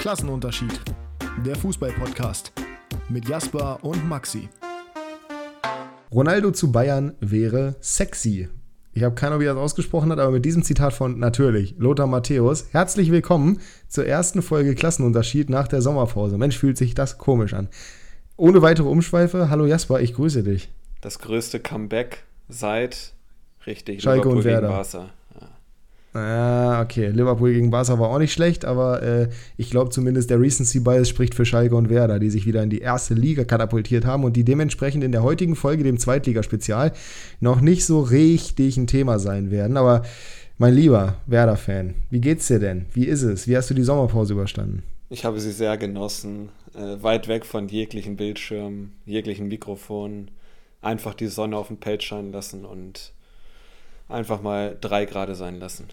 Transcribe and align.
Klassenunterschied. 0.00 0.80
Der 1.44 1.54
Fußball-Podcast 1.56 2.52
mit 3.10 3.28
Jasper 3.28 3.78
und 3.82 4.08
Maxi. 4.08 4.48
Ronaldo 6.10 6.52
zu 6.52 6.72
Bayern 6.72 7.12
wäre 7.20 7.76
sexy. 7.82 8.48
Ich 8.94 9.02
habe 9.02 9.14
keine 9.14 9.32
Ahnung, 9.32 9.42
wie 9.42 9.48
er 9.48 9.54
das 9.56 9.62
ausgesprochen 9.62 10.10
hat, 10.10 10.18
aber 10.18 10.30
mit 10.30 10.46
diesem 10.46 10.62
Zitat 10.62 10.94
von 10.94 11.18
natürlich 11.18 11.74
Lothar 11.76 12.06
Matthäus. 12.06 12.68
Herzlich 12.72 13.10
willkommen 13.10 13.60
zur 13.88 14.06
ersten 14.06 14.40
Folge 14.40 14.74
Klassenunterschied 14.74 15.50
nach 15.50 15.68
der 15.68 15.82
Sommerpause. 15.82 16.38
Mensch, 16.38 16.56
fühlt 16.56 16.78
sich 16.78 16.94
das 16.94 17.18
komisch 17.18 17.52
an. 17.52 17.68
Ohne 18.38 18.62
weitere 18.62 18.88
Umschweife, 18.88 19.50
hallo 19.50 19.66
Jasper, 19.66 20.00
ich 20.00 20.14
grüße 20.14 20.42
dich. 20.42 20.70
Das 21.02 21.18
größte 21.18 21.60
Comeback 21.60 22.24
seit 22.48 23.12
richtig 23.66 24.00
Schalke 24.00 24.20
Liverpool 24.20 24.38
und 24.38 24.44
Werder. 24.44 24.68
Barca. 24.68 25.10
Ah, 26.12 26.82
okay. 26.82 27.08
Liverpool 27.08 27.52
gegen 27.52 27.70
Barca 27.70 27.98
war 27.98 28.10
auch 28.10 28.18
nicht 28.18 28.32
schlecht, 28.32 28.64
aber 28.64 29.02
äh, 29.02 29.28
ich 29.56 29.70
glaube 29.70 29.90
zumindest 29.90 30.28
der 30.30 30.40
Recency 30.40 30.80
Bias 30.80 31.08
spricht 31.08 31.36
für 31.36 31.44
Schalke 31.44 31.76
und 31.76 31.88
Werder, 31.88 32.18
die 32.18 32.30
sich 32.30 32.46
wieder 32.46 32.62
in 32.64 32.70
die 32.70 32.80
erste 32.80 33.14
Liga 33.14 33.44
katapultiert 33.44 34.04
haben 34.04 34.24
und 34.24 34.34
die 34.34 34.44
dementsprechend 34.44 35.04
in 35.04 35.12
der 35.12 35.22
heutigen 35.22 35.54
Folge, 35.54 35.84
dem 35.84 35.98
Zweitligaspezial, 35.98 36.92
noch 37.38 37.60
nicht 37.60 37.86
so 37.86 38.00
richtig 38.00 38.76
ein 38.76 38.88
Thema 38.88 39.20
sein 39.20 39.52
werden. 39.52 39.76
Aber 39.76 40.02
mein 40.58 40.74
lieber 40.74 41.14
Werder-Fan, 41.26 41.94
wie 42.10 42.20
geht's 42.20 42.48
dir 42.48 42.58
denn? 42.58 42.86
Wie 42.92 43.04
ist 43.04 43.22
es? 43.22 43.46
Wie 43.46 43.56
hast 43.56 43.70
du 43.70 43.74
die 43.74 43.84
Sommerpause 43.84 44.32
überstanden? 44.32 44.82
Ich 45.10 45.24
habe 45.24 45.40
sie 45.40 45.52
sehr 45.52 45.76
genossen. 45.78 46.48
Äh, 46.74 47.02
weit 47.02 47.28
weg 47.28 47.46
von 47.46 47.68
jeglichen 47.68 48.16
Bildschirmen, 48.16 48.94
jeglichen 49.06 49.46
Mikrofonen. 49.46 50.32
Einfach 50.82 51.14
die 51.14 51.28
Sonne 51.28 51.56
auf 51.56 51.68
dem 51.68 51.76
Pelz 51.76 52.02
scheinen 52.02 52.32
lassen 52.32 52.64
und 52.64 53.12
einfach 54.08 54.42
mal 54.42 54.76
drei 54.80 55.04
Grad 55.04 55.34
sein 55.36 55.60
lassen. 55.60 55.86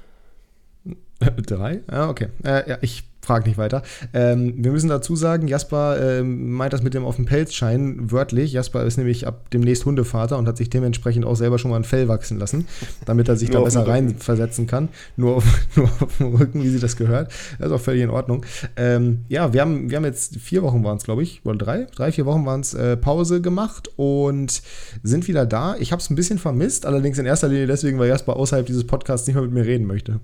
Drei? 1.47 1.81
Ja, 1.91 2.09
okay. 2.09 2.27
Äh, 2.43 2.69
ja, 2.69 2.77
ich 2.81 3.03
frage 3.27 3.47
nicht 3.47 3.57
weiter. 3.57 3.83
Ähm, 4.13 4.53
wir 4.57 4.71
müssen 4.71 4.87
dazu 4.87 5.15
sagen, 5.15 5.47
Jasper 5.47 6.19
ähm, 6.19 6.53
meint 6.53 6.71
das 6.71 6.81
mit 6.81 6.93
dem 6.93 7.03
auf 7.03 7.17
dem 7.17 7.25
Pelz 7.25 7.53
scheinen 7.53 8.09
wörtlich. 8.09 8.53
Jasper 8.53 8.83
ist 8.85 8.97
nämlich 8.97 9.27
ab 9.27 9.49
demnächst 9.51 9.85
Hundevater 9.85 10.37
und 10.37 10.47
hat 10.47 10.57
sich 10.57 10.69
dementsprechend 10.69 11.25
auch 11.25 11.35
selber 11.35 11.59
schon 11.59 11.71
mal 11.71 11.77
ein 11.77 11.83
Fell 11.83 12.07
wachsen 12.07 12.39
lassen, 12.39 12.67
damit 13.05 13.27
er 13.27 13.35
sich 13.35 13.49
da 13.51 13.59
besser 13.59 13.85
reinversetzen 13.85 14.65
kann. 14.65 14.87
Nur 15.17 15.35
auf, 15.35 15.45
nur 15.75 15.89
auf 15.99 16.17
dem 16.17 16.35
Rücken, 16.35 16.63
wie 16.63 16.69
sie 16.69 16.79
das 16.79 16.95
gehört. 16.95 17.31
Das 17.59 17.67
ist 17.67 17.73
auch 17.73 17.81
völlig 17.81 18.03
in 18.03 18.09
Ordnung. 18.09 18.45
Ähm, 18.77 19.25
ja, 19.27 19.51
wir 19.51 19.59
haben, 19.59 19.89
wir 19.89 19.97
haben 19.97 20.05
jetzt 20.05 20.37
vier 20.37 20.63
Wochen 20.63 20.83
waren 20.85 20.97
es, 20.97 21.03
glaube 21.03 21.21
ich, 21.21 21.41
oder 21.43 21.57
drei, 21.57 21.87
drei, 21.93 22.13
vier 22.13 22.25
Wochen 22.25 22.45
waren 22.45 22.61
es 22.61 22.73
äh, 22.73 22.95
Pause 22.95 23.41
gemacht 23.41 23.89
und 23.97 24.61
sind 25.03 25.27
wieder 25.27 25.45
da. 25.45 25.75
Ich 25.79 25.91
habe 25.91 26.01
es 26.01 26.09
ein 26.09 26.15
bisschen 26.15 26.39
vermisst, 26.39 26.85
allerdings 26.85 27.17
in 27.17 27.25
erster 27.25 27.49
Linie 27.49 27.67
deswegen, 27.67 27.99
weil 27.99 28.07
Jasper 28.07 28.37
außerhalb 28.37 28.65
dieses 28.65 28.87
Podcasts 28.87 29.27
nicht 29.27 29.35
mehr 29.35 29.43
mit 29.43 29.51
mir 29.51 29.65
reden 29.65 29.85
möchte. 29.85 30.21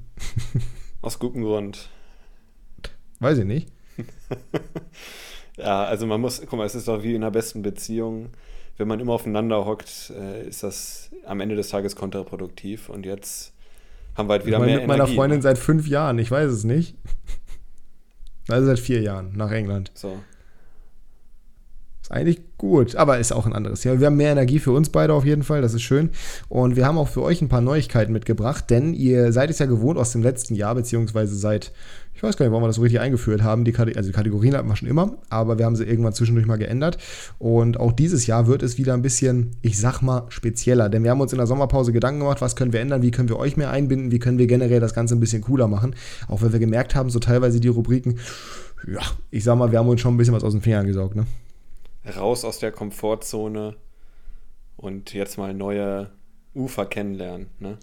Aus 1.04 1.20
gutem 1.20 1.44
Grund. 1.44 1.90
Weiß 3.20 3.38
ich 3.38 3.46
nicht. 3.46 3.72
Ja, 5.58 5.84
also 5.84 6.08
man 6.08 6.20
muss, 6.20 6.42
guck 6.42 6.58
mal, 6.58 6.66
es 6.66 6.76
ist 6.76 6.88
doch 6.88 7.04
wie 7.04 7.14
in 7.14 7.22
einer 7.22 7.32
besten 7.32 7.62
Beziehung. 7.62 8.30
Wenn 8.78 8.88
man 8.88 9.00
immer 9.00 9.14
aufeinander 9.14 9.66
hockt, 9.66 10.12
äh, 10.20 10.48
ist 10.48 10.64
das 10.64 11.12
am 11.28 11.42
Ende 11.42 11.56
des 11.56 11.70
Tages 11.70 11.96
kontraproduktiv. 11.96 12.90
Und 12.90 13.06
jetzt 13.06 13.54
haben 14.16 14.28
wir 14.28 14.34
halt 14.34 14.46
wieder 14.48 14.58
ich 14.58 14.62
meine, 14.62 14.72
mehr 14.72 14.80
mit 14.80 14.88
meiner 14.88 15.04
Energie. 15.04 15.16
Freundin 15.16 15.38
ne? 15.40 15.44
seit 15.44 15.60
fünf 15.60 15.88
Jahren, 15.88 16.18
ich 16.18 16.32
weiß 16.32 16.52
es 16.52 16.64
nicht. 16.64 16.96
Also 18.50 18.66
seit 18.66 18.80
vier 18.80 19.02
Jahren 19.02 19.32
nach 19.38 19.52
England. 19.52 19.90
So. 19.94 20.20
Eigentlich 22.14 22.42
gut, 22.60 22.96
aber 22.96 23.18
ist 23.18 23.34
auch 23.34 23.48
ein 23.48 23.54
anderes 23.54 23.82
Thema. 23.82 24.00
Wir 24.00 24.06
haben 24.06 24.18
mehr 24.18 24.32
Energie 24.32 24.60
für 24.60 24.72
uns 24.72 24.90
beide 24.90 25.16
auf 25.16 25.26
jeden 25.26 25.42
Fall, 25.42 25.64
das 25.64 25.74
ist 25.74 25.82
schön. 25.82 26.12
Und 26.48 26.76
wir 26.76 26.86
haben 26.86 27.00
auch 27.00 27.08
für 27.08 27.24
euch 27.24 27.42
ein 27.42 27.50
paar 27.50 27.60
Neuigkeiten 27.60 28.14
mitgebracht, 28.14 28.70
denn 28.70 28.94
ihr 28.94 29.32
seid 29.32 29.50
es 29.50 29.58
ja 29.58 29.66
gewohnt 29.66 29.98
aus 29.98 30.12
dem 30.12 30.22
letzten 30.22 30.54
Jahr, 30.54 30.76
beziehungsweise 30.76 31.36
seit, 31.36 31.72
ich 32.14 32.22
weiß 32.22 32.38
gar 32.38 32.46
nicht, 32.46 32.52
warum 32.52 32.62
wir 32.62 32.68
das 32.68 32.76
so 32.76 32.84
richtig 32.84 33.00
eingeführt 33.00 33.42
haben. 33.42 33.66
Die, 33.66 33.76
also 33.76 34.10
die 34.10 34.12
Kategorien 34.12 34.56
hatten 34.56 34.68
wir 34.68 34.76
schon 34.76 34.88
immer, 34.88 35.18
aber 35.30 35.58
wir 35.58 35.66
haben 35.66 35.76
sie 35.76 35.86
irgendwann 35.86 36.14
zwischendurch 36.14 36.46
mal 36.46 36.58
geändert. 36.58 37.00
Und 37.40 37.80
auch 37.80 37.92
dieses 37.92 38.28
Jahr 38.28 38.46
wird 38.46 38.62
es 38.62 38.78
wieder 38.78 38.94
ein 38.94 39.02
bisschen, 39.02 39.50
ich 39.64 39.80
sag 39.80 40.04
mal, 40.04 40.26
spezieller. 40.30 40.90
Denn 40.90 41.04
wir 41.04 41.10
haben 41.10 41.20
uns 41.20 41.34
in 41.34 41.40
der 41.40 41.48
Sommerpause 41.48 41.94
Gedanken 41.94 42.20
gemacht, 42.20 42.42
was 42.42 42.56
können 42.56 42.74
wir 42.74 42.82
ändern, 42.82 43.02
wie 43.02 43.10
können 43.10 43.28
wir 43.28 43.40
euch 43.40 43.58
mehr 43.58 43.72
einbinden, 43.72 44.12
wie 44.12 44.20
können 44.20 44.38
wir 44.38 44.46
generell 44.46 44.80
das 44.80 44.94
Ganze 44.94 45.16
ein 45.16 45.20
bisschen 45.20 45.42
cooler 45.42 45.68
machen. 45.68 45.96
Auch 46.28 46.44
weil 46.44 46.52
wir 46.52 46.60
gemerkt 46.60 46.94
haben, 46.94 47.10
so 47.10 47.18
teilweise 47.18 47.60
die 47.60 47.70
Rubriken, 47.70 48.20
ja, 48.88 49.02
ich 49.32 49.44
sag 49.44 49.58
mal, 49.58 49.72
wir 49.72 49.80
haben 49.80 49.90
uns 49.90 50.00
schon 50.00 50.14
ein 50.14 50.18
bisschen 50.18 50.36
was 50.36 50.44
aus 50.44 50.54
den 50.54 50.62
Fingern 50.62 50.86
gesaugt, 50.86 51.16
ne? 51.16 51.26
Raus 52.18 52.46
aus 52.46 52.60
der 52.60 52.72
Komfortzone 52.72 53.76
und 54.78 55.14
jetzt 55.14 55.38
mal 55.38 55.54
neue 55.54 56.10
Ufer 56.56 56.86
kennenlernen, 56.86 57.48
ne? 57.60 57.78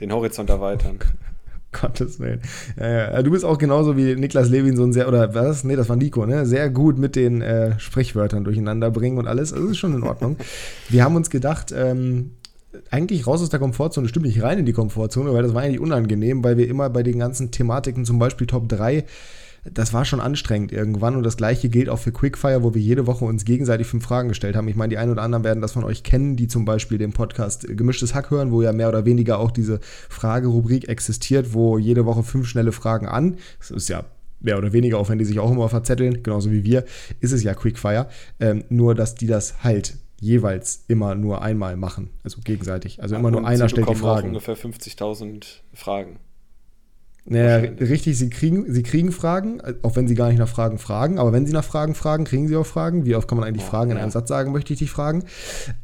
Den 0.00 0.12
Horizont 0.12 0.50
erweitern. 0.50 0.98
Gottes 1.72 2.18
Willen. 2.20 2.40
Ja. 2.78 3.22
Du 3.22 3.30
bist 3.30 3.44
auch 3.44 3.58
genauso 3.58 3.96
wie 3.96 4.14
Niklas 4.14 4.48
Levin 4.48 4.76
so 4.76 4.84
ein 4.84 4.92
sehr, 4.92 5.08
oder 5.08 5.34
was? 5.34 5.64
Nee, 5.64 5.76
das 5.76 5.88
war 5.88 5.96
Nico, 5.96 6.24
ne? 6.24 6.46
Sehr 6.46 6.70
gut 6.70 6.98
mit 6.98 7.16
den 7.16 7.42
äh, 7.42 7.78
Sprichwörtern 7.78 8.44
durcheinander 8.44 8.90
bringen 8.90 9.18
und 9.18 9.26
alles. 9.26 9.52
Also, 9.52 9.64
Das 9.64 9.72
ist 9.72 9.78
schon 9.78 9.94
in 9.94 10.02
Ordnung. 10.02 10.36
Wir 10.88 11.04
haben 11.04 11.16
uns 11.16 11.28
gedacht, 11.28 11.72
ähm, 11.76 12.32
eigentlich 12.90 13.26
raus 13.26 13.42
aus 13.42 13.50
der 13.50 13.60
Komfortzone, 13.60 14.08
stimmt 14.08 14.26
nicht 14.26 14.42
rein 14.42 14.58
in 14.58 14.66
die 14.66 14.72
Komfortzone, 14.72 15.32
weil 15.32 15.42
das 15.42 15.54
war 15.54 15.62
eigentlich 15.62 15.80
unangenehm, 15.80 16.44
weil 16.44 16.58
wir 16.58 16.68
immer 16.68 16.90
bei 16.90 17.02
den 17.02 17.18
ganzen 17.18 17.50
Thematiken, 17.50 18.04
zum 18.04 18.18
Beispiel 18.18 18.46
Top 18.46 18.68
3, 18.68 19.04
das 19.72 19.92
war 19.92 20.04
schon 20.04 20.20
anstrengend 20.20 20.72
irgendwann 20.72 21.16
und 21.16 21.22
das 21.22 21.36
gleiche 21.36 21.68
gilt 21.68 21.88
auch 21.88 21.98
für 21.98 22.12
Quickfire, 22.12 22.62
wo 22.62 22.74
wir 22.74 22.80
jede 22.80 23.06
Woche 23.06 23.24
uns 23.24 23.44
gegenseitig 23.44 23.86
fünf 23.86 24.04
Fragen 24.04 24.28
gestellt 24.28 24.56
haben. 24.56 24.68
Ich 24.68 24.76
meine, 24.76 24.90
die 24.90 24.98
einen 24.98 25.12
oder 25.12 25.22
anderen 25.22 25.44
werden 25.44 25.60
das 25.60 25.72
von 25.72 25.84
euch 25.84 26.02
kennen, 26.02 26.36
die 26.36 26.48
zum 26.48 26.64
Beispiel 26.64 26.98
den 26.98 27.12
Podcast 27.12 27.66
Gemischtes 27.68 28.14
Hack 28.14 28.30
hören, 28.30 28.52
wo 28.52 28.62
ja 28.62 28.72
mehr 28.72 28.88
oder 28.88 29.04
weniger 29.04 29.38
auch 29.38 29.50
diese 29.50 29.80
Fragerubrik 30.08 30.88
existiert, 30.88 31.54
wo 31.54 31.78
jede 31.78 32.06
Woche 32.06 32.22
fünf 32.22 32.46
schnelle 32.48 32.72
Fragen 32.72 33.06
an. 33.06 33.36
Das 33.58 33.70
ist 33.70 33.88
ja 33.88 34.04
mehr 34.40 34.58
oder 34.58 34.72
weniger, 34.72 34.98
auch 34.98 35.08
wenn 35.08 35.18
die 35.18 35.24
sich 35.24 35.38
auch 35.40 35.50
immer 35.50 35.68
verzetteln, 35.68 36.22
genauso 36.22 36.50
wie 36.50 36.64
wir, 36.64 36.84
ist 37.20 37.32
es 37.32 37.42
ja 37.42 37.54
Quickfire. 37.54 38.08
Ähm, 38.40 38.64
nur, 38.68 38.94
dass 38.94 39.14
die 39.14 39.26
das 39.26 39.62
halt 39.64 39.96
jeweils 40.20 40.84
immer 40.88 41.14
nur 41.14 41.42
einmal 41.42 41.76
machen, 41.76 42.10
also 42.22 42.40
gegenseitig. 42.42 43.02
Also 43.02 43.16
immer 43.16 43.30
nur 43.30 43.46
einer 43.46 43.68
stellt 43.68 43.88
die 43.88 43.94
Fragen. 43.94 44.28
ungefähr 44.28 44.56
50.000 44.56 45.44
Fragen. 45.74 46.18
Naja, 47.28 47.70
richtig, 47.80 48.16
sie 48.16 48.30
kriegen, 48.30 48.72
sie 48.72 48.84
kriegen 48.84 49.10
Fragen, 49.10 49.60
auch 49.82 49.96
wenn 49.96 50.06
sie 50.06 50.14
gar 50.14 50.28
nicht 50.28 50.38
nach 50.38 50.48
Fragen 50.48 50.78
fragen, 50.78 51.18
aber 51.18 51.32
wenn 51.32 51.44
sie 51.44 51.52
nach 51.52 51.64
Fragen 51.64 51.96
fragen, 51.96 52.24
kriegen 52.24 52.46
sie 52.46 52.54
auch 52.54 52.66
Fragen. 52.66 53.04
Wie 53.04 53.16
oft 53.16 53.26
kann 53.26 53.36
man 53.36 53.46
eigentlich 53.46 53.66
Oh, 53.66 53.70
Fragen 53.70 53.90
in 53.90 53.96
ja. 53.96 54.02
einem 54.04 54.12
Satz 54.12 54.28
sagen, 54.28 54.52
möchte 54.52 54.72
ich 54.72 54.78
dich 54.78 54.90
fragen. 54.92 55.24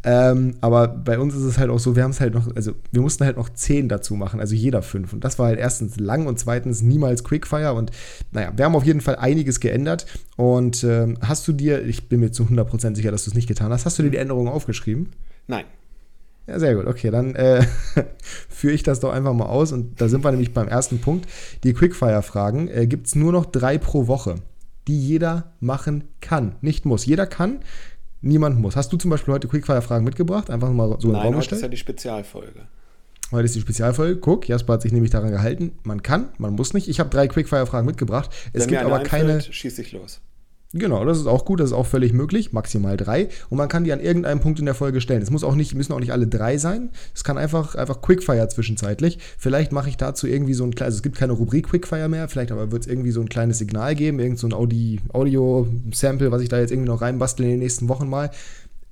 Ähm, 0.05 0.55
aber 0.61 0.87
bei 0.87 1.19
uns 1.19 1.35
ist 1.35 1.43
es 1.43 1.59
halt 1.59 1.71
auch 1.71 1.81
so, 1.81 1.97
wir 1.97 2.05
haben 2.05 2.13
es 2.13 2.21
halt 2.21 2.35
noch, 2.35 2.55
also 2.55 2.73
wir 2.93 3.03
mussten 3.03 3.25
halt 3.25 3.37
noch 3.37 3.49
zehn 3.49 3.89
dazu 3.89 4.15
machen, 4.15 4.39
also 4.39 4.55
jeder 4.55 4.83
fünf. 4.83 5.13
Und 5.13 5.25
das 5.25 5.39
war 5.41 5.47
halt 5.47 5.59
erstens 5.59 5.99
lang 5.99 6.27
und 6.27 6.39
zweitens 6.39 6.81
niemals 6.81 7.25
Quickfire. 7.25 7.75
Und 7.75 7.91
naja, 8.31 8.53
wir 8.55 8.65
haben 8.65 8.77
auf 8.77 8.85
jeden 8.85 9.01
Fall 9.01 9.17
einiges 9.17 9.59
geändert. 9.59 10.07
Und 10.37 10.85
ähm, 10.85 11.19
hast 11.23 11.49
du 11.49 11.53
dir, 11.53 11.85
ich 11.85 12.09
bin 12.09 12.21
mir 12.21 12.31
zu 12.31 12.45
100% 12.45 12.95
sicher, 12.95 13.11
dass 13.11 13.25
du 13.25 13.31
es 13.31 13.35
nicht 13.35 13.49
getan 13.49 13.73
hast, 13.73 13.85
hast 13.85 13.99
du 13.99 14.05
dir 14.05 14.11
die 14.11 14.19
Änderungen 14.19 14.49
aufgeschrieben? 14.49 15.09
Nein. 15.49 15.65
Ja, 16.47 16.59
sehr 16.59 16.75
gut. 16.75 16.87
Okay, 16.87 17.11
dann 17.11 17.35
äh, 17.35 17.65
führe 18.49 18.75
ich 18.75 18.83
das 18.83 19.01
doch 19.01 19.13
einfach 19.13 19.33
mal 19.33 19.47
aus. 19.47 19.73
Und 19.73 20.01
da 20.01 20.09
sind 20.09 20.25
wir 20.25 20.31
nämlich 20.31 20.53
beim 20.53 20.69
ersten 20.69 21.01
Punkt. 21.01 21.29
Die 21.65 21.73
Quickfire-Fragen 21.73 22.69
äh, 22.69 22.87
gibt 22.87 23.07
es 23.07 23.15
nur 23.15 23.33
noch 23.33 23.47
drei 23.47 23.79
pro 23.79 24.07
Woche, 24.09 24.37
die 24.89 24.99
jeder 24.99 25.53
machen 25.61 26.05
kann. 26.21 26.57
Nicht 26.61 26.85
muss. 26.85 27.07
Jeder 27.07 27.27
kann, 27.27 27.61
niemand 28.21 28.59
muss. 28.61 28.75
Hast 28.77 28.93
du 28.93 28.97
zum 28.97 29.11
Beispiel 29.11 29.33
heute 29.35 29.47
Quickfire-Fragen 29.49 30.05
mitgebracht? 30.05 30.51
Einfach 30.51 30.71
mal 30.71 30.89
so 30.89 30.95
in 30.95 31.01
den 31.01 31.13
Nein, 31.13 31.23
Raum 31.23 31.35
heute 31.37 31.45
ist 31.45 31.51
ja 31.51 31.57
gestellt? 31.57 31.73
die 31.73 31.77
Spezialfolge. 31.77 32.61
Heute 33.31 33.45
ist 33.47 33.55
die 33.55 33.61
Spezialfolge. 33.61 34.17
Guck, 34.21 34.49
Jasper 34.49 34.75
hat 34.75 34.83
sich 34.83 34.93
nämlich 34.93 35.11
daran 35.11 35.31
gehalten. 35.31 35.73
Man 35.85 36.03
kann, 36.03 36.31
man 36.39 36.53
muss 36.55 36.75
nicht. 36.75 36.89
Ich 36.89 37.01
habe 37.01 37.09
drei 37.09 37.29
Quickfire-Fragen 37.29 37.87
mitgebracht. 37.87 38.31
Es 38.53 38.63
Wenn 38.65 38.69
gibt 38.71 38.83
aber 38.83 39.01
keine. 39.05 39.35
einfällt, 39.35 39.55
schieß 39.55 39.79
ich 39.79 39.93
los. 39.93 40.21
Genau, 40.75 41.05
das 41.05 41.19
ist 41.19 41.27
auch 41.27 41.45
gut, 41.45 41.61
das 41.61 41.71
ist 41.71 41.77
auch 41.77 41.87
völlig 41.87 42.15
möglich, 42.15 42.53
maximal 42.53 42.97
drei. 42.97 43.29
Und 43.51 43.59
man 43.59 43.69
kann 43.69 43.85
die 43.85 43.93
an 43.93 44.01
irgendeinem 44.01 44.41
Punkt 44.41 44.59
in 44.59 44.65
der 44.65 44.75
Folge 44.75 45.03
stellen. 45.03 45.21
Es 45.21 45.31
muss 45.31 45.45
auch 45.45 45.55
nicht, 45.55 45.75
müssen 45.75 45.93
auch 45.93 46.01
nicht 46.01 46.13
alle 46.13 46.27
drei 46.27 46.57
sein. 46.57 46.89
Es 47.15 47.25
kann 47.25 47.37
einfach, 47.37 47.75
einfach 47.75 48.01
Quickfire 48.01 48.49
zwischenzeitlich. 48.49 49.19
Vielleicht 49.37 49.73
mache 49.73 49.91
ich 49.91 49.99
dazu 49.99 50.27
irgendwie 50.27 50.55
so 50.55 50.65
ein 50.65 50.75
kleines, 50.75 50.95
also 50.95 50.97
es 50.97 51.03
gibt 51.03 51.17
keine 51.17 51.35
Rubrik 51.35 51.69
Quickfire 51.69 52.09
mehr, 52.09 52.27
vielleicht 52.29 52.53
aber 52.53 52.73
wird 52.73 52.83
es 52.85 52.89
irgendwie 52.89 53.11
so 53.11 53.21
ein 53.21 53.29
kleines 53.29 53.59
Signal 53.59 53.95
geben, 53.95 54.19
irgend 54.19 54.39
so 54.39 54.47
ein 54.47 54.55
Audi, 54.55 55.01
Audio-Sample, 55.13 56.33
was 56.33 56.41
ich 56.41 56.49
da 56.49 56.59
jetzt 56.59 56.71
irgendwie 56.71 56.89
noch 56.89 57.03
reinbastel 57.03 57.45
in 57.45 57.51
den 57.53 57.61
nächsten 57.61 57.89
Wochen 57.89 58.09
mal. 58.09 58.31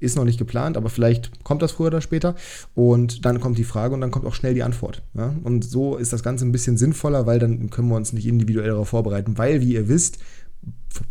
Ist 0.01 0.17
noch 0.17 0.25
nicht 0.25 0.39
geplant, 0.39 0.77
aber 0.79 0.89
vielleicht 0.89 1.45
kommt 1.45 1.61
das 1.63 1.73
früher 1.73 1.89
oder 1.89 2.01
später. 2.01 2.35
Und 2.75 3.25
dann 3.27 3.41
kommt 3.41 3.59
die 3.59 3.65
Frage 3.65 3.95
und 3.95 4.01
dann 4.01 4.11
kommt 4.11 4.25
auch 4.25 4.35
schnell 4.35 4.55
die 4.55 4.63
Antwort. 4.63 5.03
Ja? 5.15 5.35
Und 5.45 5.63
so 5.65 5.97
ist 5.97 6.13
das 6.13 6.23
Ganze 6.23 6.47
ein 6.47 6.53
bisschen 6.53 6.79
sinnvoller, 6.79 7.27
weil 7.27 7.39
dann 7.39 7.69
können 7.69 7.89
wir 7.89 7.97
uns 7.97 8.15
nicht 8.15 8.27
individuell 8.27 8.69
darauf 8.69 8.89
vorbereiten. 8.89 9.37
Weil, 9.37 9.61
wie 9.61 9.75
ihr 9.75 9.89
wisst, 9.89 10.19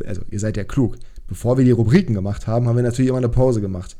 also 0.05 0.21
ihr 0.29 0.39
seid 0.39 0.57
ja 0.57 0.63
klug, 0.63 0.97
bevor 1.27 1.57
wir 1.57 1.65
die 1.65 1.71
Rubriken 1.71 2.13
gemacht 2.13 2.47
haben, 2.47 2.67
haben 2.67 2.75
wir 2.75 2.83
natürlich 2.83 3.09
immer 3.09 3.17
eine 3.17 3.29
Pause 3.29 3.61
gemacht. 3.61 3.95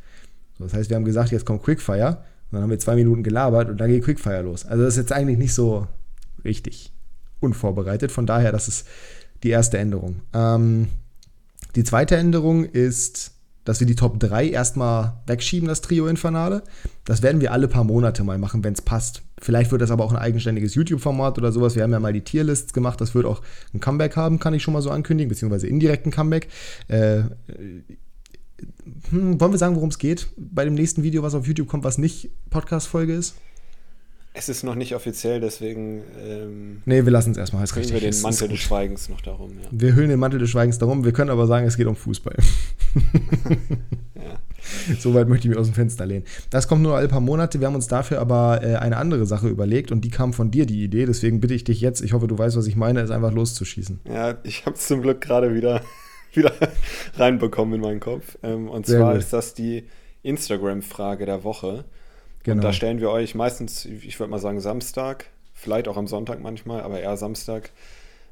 So, 0.57 0.66
das 0.66 0.74
heißt, 0.74 0.90
wir 0.90 0.98
haben 0.98 1.06
gesagt, 1.06 1.31
jetzt 1.31 1.46
kommt 1.46 1.63
Quickfire. 1.63 2.18
Und 2.51 2.56
dann 2.56 2.63
haben 2.63 2.69
wir 2.69 2.80
zwei 2.80 2.96
Minuten 2.96 3.24
gelabert 3.24 3.69
und 3.69 3.78
dann 3.80 3.90
geht 3.90 4.04
Quickfire 4.04 4.42
los. 4.42 4.66
Also 4.66 4.84
das 4.84 4.96
ist 4.96 5.00
jetzt 5.00 5.12
eigentlich 5.12 5.38
nicht 5.38 5.54
so 5.54 5.88
richtig 6.44 6.92
unvorbereitet. 7.40 8.12
Von 8.12 8.25
daher, 8.25 8.51
das 8.51 8.68
ist 8.68 8.88
die 9.44 9.50
erste 9.50 9.78
Änderung. 9.78 10.22
Ähm, 10.34 10.88
die 11.75 11.84
zweite 11.84 12.18
Änderung 12.18 12.66
ist 12.66 13.31
dass 13.69 13.80
wir 13.80 13.86
die 13.86 13.95
Top 13.95 14.19
3 14.19 14.50
erstmal 14.50 15.13
wegschieben, 15.27 15.69
das 15.69 15.81
Trio 15.81 16.07
Infernale. 16.07 16.63
Das 17.06 17.21
werden 17.21 17.39
wir 17.39 17.51
alle 17.51 17.68
paar 17.68 17.83
Monate 17.83 18.24
mal 18.24 18.39
machen, 18.39 18.63
wenn 18.63 18.74
es 18.74 18.81
passt. 18.81 19.21
Vielleicht 19.39 19.71
wird 19.71 19.83
das 19.83 19.92
aber 19.92 20.04
auch 20.04 20.12
ein 20.12 20.18
eigenständiges 20.18 20.74
YouTube-Format 20.74 21.38
oder 21.38 21.51
sowas. 21.51 21.75
Wir 21.75 21.83
haben 21.83 21.92
ja 21.92 22.00
mal 22.00 22.12
die 22.12 22.24
Tierlists 22.24 22.74
gemacht. 22.74 23.00
Das 23.00 23.13
wird 23.13 23.27
auch 23.27 23.44
ein 23.75 23.80
Comeback 23.80 24.16
haben, 24.16 24.39
kann 24.39 24.56
ich 24.56 24.63
schon 24.63 24.74
mal 24.74 24.81
so 24.81 24.89
ankündigen, 24.89 25.30
beziehungsweise 25.30 25.68
indirekten 25.68 26.12
Comeback. 26.12 26.48
Äh, 26.88 27.21
hm, 29.12 29.39
wollen 29.39 29.51
wir 29.51 29.60
sagen, 29.60 29.75
worum 29.75 29.89
es 29.89 30.00
geht 30.00 30.30
bei 30.36 30.66
dem 30.66 30.74
nächsten 30.74 31.04
Video, 31.04 31.21
was 31.21 31.36
auf 31.36 31.45
YouTube 31.45 31.68
kommt, 31.68 31.83
was 31.83 32.00
nicht 32.00 32.31
Podcast-Folge 32.50 33.13
ist? 33.13 33.36
Es 34.34 34.48
ist 34.48 34.64
noch 34.64 34.76
nicht 34.76 34.96
offiziell, 34.96 35.40
deswegen. 35.40 36.04
Ähm, 36.24 36.81
nee, 36.86 37.04
wir 37.04 37.12
lassen 37.12 37.31
es 37.31 37.38
erstmal. 37.38 37.64
Heißt 37.64 37.76
wir 37.76 38.00
den 38.00 38.22
Mantel 38.22 38.48
des 38.48 38.60
Schweigens 38.60 39.10
noch 39.10 39.22
darum. 39.22 39.52
Ja. 39.52 39.68
Wir 39.72 39.96
hüllen 39.96 40.10
den 40.10 40.20
Mantel 40.20 40.40
des 40.40 40.50
Schweigens 40.50 40.78
darum. 40.78 41.04
Wir 41.04 41.14
können 41.14 41.30
aber 41.30 41.48
sagen, 41.48 41.66
es 41.66 41.78
geht 41.78 41.88
um 41.88 41.96
Fußball. 41.96 42.36
ja. 44.16 44.40
Soweit 45.00 45.28
möchte 45.28 45.48
ich 45.48 45.50
mich 45.50 45.58
aus 45.58 45.68
dem 45.68 45.74
Fenster 45.74 46.06
lehnen. 46.06 46.26
Das 46.50 46.68
kommt 46.68 46.81
nur 46.81 46.96
alle 46.96 47.08
paar 47.08 47.20
Monate. 47.20 47.60
Wir 47.60 47.68
haben 47.68 47.76
uns 47.76 47.88
dafür 47.88 48.20
aber 48.20 48.62
äh, 48.64 48.76
eine 48.76 48.98
andere 48.98 49.26
Sache 49.26 49.48
überlegt 49.48 49.92
und 49.92 50.02
die 50.02 50.10
kam 50.10 50.34
von 50.34 50.52
dir, 50.52 50.66
die 50.66 50.84
Idee. 50.84 51.06
Deswegen 51.06 51.40
bitte 51.40 51.54
ich 51.54 51.64
dich 51.64 51.81
jetzt, 51.81 52.02
ich 52.02 52.14
hoffe, 52.14 52.28
du 52.28 52.38
weißt, 52.38 52.58
was 52.58 52.68
ich 52.68 52.76
meine, 52.76 53.02
es 53.02 53.12
einfach 53.12 53.31
loszuschießen. 53.31 54.02
Ja, 54.06 54.38
ich 54.44 54.66
habe 54.66 54.76
es 54.76 54.88
zum 54.88 55.02
Glück 55.02 55.22
gerade 55.22 55.54
wieder, 55.54 55.81
wieder 56.34 56.54
reinbekommen 57.16 57.76
in 57.76 57.81
meinen 57.81 58.00
Kopf. 58.00 58.38
Ähm, 58.44 58.70
und 58.70 58.86
Sehr 58.86 59.00
zwar 59.00 59.14
gut. 59.14 59.22
ist 59.22 59.34
das 59.34 59.54
die 59.54 59.86
Instagram-Frage 60.24 61.26
der 61.26 61.44
Woche. 61.44 61.86
Genau. 62.44 62.58
Und 62.58 62.64
da 62.64 62.74
stellen 62.74 63.00
wir 63.00 63.10
euch 63.10 63.36
meistens, 63.36 63.86
ich 63.86 64.20
würde 64.20 64.32
mal 64.32 64.40
sagen, 64.40 64.60
Samstag, 64.60 65.26
vielleicht 65.54 65.88
auch 65.88 65.98
am 65.98 66.08
Sonntag 66.08 66.42
manchmal, 66.42 66.82
aber 66.82 67.00
eher 67.00 67.18
Samstag, 67.18 67.72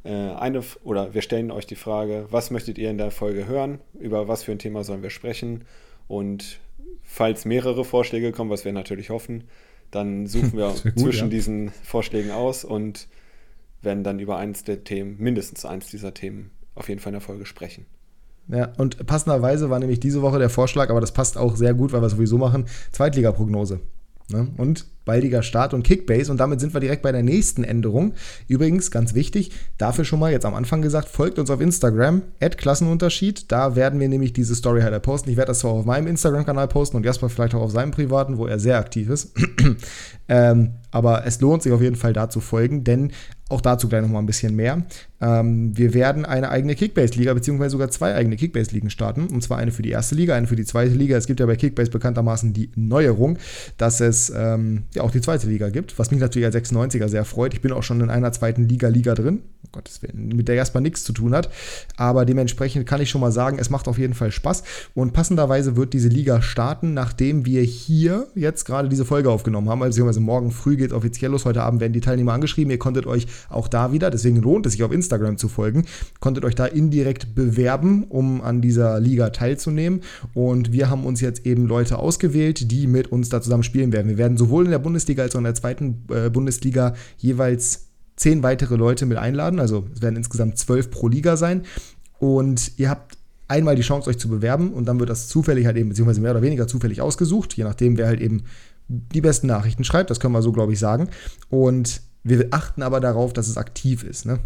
äh, 0.03 0.09
eine 0.09 0.63
oder 0.83 1.13
wir 1.13 1.21
stellen 1.21 1.51
euch 1.51 1.65
die 1.65 1.75
Frage, 1.75 2.27
was 2.29 2.51
möchtet 2.51 2.77
ihr 2.77 2.89
in 2.89 2.97
der 2.97 3.11
Folge 3.11 3.47
hören? 3.47 3.79
Über 3.99 4.27
was 4.27 4.43
für 4.43 4.53
ein 4.53 4.59
Thema 4.59 4.83
sollen 4.83 5.03
wir 5.03 5.09
sprechen? 5.09 5.65
Und 6.07 6.59
falls 7.03 7.45
mehrere 7.45 7.83
Vorschläge 7.83 8.31
kommen, 8.31 8.49
was 8.49 8.63
wir 8.63 8.71
natürlich 8.71 9.09
hoffen, 9.09 9.43
dann 9.91 10.27
suchen 10.27 10.53
wir 10.53 10.69
gut, 10.83 10.99
zwischen 10.99 11.25
ja. 11.25 11.31
diesen 11.31 11.71
Vorschlägen 11.83 12.31
aus 12.31 12.63
und 12.63 13.07
werden 13.81 14.03
dann 14.03 14.19
über 14.19 14.37
eins 14.37 14.63
der 14.63 14.83
Themen, 14.83 15.17
mindestens 15.19 15.65
eins 15.65 15.87
dieser 15.87 16.13
Themen, 16.13 16.51
auf 16.75 16.89
jeden 16.89 17.01
Fall 17.01 17.11
in 17.11 17.19
der 17.19 17.21
Folge 17.21 17.45
sprechen. 17.45 17.85
Ja, 18.47 18.71
und 18.77 19.05
passenderweise 19.05 19.69
war 19.69 19.79
nämlich 19.79 19.99
diese 19.99 20.21
Woche 20.21 20.39
der 20.39 20.49
Vorschlag, 20.49 20.89
aber 20.89 21.01
das 21.01 21.11
passt 21.11 21.37
auch 21.37 21.57
sehr 21.57 21.73
gut, 21.73 21.91
weil 21.91 22.01
wir 22.01 22.07
es 22.07 22.13
sowieso 22.13 22.37
machen, 22.37 22.65
Zweitligaprognose. 22.91 23.81
Ne? 24.29 24.47
Und 24.57 24.85
baldiger 25.05 25.41
Start 25.41 25.73
und 25.73 25.83
Kickbase. 25.83 26.29
Und 26.29 26.37
damit 26.37 26.59
sind 26.59 26.73
wir 26.73 26.81
direkt 26.81 27.01
bei 27.01 27.11
der 27.11 27.23
nächsten 27.23 27.63
Änderung. 27.63 28.13
Übrigens, 28.47 28.91
ganz 28.91 29.13
wichtig, 29.13 29.51
dafür 29.77 30.03
schon 30.03 30.19
mal 30.19 30.31
jetzt 30.31 30.45
am 30.45 30.53
Anfang 30.53 30.81
gesagt, 30.81 31.07
folgt 31.07 31.39
uns 31.39 31.49
auf 31.49 31.61
Instagram, 31.61 32.21
Klassenunterschied. 32.39 33.51
Da 33.51 33.75
werden 33.75 33.99
wir 33.99 34.09
nämlich 34.09 34.33
diese 34.33 34.53
Story 34.53 34.81
Highlight 34.81 35.03
posten. 35.03 35.29
Ich 35.29 35.37
werde 35.37 35.51
das 35.51 35.59
zwar 35.59 35.71
auf 35.71 35.85
meinem 35.85 36.07
Instagram-Kanal 36.07 36.67
posten 36.67 36.97
und 36.97 37.05
Jasper 37.05 37.29
vielleicht 37.29 37.55
auch 37.55 37.61
auf 37.61 37.71
seinem 37.71 37.91
privaten, 37.91 38.37
wo 38.37 38.45
er 38.47 38.59
sehr 38.59 38.77
aktiv 38.77 39.09
ist. 39.09 39.31
ähm, 40.27 40.73
aber 40.91 41.25
es 41.25 41.39
lohnt 41.39 41.63
sich 41.63 41.71
auf 41.71 41.81
jeden 41.81 41.95
Fall 41.95 42.11
da 42.11 42.29
zu 42.29 42.41
folgen, 42.41 42.83
denn 42.83 43.11
auch 43.49 43.61
dazu 43.61 43.87
gleich 43.87 44.01
nochmal 44.01 44.21
ein 44.21 44.27
bisschen 44.27 44.55
mehr. 44.55 44.83
Ähm, 45.19 45.75
wir 45.75 45.93
werden 45.93 46.25
eine 46.25 46.49
eigene 46.49 46.75
Kickbase-Liga, 46.75 47.33
beziehungsweise 47.33 47.71
sogar 47.71 47.89
zwei 47.89 48.13
eigene 48.13 48.35
Kickbase-Ligen 48.35 48.89
starten. 48.89 49.27
Und 49.27 49.41
zwar 49.41 49.57
eine 49.57 49.71
für 49.71 49.81
die 49.81 49.89
erste 49.89 50.15
Liga, 50.15 50.35
eine 50.35 50.47
für 50.47 50.55
die 50.55 50.65
zweite 50.65 50.93
Liga. 50.93 51.17
Es 51.17 51.27
gibt 51.27 51.39
ja 51.39 51.45
bei 51.45 51.55
Kickbase 51.55 51.89
bekanntermaßen 51.91 52.53
die 52.53 52.71
Neuerung, 52.75 53.37
dass 53.77 53.99
es 53.99 54.31
ähm, 54.35 54.83
ja 54.93 55.01
auch 55.01 55.11
die 55.11 55.21
zweite 55.21 55.47
Liga 55.47 55.69
gibt, 55.69 55.97
was 55.97 56.11
mich 56.11 56.19
natürlich 56.19 56.45
als 56.45 56.55
96er 56.55 57.07
sehr 57.07 57.25
freut. 57.25 57.53
Ich 57.53 57.61
bin 57.61 57.71
auch 57.71 57.83
schon 57.83 58.01
in 58.01 58.09
einer 58.09 58.31
zweiten 58.31 58.67
Liga-Liga 58.67 59.15
drin. 59.15 59.41
Oh 59.65 59.69
Gottes 59.71 60.01
Willen, 60.01 60.29
mit 60.29 60.47
der 60.47 60.55
erstmal 60.55 60.83
nichts 60.83 61.03
zu 61.03 61.13
tun 61.13 61.33
hat. 61.33 61.49
Aber 61.97 62.25
dementsprechend 62.25 62.85
kann 62.85 63.01
ich 63.01 63.09
schon 63.09 63.21
mal 63.21 63.31
sagen, 63.31 63.57
es 63.59 63.69
macht 63.69 63.87
auf 63.87 63.97
jeden 63.97 64.13
Fall 64.13 64.31
Spaß. 64.31 64.63
Und 64.93 65.13
passenderweise 65.13 65.75
wird 65.75 65.93
diese 65.93 66.09
Liga 66.09 66.41
starten, 66.41 66.93
nachdem 66.93 67.45
wir 67.45 67.63
hier 67.63 68.27
jetzt 68.35 68.65
gerade 68.65 68.87
diese 68.87 69.05
Folge 69.05 69.31
aufgenommen 69.31 69.69
haben. 69.69 69.81
Also, 69.81 70.07
morgen 70.21 70.51
früh 70.51 70.77
geht 70.77 70.93
offiziell 70.93 71.31
los. 71.31 71.45
Heute 71.45 71.63
Abend 71.63 71.81
werden 71.81 71.93
die 71.93 72.01
Teilnehmer 72.01 72.33
angeschrieben. 72.33 72.71
Ihr 72.71 72.79
konntet 72.79 73.07
euch 73.07 73.27
auch 73.49 73.67
da 73.67 73.91
wieder, 73.91 74.09
deswegen 74.09 74.37
lohnt 74.37 74.65
es 74.65 74.73
sich 74.73 74.83
auf 74.83 74.91
Instagram 74.91 75.06
zu 75.37 75.47
folgen, 75.47 75.85
konntet 76.19 76.45
euch 76.45 76.55
da 76.55 76.65
indirekt 76.65 77.35
bewerben, 77.35 78.05
um 78.05 78.41
an 78.41 78.61
dieser 78.61 78.99
Liga 78.99 79.29
teilzunehmen. 79.29 80.01
Und 80.33 80.71
wir 80.71 80.89
haben 80.89 81.05
uns 81.05 81.21
jetzt 81.21 81.45
eben 81.45 81.65
Leute 81.65 81.99
ausgewählt, 81.99 82.71
die 82.71 82.87
mit 82.87 83.11
uns 83.11 83.29
da 83.29 83.41
zusammen 83.41 83.63
spielen 83.63 83.91
werden. 83.91 84.09
Wir 84.09 84.17
werden 84.17 84.37
sowohl 84.37 84.65
in 84.65 84.71
der 84.71 84.79
Bundesliga 84.79 85.23
als 85.23 85.35
auch 85.35 85.39
in 85.39 85.45
der 85.45 85.55
zweiten 85.55 86.03
äh, 86.11 86.29
Bundesliga 86.29 86.93
jeweils 87.17 87.87
zehn 88.15 88.43
weitere 88.43 88.75
Leute 88.75 89.05
mit 89.05 89.17
einladen. 89.17 89.59
Also 89.59 89.85
es 89.93 90.01
werden 90.01 90.15
insgesamt 90.15 90.57
zwölf 90.57 90.91
pro 90.91 91.07
Liga 91.07 91.37
sein. 91.37 91.63
Und 92.19 92.71
ihr 92.77 92.89
habt 92.89 93.17
einmal 93.47 93.75
die 93.75 93.81
Chance, 93.81 94.09
euch 94.09 94.17
zu 94.17 94.27
bewerben 94.27 94.73
und 94.73 94.85
dann 94.85 94.99
wird 94.99 95.09
das 95.09 95.27
zufällig 95.27 95.65
halt 95.65 95.77
eben, 95.77 95.89
beziehungsweise 95.89 96.21
mehr 96.21 96.31
oder 96.31 96.41
weniger 96.41 96.67
zufällig 96.67 97.01
ausgesucht, 97.01 97.55
je 97.55 97.63
nachdem, 97.63 97.97
wer 97.97 98.07
halt 98.07 98.19
eben 98.19 98.43
die 98.87 99.21
besten 99.21 99.47
Nachrichten 99.47 99.83
schreibt. 99.83 100.09
Das 100.09 100.19
können 100.19 100.33
wir 100.33 100.41
so, 100.41 100.51
glaube 100.51 100.73
ich, 100.73 100.79
sagen. 100.79 101.09
Und 101.49 102.01
wir 102.23 102.47
achten 102.51 102.81
aber 102.81 102.99
darauf, 102.99 103.33
dass 103.33 103.47
es 103.47 103.57
aktiv 103.57 104.03
ist. 104.03 104.25
Ne? 104.25 104.39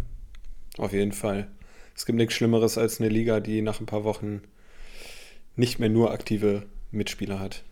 Auf 0.78 0.92
jeden 0.92 1.12
Fall. 1.12 1.48
Es 1.94 2.06
gibt 2.06 2.16
nichts 2.16 2.34
Schlimmeres 2.34 2.78
als 2.78 3.00
eine 3.00 3.08
Liga, 3.08 3.40
die 3.40 3.62
nach 3.62 3.80
ein 3.80 3.86
paar 3.86 4.04
Wochen 4.04 4.40
nicht 5.56 5.78
mehr 5.78 5.90
nur 5.90 6.12
aktive 6.12 6.62
Mitspieler 6.90 7.38
hat. 7.40 7.62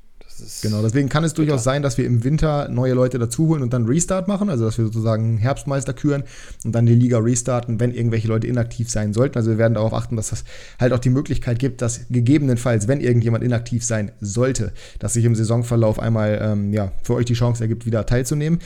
genau, 0.62 0.82
deswegen 0.82 1.08
kann 1.08 1.24
es 1.24 1.34
durchaus 1.34 1.64
sein, 1.64 1.82
dass 1.82 1.98
wir 1.98 2.06
im 2.06 2.24
Winter 2.24 2.68
neue 2.68 2.94
Leute 2.94 3.18
dazuholen 3.18 3.62
und 3.62 3.72
dann 3.72 3.86
Restart 3.86 4.28
machen, 4.28 4.48
also 4.48 4.64
dass 4.64 4.78
wir 4.78 4.84
sozusagen 4.84 5.38
Herbstmeister 5.38 5.92
küren 5.92 6.24
und 6.64 6.74
dann 6.74 6.86
die 6.86 6.94
Liga 6.94 7.18
restarten, 7.18 7.80
wenn 7.80 7.92
irgendwelche 7.92 8.28
Leute 8.28 8.46
inaktiv 8.46 8.90
sein 8.90 9.12
sollten. 9.12 9.36
Also 9.36 9.50
wir 9.50 9.58
werden 9.58 9.74
darauf 9.74 9.92
achten, 9.92 10.16
dass 10.16 10.30
das 10.30 10.44
halt 10.78 10.92
auch 10.92 10.98
die 10.98 11.10
Möglichkeit 11.10 11.58
gibt, 11.58 11.82
dass 11.82 12.06
gegebenenfalls, 12.10 12.86
wenn 12.86 13.00
irgendjemand 13.00 13.44
inaktiv 13.44 13.84
sein 13.84 14.12
sollte, 14.20 14.72
dass 14.98 15.14
sich 15.14 15.24
im 15.24 15.34
Saisonverlauf 15.34 15.98
einmal 15.98 16.38
ähm, 16.42 16.72
ja, 16.72 16.92
für 17.02 17.14
euch 17.14 17.26
die 17.26 17.34
Chance 17.34 17.64
ergibt, 17.64 17.86
wieder 17.86 18.06
teilzunehmen. 18.06 18.60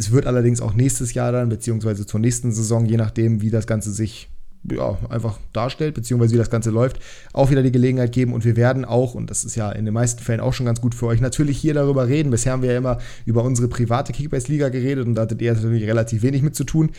Es 0.00 0.12
wird 0.12 0.26
allerdings 0.26 0.62
auch 0.62 0.72
nächstes 0.72 1.12
Jahr 1.12 1.30
dann, 1.30 1.50
beziehungsweise 1.50 2.06
zur 2.06 2.20
nächsten 2.20 2.52
Saison, 2.52 2.86
je 2.86 2.96
nachdem, 2.96 3.42
wie 3.42 3.50
das 3.50 3.66
Ganze 3.66 3.92
sich 3.92 4.30
ja, 4.64 4.96
einfach 5.10 5.38
darstellt, 5.52 5.94
beziehungsweise 5.94 6.32
wie 6.32 6.38
das 6.38 6.48
Ganze 6.48 6.70
läuft, 6.70 7.00
auch 7.34 7.50
wieder 7.50 7.62
die 7.62 7.70
Gelegenheit 7.70 8.10
geben. 8.10 8.32
Und 8.32 8.46
wir 8.46 8.56
werden 8.56 8.86
auch, 8.86 9.14
und 9.14 9.28
das 9.28 9.44
ist 9.44 9.56
ja 9.56 9.70
in 9.70 9.84
den 9.84 9.92
meisten 9.92 10.22
Fällen 10.22 10.40
auch 10.40 10.54
schon 10.54 10.64
ganz 10.64 10.80
gut 10.80 10.94
für 10.94 11.04
euch, 11.04 11.20
natürlich 11.20 11.58
hier 11.58 11.74
darüber 11.74 12.08
reden. 12.08 12.30
Bisher 12.30 12.52
haben 12.52 12.62
wir 12.62 12.72
ja 12.72 12.78
immer 12.78 12.96
über 13.26 13.44
unsere 13.44 13.68
private 13.68 14.14
Kickbase-Liga 14.14 14.70
geredet 14.70 15.06
und 15.06 15.16
da 15.16 15.22
hattet 15.22 15.42
ihr 15.42 15.52
natürlich 15.52 15.86
relativ 15.86 16.22
wenig 16.22 16.40
mit 16.40 16.56
zu 16.56 16.64
tun. 16.64 16.92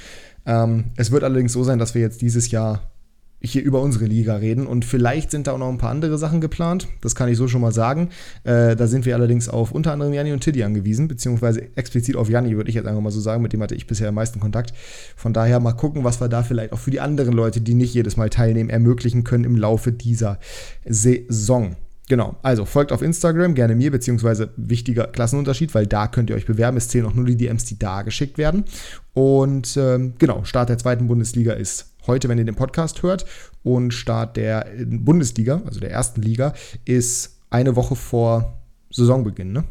Ähm, 0.45 0.91
es 0.95 1.09
wird 1.09 1.23
allerdings 1.23 1.53
so 1.53 1.63
sein, 1.63 1.79
dass 1.79 1.95
wir 1.95 2.01
jetzt 2.01 2.21
dieses 2.21 2.51
Jahr 2.51 2.91
hier 3.41 3.63
über 3.63 3.81
unsere 3.81 4.05
Liga 4.05 4.35
reden. 4.35 4.67
Und 4.67 4.85
vielleicht 4.85 5.31
sind 5.31 5.47
da 5.47 5.53
auch 5.53 5.57
noch 5.57 5.69
ein 5.69 5.77
paar 5.77 5.89
andere 5.89 6.17
Sachen 6.17 6.41
geplant. 6.41 6.87
Das 7.01 7.15
kann 7.15 7.29
ich 7.29 7.37
so 7.37 7.47
schon 7.47 7.61
mal 7.61 7.71
sagen. 7.71 8.09
Äh, 8.43 8.75
da 8.75 8.87
sind 8.87 9.05
wir 9.05 9.15
allerdings 9.15 9.49
auf 9.49 9.71
unter 9.71 9.91
anderem 9.91 10.13
Janni 10.13 10.31
und 10.31 10.41
Tiddy 10.41 10.63
angewiesen, 10.63 11.07
beziehungsweise 11.07 11.75
explizit 11.75 12.15
auf 12.15 12.29
Janni, 12.29 12.55
würde 12.55 12.69
ich 12.69 12.75
jetzt 12.75 12.87
einfach 12.87 13.01
mal 13.01 13.11
so 13.11 13.19
sagen. 13.19 13.41
Mit 13.41 13.53
dem 13.53 13.61
hatte 13.61 13.75
ich 13.75 13.87
bisher 13.87 14.09
am 14.09 14.15
meisten 14.15 14.39
Kontakt. 14.39 14.73
Von 15.15 15.33
daher 15.33 15.59
mal 15.59 15.73
gucken, 15.73 16.03
was 16.03 16.21
wir 16.21 16.29
da 16.29 16.43
vielleicht 16.43 16.73
auch 16.73 16.79
für 16.79 16.91
die 16.91 16.99
anderen 16.99 17.33
Leute, 17.33 17.61
die 17.61 17.73
nicht 17.73 17.93
jedes 17.93 18.17
Mal 18.17 18.29
teilnehmen, 18.29 18.69
ermöglichen 18.69 19.23
können 19.23 19.43
im 19.43 19.55
Laufe 19.55 19.91
dieser 19.91 20.39
Saison. 20.85 21.75
Genau, 22.11 22.35
also 22.41 22.65
folgt 22.65 22.91
auf 22.91 23.01
Instagram, 23.01 23.55
gerne 23.55 23.73
mir, 23.73 23.89
beziehungsweise 23.89 24.49
wichtiger 24.57 25.07
Klassenunterschied, 25.07 25.73
weil 25.73 25.87
da 25.87 26.07
könnt 26.07 26.29
ihr 26.29 26.35
euch 26.35 26.45
bewerben. 26.45 26.75
Es 26.75 26.89
zählen 26.89 27.05
auch 27.05 27.13
nur 27.13 27.23
die 27.23 27.37
DMs, 27.37 27.63
die 27.63 27.79
da 27.79 28.01
geschickt 28.01 28.37
werden. 28.37 28.65
Und 29.13 29.77
ähm, 29.77 30.15
genau, 30.17 30.43
Start 30.43 30.67
der 30.67 30.77
zweiten 30.77 31.07
Bundesliga 31.07 31.53
ist 31.53 31.90
heute, 32.07 32.29
wenn 32.29 32.37
ihr 32.37 32.45
den 32.45 32.55
Podcast 32.55 33.03
hört. 33.03 33.25
Und 33.63 33.93
Start 33.93 34.37
der 34.37 34.67
Bundesliga, 34.85 35.61
also 35.65 35.79
der 35.79 35.91
ersten 35.91 36.21
Liga, 36.21 36.53
ist 36.85 37.39
eine 37.49 37.75
Woche 37.75 37.95
vor 37.95 38.61
Saisonbeginn, 38.89 39.51
ne? 39.51 39.63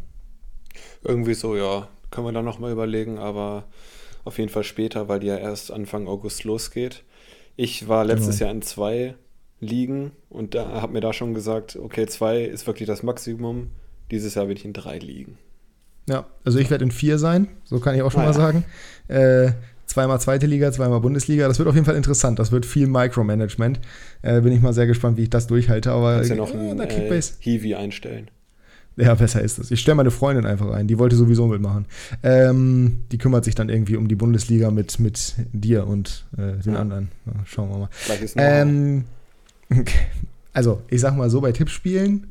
Irgendwie 1.03 1.35
so, 1.35 1.57
ja. 1.57 1.89
Können 2.11 2.27
wir 2.27 2.33
dann 2.33 2.45
nochmal 2.45 2.73
überlegen, 2.73 3.19
aber 3.19 3.65
auf 4.25 4.39
jeden 4.39 4.51
Fall 4.51 4.65
später, 4.65 5.09
weil 5.09 5.21
die 5.21 5.29
ja 5.29 5.37
erst 5.37 5.71
Anfang 5.71 6.09
August 6.09 6.45
losgeht. 6.45 7.05
Ich 7.57 7.89
war 7.89 8.05
letztes 8.05 8.39
genau. 8.39 8.47
Jahr 8.47 8.55
in 8.57 8.63
zwei 8.63 9.15
Ligen 9.61 10.13
und 10.29 10.55
da 10.55 10.81
habe 10.81 10.93
mir 10.93 11.01
da 11.01 11.13
schon 11.13 11.35
gesagt, 11.35 11.77
okay, 11.77 12.07
zwei 12.07 12.43
ist 12.43 12.67
wirklich 12.67 12.87
das 12.87 13.03
Maximum. 13.03 13.71
Dieses 14.11 14.35
Jahr 14.35 14.47
bin 14.47 14.57
ich 14.57 14.65
in 14.65 14.73
drei 14.73 14.99
Ligen. 14.99 15.39
Ja, 16.09 16.27
also 16.45 16.59
ich 16.59 16.71
werde 16.71 16.85
in 16.85 16.91
vier 16.91 17.19
sein, 17.19 17.49
so 17.65 17.79
kann 17.79 17.95
ich 17.95 18.03
auch 18.03 18.11
schon 18.11 18.23
ah, 18.23 18.25
mal 18.25 18.31
ja. 18.31 18.37
sagen. 18.37 18.65
Äh, 19.09 19.53
zweimal 19.91 20.21
zweite 20.21 20.47
Liga, 20.47 20.73
zweimal 20.73 21.01
Bundesliga. 21.01 21.49
Das 21.49 21.59
wird 21.59 21.69
auf 21.69 21.75
jeden 21.75 21.85
Fall 21.85 21.97
interessant. 21.97 22.39
Das 22.39 22.53
wird 22.53 22.65
viel 22.65 22.87
Micromanagement. 22.87 23.81
Äh, 24.23 24.41
bin 24.41 24.53
ich 24.53 24.63
mal 24.63 24.73
sehr 24.73 24.87
gespannt, 24.87 25.17
wie 25.19 25.25
ich 25.25 25.31
das 25.31 25.47
durchhalte. 25.47 25.91
Aber 25.93 26.15
Kannst 26.15 26.31
ja 26.31 26.37
noch 26.37 26.55
ein 26.55 26.81
äh, 26.81 27.23
Hiwi 27.41 27.75
einstellen. 27.75 28.29
Ja, 28.97 29.15
besser 29.15 29.41
ist 29.41 29.59
es. 29.59 29.71
Ich 29.71 29.81
stelle 29.81 29.97
meine 29.97 30.11
Freundin 30.11 30.47
einfach 30.47 30.71
ein. 30.71 30.87
Die 30.87 30.99
wollte 30.99 31.17
sowieso 31.17 31.47
mitmachen. 31.47 31.87
Ähm, 32.23 33.01
die 33.13 33.19
kümmert 33.19 33.45
sich 33.45 33.55
dann 33.55 33.69
irgendwie 33.69 33.97
um 33.97 34.09
die 34.09 34.15
Bundesliga 34.15 34.71
mit, 34.71 34.99
mit 35.01 35.35
dir 35.53 35.87
und 35.87 36.27
äh, 36.37 36.63
den 36.63 36.75
ja. 36.75 36.81
anderen. 36.81 37.09
Ja, 37.27 37.33
schauen 37.45 37.71
wir 37.71 37.79
mal. 37.79 37.89
Ähm, 38.37 39.05
also, 40.53 40.83
ich 40.89 41.01
sag 41.01 41.17
mal 41.17 41.31
so, 41.31 41.41
bei 41.41 41.53
Tippspielen 41.53 42.27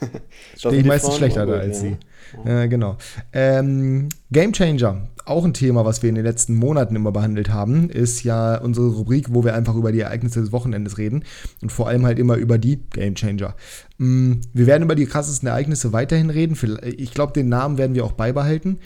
Stehe 0.56 0.80
ich 0.80 0.86
meistens 0.86 1.16
schlechter 1.16 1.46
da 1.46 1.54
als 1.54 1.82
ja. 1.82 1.90
sie. 1.90 1.96
Äh, 2.44 2.68
genau. 2.68 2.96
Ähm, 3.32 4.08
Game 4.30 4.52
Changer, 4.52 5.08
auch 5.24 5.44
ein 5.44 5.54
Thema, 5.54 5.84
was 5.84 6.02
wir 6.02 6.08
in 6.08 6.14
den 6.14 6.24
letzten 6.24 6.54
Monaten 6.54 6.96
immer 6.96 7.12
behandelt 7.12 7.50
haben, 7.50 7.90
ist 7.90 8.24
ja 8.24 8.56
unsere 8.56 8.88
Rubrik, 8.88 9.26
wo 9.30 9.44
wir 9.44 9.54
einfach 9.54 9.74
über 9.74 9.92
die 9.92 10.00
Ereignisse 10.00 10.40
des 10.40 10.52
Wochenendes 10.52 10.98
reden 10.98 11.24
und 11.62 11.70
vor 11.70 11.88
allem 11.88 12.04
halt 12.06 12.18
immer 12.18 12.36
über 12.36 12.58
die 12.58 12.78
Game 12.90 13.14
Changer. 13.14 13.54
Mm, 13.98 14.34
wir 14.52 14.66
werden 14.66 14.82
über 14.82 14.94
die 14.94 15.06
krassesten 15.06 15.48
Ereignisse 15.48 15.92
weiterhin 15.92 16.30
reden. 16.30 16.56
Ich 16.96 17.12
glaube, 17.12 17.32
den 17.32 17.48
Namen 17.48 17.78
werden 17.78 17.94
wir 17.94 18.04
auch 18.04 18.12
beibehalten 18.12 18.78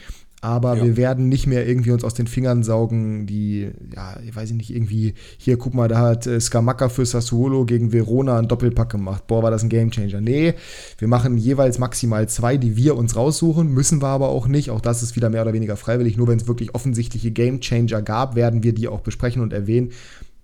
aber 0.45 0.77
ja. 0.77 0.83
wir 0.83 0.95
werden 0.95 1.27
nicht 1.27 1.47
mehr 1.47 1.67
irgendwie 1.67 1.89
uns 1.89 2.03
aus 2.03 2.13
den 2.13 2.27
Fingern 2.27 2.61
saugen, 2.61 3.25
die, 3.25 3.71
ja, 3.95 4.19
ich 4.23 4.35
weiß 4.35 4.51
nicht, 4.51 4.69
irgendwie, 4.69 5.15
hier, 5.39 5.57
guck 5.57 5.73
mal, 5.73 5.87
da 5.87 5.97
hat 5.97 6.27
äh, 6.27 6.39
Skamaka 6.39 6.87
für 6.87 7.03
Sassuolo 7.03 7.65
gegen 7.65 7.91
Verona 7.91 8.37
einen 8.37 8.47
Doppelpack 8.47 8.91
gemacht. 8.91 9.25
Boah, 9.25 9.41
war 9.41 9.49
das 9.49 9.63
ein 9.63 9.69
Gamechanger. 9.69 10.21
Nee, 10.21 10.53
wir 10.99 11.07
machen 11.07 11.39
jeweils 11.39 11.79
maximal 11.79 12.29
zwei, 12.29 12.57
die 12.57 12.77
wir 12.77 12.95
uns 12.95 13.15
raussuchen, 13.15 13.73
müssen 13.73 14.03
wir 14.03 14.07
aber 14.09 14.29
auch 14.29 14.47
nicht. 14.47 14.69
Auch 14.69 14.81
das 14.81 15.01
ist 15.01 15.15
wieder 15.15 15.31
mehr 15.31 15.41
oder 15.41 15.53
weniger 15.53 15.77
freiwillig. 15.77 16.15
Nur 16.15 16.27
wenn 16.27 16.37
es 16.37 16.47
wirklich 16.47 16.75
offensichtliche 16.75 17.31
Gamechanger 17.31 18.03
gab, 18.03 18.35
werden 18.35 18.61
wir 18.61 18.73
die 18.73 18.87
auch 18.87 19.01
besprechen 19.01 19.41
und 19.41 19.51
erwähnen. 19.51 19.93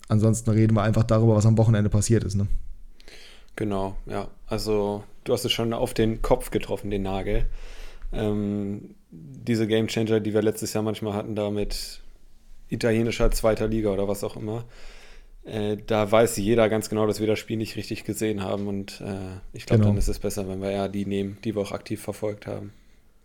Ansonsten 0.08 0.50
reden 0.50 0.76
wir 0.76 0.82
einfach 0.82 1.04
darüber, 1.04 1.36
was 1.36 1.46
am 1.46 1.60
Wochenende 1.60 1.92
passiert 1.92 2.24
ist, 2.24 2.34
ne? 2.34 2.48
Genau, 3.56 3.96
ja. 4.08 4.30
Also, 4.48 5.04
du 5.26 5.34
hast 5.34 5.46
es 5.46 5.52
schon 5.52 5.74
auf 5.74 5.94
den 5.94 6.24
Kopf 6.24 6.50
getroffen, 6.50 6.90
den 6.90 7.04
Nagel. 7.04 7.46
Ähm, 8.12 8.96
diese 9.12 9.68
Game 9.68 9.88
Changer, 9.88 10.20
die 10.20 10.34
wir 10.34 10.42
letztes 10.42 10.74
Jahr 10.74 10.84
manchmal 10.84 11.14
hatten, 11.14 11.36
da 11.36 11.50
mit 11.50 12.02
italienischer 12.70 13.30
zweiter 13.32 13.68
Liga 13.68 13.90
oder 13.90 14.08
was 14.08 14.24
auch 14.24 14.38
immer, 14.38 14.66
äh, 15.44 15.78
da 15.86 16.10
weiß 16.12 16.38
jeder 16.38 16.70
ganz 16.70 16.90
genau, 16.90 17.08
dass 17.08 17.20
wir 17.20 17.28
das 17.28 17.40
Spiel 17.40 17.58
nicht 17.58 17.76
richtig 17.76 18.04
gesehen 18.04 18.44
haben. 18.44 18.68
Und 18.68 19.02
äh, 19.02 19.40
ich 19.54 19.66
glaube, 19.66 19.82
genau. 19.82 19.92
dann 19.92 19.98
ist 19.98 20.08
es 20.08 20.20
besser, 20.20 20.48
wenn 20.48 20.62
wir 20.62 20.72
ja 20.72 20.88
die 20.88 21.06
nehmen, 21.06 21.38
die 21.44 21.56
wir 21.56 21.62
auch 21.62 21.72
aktiv 21.72 22.02
verfolgt 22.02 22.48
haben. 22.48 22.74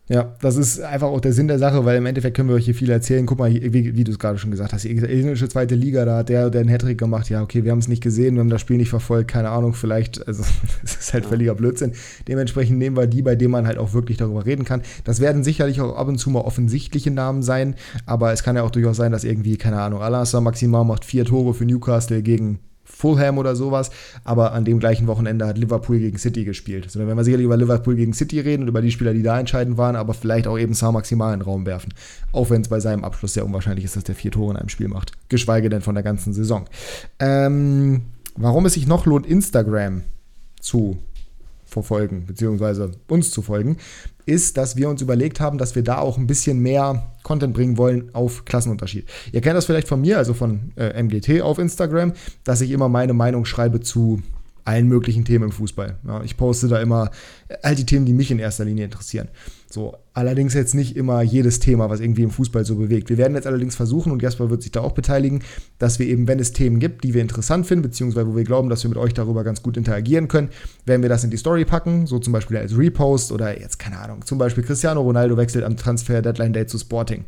Ja, 0.09 0.33
das 0.39 0.55
ist 0.55 0.79
einfach 0.79 1.07
auch 1.07 1.19
der 1.19 1.33
Sinn 1.33 1.49
der 1.49 1.59
Sache, 1.59 1.83
weil 1.83 1.97
im 1.97 2.05
Endeffekt 2.05 2.37
können 2.37 2.47
wir 2.47 2.55
euch 2.55 2.63
hier 2.63 2.75
viel 2.75 2.89
erzählen. 2.89 3.25
Guck 3.25 3.39
mal, 3.39 3.53
wie, 3.53 3.97
wie 3.97 4.03
du 4.05 4.11
es 4.11 4.19
gerade 4.19 4.37
schon 4.37 4.51
gesagt 4.51 4.71
hast, 4.71 4.85
die 4.85 4.91
italienische 4.91 5.49
zweite 5.49 5.75
Liga, 5.75 6.05
da 6.05 6.17
hat 6.17 6.29
der, 6.29 6.49
der 6.49 6.61
einen 6.61 6.69
Hattrick 6.69 6.97
gemacht. 6.97 7.29
Ja, 7.29 7.41
okay, 7.41 7.65
wir 7.65 7.71
haben 7.71 7.79
es 7.79 7.89
nicht 7.89 8.01
gesehen, 8.01 8.35
wir 8.35 8.39
haben 8.39 8.49
das 8.49 8.61
Spiel 8.61 8.77
nicht 8.77 8.89
verfolgt, 8.89 9.29
keine 9.29 9.49
Ahnung, 9.49 9.73
vielleicht, 9.73 10.25
also 10.25 10.43
es 10.83 10.95
ist 10.95 11.13
halt 11.13 11.25
ja. 11.25 11.29
völliger 11.29 11.55
Blödsinn. 11.55 11.91
Dementsprechend 12.25 12.77
nehmen 12.77 12.95
wir 12.95 13.07
die, 13.07 13.21
bei 13.21 13.35
denen 13.35 13.51
man 13.51 13.67
halt 13.67 13.77
auch 13.77 13.93
wirklich 13.93 14.15
darüber 14.15 14.45
reden 14.45 14.63
kann. 14.63 14.81
Das 15.03 15.19
werden 15.19 15.43
sicherlich 15.43 15.81
auch 15.81 15.97
ab 15.97 16.07
und 16.07 16.17
zu 16.17 16.29
mal 16.29 16.39
offensichtliche 16.39 17.11
Namen 17.11 17.43
sein, 17.43 17.75
aber 18.05 18.31
es 18.31 18.43
kann 18.43 18.55
ja 18.55 18.63
auch 18.63 18.71
durchaus 18.71 18.95
sein, 18.95 19.11
dass 19.11 19.25
irgendwie, 19.25 19.57
keine 19.57 19.81
Ahnung, 19.81 20.01
Alassar 20.01 20.39
Maximal 20.39 20.85
macht 20.85 21.03
vier 21.03 21.25
Tore 21.25 21.53
für 21.53 21.65
Newcastle 21.65 22.21
gegen 22.21 22.59
Fulham 22.87 23.37
oder 23.37 23.55
sowas, 23.55 23.91
aber 24.23 24.53
an 24.53 24.65
dem 24.65 24.79
gleichen 24.79 25.07
Wochenende 25.07 25.45
hat 25.45 25.57
Liverpool 25.57 25.99
gegen 25.99 26.17
City 26.17 26.45
gespielt. 26.45 26.89
So, 26.89 26.99
dann 26.99 27.07
werden 27.07 27.17
wir 27.17 27.23
sicherlich 27.23 27.45
über 27.45 27.57
Liverpool 27.57 27.95
gegen 27.95 28.13
City 28.13 28.39
reden 28.39 28.63
und 28.63 28.69
über 28.69 28.81
die 28.81 28.91
Spieler, 28.91 29.13
die 29.13 29.21
da 29.21 29.39
entscheidend 29.39 29.77
waren, 29.77 29.95
aber 29.95 30.13
vielleicht 30.13 30.47
auch 30.47 30.57
eben 30.57 30.73
Saar 30.73 30.91
maximal 30.91 31.33
in 31.33 31.41
den 31.41 31.45
Raum 31.45 31.65
werfen. 31.65 31.93
Auch 32.31 32.49
wenn 32.49 32.61
es 32.61 32.69
bei 32.69 32.79
seinem 32.79 33.03
Abschluss 33.03 33.33
sehr 33.33 33.45
unwahrscheinlich 33.45 33.85
ist, 33.85 33.95
dass 33.95 34.03
der 34.03 34.15
vier 34.15 34.31
Tore 34.31 34.51
in 34.51 34.57
einem 34.57 34.69
Spiel 34.69 34.87
macht. 34.87 35.11
Geschweige 35.29 35.69
denn 35.69 35.81
von 35.81 35.95
der 35.95 36.03
ganzen 36.03 36.33
Saison. 36.33 36.65
Ähm, 37.19 38.03
warum 38.35 38.65
es 38.65 38.73
sich 38.73 38.87
noch 38.87 39.05
lohnt, 39.05 39.27
Instagram 39.27 40.01
zu 40.59 40.97
verfolgen, 41.65 42.25
beziehungsweise 42.25 42.91
uns 43.07 43.29
zu 43.31 43.41
folgen, 43.41 43.77
ist, 44.27 44.57
dass 44.57 44.75
wir 44.75 44.89
uns 44.89 45.01
überlegt 45.01 45.39
haben, 45.39 45.57
dass 45.57 45.75
wir 45.75 45.83
da 45.83 45.99
auch 45.99 46.17
ein 46.17 46.27
bisschen 46.27 46.59
mehr 46.59 47.11
Content 47.23 47.53
bringen 47.53 47.77
wollen 47.77 48.13
auf 48.13 48.45
Klassenunterschied. 48.45 49.07
Ihr 49.31 49.41
kennt 49.41 49.55
das 49.55 49.65
vielleicht 49.65 49.87
von 49.87 50.01
mir, 50.01 50.17
also 50.17 50.33
von 50.33 50.71
äh, 50.75 51.01
MGT 51.01 51.41
auf 51.41 51.59
Instagram, 51.59 52.13
dass 52.43 52.61
ich 52.61 52.71
immer 52.71 52.89
meine 52.89 53.13
Meinung 53.13 53.45
schreibe 53.45 53.79
zu 53.79 54.21
allen 54.67 54.87
möglichen 54.87 55.23
Themen 55.23 55.45
im 55.45 55.51
Fußball. 55.51 55.97
Ja, 56.05 56.21
ich 56.23 56.35
poste 56.35 56.67
da 56.67 56.81
immer 56.81 57.09
all 57.63 57.75
die 57.75 57.85
Themen, 57.85 58.05
die 58.05 58.13
mich 58.13 58.31
in 58.31 58.39
erster 58.39 58.65
Linie 58.65 58.83
interessieren. 58.85 59.29
So, 59.69 59.95
allerdings 60.13 60.53
jetzt 60.53 60.75
nicht 60.75 60.95
immer 60.95 61.21
jedes 61.21 61.59
Thema, 61.59 61.89
was 61.89 61.99
irgendwie 61.99 62.23
im 62.23 62.31
Fußball 62.31 62.65
so 62.65 62.75
bewegt. 62.75 63.09
Wir 63.09 63.17
werden 63.17 63.35
jetzt 63.35 63.47
allerdings 63.47 63.75
versuchen, 63.75 64.11
und 64.11 64.21
Jasper 64.21 64.49
wird 64.49 64.61
sich 64.61 64.71
da 64.71 64.81
auch 64.81 64.91
beteiligen, 64.91 65.41
dass 65.77 65.99
wir 65.99 66.07
eben, 66.07 66.27
wenn 66.27 66.39
es 66.39 66.51
Themen 66.51 66.79
gibt, 66.79 67.03
die 67.05 67.13
wir 67.13 67.21
interessant 67.21 67.65
finden, 67.65 67.83
beziehungsweise 67.83 68.27
wo 68.27 68.35
wir 68.35 68.43
glauben, 68.43 68.69
dass 68.69 68.83
wir 68.83 68.89
mit 68.89 68.97
euch 68.97 69.13
darüber 69.13 69.43
ganz 69.43 69.61
gut 69.63 69.77
interagieren 69.77 70.27
können, 70.27 70.49
werden 70.85 71.01
wir 71.01 71.09
das 71.09 71.23
in 71.23 71.31
die 71.31 71.37
Story 71.37 71.63
packen, 71.63 72.05
so 72.05 72.19
zum 72.19 72.33
Beispiel 72.33 72.57
als 72.57 72.77
Repost 72.77 73.31
oder 73.31 73.59
jetzt, 73.59 73.79
keine 73.79 73.99
Ahnung, 73.99 74.25
zum 74.25 74.37
Beispiel 74.37 74.63
Cristiano 74.63 75.01
Ronaldo 75.01 75.37
wechselt 75.37 75.63
am 75.63 75.77
Transfer 75.77 76.21
Deadline 76.21 76.53
Day 76.53 76.65
zu 76.65 76.77
Sporting 76.77 77.25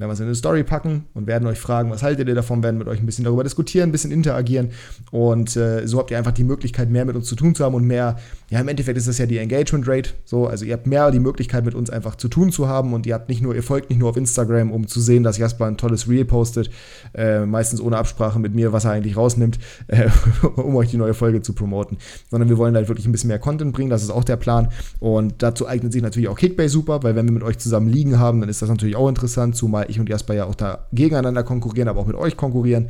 werden 0.00 0.08
wir 0.08 0.14
es 0.14 0.20
in 0.20 0.26
eine 0.26 0.34
Story 0.34 0.64
packen 0.64 1.04
und 1.12 1.26
werden 1.26 1.46
euch 1.46 1.58
fragen, 1.58 1.90
was 1.90 2.02
haltet 2.02 2.26
ihr 2.26 2.34
davon, 2.34 2.62
werden 2.62 2.78
mit 2.78 2.88
euch 2.88 3.00
ein 3.00 3.06
bisschen 3.06 3.24
darüber 3.24 3.44
diskutieren, 3.44 3.90
ein 3.90 3.92
bisschen 3.92 4.10
interagieren. 4.10 4.70
Und 5.10 5.56
äh, 5.56 5.86
so 5.86 5.98
habt 5.98 6.10
ihr 6.10 6.16
einfach 6.16 6.32
die 6.32 6.42
Möglichkeit, 6.42 6.88
mehr 6.88 7.04
mit 7.04 7.16
uns 7.16 7.26
zu 7.26 7.36
tun 7.36 7.54
zu 7.54 7.64
haben 7.64 7.74
und 7.74 7.86
mehr, 7.86 8.16
ja, 8.48 8.60
im 8.60 8.68
Endeffekt 8.68 8.96
ist 8.96 9.08
das 9.08 9.18
ja 9.18 9.26
die 9.26 9.36
Engagement 9.36 9.86
Rate, 9.86 10.10
so, 10.24 10.46
also 10.46 10.64
ihr 10.64 10.72
habt 10.72 10.86
mehr 10.86 11.10
die 11.10 11.18
Möglichkeit, 11.18 11.66
mit 11.66 11.74
uns 11.74 11.90
einfach 11.90 12.16
zu 12.16 12.28
tun 12.28 12.50
zu 12.50 12.66
haben 12.66 12.94
und 12.94 13.06
ihr 13.06 13.12
habt 13.12 13.28
nicht 13.28 13.42
nur, 13.42 13.54
ihr 13.54 13.62
folgt 13.62 13.90
nicht 13.90 13.98
nur 13.98 14.08
auf 14.08 14.16
Instagram, 14.16 14.72
um 14.72 14.86
zu 14.86 15.00
sehen, 15.00 15.22
dass 15.22 15.36
Jasper 15.36 15.66
ein 15.66 15.76
tolles 15.76 16.08
Reel 16.08 16.24
postet, 16.24 16.70
äh, 17.12 17.44
meistens 17.44 17.82
ohne 17.82 17.98
Absprache 17.98 18.38
mit 18.38 18.54
mir, 18.54 18.72
was 18.72 18.86
er 18.86 18.92
eigentlich 18.92 19.18
rausnimmt, 19.18 19.58
äh, 19.88 20.08
um 20.56 20.76
euch 20.76 20.90
die 20.90 20.96
neue 20.96 21.12
Folge 21.12 21.42
zu 21.42 21.52
promoten, 21.52 21.98
sondern 22.30 22.48
wir 22.48 22.56
wollen 22.56 22.74
halt 22.74 22.88
wirklich 22.88 23.06
ein 23.06 23.12
bisschen 23.12 23.28
mehr 23.28 23.38
Content 23.38 23.74
bringen, 23.74 23.90
das 23.90 24.02
ist 24.02 24.10
auch 24.10 24.24
der 24.24 24.36
Plan. 24.36 24.68
Und 24.98 25.34
dazu 25.42 25.68
eignet 25.68 25.92
sich 25.92 26.00
natürlich 26.00 26.30
auch 26.30 26.38
Kickbase 26.38 26.70
super, 26.70 27.02
weil 27.02 27.16
wenn 27.16 27.26
wir 27.26 27.32
mit 27.32 27.42
euch 27.42 27.58
zusammen 27.58 27.90
liegen 27.90 28.18
haben, 28.18 28.40
dann 28.40 28.48
ist 28.48 28.62
das 28.62 28.70
natürlich 28.70 28.96
auch 28.96 29.08
interessant, 29.08 29.56
zumal 29.56 29.89
ich 29.90 30.00
und 30.00 30.08
Jasper 30.08 30.34
ja 30.34 30.44
auch 30.44 30.54
da 30.54 30.86
gegeneinander 30.92 31.42
konkurrieren, 31.42 31.88
aber 31.88 32.00
auch 32.00 32.06
mit 32.06 32.16
euch 32.16 32.36
konkurrieren. 32.36 32.88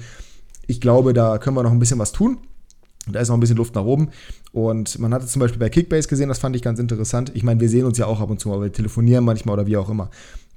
Ich 0.67 0.81
glaube, 0.81 1.13
da 1.13 1.39
können 1.39 1.57
wir 1.57 1.63
noch 1.63 1.73
ein 1.73 1.79
bisschen 1.79 1.99
was 1.99 2.13
tun. 2.13 2.39
Da 3.11 3.19
ist 3.21 3.29
noch 3.29 3.37
ein 3.37 3.41
bisschen 3.41 3.57
Luft 3.57 3.75
nach 3.75 3.85
oben. 3.85 4.11
Und 4.53 4.99
man 4.99 5.13
hatte 5.13 5.27
zum 5.27 5.41
Beispiel 5.41 5.59
bei 5.59 5.69
Kickbase 5.69 6.09
gesehen, 6.09 6.29
das 6.29 6.39
fand 6.39 6.55
ich 6.55 6.63
ganz 6.63 6.79
interessant. 6.79 7.33
Ich 7.35 7.43
meine, 7.43 7.61
wir 7.61 7.69
sehen 7.69 7.87
uns 7.87 7.99
ja 7.99 8.07
auch 8.07 8.21
ab 8.21 8.31
und 8.31 8.41
zu, 8.41 8.53
aber 8.53 8.65
wir 8.65 8.73
telefonieren 8.73 9.25
manchmal 9.25 9.55
oder 9.55 9.67
wie 9.67 9.77
auch 9.77 9.89
immer. 9.89 10.11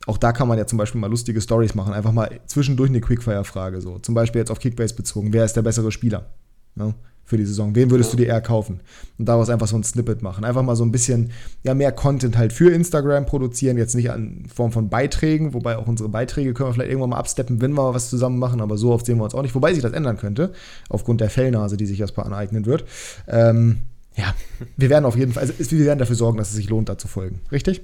Auch 0.05 0.17
da 0.17 0.33
kann 0.33 0.47
man 0.47 0.57
ja 0.57 0.67
zum 0.67 0.77
Beispiel 0.77 0.99
mal 0.99 1.09
lustige 1.09 1.39
Stories 1.39 1.73
machen. 1.73 1.93
Einfach 1.93 2.11
mal 2.11 2.39
zwischendurch 2.45 2.89
eine 2.89 3.01
Quickfire-Frage. 3.01 3.81
So. 3.81 3.99
Zum 3.99 4.13
Beispiel 4.13 4.39
jetzt 4.39 4.51
auf 4.51 4.59
Kickbase 4.59 4.93
bezogen. 4.93 5.31
Wer 5.31 5.45
ist 5.45 5.55
der 5.55 5.61
bessere 5.61 5.91
Spieler? 5.91 6.29
Ja 6.75 6.93
für 7.25 7.37
die 7.37 7.45
Saison? 7.45 7.75
Wen 7.75 7.89
würdest 7.89 8.11
ja. 8.11 8.17
du 8.17 8.23
dir 8.23 8.29
eher 8.29 8.41
kaufen? 8.41 8.81
Und 9.17 9.25
daraus 9.27 9.49
einfach 9.49 9.67
so 9.67 9.75
ein 9.75 9.83
Snippet 9.83 10.21
machen. 10.21 10.43
Einfach 10.43 10.63
mal 10.63 10.75
so 10.75 10.83
ein 10.83 10.91
bisschen 10.91 11.31
ja, 11.63 11.73
mehr 11.73 11.91
Content 11.91 12.37
halt 12.37 12.53
für 12.53 12.71
Instagram 12.71 13.25
produzieren, 13.25 13.77
jetzt 13.77 13.95
nicht 13.95 14.07
in 14.07 14.45
Form 14.53 14.71
von 14.71 14.89
Beiträgen, 14.89 15.53
wobei 15.53 15.77
auch 15.77 15.87
unsere 15.87 16.09
Beiträge 16.09 16.53
können 16.53 16.69
wir 16.69 16.73
vielleicht 16.73 16.91
irgendwann 16.91 17.11
mal 17.11 17.17
absteppen, 17.17 17.61
wenn 17.61 17.71
wir 17.71 17.83
mal 17.83 17.93
was 17.93 18.09
zusammen 18.09 18.39
machen, 18.39 18.61
aber 18.61 18.77
so 18.77 18.91
oft 18.91 19.05
sehen 19.05 19.17
wir 19.17 19.23
uns 19.23 19.35
auch 19.35 19.41
nicht, 19.41 19.55
wobei 19.55 19.73
sich 19.73 19.81
das 19.81 19.93
ändern 19.93 20.17
könnte, 20.17 20.51
aufgrund 20.89 21.21
der 21.21 21.29
Fellnase, 21.29 21.77
die 21.77 21.85
sich 21.85 21.99
erstmal 21.99 22.25
aneignen 22.25 22.65
wird. 22.65 22.85
Ähm, 23.27 23.79
ja, 24.15 24.35
wir 24.77 24.89
werden 24.89 25.05
auf 25.05 25.17
jeden 25.17 25.33
Fall, 25.33 25.43
also 25.43 25.71
wir 25.71 25.85
werden 25.85 25.99
dafür 25.99 26.15
sorgen, 26.15 26.37
dass 26.37 26.49
es 26.49 26.55
sich 26.55 26.69
lohnt, 26.69 26.89
da 26.89 26.97
zu 26.97 27.07
folgen. 27.07 27.41
Richtig? 27.51 27.81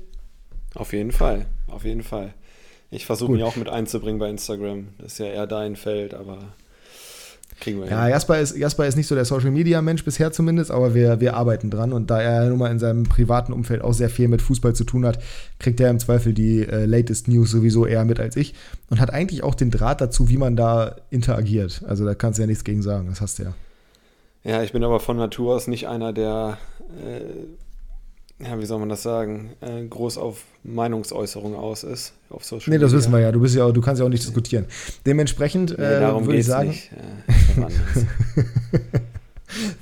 Auf 0.76 0.94
jeden 0.94 1.12
Fall, 1.12 1.46
auf 1.68 1.86
jeden 1.86 2.04
Fall. 2.04 2.34
Ich 2.92 3.06
versuche 3.06 3.32
mich 3.32 3.44
auch 3.44 3.56
mit 3.56 3.70
einzubringen 3.70 4.20
bei 4.20 4.30
Instagram. 4.30 4.90
Das 4.98 5.14
ist 5.14 5.20
ja 5.20 5.28
eher 5.28 5.48
dein 5.48 5.76
Feld, 5.76 6.14
aber 6.14 6.40
Kriegen 7.60 7.82
wir 7.82 7.88
ja, 7.88 8.04
hin. 8.04 8.12
Jasper 8.12 8.40
ist, 8.40 8.58
Jasper 8.58 8.88
ist 8.88 8.96
nicht 8.96 9.08
so 9.08 9.16
der 9.16 9.26
Social 9.26 9.52
Media 9.52 9.82
Mensch 9.82 10.04
bisher 10.06 10.32
zumindest, 10.32 10.72
aber 10.72 10.94
wir, 10.94 11.20
wir 11.20 11.36
arbeiten 11.36 11.70
dran. 11.70 11.94
Und 11.94 12.10
da 12.10 12.22
er 12.22 12.50
nun 12.50 12.60
mal 12.60 12.72
in 12.72 12.80
seinem 12.80 13.04
privaten 13.04 13.54
Umfeld 13.54 13.82
auch 13.82 13.94
sehr 13.94 14.10
viel 14.10 14.28
mit 14.28 14.42
Fußball 14.42 14.74
zu 14.74 14.84
tun 14.84 15.06
hat, 15.06 15.20
kriegt 15.60 15.80
er 15.80 15.90
im 15.90 16.00
Zweifel 16.00 16.34
die 16.34 16.62
äh, 16.62 16.86
latest 16.86 17.28
News 17.28 17.52
sowieso 17.52 17.86
eher 17.86 18.06
mit 18.06 18.20
als 18.20 18.36
ich. 18.36 18.54
Und 18.90 19.00
hat 19.00 19.12
eigentlich 19.12 19.44
auch 19.44 19.56
den 19.56 19.72
Draht 19.72 20.02
dazu, 20.02 20.30
wie 20.30 20.38
man 20.38 20.56
da 20.56 20.96
interagiert. 21.10 21.84
Also 21.88 22.06
da 22.06 22.16
kannst 22.16 22.38
du 22.38 22.44
ja 22.44 22.48
nichts 22.48 22.64
gegen 22.64 22.82
sagen, 22.82 23.08
das 23.10 23.22
hast 23.22 23.40
du 23.40 23.44
ja. 23.44 23.54
Ja, 24.44 24.64
ich 24.64 24.72
bin 24.72 24.84
aber 24.84 25.00
von 25.00 25.18
Natur 25.18 25.56
aus 25.56 25.68
nicht 25.68 25.88
einer, 25.88 26.14
der 26.14 26.58
äh, 27.06 27.22
ja, 28.42 28.58
wie 28.60 28.66
soll 28.66 28.80
man 28.80 28.90
das 28.90 29.04
sagen, 29.04 29.52
äh, 29.62 29.86
groß 29.86 30.18
auf 30.18 30.44
Meinungsäußerung 30.64 31.56
aus 31.56 31.84
ist. 31.84 32.14
Auf 32.30 32.46
Social 32.46 32.74
nee, 32.74 32.80
das 32.80 32.94
wissen 32.94 33.12
wir 33.12 33.20
ja. 33.20 33.32
Du, 33.32 33.40
bist 33.42 33.56
ja 33.56 33.66
auch, 33.66 33.72
du 33.72 33.82
kannst 33.82 34.00
ja 34.00 34.06
auch 34.06 34.10
nicht 34.10 34.24
diskutieren. 34.24 34.66
Dementsprechend 35.06 35.78
nee, 35.78 35.84
äh, 35.84 36.02
würde 36.02 36.38
ich 36.38 36.46
sagen. 36.46 36.70
Nicht. 36.70 36.92
Äh, 37.58 37.66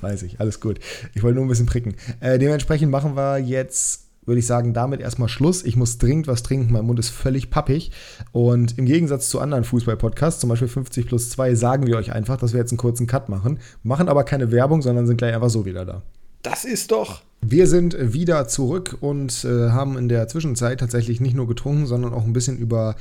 Weiß 0.00 0.22
ich, 0.22 0.40
alles 0.40 0.60
gut. 0.60 0.80
Ich 1.14 1.22
wollte 1.22 1.36
nur 1.36 1.44
ein 1.44 1.48
bisschen 1.48 1.66
pricken. 1.66 1.94
Äh, 2.20 2.38
dementsprechend 2.38 2.90
machen 2.90 3.16
wir 3.16 3.38
jetzt 3.38 4.08
würde 4.28 4.40
ich 4.40 4.46
sagen, 4.46 4.74
damit 4.74 5.00
erstmal 5.00 5.30
Schluss. 5.30 5.64
Ich 5.64 5.74
muss 5.74 5.96
dringend 5.96 6.28
was 6.28 6.42
trinken, 6.42 6.70
mein 6.70 6.84
Mund 6.84 6.98
ist 6.98 7.08
völlig 7.08 7.48
pappig. 7.48 7.90
Und 8.30 8.76
im 8.76 8.84
Gegensatz 8.84 9.30
zu 9.30 9.40
anderen 9.40 9.64
Fußball-Podcasts, 9.64 10.40
zum 10.40 10.50
Beispiel 10.50 10.68
50 10.68 11.06
plus 11.06 11.30
2, 11.30 11.54
sagen 11.54 11.86
wir 11.86 11.96
euch 11.96 12.12
einfach, 12.12 12.36
dass 12.36 12.52
wir 12.52 12.60
jetzt 12.60 12.70
einen 12.70 12.78
kurzen 12.78 13.06
Cut 13.06 13.30
machen. 13.30 13.58
Machen 13.82 14.06
aber 14.06 14.24
keine 14.24 14.52
Werbung, 14.52 14.82
sondern 14.82 15.06
sind 15.06 15.16
gleich 15.16 15.34
einfach 15.34 15.48
so 15.48 15.64
wieder 15.64 15.86
da. 15.86 16.02
Das 16.42 16.64
ist 16.64 16.90
doch. 16.90 17.22
Wir 17.40 17.66
sind 17.66 17.96
wieder 17.98 18.48
zurück 18.48 18.96
und 19.00 19.44
äh, 19.44 19.70
haben 19.70 19.96
in 19.96 20.08
der 20.08 20.28
Zwischenzeit 20.28 20.80
tatsächlich 20.80 21.20
nicht 21.20 21.34
nur 21.34 21.46
getrunken, 21.46 21.86
sondern 21.86 22.12
auch 22.12 22.24
ein 22.24 22.32
bisschen 22.32 22.58
über 22.58 22.96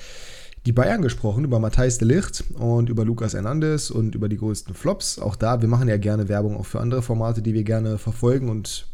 die 0.65 0.73
Bayern 0.73 1.01
gesprochen, 1.01 1.43
über 1.43 1.59
Matthijs 1.59 1.97
de 1.97 2.07
Licht 2.07 2.43
und 2.55 2.89
über 2.89 3.05
Lukas 3.05 3.33
Hernandez 3.33 3.89
und 3.89 4.15
über 4.15 4.27
die 4.27 4.37
größten 4.37 4.75
Flops. 4.75 5.17
Auch 5.17 5.35
da, 5.35 5.61
wir 5.61 5.69
machen 5.69 5.87
ja 5.87 5.97
gerne 5.97 6.27
Werbung 6.27 6.57
auch 6.57 6.65
für 6.65 6.81
andere 6.81 7.01
Formate, 7.01 7.41
die 7.41 7.53
wir 7.53 7.63
gerne 7.63 7.97
verfolgen 7.97 8.49
und 8.49 8.87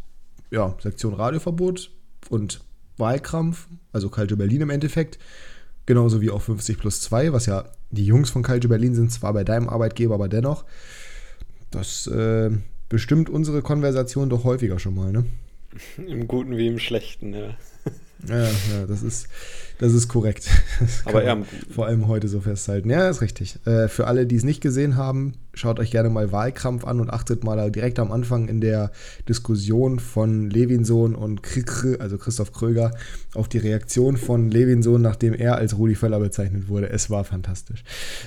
ja, 0.52 0.76
Sektion 0.80 1.16
Radioverbot 1.16 1.90
und 2.30 2.62
Wahlkrampf, 2.98 3.68
also 3.92 4.10
Calcio 4.10 4.38
Berlin 4.38 4.62
im 4.62 4.70
Endeffekt. 4.70 5.18
Genauso 5.86 6.22
wie 6.22 6.30
auch 6.30 6.42
50 6.42 6.78
plus 6.78 7.02
2, 7.02 7.34
was 7.34 7.48
ja 7.48 7.66
die 7.90 8.06
Jungs 8.06 8.30
von 8.30 8.44
Calcio 8.44 8.70
Berlin 8.70 8.96
sind, 8.96 9.12
zwar 9.12 9.34
bei 9.34 9.44
deinem 9.44 9.68
Arbeitgeber, 9.68 10.14
aber 10.14 10.30
dennoch. 10.30 10.64
Das 11.72 12.08
äh, 12.08 12.52
bestimmt 12.94 13.28
unsere 13.28 13.64
Konversation 13.64 14.30
doch 14.30 14.44
häufiger 14.44 14.78
schon 14.78 14.94
mal, 14.94 15.12
ne? 15.12 15.26
Im 16.08 16.28
Guten 16.28 16.56
wie 16.58 16.68
im 16.68 16.78
Schlechten, 16.80 17.34
ja. 17.34 17.50
Ja, 18.26 18.44
ja, 18.44 18.86
das 18.88 19.04
ist, 19.04 19.28
das 19.80 19.92
ist 19.92 20.08
korrekt. 20.08 20.48
Das 20.80 21.06
Aber 21.06 21.22
Guten. 21.24 21.46
vor 21.74 21.88
allem 21.88 22.08
heute 22.08 22.30
so 22.30 22.40
festhalten. 22.40 22.90
Ja, 22.90 23.10
ist 23.10 23.20
richtig. 23.20 23.58
Äh, 23.66 23.90
für 23.90 24.08
alle, 24.08 24.26
die 24.26 24.38
es 24.38 24.46
nicht 24.46 24.62
gesehen 24.62 24.96
haben, 24.96 25.34
schaut 25.54 25.78
euch 25.78 25.92
gerne 25.92 26.10
mal 26.10 26.32
Wahlkampf 26.32 26.86
an 26.86 27.02
und 27.02 27.10
achtet 27.10 27.44
mal 27.44 27.70
direkt 27.70 28.00
am 28.00 28.14
Anfang 28.14 28.48
in 28.48 28.62
der 28.62 28.92
Diskussion 29.28 30.00
von 30.00 30.50
Levinsohn 30.50 31.16
und 31.16 31.44
Krikre, 31.44 31.98
also 32.00 32.18
Christoph 32.18 32.54
Kröger, 32.54 32.92
auf 33.34 33.50
die 33.50 33.58
Reaktion 33.58 34.16
von 34.16 34.50
Levinsohn, 34.50 35.02
nachdem 35.02 35.34
er 35.34 35.56
als 35.58 35.78
Rudi 35.78 35.96
Völler 35.96 36.22
bezeichnet 36.22 36.70
wurde. 36.70 36.90
Es 36.90 37.10
war 37.10 37.26
fantastisch. 37.26 37.84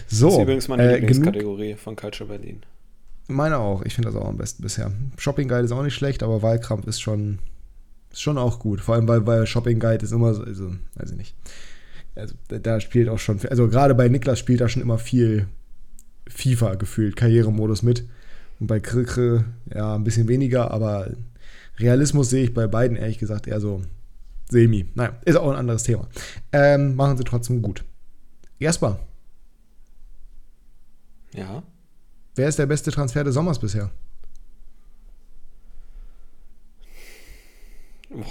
So, 0.08 0.26
das 0.26 0.34
ist 0.34 0.42
übrigens 0.42 0.68
meine 0.68 0.82
äh, 0.82 0.98
Lieblingskategorie 0.98 1.74
von 1.76 1.96
Culture 1.96 2.28
Berlin. 2.28 2.60
Meine 3.28 3.58
auch. 3.58 3.82
Ich 3.82 3.94
finde 3.94 4.10
das 4.10 4.20
auch 4.20 4.28
am 4.28 4.36
besten 4.36 4.62
bisher. 4.62 4.92
Shopping 5.18 5.48
Guide 5.48 5.64
ist 5.64 5.72
auch 5.72 5.82
nicht 5.82 5.94
schlecht, 5.94 6.22
aber 6.22 6.42
Wahlkampf 6.42 6.86
ist 6.86 7.00
schon, 7.00 7.38
ist 8.12 8.20
schon 8.22 8.38
auch 8.38 8.58
gut. 8.58 8.80
Vor 8.80 8.94
allem, 8.94 9.08
weil, 9.08 9.26
weil 9.26 9.46
Shopping 9.46 9.78
Guide 9.80 10.04
ist 10.04 10.12
immer 10.12 10.34
so, 10.34 10.42
also, 10.42 10.72
weiß 10.94 11.10
ich 11.10 11.16
nicht. 11.16 11.34
Also, 12.14 12.34
da- 12.48 12.58
da 12.58 12.80
spielt 12.80 13.08
auch 13.08 13.18
schon, 13.18 13.40
also 13.48 13.68
gerade 13.68 13.94
bei 13.94 14.08
Niklas 14.08 14.38
spielt 14.38 14.60
da 14.60 14.68
schon 14.68 14.82
immer 14.82 14.98
viel 14.98 15.48
FIFA 16.28 16.74
gefühlt, 16.76 17.16
Karrieremodus 17.16 17.82
mit. 17.82 18.06
Und 18.58 18.68
bei 18.68 18.80
Krikre, 18.80 19.44
ja, 19.74 19.94
ein 19.94 20.04
bisschen 20.04 20.28
weniger, 20.28 20.70
aber 20.70 21.10
Realismus 21.78 22.30
sehe 22.30 22.44
ich 22.44 22.54
bei 22.54 22.66
beiden 22.66 22.96
ehrlich 22.96 23.18
gesagt 23.18 23.46
eher 23.46 23.60
so 23.60 23.82
semi. 24.48 24.86
Naja, 24.94 25.14
ist 25.26 25.36
auch 25.36 25.50
ein 25.50 25.56
anderes 25.58 25.82
Thema. 25.82 26.08
Ähm, 26.52 26.96
machen 26.96 27.18
sie 27.18 27.24
trotzdem 27.24 27.60
gut. 27.60 27.84
Jasper, 28.58 28.98
Ja. 31.34 31.62
Wer 32.36 32.48
ist 32.48 32.58
der 32.58 32.66
beste 32.66 32.90
Transfer 32.92 33.24
des 33.24 33.34
Sommers 33.34 33.58
bisher? 33.58 33.90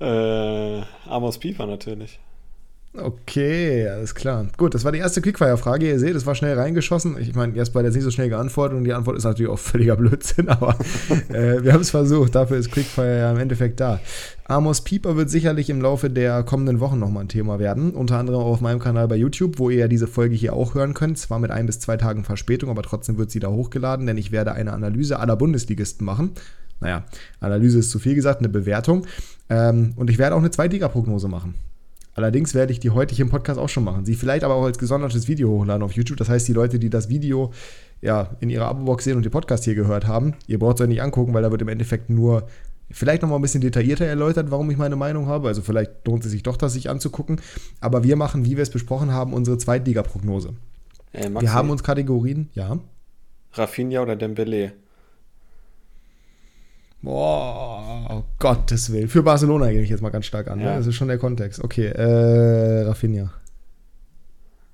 Äh, 0.00 0.82
Amos 1.06 1.38
Pieper 1.38 1.64
natürlich. 1.64 2.18
Okay, 2.94 3.88
alles 3.88 4.14
klar. 4.14 4.48
Gut, 4.58 4.74
das 4.74 4.84
war 4.84 4.92
die 4.92 4.98
erste 4.98 5.22
Quickfire-Frage. 5.22 5.88
Ihr 5.88 5.98
seht, 5.98 6.14
es 6.14 6.26
war 6.26 6.34
schnell 6.34 6.58
reingeschossen. 6.58 7.16
Ich 7.18 7.34
meine, 7.34 7.56
Jasper 7.56 7.78
hat 7.78 7.86
jetzt 7.86 7.94
nicht 7.94 8.04
so 8.04 8.10
schnell 8.10 8.28
geantwortet 8.28 8.76
und 8.76 8.84
die 8.84 8.92
Antwort 8.92 9.16
ist 9.16 9.24
natürlich 9.24 9.50
auch 9.50 9.58
völliger 9.58 9.96
Blödsinn, 9.96 10.48
aber 10.50 10.76
äh, 11.30 11.62
wir 11.62 11.72
haben 11.72 11.80
es 11.80 11.88
versucht. 11.88 12.34
Dafür 12.34 12.58
ist 12.58 12.70
Quickfire 12.70 13.18
ja 13.18 13.32
im 13.32 13.38
Endeffekt 13.38 13.80
da. 13.80 13.98
Amos 14.44 14.82
Pieper 14.82 15.16
wird 15.16 15.30
sicherlich 15.30 15.70
im 15.70 15.80
Laufe 15.80 16.10
der 16.10 16.42
kommenden 16.42 16.80
Wochen 16.80 16.98
nochmal 16.98 17.24
ein 17.24 17.28
Thema 17.28 17.58
werden. 17.58 17.92
Unter 17.92 18.18
anderem 18.18 18.40
auch 18.40 18.46
auf 18.46 18.60
meinem 18.60 18.78
Kanal 18.78 19.08
bei 19.08 19.16
YouTube, 19.16 19.58
wo 19.58 19.70
ihr 19.70 19.78
ja 19.78 19.88
diese 19.88 20.06
Folge 20.06 20.34
hier 20.34 20.52
auch 20.52 20.74
hören 20.74 20.92
könnt. 20.92 21.16
Zwar 21.16 21.38
mit 21.38 21.50
ein 21.50 21.64
bis 21.64 21.80
zwei 21.80 21.96
Tagen 21.96 22.24
Verspätung, 22.24 22.68
aber 22.68 22.82
trotzdem 22.82 23.16
wird 23.16 23.30
sie 23.30 23.40
da 23.40 23.48
hochgeladen, 23.48 24.06
denn 24.06 24.18
ich 24.18 24.32
werde 24.32 24.52
eine 24.52 24.74
Analyse 24.74 25.18
aller 25.18 25.36
Bundesligisten 25.36 26.04
machen. 26.04 26.32
Naja, 26.80 27.04
Analyse 27.40 27.78
ist 27.78 27.90
zu 27.90 27.98
viel 27.98 28.14
gesagt, 28.14 28.40
eine 28.40 28.50
Bewertung. 28.50 29.06
Ähm, 29.48 29.94
und 29.96 30.10
ich 30.10 30.18
werde 30.18 30.34
auch 30.34 30.40
eine 30.40 30.50
Zweitliga-Prognose 30.50 31.28
machen. 31.28 31.54
Allerdings 32.14 32.54
werde 32.54 32.72
ich 32.72 32.80
die 32.80 32.90
heute 32.90 33.14
hier 33.14 33.24
im 33.24 33.30
Podcast 33.30 33.58
auch 33.58 33.68
schon 33.68 33.84
machen. 33.84 34.04
Sie 34.04 34.14
vielleicht 34.14 34.44
aber 34.44 34.54
auch 34.54 34.64
als 34.64 34.78
gesondertes 34.78 35.28
Video 35.28 35.48
hochladen 35.48 35.82
auf 35.82 35.92
YouTube. 35.92 36.18
Das 36.18 36.28
heißt, 36.28 36.46
die 36.46 36.52
Leute, 36.52 36.78
die 36.78 36.90
das 36.90 37.08
Video 37.08 37.52
ja 38.02 38.36
in 38.40 38.50
ihrer 38.50 38.66
Abo-Box 38.66 39.04
sehen 39.04 39.16
und 39.16 39.24
den 39.24 39.32
Podcast 39.32 39.64
hier 39.64 39.74
gehört 39.74 40.06
haben, 40.06 40.34
ihr 40.46 40.58
braucht 40.58 40.76
es 40.76 40.82
euch 40.82 40.88
nicht 40.88 41.02
angucken, 41.02 41.32
weil 41.32 41.42
da 41.42 41.50
wird 41.50 41.62
im 41.62 41.68
Endeffekt 41.68 42.10
nur 42.10 42.46
vielleicht 42.90 43.22
nochmal 43.22 43.38
ein 43.38 43.42
bisschen 43.42 43.62
detaillierter 43.62 44.04
erläutert, 44.04 44.50
warum 44.50 44.70
ich 44.70 44.76
meine 44.76 44.96
Meinung 44.96 45.26
habe. 45.26 45.48
Also 45.48 45.62
vielleicht 45.62 46.06
lohnt 46.06 46.24
es 46.24 46.30
sich 46.30 46.42
doch, 46.42 46.56
das 46.56 46.74
sich 46.74 46.90
anzugucken. 46.90 47.40
Aber 47.80 48.04
wir 48.04 48.16
machen, 48.16 48.44
wie 48.44 48.56
wir 48.56 48.62
es 48.62 48.70
besprochen 48.70 49.12
haben, 49.12 49.32
unsere 49.32 49.56
Zweitliga-Prognose. 49.56 50.54
Äh, 51.14 51.30
Maxi, 51.30 51.46
Wir 51.46 51.54
haben 51.54 51.70
uns 51.70 51.82
Kategorien, 51.82 52.50
ja. 52.54 52.78
Rafinha 53.52 54.02
oder 54.02 54.16
Dembele? 54.16 54.72
Boah, 57.02 58.06
oh 58.08 58.24
Gottes 58.38 58.92
Willen. 58.92 59.08
Für 59.08 59.22
Barcelona 59.22 59.70
gehe 59.70 59.82
ich 59.82 59.90
jetzt 59.90 60.02
mal 60.02 60.10
ganz 60.10 60.26
stark 60.26 60.48
an. 60.48 60.60
Ja. 60.60 60.70
Ne? 60.70 60.76
Das 60.78 60.86
ist 60.86 60.94
schon 60.94 61.08
der 61.08 61.18
Kontext. 61.18 61.62
Okay, 61.62 61.86
äh, 61.86 62.82
Rafinha. 62.82 63.32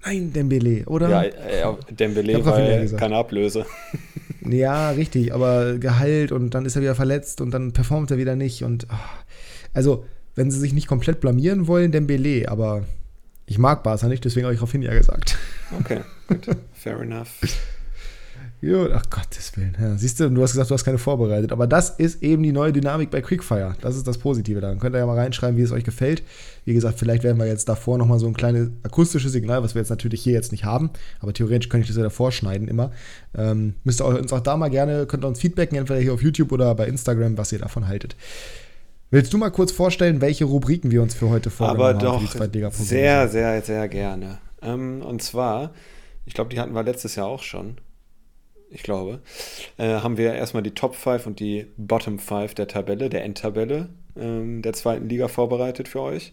Nein, 0.04 0.32
Dembele, 0.32 0.85
oder? 0.87 1.08
Ja, 1.08 1.23
äh, 1.23 1.64
Dembele, 1.90 2.35
hab 2.35 2.47
Rafinha 2.47 2.68
weil 2.68 2.82
gesagt. 2.82 3.00
keine 3.00 3.16
Ablöse. 3.16 3.66
Ja, 4.50 4.90
richtig, 4.90 5.35
aber 5.35 5.76
Gehalt 5.76 6.32
und 6.32 6.54
dann 6.54 6.64
ist 6.64 6.75
er 6.75 6.80
wieder 6.80 6.94
verletzt 6.94 7.42
und 7.42 7.50
dann 7.50 7.73
performt 7.73 8.11
er 8.11 8.16
wieder 8.16 8.35
nicht 8.35 8.62
und 8.62 8.87
ah. 8.88 8.99
also, 9.75 10.06
wenn 10.37 10.50
sie 10.50 10.58
sich 10.58 10.73
nicht 10.73 10.87
komplett 10.87 11.20
blamieren 11.20 11.66
wollen, 11.66 11.92
Dembele, 11.92 12.49
aber 12.49 12.85
ich 13.44 13.58
mag 13.58 13.82
Barca 13.82 14.08
nicht, 14.08 14.25
deswegen 14.25 14.47
habe 14.47 14.54
ich 14.54 14.62
Rafinha 14.62 14.94
gesagt. 14.94 15.37
Okay, 15.78 16.00
gut. 16.28 16.56
Fair 16.73 17.00
enough. 17.00 17.28
Gut, 18.60 18.90
ach 18.92 19.08
Gottes 19.08 19.56
Willen. 19.56 19.76
Ja, 19.80 19.96
siehst 19.96 20.18
du, 20.18 20.28
du 20.28 20.42
hast 20.42 20.52
gesagt, 20.52 20.70
du 20.70 20.74
hast 20.74 20.84
keine 20.84 20.98
vorbereitet, 20.98 21.52
aber 21.52 21.68
das 21.68 21.90
ist 21.90 22.24
eben 22.24 22.42
die 22.42 22.50
neue 22.50 22.72
Dynamik 22.72 23.09
bei 23.11 23.20
Quickfire. 23.20 23.76
Das 23.80 23.94
ist 23.94 24.09
das 24.09 24.18
Positive 24.18 24.61
daran. 24.61 24.80
Könnt 24.80 24.96
ihr 24.96 24.98
ja 24.98 25.06
mal 25.06 25.16
reinschreiben, 25.16 25.56
wie 25.56 25.62
es 25.62 25.70
euch 25.70 25.85
gefällt. 25.85 26.24
Wie 26.64 26.74
gesagt, 26.74 26.98
vielleicht 26.98 27.22
werden 27.22 27.38
wir 27.38 27.46
jetzt 27.46 27.68
davor 27.68 27.98
nochmal 27.98 28.18
so 28.18 28.26
ein 28.26 28.35
kleines 28.35 28.70
akustisches 28.83 29.30
Signal, 29.30 29.62
was 29.62 29.76
wir 29.76 29.80
jetzt 29.83 29.90
natürlich 29.90 30.22
hier 30.22 30.33
jetzt 30.33 30.50
nicht 30.50 30.64
haben, 30.64 30.90
aber 31.20 31.33
theoretisch 31.33 31.68
könnte 31.68 31.83
ich 31.83 31.88
das 31.88 31.96
ja 31.96 32.02
davor 32.02 32.33
schneiden 32.33 32.66
immer. 32.66 32.90
Ähm, 33.37 33.74
müsst 33.85 34.00
ihr 34.00 34.06
uns 34.06 34.33
auch 34.33 34.40
da 34.40 34.56
mal 34.56 34.70
gerne, 34.70 35.06
könnt 35.06 35.24
ihr 35.24 35.28
uns 35.28 35.38
feedbacken, 35.40 35.78
entweder 35.78 36.00
hier 36.00 36.12
auf 36.12 36.22
YouTube 36.22 36.50
oder 36.50 36.74
bei 36.74 36.88
Instagram, 36.88 37.38
was 37.38 37.52
ihr 37.52 37.61
davon 37.61 37.87
haltet. 37.87 38.16
Willst 39.11 39.33
du 39.33 39.38
mal 39.38 39.50
kurz 39.50 39.70
vorstellen, 39.70 40.20
welche 40.20 40.44
Rubriken 40.46 40.90
wir 40.90 41.00
uns 41.00 41.14
für 41.14 41.30
heute 41.30 41.48
vorgenommen 41.50 41.80
Aber 41.80 42.12
haben? 42.12 42.26
für 42.26 42.38
doch 42.38 42.72
sehr, 42.72 43.28
sehr, 43.28 43.62
sehr 43.62 43.88
gerne. 43.88 44.38
Ähm, 44.61 45.00
und 45.02 45.22
zwar, 45.22 45.72
ich 46.26 46.35
glaube, 46.35 46.50
die 46.50 46.59
hatten 46.59 46.74
wir 46.74 46.83
letztes 46.83 47.14
Jahr 47.14 47.28
auch 47.28 47.42
schon. 47.42 47.78
Ich 48.70 48.83
glaube. 48.83 49.20
Äh, 49.78 50.00
haben 50.00 50.18
wir 50.18 50.35
erstmal 50.35 50.62
die 50.62 50.74
Top 50.74 50.94
5 50.94 51.26
und 51.26 51.40
die 51.40 51.66
Bottom 51.76 52.18
5 52.18 52.54
der 52.54 52.68
Tabelle, 52.68 53.09
der 53.09 53.24
Endtabelle 53.24 53.88
ähm, 54.16 54.62
der 54.62 54.72
zweiten 54.72 55.09
Liga 55.09 55.28
vorbereitet 55.28 55.88
für 55.88 56.00
euch. 56.00 56.33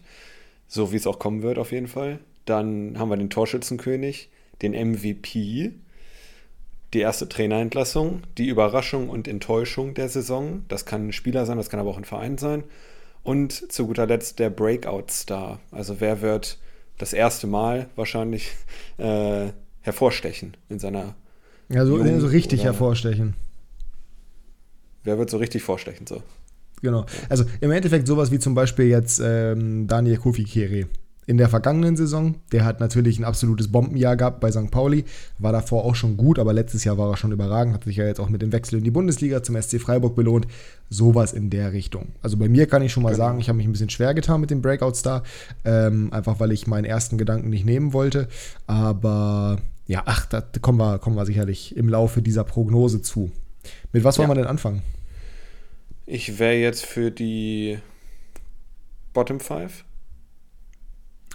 So 0.68 0.92
wie 0.92 0.96
es 0.96 1.06
auch 1.06 1.18
kommen 1.18 1.42
wird, 1.42 1.58
auf 1.58 1.72
jeden 1.72 1.86
Fall. 1.86 2.18
Dann 2.44 2.98
haben 2.98 3.08
wir 3.08 3.16
den 3.16 3.30
Torschützenkönig, 3.30 4.30
den 4.62 4.72
MVP, 4.72 5.72
die 6.92 7.00
erste 7.00 7.28
Trainerentlassung, 7.28 8.22
die 8.38 8.48
Überraschung 8.48 9.08
und 9.08 9.28
Enttäuschung 9.28 9.94
der 9.94 10.08
Saison. 10.08 10.64
Das 10.68 10.86
kann 10.86 11.08
ein 11.08 11.12
Spieler 11.12 11.46
sein, 11.46 11.56
das 11.56 11.70
kann 11.70 11.80
aber 11.80 11.90
auch 11.90 11.98
ein 11.98 12.04
Verein 12.04 12.38
sein. 12.38 12.64
Und 13.22 13.72
zu 13.72 13.86
guter 13.86 14.06
Letzt 14.06 14.38
der 14.38 14.50
Breakout-Star. 14.50 15.58
Also 15.72 16.00
wer 16.00 16.20
wird 16.20 16.58
das 16.98 17.12
erste 17.12 17.46
Mal 17.46 17.90
wahrscheinlich 17.96 18.52
äh, 18.98 19.48
hervorstechen 19.82 20.56
in 20.68 20.78
seiner. 20.78 21.14
Ja, 21.68 21.84
so, 21.84 21.98
Jung 21.98 22.20
so 22.20 22.26
richtig 22.28 22.64
hervorstechen. 22.64 23.34
Wer 25.04 25.18
wird 25.18 25.30
so 25.30 25.36
richtig 25.36 25.62
vorstechen? 25.62 26.06
So. 26.06 26.22
Genau. 26.82 27.06
Also 27.28 27.44
im 27.60 27.70
Endeffekt 27.70 28.06
sowas 28.06 28.30
wie 28.30 28.38
zum 28.38 28.54
Beispiel 28.54 28.86
jetzt 28.86 29.20
ähm, 29.24 29.86
Daniel 29.86 30.16
Kofi 30.18 30.44
Kere. 30.44 30.86
In 31.28 31.38
der 31.38 31.48
vergangenen 31.48 31.96
Saison, 31.96 32.36
der 32.52 32.64
hat 32.64 32.78
natürlich 32.78 33.18
ein 33.18 33.24
absolutes 33.24 33.66
Bombenjahr 33.72 34.16
gehabt 34.16 34.38
bei 34.38 34.52
St. 34.52 34.70
Pauli, 34.70 35.04
war 35.40 35.50
davor 35.50 35.84
auch 35.84 35.96
schon 35.96 36.16
gut, 36.16 36.38
aber 36.38 36.52
letztes 36.52 36.84
Jahr 36.84 36.98
war 36.98 37.10
er 37.10 37.16
schon 37.16 37.32
überragend, 37.32 37.74
hat 37.74 37.82
sich 37.82 37.96
ja 37.96 38.06
jetzt 38.06 38.20
auch 38.20 38.28
mit 38.28 38.42
dem 38.42 38.52
Wechsel 38.52 38.78
in 38.78 38.84
die 38.84 38.92
Bundesliga 38.92 39.42
zum 39.42 39.60
SC 39.60 39.80
Freiburg 39.80 40.14
belohnt. 40.14 40.46
Sowas 40.88 41.32
in 41.32 41.50
der 41.50 41.72
Richtung. 41.72 42.12
Also 42.22 42.36
bei 42.36 42.48
mir 42.48 42.66
kann 42.68 42.82
ich 42.82 42.92
schon 42.92 43.02
mal 43.02 43.10
Genau. 43.10 43.24
sagen, 43.24 43.40
ich 43.40 43.48
habe 43.48 43.56
mich 43.56 43.66
ein 43.66 43.72
bisschen 43.72 43.90
schwer 43.90 44.14
getan 44.14 44.40
mit 44.40 44.50
dem 44.50 44.62
Breakout-Star, 44.62 45.24
ähm, 45.64 46.12
einfach 46.12 46.38
weil 46.38 46.52
ich 46.52 46.68
meinen 46.68 46.84
ersten 46.84 47.18
Gedanken 47.18 47.50
nicht 47.50 47.64
nehmen 47.66 47.92
wollte. 47.92 48.28
Aber 48.68 49.58
ja, 49.86 50.02
ach, 50.06 50.26
da 50.26 50.42
kommen 50.60 50.78
wir, 50.78 50.98
kommen 50.98 51.16
wir 51.16 51.26
sicherlich 51.26 51.76
im 51.76 51.88
Laufe 51.88 52.22
dieser 52.22 52.44
Prognose 52.44 53.02
zu. 53.02 53.30
Mit 53.92 54.04
was 54.04 54.18
wollen 54.18 54.28
Ja. 54.28 54.34
wir 54.36 54.40
denn 54.42 54.50
anfangen? 54.50 54.82
Ich 56.06 56.38
wäre 56.38 56.54
jetzt 56.54 56.84
für 56.84 57.10
die 57.10 57.78
Bottom 59.12 59.40
5. 59.40 59.84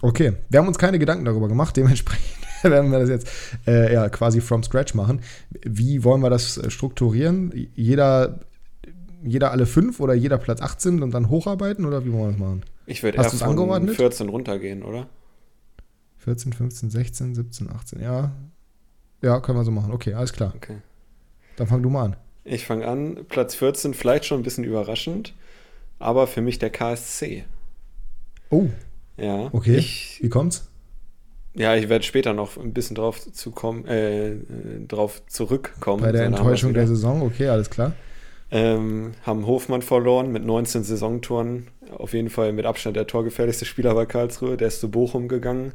Okay, 0.02 0.34
wir 0.50 0.60
haben 0.60 0.68
uns 0.68 0.78
keine 0.80 0.98
Gedanken 0.98 1.26
darüber 1.26 1.48
gemacht, 1.48 1.76
dementsprechend 1.78 2.26
werden 2.64 2.92
wir 2.92 3.00
das 3.00 3.10
jetzt 3.10 3.28
äh, 3.68 3.94
ja, 3.94 4.10
quasi 4.10 4.42
from 4.42 4.64
scratch 4.64 4.94
machen. 4.96 5.22
Wie 5.64 6.04
wollen 6.04 6.22
wir 6.22 6.30
das 6.30 6.58
äh, 6.58 6.70
strukturieren? 6.72 7.70
Jeder, 7.76 8.40
jeder 9.24 9.52
alle 9.52 9.66
fünf 9.66 10.00
oder 10.00 10.14
jeder 10.14 10.38
Platz 10.38 10.62
18 10.62 11.04
und 11.04 11.12
dann 11.12 11.30
hocharbeiten 11.30 11.86
oder 11.86 12.06
wie 12.06 12.12
wollen 12.14 12.24
wir 12.26 12.32
das 12.32 12.40
machen? 12.40 12.62
Ich 12.88 13.04
würde 13.04 13.18
du's 13.18 13.40
von 13.40 13.50
angeordnet? 13.50 13.96
14 13.96 14.30
runtergehen, 14.30 14.84
oder? 14.84 15.08
14, 16.24 16.54
15, 16.54 16.90
16, 16.90 17.36
17, 17.36 17.70
18, 17.70 18.02
ja. 18.02 18.32
Ja, 19.22 19.40
können 19.40 19.58
wir 19.58 19.64
so 19.66 19.72
machen. 19.72 19.92
Okay, 19.92 20.14
alles 20.14 20.34
klar. 20.34 20.54
Okay. 20.56 20.78
Dann 21.56 21.68
fang 21.68 21.82
du 21.84 21.90
mal 21.90 22.06
an. 22.06 22.16
Ich 22.44 22.66
fange 22.66 22.88
an. 22.88 23.20
Platz 23.28 23.56
14, 23.56 23.94
vielleicht 23.94 24.26
schon 24.26 24.40
ein 24.40 24.44
bisschen 24.44 24.64
überraschend, 24.64 25.34
aber 26.00 26.26
für 26.28 26.42
mich 26.42 26.58
der 26.60 26.70
KSC. 26.72 27.44
Oh, 28.50 28.68
Ja. 29.18 29.50
okay. 29.54 29.76
Ich, 29.78 30.20
wie 30.22 30.30
kommt's? 30.30 30.68
ja, 31.54 31.76
ich 31.76 31.90
werde 31.90 32.04
später 32.06 32.34
noch 32.34 32.56
ein 32.58 32.74
bisschen 32.74 32.96
drauf, 32.96 33.20
zu 33.32 33.52
kommen, 33.52 33.86
äh, 33.86 34.36
drauf 34.88 35.22
zurückkommen. 35.28 36.02
Bei 36.02 36.12
der 36.12 36.22
So, 36.22 36.28
Enttäuschung 36.28 36.74
der. 36.74 36.88
Saison, 36.88 37.22
okay, 37.22 37.48
alles 37.50 37.70
klar. 37.70 37.94
Ähm, 38.54 39.12
haben 39.24 39.46
Hofmann 39.48 39.82
verloren 39.82 40.32
mit 40.32 40.44
19 40.46 40.84
Saisontoren. 40.84 41.68
Auf 41.92 42.14
jeden 42.14 42.30
Fall 42.30 42.52
mit 42.54 42.66
Abstand 42.66 42.96
der 42.98 43.08
torgefährlichste 43.08 43.66
Spieler 43.66 43.94
bei 43.96 44.06
Karlsruhe. 44.06 44.58
Der 44.58 44.68
ist 44.70 44.82
zu 44.82 44.90
Bochum 44.92 45.28
gegangen, 45.30 45.72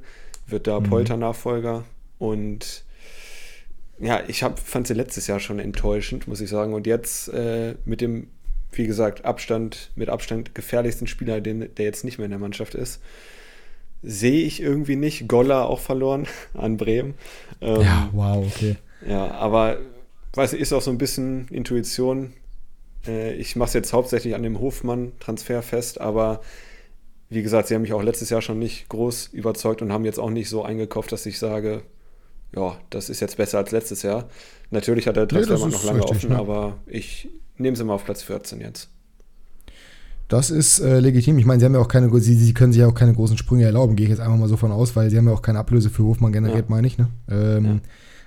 wird 0.47 0.67
da 0.67 0.81
Mhm. 0.81 0.85
Polter-Nachfolger. 0.85 1.85
Und 2.19 2.85
ja, 3.99 4.23
ich 4.29 4.43
hab, 4.43 4.59
fand 4.59 4.87
sie 4.87 4.95
letztes 4.95 5.27
Jahr 5.27 5.41
schon 5.41 5.59
enttäuschend, 5.59 6.29
muss 6.29 6.41
ich 6.41 6.51
sagen. 6.51 6.75
Und 6.75 6.87
jetzt 6.87 7.29
äh, 7.29 7.75
mit 7.85 8.01
dem 8.01 8.29
wie 8.77 8.87
gesagt, 8.87 9.25
Abstand, 9.25 9.91
mit 9.97 10.09
Abstand 10.09 10.55
gefährlichsten 10.55 11.07
Spieler, 11.07 11.41
den, 11.41 11.75
der 11.75 11.85
jetzt 11.85 12.05
nicht 12.05 12.19
mehr 12.19 12.27
in 12.27 12.31
der 12.31 12.41
Mannschaft 12.41 12.75
ist. 12.75 13.01
Sehe 14.03 14.45
ich 14.47 14.61
irgendwie 14.61 14.97
nicht. 14.97 15.29
Goller 15.29 15.67
auch 15.67 15.81
verloren 15.81 16.27
an 16.55 16.77
Bremen. 16.77 17.15
Ähm, 17.61 17.81
ja, 17.81 18.09
wow, 18.13 18.47
okay. 18.47 18.77
Ja, 19.07 19.31
aber 19.33 19.79
weiß 20.35 20.53
ich, 20.53 20.61
ist 20.61 20.73
auch 20.73 20.83
so 20.83 20.91
ein 20.91 20.99
bisschen 20.99 21.49
Intuition. 21.49 22.35
Äh, 23.07 23.35
ich 23.35 23.57
mache 23.57 23.69
es 23.69 23.75
jetzt 23.75 23.93
hauptsächlich 23.93 24.35
an 24.35 24.43
dem 24.43 24.61
Hofmann-Transfer 24.61 25.63
fest, 25.63 26.01
aber 26.01 26.41
wie 27.29 27.43
gesagt, 27.43 27.69
sie 27.69 27.75
haben 27.75 27.83
mich 27.83 27.93
auch 27.93 28.03
letztes 28.03 28.31
Jahr 28.31 28.43
schon 28.43 28.59
nicht 28.59 28.89
groß 28.89 29.29
überzeugt 29.33 29.83
und 29.83 29.93
haben 29.93 30.05
jetzt 30.05 30.21
auch 30.21 30.31
nicht 30.31 30.49
so 30.49 30.63
eingekauft, 30.63 31.11
dass 31.13 31.27
ich 31.27 31.39
sage, 31.39 31.83
ja, 32.55 32.77
das 32.91 33.09
ist 33.11 33.21
jetzt 33.21 33.37
besser 33.37 33.59
als 33.59 33.73
letztes 33.73 34.03
Jahr. 34.03 34.29
Natürlich 34.71 35.07
hat 35.07 35.17
der 35.17 35.27
Transfermarkt 35.27 35.73
nee, 35.73 35.77
noch 35.77 35.85
lange 35.85 35.99
richtig, 36.01 36.17
offen, 36.17 36.31
ne? 36.31 36.39
aber 36.39 36.79
ich 36.87 37.29
nehme 37.57 37.77
sie 37.77 37.85
mal 37.85 37.95
auf 37.95 38.05
Platz 38.05 38.23
14 38.23 38.61
jetzt. 38.61 38.91
Das 40.29 40.51
ist 40.51 40.81
äh, 40.81 40.99
legitim. 40.99 41.39
Ich 41.39 41.45
meine, 41.45 41.61
sie 41.61 41.67
haben 41.67 41.75
ja 41.75 41.81
auch 41.81 41.89
keine, 41.89 42.11
sie, 42.21 42.35
sie, 42.35 42.53
können 42.53 42.73
sich 42.73 42.81
ja 42.81 42.89
auch 42.89 42.95
keine 42.95 43.13
großen 43.13 43.39
Sprünge 43.39 43.65
erlauben, 43.65 43.95
gehe 43.95 44.07
ich 44.07 44.11
jetzt 44.11 44.21
einfach 44.21 44.37
mal 44.37 44.49
so 44.49 44.57
von 44.57 44.73
aus, 44.73 44.97
weil 44.97 45.09
sie 45.09 45.19
haben 45.19 45.29
ja 45.29 45.33
auch 45.33 45.43
keine 45.43 45.61
Ablöse 45.61 45.89
für 45.89 46.05
Hofmann 46.05 46.33
generiert, 46.33 46.67
ja. 46.69 46.71
meine 46.75 46.87
ich. 46.87 46.99
Ne? 46.99 47.09
Ähm, 47.31 47.65
ja. 47.65 47.77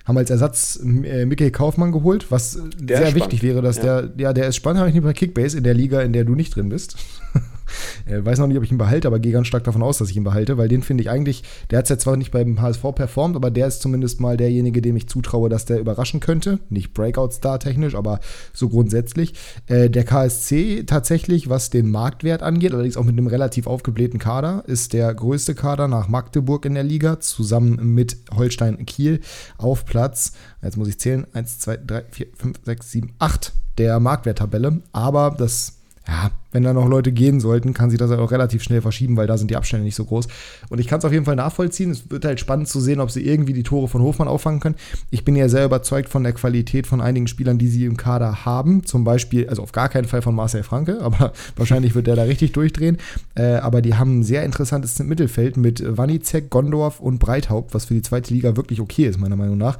Haben 0.06 0.16
als 0.16 0.30
Ersatz 0.30 0.80
äh, 0.82 1.26
Mickey 1.26 1.50
Kaufmann 1.50 1.92
geholt, 1.92 2.30
was 2.30 2.58
der 2.78 2.98
sehr 2.98 3.14
wichtig 3.14 3.42
wäre, 3.42 3.60
dass 3.60 3.76
ja. 3.76 4.02
der, 4.02 4.12
ja, 4.16 4.32
der 4.32 4.48
ist 4.48 4.56
spannend, 4.56 4.80
habe 4.80 4.88
ich 4.88 4.94
nicht 4.94 5.04
bei 5.04 5.12
Kickbase 5.12 5.58
in 5.58 5.64
der 5.64 5.74
Liga, 5.74 6.00
in 6.00 6.14
der 6.14 6.24
du 6.24 6.34
nicht 6.34 6.56
drin 6.56 6.70
bist. 6.70 6.96
äh, 8.06 8.24
weiß 8.24 8.38
noch 8.38 8.46
nicht, 8.46 8.56
ob 8.56 8.64
ich 8.64 8.72
ihn 8.72 8.78
behalte, 8.78 9.08
aber 9.08 9.18
gehe 9.18 9.32
ganz 9.32 9.46
stark 9.46 9.64
davon 9.64 9.82
aus, 9.82 9.98
dass 9.98 10.10
ich 10.10 10.16
ihn 10.16 10.24
behalte, 10.24 10.58
weil 10.58 10.68
den 10.68 10.82
finde 10.82 11.02
ich 11.02 11.10
eigentlich, 11.10 11.42
der 11.70 11.78
hat 11.78 11.84
es 11.84 11.90
ja 11.90 11.98
zwar 11.98 12.16
nicht 12.16 12.30
beim 12.30 12.60
HSV 12.60 12.82
performt, 12.94 13.36
aber 13.36 13.50
der 13.50 13.66
ist 13.66 13.82
zumindest 13.82 14.20
mal 14.20 14.36
derjenige, 14.36 14.82
dem 14.82 14.96
ich 14.96 15.08
zutraue, 15.08 15.48
dass 15.48 15.64
der 15.64 15.80
überraschen 15.80 16.20
könnte. 16.20 16.58
Nicht 16.68 16.94
Breakout-Star 16.94 17.58
technisch, 17.58 17.94
aber 17.94 18.20
so 18.52 18.68
grundsätzlich. 18.68 19.34
Äh, 19.66 19.90
der 19.90 20.04
KSC 20.04 20.84
tatsächlich, 20.84 21.48
was 21.48 21.70
den 21.70 21.90
Marktwert 21.90 22.42
angeht, 22.42 22.72
allerdings 22.72 22.96
auch 22.96 23.04
mit 23.04 23.16
einem 23.16 23.26
relativ 23.26 23.66
aufgeblähten 23.66 24.18
Kader, 24.18 24.64
ist 24.66 24.92
der 24.92 25.12
größte 25.14 25.54
Kader 25.54 25.88
nach 25.88 26.08
Magdeburg 26.08 26.64
in 26.64 26.74
der 26.74 26.84
Liga, 26.84 27.20
zusammen 27.20 27.94
mit 27.94 28.16
Holstein 28.34 28.84
Kiel 28.86 29.20
auf 29.58 29.84
Platz, 29.84 30.32
jetzt 30.62 30.76
muss 30.76 30.88
ich 30.88 30.98
zählen, 30.98 31.26
1, 31.32 31.58
2, 31.60 31.76
3, 31.86 32.04
4, 32.10 32.26
5, 32.34 32.60
6, 32.64 32.90
7, 32.90 33.12
8 33.18 33.52
der 33.78 34.00
Marktwerttabelle. 34.00 34.82
Aber 34.92 35.34
das 35.36 35.79
ja, 36.08 36.30
wenn 36.50 36.62
da 36.64 36.72
noch 36.72 36.88
Leute 36.88 37.12
gehen 37.12 37.40
sollten, 37.40 37.74
kann 37.74 37.90
sich 37.90 37.98
das 37.98 38.10
auch 38.10 38.32
relativ 38.32 38.62
schnell 38.62 38.80
verschieben, 38.80 39.16
weil 39.16 39.26
da 39.26 39.36
sind 39.36 39.50
die 39.50 39.56
Abstände 39.56 39.84
nicht 39.84 39.94
so 39.94 40.04
groß. 40.04 40.26
Und 40.68 40.80
ich 40.80 40.88
kann 40.88 40.98
es 40.98 41.04
auf 41.04 41.12
jeden 41.12 41.24
Fall 41.24 41.36
nachvollziehen. 41.36 41.90
Es 41.90 42.10
wird 42.10 42.24
halt 42.24 42.40
spannend 42.40 42.68
zu 42.68 42.80
sehen, 42.80 43.00
ob 43.00 43.10
sie 43.10 43.24
irgendwie 43.24 43.52
die 43.52 43.62
Tore 43.62 43.86
von 43.86 44.02
Hofmann 44.02 44.26
auffangen 44.26 44.60
können. 44.60 44.74
Ich 45.10 45.24
bin 45.24 45.36
ja 45.36 45.48
sehr 45.48 45.64
überzeugt 45.64 46.08
von 46.08 46.24
der 46.24 46.32
Qualität 46.32 46.86
von 46.86 47.00
einigen 47.00 47.28
Spielern, 47.28 47.58
die 47.58 47.68
sie 47.68 47.84
im 47.84 47.96
Kader 47.96 48.44
haben. 48.44 48.84
Zum 48.84 49.04
Beispiel, 49.04 49.48
also 49.48 49.62
auf 49.62 49.72
gar 49.72 49.88
keinen 49.88 50.06
Fall 50.06 50.22
von 50.22 50.34
Marcel 50.34 50.62
Franke, 50.62 51.00
aber 51.02 51.32
wahrscheinlich 51.56 51.94
wird 51.94 52.06
der 52.06 52.16
da 52.16 52.22
richtig 52.22 52.52
durchdrehen. 52.52 52.96
Äh, 53.36 53.56
aber 53.56 53.82
die 53.82 53.94
haben 53.94 54.20
ein 54.20 54.24
sehr 54.24 54.44
interessantes 54.44 54.98
Mittelfeld 54.98 55.56
mit 55.56 55.84
Wanizek, 55.86 56.50
Gondorf 56.50 56.98
und 56.98 57.18
Breithaupt, 57.18 57.74
was 57.74 57.84
für 57.84 57.94
die 57.94 58.02
zweite 58.02 58.34
Liga 58.34 58.56
wirklich 58.56 58.80
okay 58.80 59.06
ist, 59.06 59.20
meiner 59.20 59.36
Meinung 59.36 59.58
nach. 59.58 59.78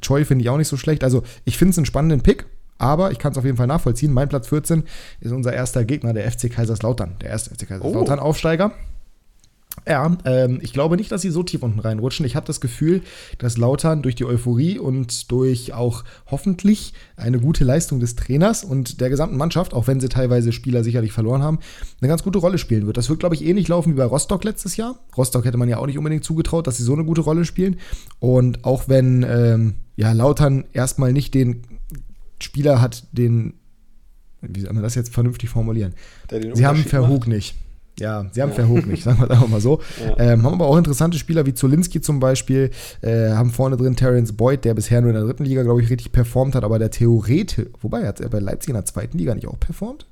Choi 0.00 0.24
finde 0.24 0.42
ich 0.42 0.48
auch 0.48 0.58
nicht 0.58 0.68
so 0.68 0.76
schlecht. 0.76 1.04
Also 1.04 1.22
ich 1.44 1.58
finde 1.58 1.72
es 1.72 1.78
einen 1.78 1.86
spannenden 1.86 2.22
Pick. 2.22 2.46
Aber 2.78 3.12
ich 3.12 3.18
kann 3.18 3.32
es 3.32 3.38
auf 3.38 3.44
jeden 3.44 3.56
Fall 3.56 3.66
nachvollziehen. 3.66 4.12
Mein 4.12 4.28
Platz 4.28 4.48
14 4.48 4.84
ist 5.20 5.32
unser 5.32 5.52
erster 5.52 5.84
Gegner, 5.84 6.12
der 6.12 6.30
FC 6.30 6.50
Kaiserslautern. 6.50 7.16
Der 7.20 7.30
erste 7.30 7.54
FC 7.54 7.68
Kaiserslautern 7.68 8.18
oh. 8.18 8.22
Aufsteiger. 8.22 8.72
Ja, 9.86 10.16
ähm, 10.24 10.58
ich 10.62 10.72
glaube 10.72 10.96
nicht, 10.96 11.12
dass 11.12 11.22
sie 11.22 11.30
so 11.30 11.42
tief 11.42 11.62
unten 11.62 11.80
reinrutschen. 11.80 12.24
Ich 12.26 12.34
habe 12.34 12.46
das 12.46 12.60
Gefühl, 12.60 13.02
dass 13.38 13.58
Lautern 13.58 14.02
durch 14.02 14.14
die 14.14 14.24
Euphorie 14.24 14.78
und 14.78 15.30
durch 15.30 15.74
auch 15.74 16.02
hoffentlich 16.30 16.94
eine 17.16 17.38
gute 17.38 17.64
Leistung 17.64 18.00
des 18.00 18.16
Trainers 18.16 18.64
und 18.64 19.00
der 19.00 19.10
gesamten 19.10 19.36
Mannschaft, 19.36 19.74
auch 19.74 19.86
wenn 19.86 20.00
sie 20.00 20.08
teilweise 20.08 20.52
Spieler 20.52 20.82
sicherlich 20.82 21.12
verloren 21.12 21.42
haben, 21.42 21.58
eine 22.00 22.08
ganz 22.08 22.22
gute 22.22 22.38
Rolle 22.38 22.58
spielen 22.58 22.86
wird. 22.86 22.96
Das 22.96 23.08
wird, 23.08 23.20
glaube 23.20 23.34
ich, 23.34 23.44
ähnlich 23.44 23.68
laufen 23.68 23.92
wie 23.92 23.98
bei 23.98 24.04
Rostock 24.04 24.44
letztes 24.44 24.76
Jahr. 24.76 24.98
Rostock 25.16 25.44
hätte 25.44 25.58
man 25.58 25.68
ja 25.68 25.78
auch 25.78 25.86
nicht 25.86 25.98
unbedingt 25.98 26.24
zugetraut, 26.24 26.66
dass 26.66 26.78
sie 26.78 26.84
so 26.84 26.94
eine 26.94 27.04
gute 27.04 27.20
Rolle 27.20 27.44
spielen. 27.44 27.76
Und 28.18 28.64
auch 28.64 28.88
wenn 28.88 29.24
ähm, 29.28 29.74
ja, 29.94 30.12
Lautern 30.12 30.64
erstmal 30.72 31.12
nicht 31.12 31.34
den 31.34 31.62
Spieler 32.40 32.80
hat 32.80 33.04
den, 33.12 33.54
wie 34.40 34.60
soll 34.60 34.72
man 34.72 34.82
das 34.82 34.94
jetzt 34.94 35.12
vernünftig 35.12 35.50
formulieren? 35.50 35.94
Sie 36.54 36.66
haben 36.66 36.78
Verhug 36.78 37.26
nicht. 37.26 37.54
Ja, 37.98 38.26
sie 38.30 38.42
haben 38.42 38.50
ja. 38.50 38.56
Verhoog 38.56 38.86
nicht, 38.86 39.02
sagen 39.02 39.18
wir 39.18 39.24
es 39.24 39.30
einfach 39.30 39.48
mal 39.48 39.60
so. 39.60 39.80
Ja. 40.06 40.18
Ähm, 40.18 40.42
haben 40.42 40.54
aber 40.54 40.66
auch 40.66 40.76
interessante 40.76 41.18
Spieler 41.18 41.46
wie 41.46 41.54
Zolinski 41.54 42.00
zum 42.00 42.20
Beispiel, 42.20 42.70
äh, 43.00 43.30
haben 43.30 43.50
vorne 43.50 43.76
drin 43.76 43.96
Terence 43.96 44.32
Boyd, 44.32 44.64
der 44.64 44.74
bisher 44.74 45.00
nur 45.00 45.10
in 45.10 45.16
der 45.16 45.24
dritten 45.24 45.44
Liga, 45.44 45.62
glaube 45.62 45.82
ich, 45.82 45.88
richtig 45.88 46.12
performt 46.12 46.54
hat, 46.54 46.64
aber 46.64 46.78
der 46.78 46.90
Theorete, 46.90 47.70
wobei 47.80 48.06
hat 48.06 48.20
er 48.20 48.28
bei 48.28 48.38
Leipzig 48.38 48.68
in 48.68 48.74
der 48.74 48.84
zweiten 48.84 49.16
Liga 49.16 49.34
nicht 49.34 49.48
auch 49.48 49.58
performt? 49.58 50.06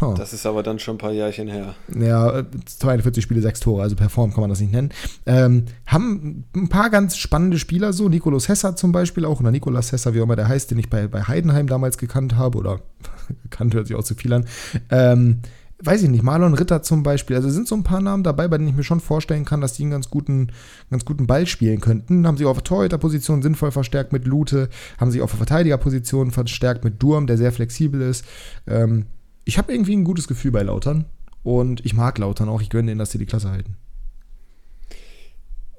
Huh. 0.00 0.14
Das 0.16 0.32
ist 0.32 0.44
aber 0.44 0.62
dann 0.62 0.78
schon 0.78 0.96
ein 0.96 0.98
paar 0.98 1.12
Jährchen 1.12 1.48
her. 1.48 1.74
Ja, 1.96 2.42
42 2.66 3.22
Spiele, 3.22 3.40
6 3.40 3.60
Tore, 3.60 3.82
also 3.82 3.94
perform 3.94 4.32
kann 4.32 4.40
man 4.40 4.50
das 4.50 4.60
nicht 4.60 4.72
nennen. 4.72 4.90
Ähm, 5.24 5.66
haben 5.86 6.44
ein 6.54 6.68
paar 6.68 6.90
ganz 6.90 7.16
spannende 7.16 7.58
Spieler 7.58 7.92
so, 7.92 8.08
Nikolaus 8.08 8.48
Hesser 8.48 8.74
zum 8.74 8.90
Beispiel 8.90 9.24
auch, 9.24 9.40
oder 9.40 9.52
Nikolaus 9.52 9.92
Hesser, 9.92 10.14
wie 10.14 10.20
auch 10.20 10.24
immer 10.24 10.36
der 10.36 10.48
heißt, 10.48 10.70
den 10.70 10.78
ich 10.78 10.90
bei, 10.90 11.06
bei 11.06 11.22
Heidenheim 11.22 11.68
damals 11.68 11.96
gekannt 11.96 12.36
habe, 12.36 12.58
oder 12.58 12.80
gekannt 13.44 13.74
hört 13.74 13.86
sich 13.86 13.96
auch 13.96 14.02
zu 14.02 14.14
viel 14.16 14.32
an. 14.32 14.46
Ähm, 14.90 15.42
weiß 15.82 16.02
ich 16.02 16.08
nicht, 16.08 16.22
Marlon 16.22 16.54
Ritter 16.54 16.82
zum 16.82 17.02
Beispiel. 17.02 17.36
Also 17.36 17.50
sind 17.50 17.68
so 17.68 17.74
ein 17.74 17.82
paar 17.82 18.00
Namen 18.00 18.22
dabei, 18.22 18.48
bei 18.48 18.58
denen 18.58 18.70
ich 18.70 18.76
mir 18.76 18.84
schon 18.84 19.00
vorstellen 19.00 19.44
kann, 19.44 19.60
dass 19.60 19.74
die 19.74 19.82
einen 19.82 19.92
ganz 19.92 20.08
guten, 20.08 20.48
ganz 20.90 21.04
guten 21.04 21.26
Ball 21.26 21.46
spielen 21.46 21.80
könnten. 21.80 22.26
Haben 22.26 22.36
sie 22.36 22.46
auf 22.46 22.56
der 22.56 22.64
Torhüterposition 22.64 23.42
sinnvoll 23.42 23.70
verstärkt 23.70 24.12
mit 24.12 24.26
Lute, 24.26 24.68
haben 24.98 25.10
sie 25.10 25.20
auf 25.20 25.30
der 25.30 25.38
Verteidigerposition 25.38 26.30
verstärkt 26.30 26.84
mit 26.84 27.02
Durm, 27.02 27.26
der 27.26 27.36
sehr 27.36 27.52
flexibel 27.52 28.00
ist. 28.00 28.24
Ähm, 28.66 29.06
ich 29.44 29.58
habe 29.58 29.72
irgendwie 29.72 29.96
ein 29.96 30.04
gutes 30.04 30.28
Gefühl 30.28 30.50
bei 30.50 30.62
Lautern 30.62 31.04
und 31.42 31.84
ich 31.84 31.94
mag 31.94 32.18
Lautern 32.18 32.48
auch. 32.48 32.62
Ich 32.62 32.70
gönne 32.70 32.88
denen, 32.88 32.98
dass 32.98 33.10
sie 33.10 33.18
die 33.18 33.26
Klasse 33.26 33.50
halten. 33.50 33.76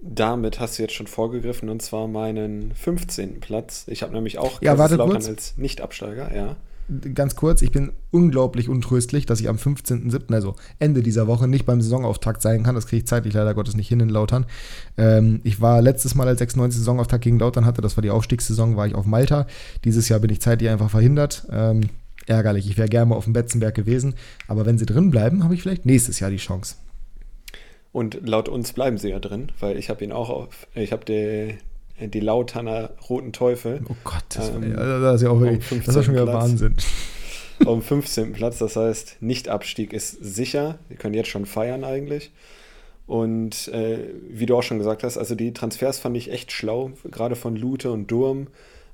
Damit 0.01 0.59
hast 0.59 0.77
du 0.77 0.83
jetzt 0.83 0.93
schon 0.93 1.07
vorgegriffen 1.07 1.67
und 1.69 1.81
zwar 1.81 2.07
meinen 2.07 2.73
15. 2.75 3.39
Platz. 3.39 3.85
Ich 3.87 4.03
habe 4.03 4.13
nämlich 4.13 4.37
auch 4.37 4.61
ja, 4.61 4.77
warte 4.77 4.97
Lautern 4.97 5.13
kurz. 5.15 5.27
als 5.27 5.57
Nicht-Absteiger, 5.57 6.35
ja. 6.35 6.55
Ganz 7.15 7.35
kurz, 7.35 7.63
ich 7.63 7.71
bin 7.71 7.93
unglaublich 8.11 8.69
untröstlich, 8.69 9.25
dass 9.25 9.39
ich 9.39 9.49
am 9.49 9.55
15.07., 9.55 10.31
also 10.31 10.55
Ende 10.77 11.01
dieser 11.01 11.25
Woche, 11.25 11.47
nicht 11.47 11.65
beim 11.65 11.81
Saisonauftakt 11.81 12.43
sein 12.43 12.61
kann. 12.61 12.75
Das 12.75 12.85
kriege 12.85 12.99
ich 12.99 13.07
zeitlich 13.07 13.33
leider 13.33 13.55
Gottes 13.55 13.75
nicht 13.75 13.87
hin 13.87 13.99
in 13.99 14.09
Lautern. 14.09 14.45
Ähm, 14.95 15.41
ich 15.43 15.59
war 15.59 15.81
letztes 15.81 16.13
Mal, 16.13 16.27
als 16.27 16.37
96 16.37 16.77
Saisonauftakt 16.77 17.23
gegen 17.23 17.39
Lautern 17.39 17.65
hatte, 17.65 17.81
das 17.81 17.97
war 17.97 18.03
die 18.03 18.11
Aufstiegssaison, 18.11 18.77
war 18.77 18.85
ich 18.85 18.93
auf 18.93 19.07
Malta. 19.07 19.47
Dieses 19.83 20.07
Jahr 20.09 20.19
bin 20.19 20.29
ich 20.29 20.41
zeitlich 20.41 20.69
einfach 20.69 20.91
verhindert. 20.91 21.47
Ähm, 21.51 21.89
ärgerlich. 22.27 22.69
Ich 22.69 22.77
wäre 22.77 22.89
gerne 22.89 23.07
mal 23.07 23.15
auf 23.15 23.25
dem 23.25 23.33
Betzenberg 23.33 23.75
gewesen. 23.75 24.15
Aber 24.47 24.65
wenn 24.65 24.77
sie 24.77 24.85
drin 24.85 25.11
bleiben, 25.11 25.43
habe 25.43 25.53
ich 25.53 25.61
vielleicht 25.61 25.85
nächstes 25.85 26.19
Jahr 26.19 26.29
die 26.29 26.37
Chance. 26.37 26.75
Und 27.91 28.27
laut 28.27 28.49
uns 28.49 28.73
bleiben 28.73 28.97
sie 28.97 29.09
ja 29.09 29.19
drin, 29.19 29.51
weil 29.59 29.77
ich 29.77 29.89
habe 29.89 30.03
ihn 30.03 30.11
auch 30.11 30.29
auf, 30.29 30.67
ich 30.75 30.91
habe 30.91 31.05
die, 31.05 31.57
die 32.07 32.19
Lauterner 32.19 32.89
Roten 33.09 33.31
Teufel. 33.31 33.81
Oh 33.87 33.95
Gott, 34.03 34.25
das, 34.35 34.49
ähm, 34.49 34.73
das 34.75 35.15
ist 35.15 35.21
ja 35.21 35.29
auch 35.29 35.39
wirklich, 35.39 35.71
um 35.71 35.81
das 35.81 35.95
ist 35.95 36.05
schon 36.05 36.13
wieder 36.13 36.25
Platz, 36.25 36.43
Wahnsinn. 36.43 36.75
Um 37.65 37.81
15. 37.81 38.33
Platz, 38.33 38.57
das 38.57 38.75
heißt, 38.75 39.17
Nicht-Abstieg 39.21 39.93
ist 39.93 40.11
sicher. 40.21 40.77
Wir 40.89 40.97
können 40.97 41.13
jetzt 41.13 41.29
schon 41.29 41.45
feiern 41.45 41.85
eigentlich. 41.85 42.31
Und 43.07 43.69
äh, 43.69 44.09
wie 44.29 44.45
du 44.45 44.57
auch 44.57 44.63
schon 44.63 44.77
gesagt 44.77 45.03
hast, 45.03 45.17
also 45.17 45.35
die 45.35 45.53
Transfers 45.53 45.99
fand 45.99 46.17
ich 46.17 46.31
echt 46.31 46.51
schlau, 46.51 46.91
gerade 47.09 47.35
von 47.35 47.55
Lute 47.55 47.91
und 47.91 48.11
Durm. 48.11 48.47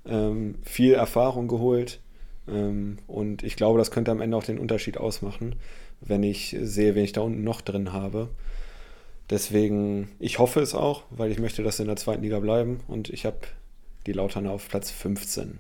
Ähm, 0.06 0.56
viel 0.64 0.94
Erfahrung 0.94 1.48
geholt. 1.48 2.00
Ähm, 2.48 2.98
und 3.08 3.44
ich 3.44 3.56
glaube, 3.56 3.80
das 3.80 3.92
könnte 3.92 4.12
am 4.12 4.22
Ende 4.22 4.38
auch 4.38 4.44
den 4.44 4.60
Unterschied 4.60 4.98
ausmachen, 4.98 5.56
wenn 6.02 6.24
ich 6.24 6.56
sehe, 6.62 6.96
wen 6.96 7.04
ich 7.04 7.14
da 7.14 7.22
unten 7.22 7.44
noch 7.44 7.62
drin 7.62 7.94
habe. 7.94 8.30
Deswegen, 9.30 10.10
ich 10.20 10.40
hoffe 10.40 10.60
es 10.60 10.76
auch, 10.76 11.04
weil 11.10 11.32
ich 11.32 11.40
möchte, 11.40 11.64
dass 11.64 11.78
sie 11.78 11.84
in 11.84 11.88
der 11.88 11.96
zweiten 11.96 12.22
Liga 12.22 12.40
bleiben. 12.40 12.82
Und 12.88 13.10
ich 13.10 13.26
habe 13.26 13.38
die 14.06 14.12
Lautern 14.12 14.46
auf 14.48 14.68
Platz 14.68 14.92
15. 14.92 15.60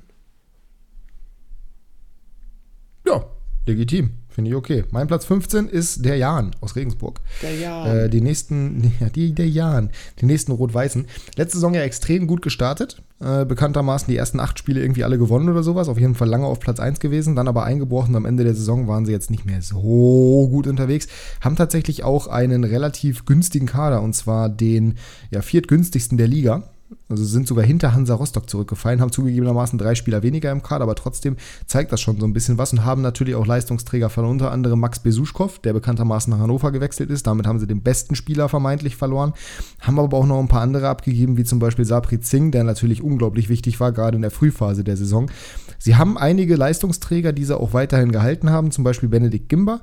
Ja, 3.05 3.25
legitim. 3.65 4.11
Finde 4.27 4.51
ich 4.51 4.55
okay. 4.55 4.83
Mein 4.91 5.07
Platz 5.07 5.25
15 5.25 5.67
ist 5.67 6.05
der 6.05 6.17
Jan 6.17 6.55
aus 6.61 6.75
Regensburg. 6.75 7.19
Der 7.41 7.55
Jan. 7.55 7.97
Äh, 7.97 8.09
die 8.09 8.21
nächsten, 8.21 8.93
ja, 8.99 9.09
die, 9.09 9.33
der 9.33 9.47
Jan. 9.47 9.89
Die 10.19 10.25
nächsten 10.25 10.51
Rot-Weißen. 10.51 11.07
Letzte 11.35 11.57
Saison 11.57 11.73
ja 11.73 11.81
extrem 11.81 12.27
gut 12.27 12.41
gestartet. 12.41 13.01
Äh, 13.21 13.45
bekanntermaßen 13.45 14.07
die 14.09 14.17
ersten 14.17 14.39
acht 14.39 14.57
Spiele 14.57 14.81
irgendwie 14.81 15.03
alle 15.03 15.19
gewonnen 15.19 15.49
oder 15.49 15.61
sowas. 15.61 15.89
Auf 15.89 15.99
jeden 15.99 16.15
Fall 16.15 16.27
lange 16.27 16.47
auf 16.47 16.59
Platz 16.59 16.79
1 16.79 16.99
gewesen. 16.99 17.35
Dann 17.35 17.47
aber 17.47 17.63
eingebrochen. 17.63 18.15
Am 18.15 18.25
Ende 18.25 18.43
der 18.43 18.55
Saison 18.55 18.87
waren 18.87 19.05
sie 19.05 19.11
jetzt 19.11 19.29
nicht 19.29 19.45
mehr 19.45 19.61
so 19.61 20.47
gut 20.49 20.65
unterwegs. 20.65 21.07
Haben 21.39 21.55
tatsächlich 21.55 22.03
auch 22.03 22.27
einen 22.27 22.63
relativ 22.63 23.25
günstigen 23.25 23.67
Kader. 23.67 24.01
Und 24.01 24.13
zwar 24.13 24.49
den 24.49 24.95
ja, 25.29 25.41
viertgünstigsten 25.41 26.17
der 26.17 26.27
Liga. 26.27 26.70
Also 27.11 27.25
sind 27.25 27.47
sogar 27.47 27.65
hinter 27.65 27.93
Hansa 27.93 28.15
Rostock 28.15 28.49
zurückgefallen, 28.49 29.01
haben 29.01 29.11
zugegebenermaßen 29.11 29.77
drei 29.77 29.95
Spieler 29.95 30.23
weniger 30.23 30.51
im 30.51 30.63
Kader, 30.63 30.83
aber 30.83 30.95
trotzdem 30.95 31.35
zeigt 31.65 31.91
das 31.91 32.01
schon 32.01 32.19
so 32.19 32.25
ein 32.25 32.33
bisschen 32.33 32.57
was 32.57 32.71
und 32.71 32.85
haben 32.85 33.01
natürlich 33.01 33.35
auch 33.35 33.45
Leistungsträger 33.45 34.09
von 34.09 34.25
unter 34.25 34.51
anderem 34.51 34.79
Max 34.79 34.99
Besuschkow, 34.99 35.59
der 35.59 35.73
bekanntermaßen 35.73 36.31
nach 36.31 36.39
Hannover 36.39 36.71
gewechselt 36.71 37.09
ist. 37.09 37.27
Damit 37.27 37.47
haben 37.47 37.59
sie 37.59 37.67
den 37.67 37.81
besten 37.81 38.15
Spieler 38.15 38.49
vermeintlich 38.49 38.95
verloren. 38.95 39.33
Haben 39.81 39.99
aber 39.99 40.17
auch 40.17 40.25
noch 40.25 40.39
ein 40.39 40.47
paar 40.47 40.61
andere 40.61 40.87
abgegeben, 40.89 41.37
wie 41.37 41.43
zum 41.43 41.59
Beispiel 41.59 41.85
Sapri 41.85 42.19
Singh, 42.21 42.51
der 42.51 42.63
natürlich 42.63 43.03
unglaublich 43.03 43.49
wichtig 43.49 43.79
war, 43.79 43.91
gerade 43.91 44.15
in 44.15 44.21
der 44.21 44.31
Frühphase 44.31 44.83
der 44.83 44.97
Saison. 44.97 45.29
Sie 45.77 45.95
haben 45.95 46.17
einige 46.17 46.55
Leistungsträger, 46.55 47.33
die 47.33 47.45
sie 47.45 47.57
auch 47.57 47.73
weiterhin 47.73 48.11
gehalten 48.11 48.49
haben, 48.49 48.71
zum 48.71 48.83
Beispiel 48.83 49.09
Benedikt 49.09 49.49
Gimber. 49.49 49.81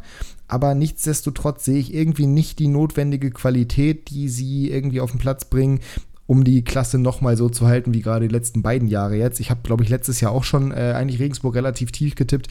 Aber 0.48 0.74
nichtsdestotrotz 0.74 1.66
sehe 1.66 1.78
ich 1.78 1.92
irgendwie 1.92 2.26
nicht 2.26 2.58
die 2.58 2.68
notwendige 2.68 3.30
Qualität, 3.30 4.08
die 4.08 4.30
sie 4.30 4.70
irgendwie 4.70 5.02
auf 5.02 5.10
den 5.10 5.20
Platz 5.20 5.44
bringen, 5.44 5.80
um 6.28 6.44
die 6.44 6.62
Klasse 6.62 6.98
nochmal 6.98 7.38
so 7.38 7.48
zu 7.48 7.66
halten 7.66 7.94
wie 7.94 8.02
gerade 8.02 8.28
die 8.28 8.32
letzten 8.32 8.60
beiden 8.60 8.86
Jahre 8.86 9.16
jetzt. 9.16 9.40
Ich 9.40 9.50
habe, 9.50 9.60
glaube 9.62 9.82
ich, 9.82 9.88
letztes 9.88 10.20
Jahr 10.20 10.30
auch 10.30 10.44
schon 10.44 10.72
äh, 10.72 10.92
eigentlich 10.94 11.20
Regensburg 11.20 11.54
relativ 11.54 11.90
tief 11.90 12.16
getippt. 12.16 12.48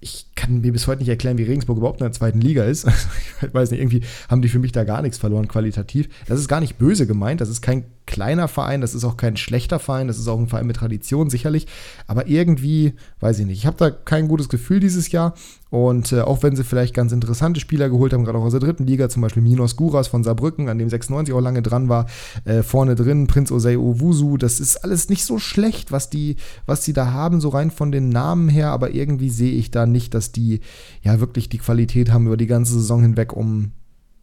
Ich 0.00 0.28
kann 0.34 0.62
mir 0.62 0.72
bis 0.72 0.86
heute 0.86 1.00
nicht 1.00 1.10
erklären, 1.10 1.36
wie 1.36 1.42
Regensburg 1.42 1.76
überhaupt 1.76 2.00
in 2.00 2.06
der 2.06 2.12
zweiten 2.12 2.40
Liga 2.40 2.64
ist. 2.64 2.86
ich 3.42 3.52
weiß 3.52 3.70
nicht, 3.70 3.80
irgendwie 3.80 4.00
haben 4.30 4.40
die 4.40 4.48
für 4.48 4.58
mich 4.58 4.72
da 4.72 4.84
gar 4.84 5.02
nichts 5.02 5.18
verloren 5.18 5.46
qualitativ. 5.46 6.08
Das 6.26 6.40
ist 6.40 6.48
gar 6.48 6.60
nicht 6.60 6.78
böse 6.78 7.06
gemeint. 7.06 7.42
Das 7.42 7.50
ist 7.50 7.60
kein 7.60 7.84
kleiner 8.08 8.48
Verein, 8.48 8.80
das 8.80 8.94
ist 8.94 9.04
auch 9.04 9.18
kein 9.18 9.36
schlechter 9.36 9.78
Verein, 9.78 10.08
das 10.08 10.18
ist 10.18 10.28
auch 10.28 10.38
ein 10.38 10.48
Verein 10.48 10.66
mit 10.66 10.76
Tradition 10.76 11.28
sicherlich. 11.28 11.66
Aber 12.06 12.26
irgendwie, 12.26 12.94
weiß 13.20 13.38
ich 13.38 13.46
nicht, 13.46 13.58
ich 13.58 13.66
habe 13.66 13.76
da 13.76 13.90
kein 13.90 14.28
gutes 14.28 14.48
Gefühl 14.48 14.80
dieses 14.80 15.12
Jahr. 15.12 15.34
Und 15.68 16.12
äh, 16.12 16.22
auch 16.22 16.42
wenn 16.42 16.56
sie 16.56 16.64
vielleicht 16.64 16.94
ganz 16.94 17.12
interessante 17.12 17.60
Spieler 17.60 17.90
geholt 17.90 18.14
haben, 18.14 18.24
gerade 18.24 18.38
auch 18.38 18.44
aus 18.44 18.52
der 18.52 18.60
dritten 18.60 18.86
Liga, 18.86 19.10
zum 19.10 19.20
Beispiel 19.20 19.42
Minos 19.42 19.76
Guras 19.76 20.08
von 20.08 20.24
Saarbrücken, 20.24 20.70
an 20.70 20.78
dem 20.78 20.88
96 20.88 21.34
auch 21.34 21.42
lange 21.42 21.60
dran 21.60 21.90
war, 21.90 22.06
äh, 22.46 22.62
vorne 22.62 22.94
drin 22.94 23.26
Prinz 23.26 23.52
Osei 23.52 23.76
Owusu, 23.76 24.38
das 24.38 24.58
ist 24.58 24.78
alles 24.78 25.10
nicht 25.10 25.24
so 25.24 25.38
schlecht, 25.38 25.92
was 25.92 26.08
die, 26.08 26.36
was 26.64 26.80
die 26.80 26.94
da 26.94 27.12
haben, 27.12 27.42
so 27.42 27.50
rein 27.50 27.70
von 27.70 27.92
den 27.92 28.08
Namen 28.08 28.48
her, 28.48 28.70
aber 28.70 28.94
irgendwie 28.94 29.28
sehe 29.28 29.52
ich 29.52 29.70
da 29.70 29.84
nicht, 29.84 30.14
dass 30.14 30.32
die 30.32 30.60
ja 31.02 31.20
wirklich 31.20 31.50
die 31.50 31.58
Qualität 31.58 32.10
haben 32.10 32.26
über 32.26 32.38
die 32.38 32.46
ganze 32.46 32.72
Saison 32.72 33.02
hinweg, 33.02 33.34
um 33.34 33.72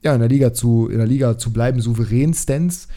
ja 0.02 0.14
in 0.14 0.20
der 0.20 0.30
Liga 0.30 0.54
zu, 0.54 0.88
in 0.90 0.98
der 0.98 1.08
Liga 1.08 1.38
zu 1.38 1.54
bleiben, 1.54 1.80
souveränstens. 1.80 2.88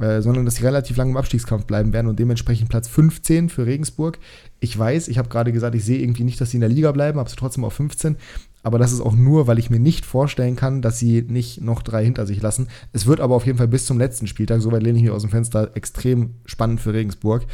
Äh, 0.00 0.22
sondern 0.22 0.44
dass 0.44 0.56
sie 0.56 0.64
relativ 0.64 0.96
lange 0.96 1.12
im 1.12 1.16
Abstiegskampf 1.16 1.66
bleiben 1.66 1.92
werden 1.92 2.08
und 2.08 2.18
dementsprechend 2.18 2.68
Platz 2.68 2.88
15 2.88 3.48
für 3.48 3.64
Regensburg. 3.64 4.18
Ich 4.58 4.76
weiß, 4.76 5.06
ich 5.06 5.18
habe 5.18 5.28
gerade 5.28 5.52
gesagt, 5.52 5.76
ich 5.76 5.84
sehe 5.84 6.00
irgendwie 6.00 6.24
nicht, 6.24 6.40
dass 6.40 6.50
sie 6.50 6.56
in 6.56 6.62
der 6.62 6.68
Liga 6.68 6.90
bleiben, 6.90 7.18
habe 7.18 7.30
sie 7.30 7.36
trotzdem 7.36 7.64
auf 7.64 7.74
15. 7.74 8.16
Aber 8.64 8.78
das 8.78 8.92
ist 8.92 9.00
auch 9.00 9.12
nur, 9.12 9.46
weil 9.46 9.58
ich 9.58 9.70
mir 9.70 9.78
nicht 9.78 10.04
vorstellen 10.04 10.56
kann, 10.56 10.82
dass 10.82 10.98
sie 10.98 11.22
nicht 11.22 11.60
noch 11.60 11.82
drei 11.82 12.02
hinter 12.02 12.26
sich 12.26 12.42
lassen. 12.42 12.68
Es 12.92 13.06
wird 13.06 13.20
aber 13.20 13.36
auf 13.36 13.46
jeden 13.46 13.58
Fall 13.58 13.68
bis 13.68 13.86
zum 13.86 13.98
letzten 13.98 14.26
Spieltag, 14.26 14.62
soweit 14.62 14.82
lehne 14.82 14.98
ich 14.98 15.04
mich 15.04 15.12
aus 15.12 15.22
dem 15.22 15.30
Fenster, 15.30 15.76
extrem 15.76 16.36
spannend 16.44 16.80
für 16.80 16.92
Regensburg. 16.92 17.44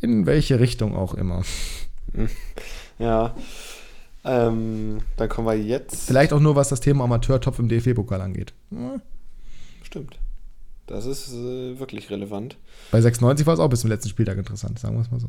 In 0.00 0.26
welche 0.26 0.60
Richtung 0.60 0.94
auch 0.94 1.14
immer. 1.14 1.42
Ja. 2.98 3.34
Ähm, 4.26 4.98
dann 5.16 5.28
kommen 5.30 5.48
wir 5.48 5.58
jetzt. 5.58 6.06
Vielleicht 6.06 6.34
auch 6.34 6.40
nur, 6.40 6.54
was 6.54 6.68
das 6.68 6.80
Thema 6.80 7.04
Amateur-Topf 7.04 7.58
im 7.58 7.68
DFB-Pokal 7.68 8.20
angeht. 8.20 8.52
Stimmt. 9.82 10.18
Das 10.90 11.06
ist 11.06 11.32
äh, 11.32 11.78
wirklich 11.78 12.10
relevant. 12.10 12.56
Bei 12.90 13.00
96 13.00 13.46
war 13.46 13.54
es 13.54 13.60
auch 13.60 13.68
bis 13.68 13.80
zum 13.80 13.90
letzten 13.90 14.08
Spieltag 14.08 14.36
interessant, 14.36 14.78
sagen 14.78 14.96
wir 14.96 15.02
es 15.02 15.10
mal 15.10 15.20
so. 15.20 15.28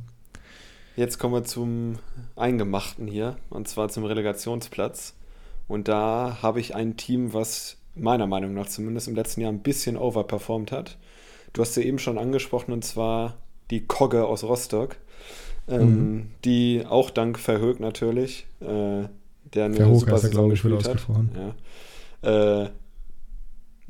Jetzt 0.95 1.19
kommen 1.19 1.35
wir 1.35 1.43
zum 1.43 1.99
Eingemachten 2.35 3.07
hier, 3.07 3.37
und 3.51 3.67
zwar 3.67 3.89
zum 3.89 4.03
Relegationsplatz. 4.03 5.13
Und 5.67 5.87
da 5.87 6.39
habe 6.41 6.59
ich 6.59 6.75
ein 6.75 6.97
Team, 6.97 7.33
was 7.33 7.77
meiner 7.95 8.25
Meinung 8.25 8.55
nach 8.55 8.67
zumindest 8.67 9.07
im 9.07 9.15
letzten 9.15 9.41
Jahr 9.41 9.51
ein 9.51 9.61
bisschen 9.61 9.97
overperformt 9.97 10.71
hat. 10.71 10.97
Du 11.53 11.61
hast 11.61 11.75
sie 11.75 11.83
eben 11.83 11.99
schon 11.99 12.17
angesprochen, 12.17 12.71
und 12.71 12.83
zwar 12.83 13.37
die 13.69 13.85
Kogge 13.85 14.25
aus 14.25 14.43
Rostock, 14.43 14.97
ähm, 15.67 15.81
mhm. 15.81 16.31
die 16.43 16.83
auch 16.89 17.11
dank 17.11 17.37
Verhoek 17.37 17.79
natürlich, 17.79 18.47
äh, 18.61 19.07
der 19.53 19.65
eine 19.65 19.75
Verhoek 19.75 19.99
super 19.99 20.17
Saison 20.17 20.49
gespielt 20.49 20.87
hat. 20.87 21.07
Ja. 22.23 22.63
Äh, 22.63 22.69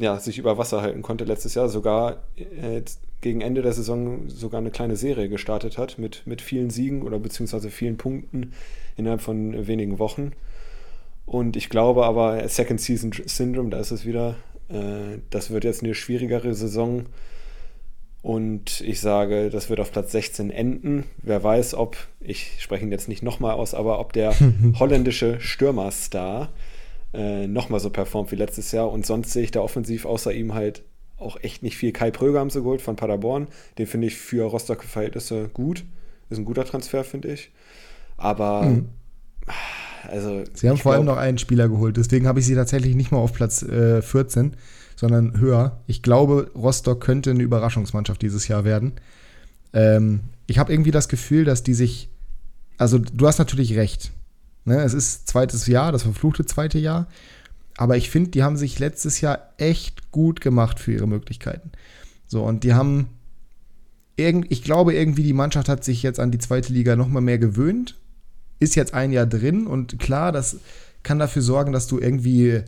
ja, 0.01 0.19
sich 0.19 0.37
über 0.37 0.57
Wasser 0.57 0.81
halten 0.81 1.01
konnte 1.01 1.23
letztes 1.23 1.55
Jahr, 1.55 1.69
sogar 1.69 2.23
äh, 2.35 2.81
gegen 3.21 3.41
Ende 3.41 3.61
der 3.61 3.73
Saison 3.73 4.27
sogar 4.27 4.59
eine 4.59 4.71
kleine 4.71 4.95
Serie 4.95 5.29
gestartet 5.29 5.77
hat 5.77 5.97
mit, 5.97 6.23
mit 6.25 6.41
vielen 6.41 6.71
Siegen 6.71 7.03
oder 7.03 7.19
beziehungsweise 7.19 7.69
vielen 7.69 7.97
Punkten 7.97 8.53
innerhalb 8.97 9.21
von 9.21 9.67
wenigen 9.67 9.99
Wochen. 9.99 10.31
Und 11.25 11.55
ich 11.55 11.69
glaube 11.69 12.05
aber, 12.05 12.47
Second 12.49 12.81
Season 12.81 13.11
Syndrome, 13.25 13.69
da 13.69 13.79
ist 13.79 13.91
es 13.91 14.05
wieder, 14.05 14.35
äh, 14.69 15.19
das 15.29 15.51
wird 15.51 15.63
jetzt 15.63 15.83
eine 15.83 15.93
schwierigere 15.93 16.53
Saison. 16.55 17.05
Und 18.23 18.81
ich 18.81 18.99
sage, 18.99 19.49
das 19.49 19.69
wird 19.69 19.79
auf 19.79 19.91
Platz 19.91 20.11
16 20.11 20.51
enden. 20.51 21.05
Wer 21.21 21.43
weiß, 21.43 21.75
ob, 21.75 21.97
ich 22.19 22.51
spreche 22.59 22.85
ihn 22.85 22.91
jetzt 22.91 23.07
nicht 23.07 23.23
nochmal 23.23 23.53
aus, 23.53 23.73
aber 23.73 23.99
ob 23.99 24.13
der 24.13 24.35
holländische 24.79 25.39
Stürmerstar 25.39 26.49
äh, 27.13 27.47
nochmal 27.47 27.79
so 27.79 27.89
performt 27.89 28.31
wie 28.31 28.35
letztes 28.35 28.71
Jahr. 28.71 28.91
Und 28.91 29.05
sonst 29.05 29.31
sehe 29.31 29.43
ich 29.43 29.51
da 29.51 29.61
offensiv 29.61 30.05
außer 30.05 30.33
ihm 30.33 30.53
halt 30.53 30.83
auch 31.17 31.37
echt 31.41 31.63
nicht 31.63 31.77
viel. 31.77 31.91
Kai 31.91 32.11
Pröger 32.11 32.39
haben 32.39 32.49
sie 32.49 32.61
geholt 32.61 32.81
von 32.81 32.95
Paderborn. 32.95 33.47
Den 33.77 33.87
finde 33.87 34.07
ich 34.07 34.15
für 34.15 34.43
Rostock-Verhältnisse 34.45 35.49
gut. 35.53 35.83
Ist 36.29 36.37
ein 36.37 36.45
guter 36.45 36.65
Transfer, 36.65 37.03
finde 37.03 37.33
ich. 37.33 37.51
Aber, 38.17 38.63
mhm. 38.63 38.89
also. 40.09 40.43
Sie 40.53 40.69
haben 40.69 40.77
vor 40.77 40.93
allem 40.93 41.05
noch 41.05 41.17
einen 41.17 41.37
Spieler 41.37 41.69
geholt. 41.69 41.97
Deswegen 41.97 42.27
habe 42.27 42.39
ich 42.39 42.45
sie 42.45 42.55
tatsächlich 42.55 42.95
nicht 42.95 43.11
mal 43.11 43.19
auf 43.19 43.33
Platz 43.33 43.61
äh, 43.61 44.01
14, 44.01 44.55
sondern 44.95 45.39
höher. 45.39 45.81
Ich 45.87 46.01
glaube, 46.01 46.49
Rostock 46.55 47.01
könnte 47.01 47.31
eine 47.31 47.43
Überraschungsmannschaft 47.43 48.21
dieses 48.21 48.47
Jahr 48.47 48.63
werden. 48.63 48.93
Ähm, 49.73 50.21
ich 50.47 50.57
habe 50.57 50.71
irgendwie 50.71 50.91
das 50.91 51.07
Gefühl, 51.07 51.45
dass 51.45 51.63
die 51.63 51.73
sich. 51.73 52.09
Also, 52.77 52.97
du 52.97 53.27
hast 53.27 53.37
natürlich 53.37 53.75
recht. 53.75 54.11
Ne, 54.63 54.81
es 54.81 54.93
ist 54.93 55.27
zweites 55.27 55.67
Jahr, 55.67 55.91
das 55.91 56.03
verfluchte 56.03 56.45
zweite 56.45 56.77
Jahr. 56.77 57.07
Aber 57.77 57.97
ich 57.97 58.09
finde, 58.09 58.29
die 58.29 58.43
haben 58.43 58.57
sich 58.57 58.77
letztes 58.79 59.21
Jahr 59.21 59.53
echt 59.57 60.11
gut 60.11 60.41
gemacht 60.41 60.79
für 60.79 60.91
ihre 60.91 61.07
Möglichkeiten. 61.07 61.71
So, 62.27 62.43
und 62.43 62.63
die 62.63 62.73
haben, 62.73 63.07
irgend, 64.17 64.51
ich 64.51 64.63
glaube, 64.63 64.93
irgendwie 64.93 65.23
die 65.23 65.33
Mannschaft 65.33 65.67
hat 65.67 65.83
sich 65.83 66.03
jetzt 66.03 66.19
an 66.19 66.31
die 66.31 66.37
zweite 66.37 66.73
Liga 66.73 66.95
nochmal 66.95 67.21
mehr 67.21 67.39
gewöhnt. 67.39 67.97
Ist 68.59 68.75
jetzt 68.75 68.93
ein 68.93 69.11
Jahr 69.11 69.25
drin 69.25 69.65
und 69.65 69.97
klar, 69.97 70.31
das 70.31 70.57
kann 71.01 71.17
dafür 71.17 71.41
sorgen, 71.41 71.71
dass 71.71 71.87
du 71.87 71.99
irgendwie 71.99 72.61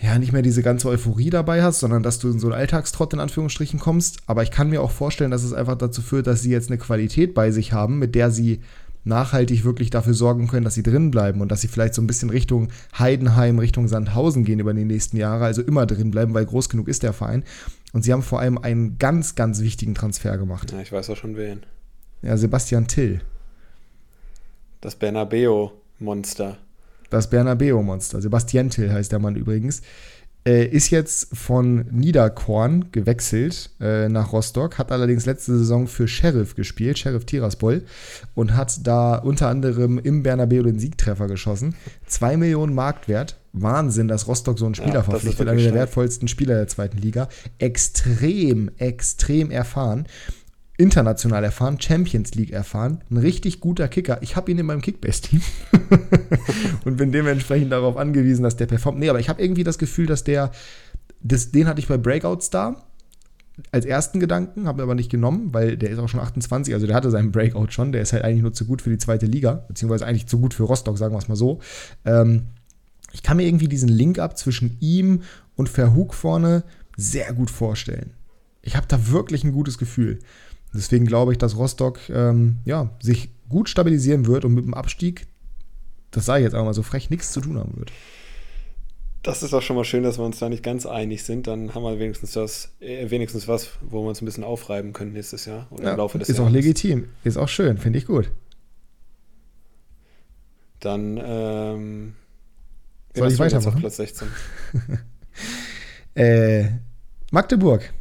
ja, 0.00 0.18
nicht 0.18 0.32
mehr 0.32 0.42
diese 0.42 0.62
ganze 0.62 0.88
Euphorie 0.88 1.30
dabei 1.30 1.62
hast, 1.62 1.80
sondern 1.80 2.02
dass 2.02 2.18
du 2.18 2.28
in 2.28 2.40
so 2.40 2.48
einen 2.48 2.56
Alltagstrott 2.56 3.12
in 3.12 3.20
Anführungsstrichen 3.20 3.78
kommst. 3.78 4.18
Aber 4.26 4.42
ich 4.42 4.50
kann 4.50 4.70
mir 4.70 4.82
auch 4.82 4.90
vorstellen, 4.90 5.30
dass 5.30 5.44
es 5.44 5.52
einfach 5.52 5.78
dazu 5.78 6.02
führt, 6.02 6.26
dass 6.26 6.42
sie 6.42 6.50
jetzt 6.50 6.68
eine 6.68 6.78
Qualität 6.78 7.32
bei 7.32 7.52
sich 7.52 7.72
haben, 7.72 7.98
mit 7.98 8.14
der 8.14 8.30
sie 8.30 8.60
nachhaltig 9.04 9.64
wirklich 9.64 9.90
dafür 9.90 10.14
sorgen 10.14 10.48
können, 10.48 10.64
dass 10.64 10.74
sie 10.74 10.82
drin 10.82 11.10
bleiben 11.10 11.40
und 11.40 11.50
dass 11.52 11.60
sie 11.60 11.68
vielleicht 11.68 11.94
so 11.94 12.02
ein 12.02 12.06
bisschen 12.06 12.30
Richtung 12.30 12.68
Heidenheim, 12.98 13.58
Richtung 13.58 13.88
Sandhausen 13.88 14.44
gehen 14.44 14.60
über 14.60 14.74
die 14.74 14.84
nächsten 14.84 15.16
Jahre, 15.16 15.44
also 15.44 15.62
immer 15.62 15.86
drin 15.86 16.10
bleiben, 16.10 16.34
weil 16.34 16.46
groß 16.46 16.68
genug 16.68 16.88
ist 16.88 17.02
der 17.02 17.12
Verein. 17.12 17.44
Und 17.92 18.02
sie 18.02 18.12
haben 18.12 18.22
vor 18.22 18.40
allem 18.40 18.58
einen 18.58 18.98
ganz, 18.98 19.34
ganz 19.34 19.60
wichtigen 19.60 19.94
Transfer 19.94 20.36
gemacht. 20.38 20.72
Ja, 20.72 20.80
ich 20.80 20.90
weiß 20.90 21.10
auch 21.10 21.16
schon 21.16 21.36
wen. 21.36 21.64
Ja, 22.22 22.36
Sebastian 22.36 22.86
Till. 22.86 23.20
Das 24.80 24.96
Bernabeo-Monster. 24.96 26.58
Das 27.10 27.30
Bernabeo-Monster. 27.30 28.20
Sebastian 28.20 28.70
Till 28.70 28.92
heißt 28.92 29.12
der 29.12 29.18
Mann 29.18 29.36
übrigens. 29.36 29.82
Äh, 30.46 30.66
ist 30.66 30.90
jetzt 30.90 31.34
von 31.34 31.86
Niederkorn 31.90 32.92
gewechselt 32.92 33.70
äh, 33.80 34.10
nach 34.10 34.34
Rostock, 34.34 34.76
hat 34.76 34.92
allerdings 34.92 35.24
letzte 35.24 35.56
Saison 35.56 35.86
für 35.86 36.06
Sheriff 36.06 36.54
gespielt, 36.54 36.98
Sheriff 36.98 37.24
Tiraspol, 37.24 37.84
und 38.34 38.54
hat 38.54 38.86
da 38.86 39.16
unter 39.16 39.48
anderem 39.48 39.98
im 39.98 40.22
Bernabeu 40.22 40.62
den 40.62 40.78
Siegtreffer 40.78 41.28
geschossen. 41.28 41.74
Zwei 42.06 42.36
Millionen 42.36 42.74
Marktwert. 42.74 43.38
Wahnsinn, 43.54 44.08
dass 44.08 44.26
Rostock 44.26 44.58
so 44.58 44.66
einen 44.66 44.74
Spieler 44.74 44.94
ja, 44.94 45.02
verpflichtet, 45.04 45.48
einer 45.48 45.62
der 45.62 45.74
wertvollsten 45.74 46.26
Spieler 46.26 46.56
der 46.56 46.66
zweiten 46.66 46.98
Liga. 46.98 47.28
Extrem, 47.58 48.68
extrem 48.78 49.52
erfahren 49.52 50.06
international 50.76 51.44
erfahren, 51.44 51.80
Champions 51.80 52.34
League 52.34 52.50
erfahren, 52.50 53.02
ein 53.10 53.16
richtig 53.16 53.60
guter 53.60 53.88
Kicker. 53.88 54.18
Ich 54.22 54.34
habe 54.34 54.50
ihn 54.50 54.58
in 54.58 54.66
meinem 54.66 54.80
Kickbase-Team 54.80 55.40
und 56.84 56.96
bin 56.96 57.12
dementsprechend 57.12 57.70
darauf 57.70 57.96
angewiesen, 57.96 58.42
dass 58.42 58.56
der 58.56 58.66
performt. 58.66 58.98
Nee, 58.98 59.08
aber 59.08 59.20
ich 59.20 59.28
habe 59.28 59.40
irgendwie 59.40 59.64
das 59.64 59.78
Gefühl, 59.78 60.06
dass 60.06 60.24
der, 60.24 60.50
das, 61.20 61.52
den 61.52 61.68
hatte 61.68 61.80
ich 61.80 61.86
bei 61.86 61.96
Breakout 61.96 62.40
Star 62.40 62.84
als 63.70 63.84
ersten 63.84 64.18
Gedanken, 64.18 64.66
habe 64.66 64.82
aber 64.82 64.96
nicht 64.96 65.10
genommen, 65.10 65.54
weil 65.54 65.76
der 65.76 65.90
ist 65.90 65.98
auch 66.00 66.08
schon 66.08 66.18
28, 66.18 66.74
also 66.74 66.88
der 66.88 66.96
hatte 66.96 67.10
seinen 67.10 67.30
Breakout 67.30 67.68
schon, 67.70 67.92
der 67.92 68.02
ist 68.02 68.12
halt 68.12 68.24
eigentlich 68.24 68.42
nur 68.42 68.52
zu 68.52 68.64
gut 68.64 68.82
für 68.82 68.90
die 68.90 68.98
zweite 68.98 69.26
Liga, 69.26 69.64
beziehungsweise 69.68 70.06
eigentlich 70.06 70.26
zu 70.26 70.40
gut 70.40 70.54
für 70.54 70.64
Rostock, 70.64 70.98
sagen 70.98 71.14
wir 71.14 71.18
es 71.18 71.28
mal 71.28 71.36
so. 71.36 71.60
Ähm, 72.04 72.46
ich 73.12 73.22
kann 73.22 73.36
mir 73.36 73.46
irgendwie 73.46 73.68
diesen 73.68 73.88
Link 73.88 74.18
ab 74.18 74.36
zwischen 74.36 74.76
ihm 74.80 75.22
und 75.54 75.68
Verhug 75.68 76.14
vorne 76.14 76.64
sehr 76.96 77.32
gut 77.32 77.48
vorstellen. 77.48 78.14
Ich 78.62 78.76
habe 78.76 78.88
da 78.88 79.08
wirklich 79.10 79.44
ein 79.44 79.52
gutes 79.52 79.78
Gefühl. 79.78 80.18
Deswegen 80.74 81.06
glaube 81.06 81.32
ich, 81.32 81.38
dass 81.38 81.56
Rostock 81.56 82.00
ähm, 82.10 82.58
ja, 82.64 82.90
sich 83.00 83.30
gut 83.48 83.68
stabilisieren 83.68 84.26
wird 84.26 84.44
und 84.44 84.54
mit 84.54 84.64
dem 84.64 84.74
Abstieg, 84.74 85.26
das 86.10 86.26
sage 86.26 86.40
ich 86.40 86.44
jetzt 86.44 86.54
auch 86.54 86.64
mal 86.64 86.74
so 86.74 86.82
frech, 86.82 87.10
nichts 87.10 87.32
zu 87.32 87.40
tun 87.40 87.58
haben 87.58 87.76
wird. 87.76 87.92
Das 89.22 89.42
ist 89.42 89.54
auch 89.54 89.62
schon 89.62 89.76
mal 89.76 89.84
schön, 89.84 90.02
dass 90.02 90.18
wir 90.18 90.24
uns 90.24 90.38
da 90.38 90.48
nicht 90.50 90.62
ganz 90.62 90.84
einig 90.84 91.22
sind. 91.22 91.46
Dann 91.46 91.74
haben 91.74 91.82
wir 91.82 91.98
wenigstens 91.98 92.32
das, 92.32 92.72
äh, 92.80 93.08
wenigstens 93.08 93.48
was, 93.48 93.70
wo 93.80 94.02
wir 94.02 94.08
uns 94.08 94.20
ein 94.20 94.26
bisschen 94.26 94.44
aufreiben 94.44 94.92
können 94.92 95.12
nächstes 95.12 95.46
Jahr 95.46 95.66
oder 95.70 95.84
ja, 95.84 95.90
im 95.92 95.96
Laufe 95.96 96.18
des 96.18 96.28
ist 96.28 96.36
Jahres. 96.36 96.50
Ist 96.50 96.50
auch 96.50 96.54
legitim, 96.54 97.08
ist 97.22 97.38
auch 97.38 97.48
schön, 97.48 97.78
finde 97.78 97.98
ich 97.98 98.06
gut. 98.06 98.30
Dann 100.80 101.18
ähm, 101.24 102.14
soll 103.14 103.32
ich 103.32 103.38
weitermachen? 103.38 103.74
Auf 103.74 103.80
Platz 103.80 103.96
16. 103.96 104.28
äh, 106.16 106.64
Magdeburg 107.30 107.94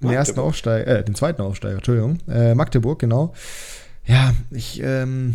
den 0.00 0.10
ersten 0.10 0.40
Aufsteiger, 0.40 0.86
äh, 0.86 1.04
den 1.04 1.14
zweiten 1.14 1.42
Aufsteiger, 1.42 1.76
Entschuldigung. 1.76 2.18
Äh, 2.28 2.54
Magdeburg, 2.54 2.98
genau. 2.98 3.34
ja, 4.04 4.34
ich, 4.50 4.82
ähm, 4.82 5.34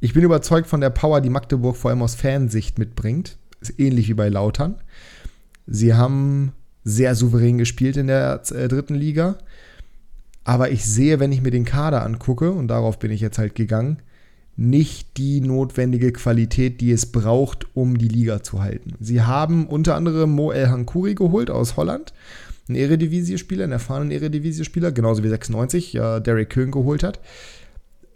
ich 0.00 0.14
bin 0.14 0.22
überzeugt 0.22 0.68
von 0.68 0.80
der 0.80 0.90
Power, 0.90 1.20
die 1.20 1.30
Magdeburg 1.30 1.76
vor 1.76 1.90
allem 1.90 2.02
aus 2.02 2.14
Fansicht 2.14 2.78
mitbringt. 2.78 3.38
Ist 3.60 3.78
ähnlich 3.80 4.08
wie 4.08 4.14
bei 4.14 4.28
Lautern. 4.28 4.76
Sie 5.66 5.94
haben 5.94 6.52
sehr 6.84 7.14
souverän 7.14 7.58
gespielt 7.58 7.96
in 7.96 8.06
der 8.06 8.40
äh, 8.50 8.68
dritten 8.68 8.94
Liga. 8.94 9.38
Aber 10.44 10.70
ich 10.70 10.84
sehe, 10.86 11.18
wenn 11.18 11.32
ich 11.32 11.42
mir 11.42 11.50
den 11.50 11.64
Kader 11.64 12.04
angucke, 12.04 12.52
und 12.52 12.68
darauf 12.68 13.00
bin 13.00 13.10
ich 13.10 13.20
jetzt 13.20 13.38
halt 13.38 13.56
gegangen, 13.56 14.00
nicht 14.56 15.18
die 15.18 15.40
notwendige 15.40 16.12
Qualität, 16.12 16.80
die 16.80 16.92
es 16.92 17.06
braucht, 17.06 17.66
um 17.74 17.98
die 17.98 18.08
Liga 18.08 18.42
zu 18.42 18.62
halten. 18.62 18.94
Sie 19.00 19.22
haben 19.22 19.66
unter 19.66 19.96
anderem 19.96 20.30
Mo 20.30 20.52
El 20.52 20.70
Hankuri 20.70 21.14
geholt 21.14 21.50
aus 21.50 21.76
Holland, 21.76 22.14
ein 22.68 22.74
Eredivisie-Spieler, 22.74 23.64
einen 23.64 23.72
erfahrenen 23.72 24.10
Eredivisie-Spieler, 24.10 24.92
genauso 24.92 25.22
wie 25.22 25.28
96 25.28 25.92
ja 25.92 26.20
Derek 26.20 26.50
Köhn 26.50 26.70
geholt 26.70 27.02
hat. 27.02 27.20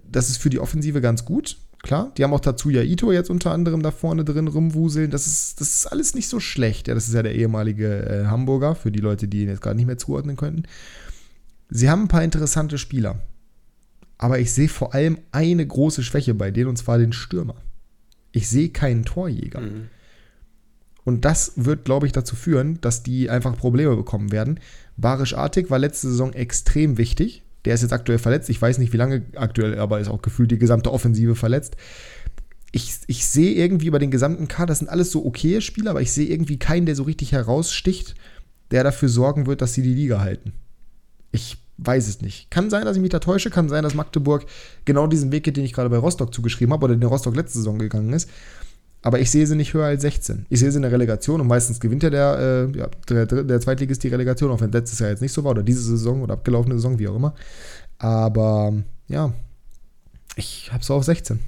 Das 0.05 0.29
ist 0.29 0.39
für 0.39 0.51
die 0.51 0.59
Offensive 0.59 1.01
ganz 1.01 1.25
gut, 1.25 1.57
klar. 1.83 2.13
Die 2.17 2.25
haben 2.25 2.33
auch 2.33 2.41
Tatsuya 2.41 2.83
Ito 2.83 3.13
jetzt 3.13 3.31
unter 3.31 3.53
anderem 3.53 3.83
da 3.83 3.93
vorne 3.93 4.25
drin 4.25 4.49
rumwuseln. 4.49 5.11
Das 5.11 5.27
ist, 5.27 5.61
das 5.61 5.69
ist 5.69 5.87
alles 5.87 6.15
nicht 6.15 6.29
so 6.29 6.41
schlecht. 6.41 6.89
Ja, 6.89 6.95
das 6.95 7.07
ist 7.07 7.15
ja 7.15 7.23
der 7.23 7.35
ehemalige 7.35 8.07
äh, 8.07 8.27
Hamburger, 8.27 8.75
für 8.75 8.91
die 8.91 8.99
Leute, 8.99 9.29
die 9.29 9.43
ihn 9.43 9.49
jetzt 9.49 9.63
gerade 9.63 9.77
nicht 9.77 9.87
mehr 9.87 9.99
zuordnen 9.99 10.37
könnten. 10.37 10.65
Sie 11.69 11.89
haben 11.89 12.03
ein 12.03 12.09
paar 12.09 12.25
interessante 12.25 12.77
Spieler. 12.79 13.21
Aber 14.19 14.39
ich 14.39 14.53
sehe 14.53 14.69
vor 14.69 14.95
allem 14.95 15.19
eine 15.33 15.67
große 15.67 16.03
Schwäche 16.03 16.35
bei 16.35 16.51
denen, 16.51 16.69
und 16.69 16.77
zwar 16.77 16.99
den 16.99 17.13
Stürmer. 17.13 17.55
Ich 18.33 18.49
sehe 18.49 18.69
keinen 18.69 19.05
Torjäger. 19.05 19.61
Mhm. 19.61 19.89
Und 21.05 21.25
das 21.25 21.53
wird, 21.57 21.85
glaube 21.85 22.07
ich, 22.07 22.13
dazu 22.13 22.37
führen, 22.37 22.81
dass 22.81 23.03
die 23.03 23.31
einfach 23.31 23.57
Probleme 23.57 23.97
bekommen 23.97 24.33
werden. 24.33 24.61
Barisch 24.97 25.35
Artig 25.35 25.71
war 25.71 25.79
letzte 25.79 26.09
Saison 26.09 26.33
extrem 26.33 26.99
wichtig. 26.99 27.43
Der 27.65 27.75
ist 27.75 27.83
jetzt 27.83 27.93
aktuell 27.93 28.19
verletzt. 28.19 28.51
Ich 28.51 28.61
weiß 28.61 28.79
nicht, 28.79 28.93
wie 28.93 28.99
lange 28.99 29.25
aktuell, 29.35 29.79
aber 29.79 30.01
ist 30.01 30.09
auch 30.09 30.23
gefühlt 30.23 30.51
die 30.51 30.59
gesamte 30.59 30.93
Offensive 30.93 31.35
verletzt. 31.35 31.77
Ich, 32.73 33.01
ich 33.07 33.27
sehe 33.27 33.55
irgendwie 33.55 33.87
über 33.87 33.99
den 33.99 34.11
gesamten 34.11 34.47
Kader, 34.47 34.69
das 34.69 34.79
sind 34.79 34.89
alles 34.89 35.11
so 35.11 35.25
okaye 35.25 35.61
Spieler, 35.61 35.91
aber 35.91 36.03
ich 36.03 36.13
sehe 36.13 36.29
irgendwie 36.29 36.59
keinen, 36.59 36.87
der 36.87 36.95
so 36.95 37.03
richtig 37.03 37.33
heraussticht, 37.33 38.15
der 38.71 38.85
dafür 38.85 39.09
sorgen 39.09 39.47
wird, 39.47 39.61
dass 39.61 39.75
sie 39.75 39.83
die 39.83 39.95
Liga 39.95 40.21
halten. 40.21 40.53
Ich 41.33 41.59
weiß 41.79 42.09
es 42.09 42.21
nicht. 42.21 42.51
Kann 42.51 42.71
sein, 42.71 42.85
dass 42.85 42.97
ich 42.97 43.03
mich 43.03 43.11
da 43.11 43.19
täusche, 43.19 43.51
kann 43.51 43.69
sein, 43.69 43.83
dass 43.83 43.95
Magdeburg 43.95 44.47
genau 44.85 45.07
diesen 45.07 45.33
Weg 45.33 45.45
geht, 45.45 45.57
den 45.57 45.65
ich 45.65 45.73
gerade 45.73 45.91
bei 45.91 45.97
Rostock 45.97 46.33
zugeschrieben 46.33 46.73
habe 46.73 46.85
oder 46.85 46.95
den 46.95 47.09
Rostock 47.09 47.35
letzte 47.35 47.59
Saison 47.59 47.79
gegangen 47.79 48.13
ist. 48.13 48.29
Aber 49.03 49.19
ich 49.19 49.31
sehe 49.31 49.47
sie 49.47 49.57
nicht 49.57 49.73
höher 49.73 49.87
als 49.87 50.03
16. 50.03 50.47
Ich 50.51 50.61
sehe 50.61 50.71
sie 50.71 50.77
in 50.77 50.83
der 50.83 50.93
Relegation 50.93 51.41
und 51.41 51.47
meistens 51.47 51.81
gewinnt 51.81 52.03
ja 52.03 52.11
der, 52.11 52.69
äh, 52.75 52.79
ja, 52.79 52.89
der, 53.09 53.27
der 53.27 53.61
Zweitligist 53.61 54.03
die 54.03 54.09
Relegation, 54.09 54.51
auch 54.51 54.61
wenn 54.61 54.73
letztes 54.73 54.99
Jahr 54.99 55.11
jetzt 55.11 55.23
nicht 55.23 55.33
so 55.33 55.43
war 55.43 55.53
oder 55.53 55.63
diese 55.63 55.83
Saison 55.83 56.23
oder 56.23 56.35
abgelaufene 56.35 56.75
Saison, 56.75 56.99
wie 56.99 57.09
auch 57.09 57.17
immer. 57.17 57.35
Aber 57.99 58.75
ja, 59.09 59.33
ich 60.37 60.71
habe 60.73 60.83
es 60.83 60.91
auf 60.91 61.05
16. 61.05 61.41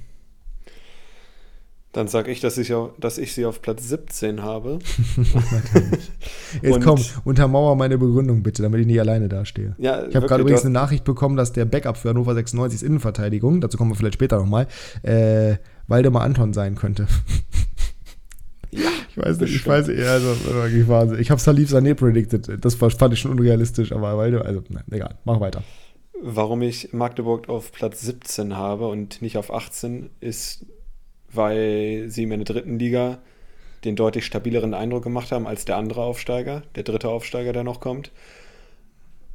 Dann 1.93 2.07
sage 2.07 2.31
ich, 2.31 2.39
dass 2.39 2.57
ich, 2.57 2.73
dass 2.99 3.19
ich 3.19 3.35
sie 3.35 3.45
auf 3.45 3.61
Platz 3.61 3.87
17 3.87 4.41
habe. 4.41 4.79
Jetzt 6.63 6.81
komm, 6.81 6.99
untermauer 7.23 7.75
meine 7.75 7.99
Begründung 7.99 8.41
bitte, 8.41 8.63
damit 8.63 8.81
ich 8.81 8.87
nicht 8.87 8.99
alleine 8.99 9.29
dastehe. 9.29 9.75
Ja, 9.77 10.07
ich 10.07 10.15
habe 10.15 10.25
gerade 10.25 10.41
übrigens 10.41 10.63
eine 10.63 10.71
Nachricht 10.71 11.03
bekommen, 11.03 11.35
dass 11.35 11.53
der 11.53 11.65
Backup 11.65 11.97
für 11.97 12.09
Hannover 12.09 12.33
96 12.33 12.77
ist 12.77 12.81
Innenverteidigung, 12.81 13.61
dazu 13.61 13.77
kommen 13.77 13.91
wir 13.91 13.95
vielleicht 13.95 14.15
später 14.15 14.39
nochmal, 14.39 14.67
äh, 15.03 15.57
Waldemar 15.87 16.23
Anton 16.23 16.53
sein 16.53 16.75
könnte. 16.75 17.07
Ja, 18.71 18.89
ich 19.09 19.17
weiß 19.17 19.39
nicht, 19.39 19.55
ich 19.55 19.67
weiß 19.67 19.87
eher, 19.89 20.11
also 20.11 20.35
wirklich 20.45 20.87
Wahnsinn. 20.87 21.19
Ich 21.19 21.29
habe 21.29 21.39
Salif 21.39 21.71
Sané 21.71 21.93
predicted. 21.93 22.65
Das 22.65 22.75
fand 22.75 23.13
ich 23.13 23.19
schon 23.19 23.31
unrealistisch, 23.31 23.91
aber 23.91 24.17
Waldemar, 24.17 24.45
also 24.45 24.63
nein, 24.69 24.83
egal, 24.89 25.15
mach 25.25 25.39
weiter. 25.39 25.63
Warum 26.21 26.61
ich 26.61 26.93
Magdeburg 26.93 27.49
auf 27.49 27.71
Platz 27.71 28.01
17 28.01 28.57
habe 28.57 28.87
und 28.87 29.21
nicht 29.21 29.37
auf 29.37 29.53
18, 29.53 30.09
ist 30.21 30.65
weil 31.33 32.05
sie 32.07 32.23
in 32.23 32.29
der 32.29 32.39
dritten 32.39 32.79
Liga 32.79 33.19
den 33.83 33.95
deutlich 33.95 34.25
stabileren 34.25 34.73
Eindruck 34.73 35.03
gemacht 35.03 35.31
haben 35.31 35.47
als 35.47 35.65
der 35.65 35.77
andere 35.77 36.03
Aufsteiger, 36.03 36.63
der 36.75 36.83
dritte 36.83 37.09
Aufsteiger, 37.09 37.51
der 37.51 37.63
noch 37.63 37.81
kommt. 37.81 38.11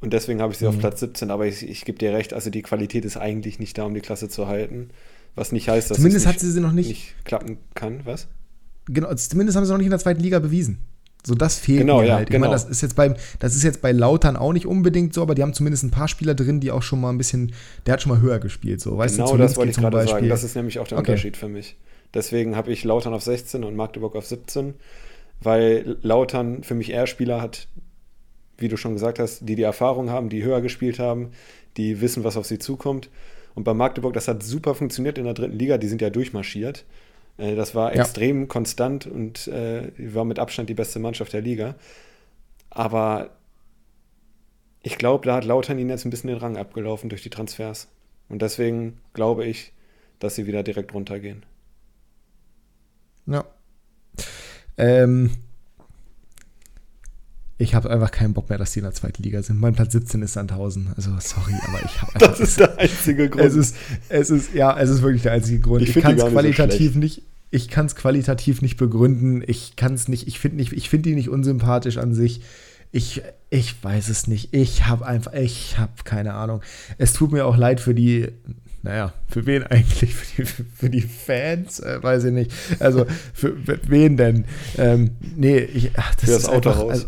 Und 0.01 0.13
deswegen 0.13 0.41
habe 0.41 0.53
ich 0.53 0.59
sie 0.59 0.65
mhm. 0.65 0.71
auf 0.71 0.79
Platz 0.79 1.01
17, 1.01 1.31
aber 1.31 1.47
ich, 1.47 1.69
ich 1.69 1.85
gebe 1.85 1.99
dir 1.99 2.13
recht, 2.13 2.33
also 2.33 2.51
die 2.51 2.63
Qualität 2.63 3.05
ist 3.05 3.17
eigentlich 3.17 3.59
nicht 3.59 3.77
da, 3.77 3.85
um 3.85 3.95
die 3.95 4.01
Klasse 4.01 4.29
zu 4.29 4.47
halten. 4.47 4.91
Was 5.35 5.53
nicht 5.53 5.69
heißt, 5.69 5.91
dass 5.91 5.97
zumindest 5.99 6.25
es 6.25 6.27
nicht, 6.27 6.35
hat 6.35 6.41
sie 6.41 6.51
sie 6.51 6.61
noch 6.61 6.73
nicht, 6.73 6.89
nicht 6.89 7.25
klappen 7.25 7.59
kann, 7.75 8.01
was? 8.05 8.29
Genau, 8.87 9.15
zumindest 9.15 9.57
haben 9.57 9.65
sie 9.65 9.71
noch 9.71 9.79
nicht 9.79 9.87
in 9.87 9.91
der 9.91 10.01
zweiten 10.01 10.21
Liga 10.21 10.39
bewiesen. 10.39 10.79
So, 11.25 11.35
das 11.35 11.59
fehlt 11.59 11.81
genau, 11.81 12.01
mir 12.01 12.07
ja, 12.07 12.15
halt. 12.17 12.29
Ich 12.29 12.33
genau. 12.33 12.47
meine, 12.47 12.53
das 12.53 12.65
ist, 12.65 12.81
jetzt 12.81 12.95
beim, 12.95 13.15
das 13.39 13.55
ist 13.55 13.63
jetzt 13.63 13.83
bei 13.83 13.93
Lautern 13.93 14.37
auch 14.37 14.53
nicht 14.53 14.67
unbedingt 14.67 15.13
so, 15.13 15.23
aber 15.23 15.35
die 15.35 15.43
haben 15.43 15.53
zumindest 15.53 15.85
ein 15.85 15.91
paar 15.91 16.09
Spieler 16.09 16.35
drin, 16.35 16.61
die 16.61 16.71
auch 16.71 16.83
schon 16.83 17.01
mal 17.01 17.11
ein 17.11 17.19
bisschen, 17.19 17.53
der 17.87 17.95
hat 17.95 18.03
schon 18.03 18.13
mal 18.13 18.21
höher 18.21 18.39
gespielt. 18.39 18.81
So. 18.81 18.97
Weißt 18.97 19.17
genau, 19.17 19.33
du, 19.33 19.39
das 19.39 19.57
wollte 19.57 19.73
ich 19.73 19.77
gerade 19.77 20.07
sagen. 20.07 20.29
Das 20.29 20.45
ist 20.45 20.55
nämlich 20.55 20.79
auch 20.79 20.87
der 20.87 20.99
okay. 20.99 21.13
Unterschied 21.13 21.37
für 21.37 21.49
mich. 21.49 21.77
Deswegen 22.15 22.57
habe 22.57 22.73
ich 22.73 22.85
Lautern 22.85 23.13
auf 23.13 23.23
16 23.23 23.65
und 23.65 23.77
Magdeburg 23.77 24.17
auf 24.17 24.27
17, 24.27 24.75
weil 25.41 25.99
Lautern 26.03 26.63
für 26.63 26.75
mich 26.75 26.91
eher 26.91 27.07
Spieler 27.07 27.43
hat, 27.43 27.69
wie 28.57 28.69
du 28.69 28.77
schon 28.77 28.95
gesagt 28.95 29.19
hast, 29.19 29.41
die 29.41 29.57
die 29.57 29.63
Erfahrung 29.63 30.11
haben, 30.11 30.29
die 30.31 30.43
höher 30.43 30.63
gespielt 30.63 30.99
haben, 30.99 31.33
die 31.77 32.01
wissen, 32.01 32.25
was 32.25 32.37
auf 32.37 32.47
sie 32.47 32.59
zukommt. 32.59 33.11
Und 33.59 33.65
bei 33.65 33.75
Magdeburg, 33.75 34.15
das 34.15 34.29
hat 34.29 34.45
super 34.45 34.77
funktioniert 34.77 35.19
in 35.19 35.25
der 35.25 35.35
dritten 35.35 35.59
Liga, 35.59 35.79
die 35.79 35.89
sind 35.89 36.01
ja 36.01 36.11
durchmarschiert. 36.11 36.85
Äh, 37.39 37.57
das 37.57 37.75
war 37.75 37.93
ja. 37.93 38.03
extrem 38.03 38.47
konstant 38.47 39.05
und 39.09 39.49
äh, 39.49 39.91
war 40.15 40.25
mit 40.25 40.39
Abstand 40.39 40.69
die 40.69 40.75
beste 40.75 41.01
Mannschaft 41.01 41.33
der 41.33 41.41
Liga. 41.41 41.75
Aber 42.71 43.31
ich 44.85 44.97
glaube, 44.97 45.27
da 45.27 45.35
hat 45.35 45.45
Lautern 45.45 45.77
ihnen 45.81 45.91
jetzt 45.91 46.05
ein 46.05 46.11
bisschen 46.11 46.29
den 46.29 46.39
Rang 46.39 46.57
abgelaufen 46.57 47.11
durch 47.11 47.25
die 47.25 47.31
Transfers. 47.31 47.89
Und 48.29 48.43
deswegen 48.43 49.01
glaube 49.13 49.45
ich, 49.45 49.73
dass 50.21 50.37
sie 50.37 50.47
wieder 50.47 50.63
direkt 50.63 50.95
runtergehen. 50.95 51.45
Ja. 53.27 53.45
Ähm, 54.77 55.33
ich 57.61 57.75
habe 57.75 57.91
einfach 57.91 58.13
keinen 58.13 58.35
Bock 58.35 58.49
mehr, 58.49 58.59
dass 58.59 58.73
die 58.73 58.79
in 58.79 58.85
der 58.85 58.95
zweiten 58.95 59.23
Liga 59.23 59.43
sind. 59.43 59.59
Mein 59.59 59.75
Platz 59.75 59.93
17 59.93 60.23
ist 60.23 60.35
Sandhausen. 60.35 60.93
Also 60.97 61.11
sorry, 61.19 61.55
aber 61.67 61.85
ich 61.85 62.01
habe 62.01 62.13
Das 62.19 62.39
ist 62.39 62.61
der 62.61 62.79
einzige 62.79 63.29
Grund. 63.29 63.45
Es 63.45 63.57
ist, 63.57 63.77
es 64.09 64.31
ist, 64.31 64.55
ja, 64.55 64.79
es 64.79 64.91
ist 64.91 65.03
wirklich 65.03 65.23
der 65.23 65.33
einzige 65.33 65.59
Grund. 65.59 65.83
Ich, 65.83 65.97
ich 65.97 66.03
kann 66.03 66.17
es 66.17 66.25
qualitativ 66.25 66.93
so 66.95 66.99
nicht. 67.01 67.23
Ich 67.51 67.69
kann 67.69 67.87
es 67.87 67.97
qualitativ 67.97 68.63
nicht 68.63 68.77
begründen. 68.77 69.43
Ich 69.45 69.75
kann 69.75 69.95
es 69.95 70.07
nicht. 70.07 70.29
Ich 70.29 70.39
finde 70.39 70.59
nicht. 70.59 70.73
Ich 70.73 70.89
finde 70.89 71.09
die 71.09 71.17
nicht 71.17 71.31
unsympathisch 71.31 71.99
an 71.99 72.15
sich. 72.15 72.43
Ich, 72.93 73.23
ich 73.51 73.83
weiß 73.83 74.09
es 74.09 74.29
nicht. 74.29 74.55
Ich 74.55 74.87
habe 74.87 75.05
einfach. 75.05 75.33
Ich 75.33 75.79
habe 75.79 75.93
keine 76.05 76.35
Ahnung. 76.35 76.63
Es 76.97 77.13
tut 77.13 77.33
mir 77.33 77.45
auch 77.45 77.57
leid 77.57 77.81
für 77.81 77.95
die 77.95 78.29
naja, 78.83 79.13
für 79.29 79.45
wen 79.45 79.65
eigentlich? 79.65 80.15
Für 80.15 80.43
die, 80.43 80.49
für 80.77 80.91
die 80.91 81.01
Fans? 81.01 81.81
Äh, 81.81 82.01
weiß 82.01 82.25
ich 82.25 82.33
nicht. 82.33 82.53
Also, 82.79 83.07
für, 83.35 83.57
für 83.57 83.81
wen 83.89 84.17
denn? 84.17 84.45
Ähm, 84.77 85.11
nee, 85.37 85.59
ich, 85.59 85.91
ach, 85.97 86.15
das, 86.15 86.25
für 86.25 86.31
das 86.31 86.43
ist 86.45 86.49
Autohaus. 86.49 86.77
Einfach, 86.77 86.91
also, 86.91 87.07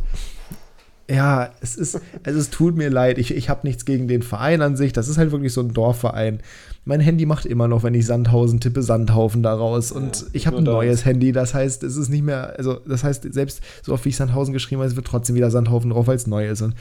ja, 1.10 1.50
es 1.60 1.76
ist, 1.76 2.00
also 2.24 2.38
es 2.38 2.50
tut 2.50 2.76
mir 2.76 2.88
leid. 2.88 3.18
Ich, 3.18 3.34
ich 3.34 3.48
habe 3.48 3.66
nichts 3.66 3.84
gegen 3.84 4.06
den 4.06 4.22
Verein 4.22 4.62
an 4.62 4.76
sich. 4.76 4.92
Das 4.92 5.08
ist 5.08 5.18
halt 5.18 5.32
wirklich 5.32 5.52
so 5.52 5.60
ein 5.60 5.72
Dorfverein. 5.72 6.40
Mein 6.84 7.00
Handy 7.00 7.26
macht 7.26 7.46
immer 7.46 7.68
noch, 7.68 7.82
wenn 7.82 7.94
ich 7.94 8.06
Sandhausen 8.06 8.60
tippe, 8.60 8.82
Sandhaufen 8.82 9.42
daraus. 9.42 9.92
Und 9.92 10.20
ja, 10.20 10.26
ich 10.32 10.46
habe 10.46 10.58
ein 10.58 10.64
neues 10.64 11.04
Handy. 11.04 11.32
Das 11.32 11.52
heißt, 11.52 11.82
es 11.82 11.96
ist 11.96 12.08
nicht 12.10 12.22
mehr, 12.22 12.54
also 12.56 12.80
das 12.86 13.02
heißt, 13.02 13.32
selbst 13.32 13.60
so 13.82 13.92
oft 13.92 14.04
wie 14.04 14.10
ich 14.10 14.16
Sandhausen 14.16 14.52
geschrieben 14.52 14.80
habe, 14.80 14.88
es 14.88 14.96
wird 14.96 15.06
trotzdem 15.06 15.34
wieder 15.34 15.50
Sandhaufen 15.50 15.90
drauf, 15.90 16.06
weil 16.06 16.16
es 16.16 16.26
neu 16.26 16.48
ist. 16.48 16.62
Und 16.62 16.74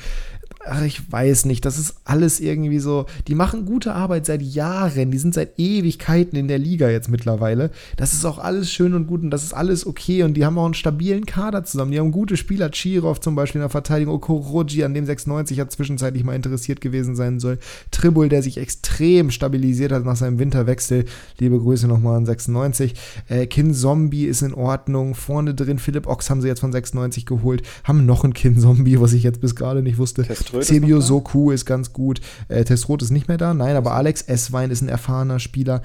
ach, 0.65 0.83
ich 0.83 1.11
weiß 1.11 1.45
nicht, 1.45 1.63
das 1.65 1.79
ist 1.79 1.95
alles 2.03 2.39
irgendwie 2.39 2.79
so, 2.79 3.05
die 3.27 3.35
machen 3.35 3.65
gute 3.65 3.93
Arbeit 3.93 4.25
seit 4.25 4.41
Jahren, 4.41 5.11
die 5.11 5.17
sind 5.17 5.33
seit 5.33 5.57
Ewigkeiten 5.57 6.37
in 6.37 6.47
der 6.47 6.59
Liga 6.59 6.89
jetzt 6.89 7.09
mittlerweile. 7.09 7.71
Das 7.97 8.13
ist 8.13 8.25
auch 8.25 8.39
alles 8.39 8.71
schön 8.71 8.93
und 8.93 9.07
gut 9.07 9.23
und 9.23 9.31
das 9.31 9.43
ist 9.43 9.53
alles 9.53 9.87
okay 9.87 10.23
und 10.23 10.35
die 10.35 10.45
haben 10.45 10.57
auch 10.57 10.65
einen 10.65 10.73
stabilen 10.73 11.25
Kader 11.25 11.63
zusammen. 11.63 11.91
Die 11.91 11.99
haben 11.99 12.11
gute 12.11 12.35
Spieler, 12.35 12.69
Chirov 12.71 13.21
zum 13.21 13.35
Beispiel 13.35 13.59
in 13.59 13.63
der 13.63 13.69
Verteidigung, 13.69 14.15
Okoroji, 14.15 14.83
an 14.83 14.93
dem 14.93 15.05
96 15.05 15.57
ja 15.57 15.67
zwischenzeitlich 15.67 16.23
mal 16.23 16.35
interessiert 16.35 16.81
gewesen 16.81 17.15
sein 17.15 17.39
soll, 17.39 17.57
Tribul, 17.91 18.27
der 18.27 18.43
sich 18.43 18.57
extrem 18.57 19.31
stabilisiert 19.31 19.91
hat 19.91 20.05
nach 20.05 20.17
seinem 20.17 20.39
Winterwechsel. 20.39 21.05
Liebe 21.39 21.59
Grüße 21.59 21.87
nochmal 21.87 22.17
an 22.17 22.25
96. 22.25 22.95
Äh, 23.29 23.47
Kin 23.47 23.73
Zombie 23.73 24.25
ist 24.25 24.41
in 24.41 24.53
Ordnung. 24.53 25.15
Vorne 25.15 25.53
drin 25.53 25.79
Philipp 25.79 26.07
Ox 26.07 26.29
haben 26.29 26.41
sie 26.41 26.47
jetzt 26.47 26.59
von 26.59 26.71
96 26.71 27.25
geholt. 27.25 27.63
Haben 27.85 28.05
noch 28.05 28.23
einen 28.23 28.33
Kin 28.33 28.59
Zombie, 28.59 28.99
was 28.99 29.13
ich 29.13 29.23
jetzt 29.23 29.39
bis 29.41 29.55
gerade 29.55 29.81
nicht 29.81 29.97
wusste. 29.97 30.23
Test 30.23 30.49
Sebio 30.61 31.01
Soku 31.01 31.51
ist 31.51 31.65
ganz 31.65 31.93
gut. 31.93 32.21
Äh, 32.47 32.63
Testrot 32.63 33.01
ist 33.01 33.11
nicht 33.11 33.27
mehr 33.27 33.37
da. 33.37 33.53
Nein, 33.53 33.75
aber 33.75 33.93
Alex 33.93 34.21
Esswein 34.23 34.71
ist 34.71 34.81
ein 34.81 34.89
erfahrener 34.89 35.39
Spieler. 35.39 35.81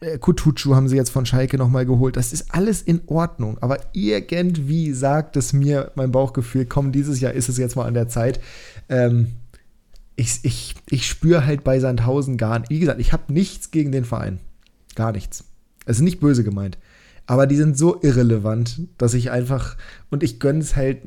Äh, 0.00 0.18
Kutucu 0.18 0.74
haben 0.74 0.88
sie 0.88 0.96
jetzt 0.96 1.10
von 1.10 1.26
Schalke 1.26 1.58
nochmal 1.58 1.86
geholt. 1.86 2.16
Das 2.16 2.32
ist 2.32 2.54
alles 2.54 2.82
in 2.82 3.02
Ordnung. 3.06 3.58
Aber 3.60 3.78
irgendwie 3.92 4.92
sagt 4.92 5.36
es 5.36 5.52
mir 5.52 5.92
mein 5.94 6.12
Bauchgefühl, 6.12 6.66
komm, 6.66 6.92
dieses 6.92 7.20
Jahr 7.20 7.32
ist 7.32 7.48
es 7.48 7.58
jetzt 7.58 7.76
mal 7.76 7.86
an 7.86 7.94
der 7.94 8.08
Zeit. 8.08 8.40
Ähm, 8.88 9.28
ich, 10.16 10.40
ich, 10.42 10.74
ich 10.88 11.06
spüre 11.06 11.46
halt 11.46 11.64
bei 11.64 11.80
Sandhausen 11.80 12.36
gar 12.36 12.58
nicht. 12.58 12.70
Wie 12.70 12.80
gesagt, 12.80 13.00
ich 13.00 13.12
habe 13.12 13.32
nichts 13.32 13.70
gegen 13.70 13.92
den 13.92 14.04
Verein. 14.04 14.40
Gar 14.94 15.12
nichts. 15.12 15.44
Es 15.86 15.96
ist 15.96 16.02
nicht 16.02 16.20
böse 16.20 16.44
gemeint. 16.44 16.78
Aber 17.26 17.46
die 17.46 17.56
sind 17.56 17.78
so 17.78 18.00
irrelevant, 18.02 18.80
dass 18.98 19.14
ich 19.14 19.30
einfach. 19.30 19.76
Und 20.10 20.22
ich 20.22 20.40
gönne 20.40 20.58
es 20.58 20.76
halt 20.76 20.98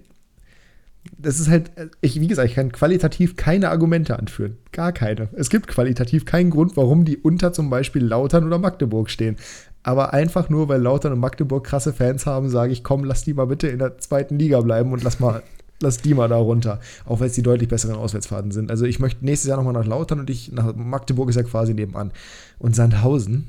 das 1.17 1.39
ist 1.39 1.49
halt, 1.49 1.71
ich, 2.01 2.19
wie 2.19 2.27
gesagt, 2.27 2.49
ich 2.49 2.55
kann 2.55 2.71
qualitativ 2.71 3.35
keine 3.35 3.69
Argumente 3.69 4.17
anführen. 4.17 4.57
Gar 4.71 4.91
keine. 4.91 5.29
Es 5.33 5.49
gibt 5.49 5.67
qualitativ 5.67 6.25
keinen 6.25 6.49
Grund, 6.49 6.77
warum 6.77 7.05
die 7.05 7.17
unter 7.17 7.53
zum 7.53 7.69
Beispiel 7.69 8.03
Lautern 8.03 8.45
oder 8.45 8.57
Magdeburg 8.57 9.09
stehen. 9.09 9.37
Aber 9.83 10.13
einfach 10.13 10.49
nur, 10.49 10.67
weil 10.67 10.81
Lautern 10.81 11.13
und 11.13 11.19
Magdeburg 11.19 11.63
krasse 11.63 11.93
Fans 11.93 12.25
haben, 12.25 12.49
sage 12.49 12.73
ich, 12.73 12.83
komm, 12.83 13.03
lass 13.03 13.23
die 13.23 13.33
mal 13.33 13.45
bitte 13.45 13.67
in 13.67 13.79
der 13.79 13.97
zweiten 13.99 14.39
Liga 14.39 14.61
bleiben 14.61 14.91
und 14.91 15.03
lass 15.03 15.19
mal, 15.19 15.43
lass 15.79 15.97
die 15.99 16.13
mal 16.13 16.27
da 16.27 16.37
runter. 16.37 16.79
Auch 17.05 17.19
weil 17.19 17.27
es 17.27 17.33
die 17.33 17.43
deutlich 17.43 17.69
besseren 17.69 17.95
Auswärtsfahrten 17.95 18.51
sind. 18.51 18.71
Also 18.71 18.85
ich 18.85 18.99
möchte 18.99 19.23
nächstes 19.23 19.47
Jahr 19.47 19.57
nochmal 19.57 19.73
nach 19.73 19.85
Lautern 19.85 20.19
und 20.19 20.29
ich, 20.29 20.51
nach 20.51 20.75
Magdeburg 20.75 21.29
ist 21.29 21.35
ja 21.35 21.43
quasi 21.43 21.73
nebenan. 21.73 22.11
Und 22.57 22.75
Sandhausen, 22.75 23.45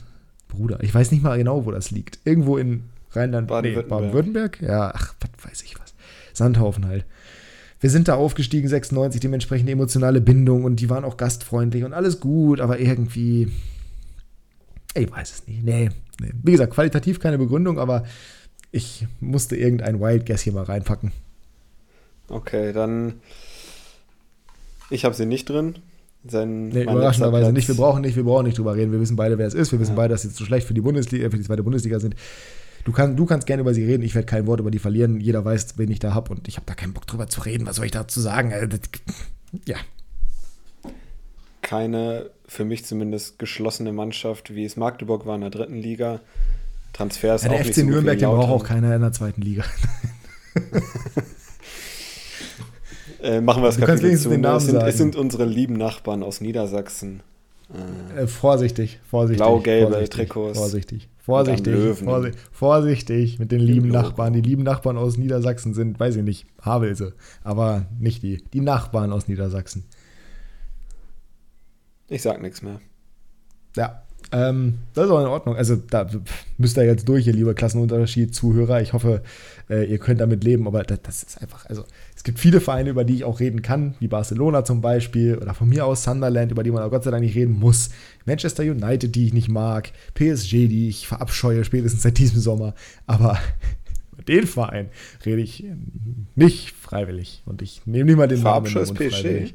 Bruder, 0.49 0.83
ich 0.83 0.95
weiß 0.95 1.11
nicht 1.11 1.23
mal 1.23 1.39
genau, 1.39 1.65
wo 1.65 1.71
das 1.71 1.91
liegt. 1.91 2.19
Irgendwo 2.25 2.59
in 2.59 2.85
Rheinland, 3.13 3.49
Baden-Württemberg? 3.49 4.61
Nee, 4.61 4.69
Baden 4.69 4.79
ja, 4.79 4.93
ach, 4.95 5.15
was 5.21 5.51
weiß 5.51 5.63
ich 5.63 5.79
was. 5.81 5.95
Sandhaufen 6.35 6.87
halt 6.87 7.07
wir 7.81 7.91
sind 7.91 8.09
da 8.09 8.15
aufgestiegen, 8.15 8.69
96, 8.69 9.21
dementsprechend 9.21 9.69
emotionale 9.69 10.21
Bindung 10.21 10.65
und 10.65 10.77
die 10.77 10.89
waren 10.89 11.05
auch 11.05 11.17
gastfreundlich 11.17 11.85
und 11.85 11.93
alles 11.93 12.21
gut, 12.21 12.61
aber 12.61 12.79
irgendwie, 12.79 13.49
ich 14.95 15.11
weiß 15.11 15.33
es 15.33 15.47
nicht. 15.47 15.63
Nee, 15.63 15.91
nee. 16.21 16.31
Wie 16.43 16.53
gesagt, 16.53 16.73
qualitativ 16.73 17.21
keine 17.21 17.39
Begründung, 17.39 17.79
aber 17.79 18.05
ich 18.73 19.07
musste 19.21 19.57
irgendein 19.57 20.01
Wild 20.01 20.27
Guess 20.27 20.43
hier 20.43 20.53
mal 20.53 20.65
reinpacken. 20.65 21.13
Okay, 22.29 22.73
dann. 22.73 23.15
Ich 24.91 25.05
habe 25.05 25.15
sie 25.15 25.27
nicht 25.27 25.49
drin. 25.49 25.77
Sein, 26.29 26.69
nee, 26.69 26.83
überraschenderweise 26.83 27.53
nicht. 27.53 27.69
Wir 27.69 27.77
brauchen 27.77 28.03
nicht, 28.03 28.17
wir 28.17 28.25
brauchen 28.25 28.47
nicht 28.47 28.59
drüber 28.59 28.75
reden. 28.75 28.91
Wir 28.91 29.01
wissen 29.01 29.17
beide, 29.17 29.39
wer 29.39 29.47
es 29.47 29.55
ist. 29.55 29.71
Wir 29.71 29.79
wissen 29.79 29.93
ja. 29.93 29.97
beide, 29.97 30.13
dass 30.13 30.23
sie 30.23 30.33
zu 30.33 30.45
schlecht 30.45 30.67
für 30.67 30.75
die 30.75 30.81
Bundesliga, 30.81 31.31
für 31.31 31.37
die 31.37 31.45
zweite 31.45 31.63
Bundesliga 31.63 32.01
sind. 32.01 32.17
Du, 32.87 32.93
kann, 32.93 33.17
du 33.17 33.27
kannst 33.27 33.49
gerne 33.49 33.63
über 33.63 33.75
sie 33.75 33.85
reden, 33.85 34.05
ich 34.05 34.15
werde 34.15 34.27
kein 34.27 34.47
Wort 34.47 34.61
über 34.61 34.71
die 34.71 34.79
verlieren. 34.79 35.21
Jeder 35.21 35.45
weiß, 35.45 35.77
wen 35.77 35.91
ich 35.91 35.99
da 35.99 36.15
habe 36.15 36.31
und 36.33 36.47
ich 36.47 36.55
habe 36.55 36.67
da 36.67 36.75
keinen 36.75 36.93
Bock 36.93 37.05
drüber 37.05 37.27
zu 37.27 37.41
reden. 37.41 37.67
Was 37.67 37.77
soll 37.77 37.87
ich 37.87 37.91
dazu 37.91 38.21
sagen? 38.21 38.53
Äh, 38.53 38.69
ja. 39.67 39.75
Keine, 41.63 42.31
für 42.47 42.65
mich 42.65 42.85
zumindest, 42.85 43.41
geschlossene 43.41 43.93
Mannschaft, 43.93 44.55
wie 44.55 44.65
es 44.65 44.77
Magdeburg 44.77 45.27
war 45.27 45.35
in 45.35 45.41
der 45.41 45.51
dritten 45.51 45.79
Liga. 45.79 46.21
Transfers 46.93 47.43
ja, 47.43 47.49
der 47.49 47.59
auch 47.59 47.65
FC 47.65 47.79
nicht 47.79 47.87
Nürnberg, 47.87 48.21
den 48.21 48.29
braucht 48.29 48.51
auch 48.51 48.65
keiner 48.65 48.95
in 48.95 49.01
der 49.01 49.11
zweiten 49.11 49.43
Liga. 49.43 49.65
äh, 53.21 53.41
machen 53.41 53.65
wir 53.65 53.67
das 53.67 53.79
Kapitel 53.79 54.17
zu. 54.17 54.31
Es, 54.31 54.65
sind, 54.65 54.77
es 54.77 54.97
sind 54.97 55.17
unsere 55.17 55.45
lieben 55.45 55.75
Nachbarn 55.75 56.23
aus 56.23 56.41
Niedersachsen. 56.41 57.25
Äh, 58.17 58.27
vorsichtig, 58.27 59.01
vorsichtig. 59.09 59.39
Blau-gelbe 59.39 60.09
Trikots. 60.09 60.59
Vorsichtig. 60.59 61.09
Vorsichtig, 61.19 61.75
vorsichtig, 61.99 62.41
vorsichtig 62.53 63.39
mit 63.41 63.51
den 63.51 63.59
lieben 63.59 63.89
Nachbarn. 63.89 64.33
Die 64.33 64.41
lieben 64.41 64.63
Nachbarn 64.63 64.97
aus 64.97 65.17
Niedersachsen 65.19 65.75
sind, 65.75 65.99
weiß 65.99 66.15
ich 66.15 66.23
nicht, 66.23 66.47
Havelse, 66.63 67.15
aber 67.43 67.87
nicht 67.99 68.23
die. 68.23 68.37
Die 68.53 68.61
Nachbarn 68.61 69.13
aus 69.13 69.27
Niedersachsen. 69.27 69.85
Ich 72.09 72.23
sag 72.23 72.41
nichts 72.41 72.63
mehr. 72.63 72.81
Ja, 73.77 74.06
ähm, 74.33 74.79
das 74.95 75.07
ist 75.07 75.11
auch 75.11 75.21
in 75.21 75.27
Ordnung. 75.27 75.57
Also 75.57 75.77
da 75.77 76.09
müsst 76.59 76.77
ihr 76.77 76.85
jetzt 76.85 77.09
durch, 77.09 77.27
ihr 77.27 77.33
liebe 77.33 77.55
Klassenunterschied, 77.55 78.35
Zuhörer. 78.35 78.83
Ich 78.83 78.93
hoffe, 78.93 79.23
äh, 79.71 79.85
ihr 79.85 79.99
könnt 79.99 80.21
damit 80.21 80.43
leben, 80.43 80.67
aber 80.67 80.83
das, 80.83 81.01
das, 81.03 81.23
ist 81.23 81.41
einfach, 81.41 81.67
also 81.67 81.85
es 82.15 82.25
gibt 82.25 82.39
viele 82.39 82.61
Vereine, 82.61 82.91
über 82.91 83.05
die 83.05 83.15
ich 83.15 83.25
auch 83.25 83.41
reden 83.41 83.63
kann, 83.63 83.95
wie 84.01 84.09
Barcelona 84.09 84.65
zum 84.65 84.81
Beispiel 84.81 85.39
oder 85.39 85.55
von 85.55 85.69
mir 85.69 85.87
aus 85.87 86.03
Sunderland, 86.03 86.51
über 86.51 86.63
die 86.63 86.71
man 86.71 86.83
auch 86.83 86.91
Gott 86.91 87.05
sei 87.05 87.11
Dank 87.11 87.23
nicht 87.23 87.37
reden 87.37 87.59
muss. 87.59 87.91
Manchester 88.25 88.65
United, 88.65 89.15
die 89.15 89.27
ich 89.27 89.33
nicht 89.33 89.49
mag, 89.49 89.93
PSG, 90.15 90.69
die 90.69 90.89
ich 90.89 91.07
verabscheue, 91.07 91.65
spätestens 91.65 92.03
seit 92.03 92.19
diesem 92.19 92.41
Sommer. 92.41 92.75
Aber 93.07 93.39
über 94.13 94.23
den 94.23 94.47
Verein 94.47 94.89
rede 95.25 95.43
ich 95.43 95.65
nicht 96.35 96.73
freiwillig 96.73 97.43
und 97.47 97.63
ich 97.63 97.83
nehme 97.87 98.17
mal 98.17 98.29
den 98.29 98.43
Namen 98.43 98.67
PSG. 98.67 99.55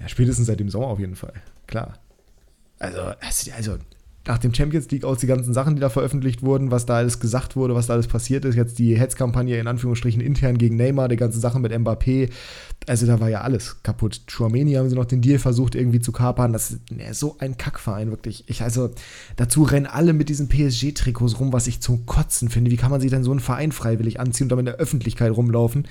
Ja, 0.00 0.08
spätestens 0.08 0.46
seit 0.46 0.60
dem 0.60 0.68
Sommer 0.68 0.88
auf 0.88 0.98
jeden 0.98 1.16
Fall, 1.16 1.32
klar. 1.66 1.98
Also, 2.78 3.00
also 3.56 3.78
nach 4.26 4.38
dem 4.38 4.52
Champions 4.52 4.90
League 4.90 5.04
aus 5.04 5.18
die 5.18 5.26
ganzen 5.26 5.54
Sachen, 5.54 5.76
die 5.76 5.80
da 5.80 5.88
veröffentlicht 5.88 6.42
wurden, 6.42 6.70
was 6.70 6.86
da 6.86 6.96
alles 6.96 7.20
gesagt 7.20 7.56
wurde, 7.56 7.74
was 7.74 7.86
da 7.86 7.94
alles 7.94 8.08
passiert 8.08 8.44
ist, 8.44 8.56
jetzt 8.56 8.78
die 8.78 8.98
Hetzkampagne 8.98 9.58
in 9.58 9.66
Anführungsstrichen 9.66 10.20
intern 10.20 10.58
gegen 10.58 10.76
Neymar, 10.76 11.08
die 11.08 11.16
ganze 11.16 11.38
Sache 11.38 11.60
mit 11.60 11.72
Mbappé, 11.72 12.30
also 12.86 13.06
da 13.06 13.20
war 13.20 13.28
ja 13.28 13.42
alles 13.42 13.82
kaputt. 13.82 14.22
Chouameni 14.26 14.72
haben 14.74 14.88
sie 14.88 14.96
noch 14.96 15.04
den 15.04 15.22
Deal 15.22 15.38
versucht 15.38 15.74
irgendwie 15.74 16.00
zu 16.00 16.12
kapern, 16.12 16.52
das 16.52 16.72
ist 16.72 16.90
ne, 16.90 17.14
so 17.14 17.36
ein 17.38 17.56
Kackverein 17.56 18.10
wirklich. 18.10 18.44
Ich 18.48 18.62
also 18.62 18.90
dazu 19.36 19.62
rennen 19.62 19.86
alle 19.86 20.12
mit 20.12 20.28
diesen 20.28 20.48
PSG 20.48 20.92
Trikots 20.94 21.38
rum, 21.38 21.52
was 21.52 21.66
ich 21.66 21.80
zum 21.80 22.06
Kotzen 22.06 22.48
finde. 22.48 22.70
Wie 22.70 22.76
kann 22.76 22.90
man 22.90 23.00
sich 23.00 23.10
denn 23.10 23.24
so 23.24 23.30
einen 23.30 23.40
Verein 23.40 23.72
freiwillig 23.72 24.18
anziehen 24.20 24.46
und 24.46 24.48
dann 24.50 24.58
in 24.60 24.66
der 24.66 24.76
Öffentlichkeit 24.76 25.30
rumlaufen? 25.32 25.86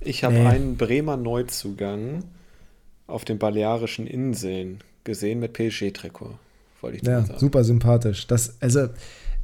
Ich 0.00 0.24
habe 0.24 0.34
nee. 0.34 0.46
einen 0.46 0.76
Bremer 0.76 1.16
Neuzugang 1.16 2.24
auf 3.06 3.24
den 3.24 3.38
Balearischen 3.38 4.06
Inseln 4.06 4.80
gesehen 5.06 5.40
mit 5.40 5.54
PSG-Trikot. 5.54 6.38
Wollte 6.82 6.98
ich 6.98 7.02
ja, 7.02 7.24
sagen. 7.24 7.38
super 7.40 7.64
sympathisch. 7.64 8.26
Das, 8.26 8.60
also, 8.60 8.88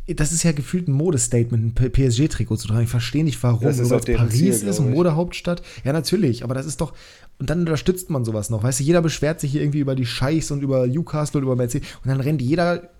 das 0.07 0.33
ist 0.33 0.43
ja 0.43 0.53
gefühlt 0.53 0.89
ein 0.89 0.93
Modestatement, 0.93 1.81
ein 1.81 1.93
PSG-Trikot 1.93 2.57
zu 2.57 2.69
tragen. 2.69 2.85
Ich 2.85 2.91
verstehe 2.91 3.25
nicht, 3.25 3.43
warum. 3.43 3.63
Das 3.63 3.79
ist 3.79 3.89
Paris 3.89 4.35
Ziel, 4.35 4.49
ist, 4.49 4.81
eine 4.81 4.91
Modehauptstadt. 4.91 5.63
Ja, 5.85 5.93
natürlich, 5.93 6.45
aber 6.45 6.55
das 6.55 6.67
ist 6.67 6.81
doch. 6.81 6.93
Und 7.39 7.49
dann 7.51 7.61
unterstützt 7.61 8.11
man 8.11 8.25
sowas 8.25 8.51
noch. 8.51 8.63
Weißt 8.63 8.81
du, 8.81 8.85
jeder 8.85 9.01
beschwert 9.01 9.41
sich 9.41 9.53
hier 9.53 9.63
irgendwie 9.63 9.81
über 9.81 9.95
die 9.95 10.07
Scheichs 10.07 10.51
und 10.51 10.63
über 10.63 10.87
Newcastle 10.87 11.39
und 11.39 11.45
über 11.45 11.57
Mercedes. 11.57 11.89
Und 12.05 12.11
dann 12.11 12.21
rennt 12.21 12.43
jeder 12.43 12.91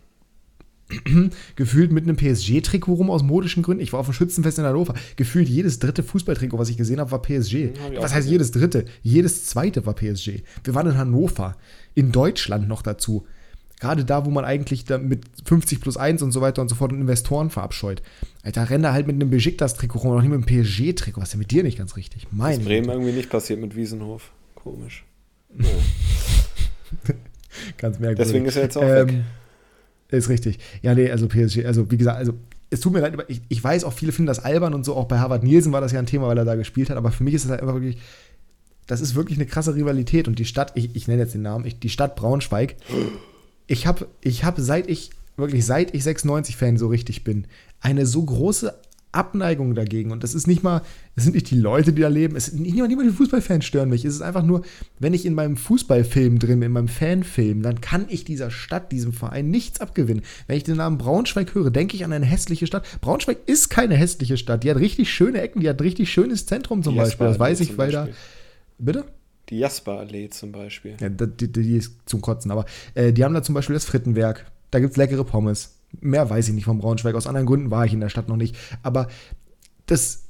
gefühlt 1.57 1.93
mit 1.93 2.05
einem 2.05 2.17
PSG-Trikot 2.17 2.95
rum 2.95 3.11
aus 3.11 3.23
modischen 3.23 3.63
Gründen. 3.63 3.83
Ich 3.83 3.93
war 3.93 4.01
auf 4.01 4.07
dem 4.07 4.15
Schützenfest 4.15 4.59
in 4.59 4.65
Hannover. 4.65 4.95
Gefühlt 5.17 5.49
jedes 5.49 5.79
dritte 5.79 6.03
Fußballtrikot, 6.03 6.59
was 6.59 6.69
ich 6.69 6.77
gesehen 6.77 7.01
habe, 7.01 7.11
war 7.11 7.23
PSG. 7.23 7.55
Ja, 7.55 8.03
was 8.03 8.15
heißt 8.15 8.29
jedes 8.29 8.51
dritte? 8.51 8.85
Jedes 9.03 9.47
zweite 9.47 9.87
war 9.87 9.95
PSG. 9.95 10.43
Wir 10.65 10.75
waren 10.75 10.89
in 10.89 10.97
Hannover, 10.97 11.57
in 11.95 12.13
Deutschland 12.13 12.69
noch 12.69 12.83
dazu. 12.83 13.27
Gerade 13.81 14.05
da, 14.05 14.25
wo 14.25 14.31
man 14.31 14.45
eigentlich 14.45 14.85
da 14.85 14.99
mit 14.99 15.25
50 15.45 15.81
plus 15.81 15.97
1 15.97 16.23
und 16.23 16.31
so 16.31 16.41
weiter 16.41 16.63
und 16.63 16.69
so 16.69 16.77
fort 16.77 16.93
und 16.93 17.01
Investoren 17.01 17.51
verabscheut. 17.51 18.01
Alter, 18.45 18.71
rennt 18.71 18.85
er 18.85 18.93
halt 18.93 19.09
mit 19.09 19.17
einem 19.17 19.31
Besiktas-Trikot 19.31 19.99
rum, 19.99 20.15
noch 20.15 20.23
nicht 20.23 20.31
mit 20.31 20.49
einem 20.49 20.65
PSG-Trikot. 20.65 21.21
Was 21.21 21.29
ist 21.29 21.33
denn 21.33 21.41
mit 21.41 21.51
dir 21.51 21.65
nicht 21.65 21.79
ganz 21.79 21.97
richtig? 21.97 22.29
Mein 22.31 22.61
ist 22.61 22.65
Bremen 22.65 22.89
irgendwie 22.89 23.13
nicht 23.13 23.29
passiert 23.29 23.61
mit 23.61 23.75
Wiesenhof. 23.75 24.31
Komisch. 24.55 25.05
Ja. 25.59 25.65
ganz 27.77 27.99
merkwürdig. 27.99 28.25
Deswegen 28.25 28.47
ist 28.47 28.57
er 28.57 28.63
jetzt 28.63 28.79
auch 28.79 28.83
ähm, 28.83 29.09
weg. 29.09 29.15
Ist 30.11 30.29
richtig. 30.29 30.59
Ja, 30.83 30.95
nee, 30.95 31.11
also 31.11 31.27
PSG, 31.27 31.65
also 31.65 31.91
wie 31.91 31.97
gesagt, 31.97 32.19
also 32.19 32.35
es 32.71 32.81
tut 32.81 32.93
mir 32.93 33.01
leid, 33.01 33.15
aber 33.15 33.29
ich, 33.29 33.43
ich 33.49 33.63
weiß 33.63 33.85
auch, 33.85 33.93
viele 33.93 34.13
finden 34.13 34.29
das 34.29 34.39
albern 34.39 34.75
und 34.75 34.85
so, 34.85 34.95
auch 34.95 35.07
bei 35.07 35.19
Harvard 35.19 35.43
Nielsen 35.43 35.73
war 35.73 35.81
das 35.81 35.93
ja 35.93 35.99
ein 35.99 36.07
Thema, 36.07 36.29
weil 36.29 36.39
er 36.39 36.45
da 36.45 36.55
gespielt 36.55 36.89
hat, 36.89 36.97
aber 36.97 37.11
für 37.11 37.25
mich 37.25 37.35
ist 37.35 37.45
es 37.45 37.51
halt 37.51 37.61
einfach 37.61 37.75
wirklich, 37.75 37.99
das 38.87 39.01
ist 39.01 39.15
wirklich 39.15 39.39
eine 39.39 39.47
krasse 39.47 39.75
Rivalität 39.75 40.29
und 40.29 40.39
die 40.39 40.45
Stadt, 40.45 40.73
ich, 40.75 40.95
ich 40.95 41.09
nenne 41.09 41.23
jetzt 41.23 41.35
den 41.35 41.43
Namen, 41.43 41.65
ich, 41.65 41.79
die 41.79 41.89
Stadt 41.89 42.17
Braunschweig, 42.17 42.77
ich 43.67 43.87
habe 43.87 44.09
ich 44.21 44.45
hab 44.45 44.59
seit 44.59 44.89
ich, 44.89 45.11
wirklich 45.37 45.65
seit 45.65 45.95
ich 45.95 46.03
96-Fan 46.03 46.77
so 46.77 46.89
richtig 46.89 47.25
bin, 47.25 47.47
eine 47.81 48.07
so 48.07 48.23
große 48.23 48.75
Abneigung 49.13 49.75
dagegen. 49.75 50.11
Und 50.11 50.25
das 50.25 50.35
ist 50.35 50.47
nicht 50.47 50.63
mal, 50.63 50.81
es 51.15 51.25
sind 51.25 51.35
nicht 51.35 51.51
die 51.51 51.59
Leute, 51.59 51.93
die 51.93 52.01
da 52.01 52.09
leben, 52.09 52.35
es 52.35 52.47
sind 52.47 52.63
nicht 52.63 52.77
mal, 52.77 52.89
nicht 52.89 52.97
mal 52.97 53.07
die 53.07 53.13
Fußballfans 53.13 53.65
stören 53.65 53.91
mich. 53.91 54.05
Es 54.05 54.15
ist 54.15 54.23
einfach 54.23 54.43
nur, 54.43 54.63
wenn 54.99 55.13
ich 55.13 55.27
in 55.27 55.35
meinem 55.35 55.57
Fußballfilm 55.59 56.39
drin 56.39 56.61
bin, 56.61 56.69
in 56.69 56.73
meinem 56.73 56.89
Fanfilm, 56.89 57.63
dann 57.63 57.83
kann 57.83 58.07
ich 58.09 58.25
dieser 58.25 58.51
Stadt, 58.51 58.91
diesem 58.91 59.13
Verein 59.13 59.51
nichts 59.51 59.81
abgewinnen. 59.81 60.23
Wenn 60.47 60.57
ich 60.57 60.65
den 60.65 60.77
Namen 60.77 60.99
Braunschweig 60.99 61.55
höre, 61.55 61.71
denke 61.71 61.95
ich 61.95 62.05
an 62.05 62.13
eine 62.13 62.27
hässliche 62.27 62.67
Stadt. 62.67 62.87
Braunschweig 63.03 63.39
ist 63.47 63.69
keine 63.69 63.97
hässliche 63.97 64.39
Stadt. 64.39 64.65
Die 64.65 64.71
hat 64.71 64.79
richtig 64.79 65.13
schöne 65.13 65.43
Ecken, 65.43 65.61
die 65.61 65.69
hat 65.69 65.83
richtig 65.83 66.11
schönes 66.11 66.47
Zentrum 66.47 66.83
zum 66.83 66.95
die 66.95 67.01
Beispiel. 67.01 67.27
Das 67.27 67.39
weiß 67.39 67.61
ich, 67.61 67.77
weil 67.77 67.93
da. 67.93 68.09
Bitte? 68.85 69.05
Die 69.49 69.59
Jasper-Allee 69.59 70.31
zum 70.31 70.53
Beispiel. 70.53 70.97
Ja, 71.01 71.09
die, 71.09 71.51
die, 71.51 71.77
ist 71.77 71.95
zum 72.07 72.21
Kotzen. 72.21 72.51
Aber 72.51 72.65
äh, 72.95 73.13
die 73.13 73.25
haben 73.25 73.35
da 73.35 73.43
zum 73.43 73.55
Beispiel 73.55 73.75
das 73.75 73.85
Frittenwerk. 73.85 74.51
Da 74.71 74.81
gibt 74.81 74.93
es 74.93 74.97
leckere 74.97 75.25
Pommes. 75.25 75.77
Mehr 76.01 76.29
weiß 76.29 76.49
ich 76.49 76.55
nicht 76.55 76.65
vom 76.65 76.79
Braunschweig. 76.79 77.15
Aus 77.15 77.27
anderen 77.27 77.47
Gründen 77.47 77.71
war 77.71 77.85
ich 77.85 77.93
in 77.93 78.01
der 78.01 78.09
Stadt 78.09 78.29
noch 78.29 78.37
nicht. 78.37 78.57
Aber 78.83 79.09
das, 79.87 80.25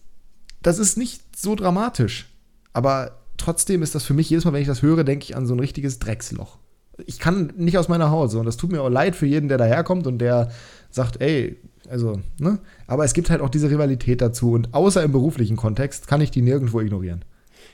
das 0.60 0.78
ist 0.78 0.98
nicht 0.98 1.36
so 1.36 1.54
dramatisch. 1.54 2.28
Aber 2.72 3.18
trotzdem 3.36 3.82
ist 3.82 3.94
das 3.94 4.04
für 4.04 4.14
mich, 4.14 4.28
jedes 4.28 4.44
Mal, 4.44 4.52
wenn 4.52 4.62
ich 4.62 4.68
das 4.68 4.82
höre, 4.82 5.04
denke 5.04 5.24
ich 5.24 5.36
an 5.36 5.46
so 5.46 5.54
ein 5.54 5.60
richtiges 5.60 5.98
Drecksloch. 5.98 6.58
Ich 7.06 7.18
kann 7.18 7.52
nicht 7.56 7.78
aus 7.78 7.88
meiner 7.88 8.10
Hause. 8.10 8.38
Und 8.38 8.44
das 8.44 8.58
tut 8.58 8.70
mir 8.72 8.82
auch 8.82 8.90
leid 8.90 9.16
für 9.16 9.26
jeden, 9.26 9.48
der 9.48 9.58
daherkommt 9.58 10.06
und 10.06 10.18
der 10.18 10.50
sagt, 10.90 11.22
ey, 11.22 11.56
also, 11.88 12.20
ne? 12.38 12.58
Aber 12.86 13.04
es 13.04 13.12
gibt 13.14 13.30
halt 13.30 13.40
auch 13.40 13.50
diese 13.50 13.70
Rivalität 13.70 14.20
dazu. 14.20 14.52
Und 14.52 14.74
außer 14.74 15.02
im 15.02 15.12
beruflichen 15.12 15.56
Kontext 15.56 16.06
kann 16.06 16.20
ich 16.20 16.30
die 16.30 16.42
nirgendwo 16.42 16.80
ignorieren. 16.80 17.24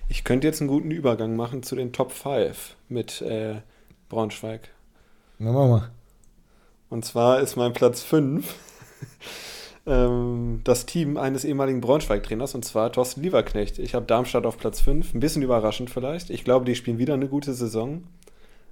Ich 0.08 0.24
könnte 0.24 0.46
jetzt 0.46 0.60
einen 0.60 0.68
guten 0.68 0.90
Übergang 0.90 1.36
machen 1.36 1.62
zu 1.62 1.76
den 1.76 1.92
Top 1.92 2.12
5 2.12 2.76
mit 2.88 3.20
äh, 3.22 3.56
Braunschweig. 4.08 4.70
Na, 5.38 5.52
mach 5.52 5.68
mal. 5.68 5.90
Und 6.88 7.04
zwar 7.04 7.40
ist 7.40 7.56
mein 7.56 7.74
Platz 7.74 8.02
5 8.02 8.54
ähm, 9.86 10.62
das 10.64 10.86
Team 10.86 11.18
eines 11.18 11.44
ehemaligen 11.44 11.82
Braunschweig-Trainers, 11.82 12.54
und 12.54 12.64
zwar 12.64 12.90
Thorsten 12.90 13.22
Lieberknecht. 13.22 13.78
Ich 13.78 13.94
habe 13.94 14.06
Darmstadt 14.06 14.46
auf 14.46 14.56
Platz 14.56 14.80
5. 14.80 15.14
Ein 15.14 15.20
bisschen 15.20 15.42
überraschend 15.42 15.90
vielleicht. 15.90 16.30
Ich 16.30 16.42
glaube, 16.42 16.64
die 16.64 16.74
spielen 16.74 16.98
wieder 16.98 17.14
eine 17.14 17.28
gute 17.28 17.52
Saison. 17.52 18.04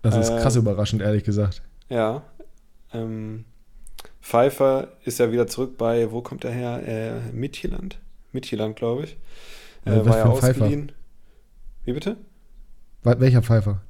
Das 0.00 0.16
ist 0.16 0.30
krass 0.38 0.56
ähm, 0.56 0.62
überraschend, 0.62 1.02
ehrlich 1.02 1.24
gesagt. 1.24 1.62
Ja. 1.90 2.22
Ähm, 2.94 3.44
Pfeiffer 4.22 4.88
ist 5.04 5.18
ja 5.18 5.30
wieder 5.30 5.46
zurück 5.46 5.76
bei, 5.76 6.10
wo 6.10 6.22
kommt 6.22 6.44
er 6.44 6.52
her? 6.52 6.82
Äh, 6.86 7.32
Midtjylland. 7.32 7.98
Midtjylland, 8.32 8.76
glaube 8.76 9.04
ich. 9.04 9.12
Äh, 9.84 10.00
Was 10.00 10.06
war 10.06 10.12
für 10.12 10.18
ja 10.18 10.24
ein 10.24 10.36
Pfeifer? 10.36 10.86
Wie 11.86 11.92
bitte? 11.92 12.16
Welcher 13.02 13.42
Pfeifer? 13.42 13.80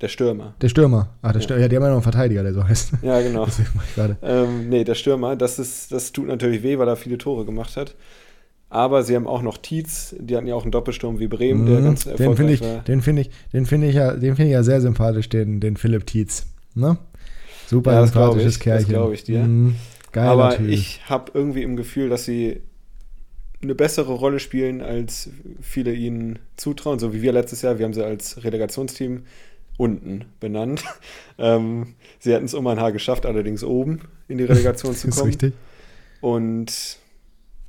Der 0.00 0.08
Stürmer. 0.08 0.54
Der 0.60 0.68
Stürmer. 0.68 1.16
Ah, 1.22 1.32
der 1.32 1.40
Ja. 1.40 1.44
Stürmer. 1.44 1.62
Ja, 1.62 1.68
die 1.68 1.76
haben 1.76 1.82
ja 1.82 1.88
noch 1.88 1.96
einen 1.96 2.02
Verteidiger, 2.04 2.42
der 2.44 2.54
so 2.54 2.64
heißt. 2.66 2.92
Ja, 3.02 3.20
genau. 3.20 3.44
Deswegen 3.46 3.68
mach 3.74 3.84
ich 3.84 3.94
gerade. 3.94 4.16
Ähm, 4.22 4.68
nee, 4.68 4.84
der 4.84 4.94
Stürmer, 4.94 5.34
das, 5.36 5.58
ist, 5.58 5.90
das 5.92 6.12
tut 6.12 6.28
natürlich 6.28 6.62
weh, 6.62 6.78
weil 6.78 6.88
er 6.88 6.96
viele 6.96 7.18
Tore 7.18 7.44
gemacht 7.44 7.76
hat. 7.76 7.96
Aber 8.70 9.02
sie 9.02 9.16
haben 9.16 9.26
auch 9.26 9.42
noch 9.42 9.56
Tietz, 9.58 10.14
die 10.20 10.36
hatten 10.36 10.46
ja 10.46 10.54
auch 10.54 10.62
einen 10.62 10.72
Doppelsturm 10.72 11.18
wie 11.18 11.26
Bremen, 11.26 11.66
der 11.66 11.80
Mhm, 11.80 11.84
ganz 11.84 12.04
den 12.04 12.16
finde 12.16 12.30
erfolgreich 12.30 12.54
ich, 12.54 12.60
war. 12.60 12.82
den 12.84 13.02
finde 13.02 13.22
ich, 13.22 13.30
den 13.52 13.66
finde 13.66 13.86
ich 13.88 13.94
ja, 13.94 14.12
den 14.12 14.36
finde 14.36 14.44
ich 14.50 14.52
ja 14.52 14.62
sehr 14.62 14.80
sympathisch, 14.80 15.28
den, 15.30 15.58
den 15.60 15.76
Philipp 15.76 16.06
Tietz. 16.06 16.46
Ne? 16.74 16.98
Super 17.66 17.92
Ja, 17.94 18.00
das 18.02 18.10
sympathisches 18.10 18.52
ich, 18.52 18.58
das 18.58 18.62
Kerlchen. 18.62 18.90
glaub 18.90 19.12
ich 19.12 19.24
dir. 19.24 19.40
Mhm, 19.40 19.74
geiler 20.12 20.30
Aber 20.30 20.56
Typ. 20.56 20.68
ich 20.68 21.08
habe 21.08 21.32
irgendwie 21.34 21.62
im 21.62 21.76
Gefühl, 21.76 22.08
dass 22.10 22.24
sie 22.24 22.60
eine 23.62 23.74
bessere 23.74 24.12
Rolle 24.12 24.38
spielen, 24.38 24.80
als 24.80 25.30
viele 25.60 25.92
ihnen 25.92 26.38
zutrauen. 26.56 26.98
So 26.98 27.12
wie 27.12 27.22
wir 27.22 27.32
letztes 27.32 27.62
Jahr, 27.62 27.78
wir 27.78 27.84
haben 27.84 27.94
sie 27.94 28.04
als 28.04 28.44
Relegationsteam 28.44 29.24
unten 29.76 30.26
benannt. 30.40 30.84
ähm, 31.38 31.94
sie 32.18 32.32
hätten 32.32 32.44
es 32.44 32.54
um 32.54 32.66
ein 32.66 32.80
Haar 32.80 32.92
geschafft, 32.92 33.26
allerdings 33.26 33.64
oben 33.64 34.00
in 34.28 34.38
die 34.38 34.44
Relegation 34.44 34.94
zu 34.94 35.08
ist 35.08 35.16
kommen. 35.16 35.28
richtig. 35.28 35.54
Und 36.20 36.98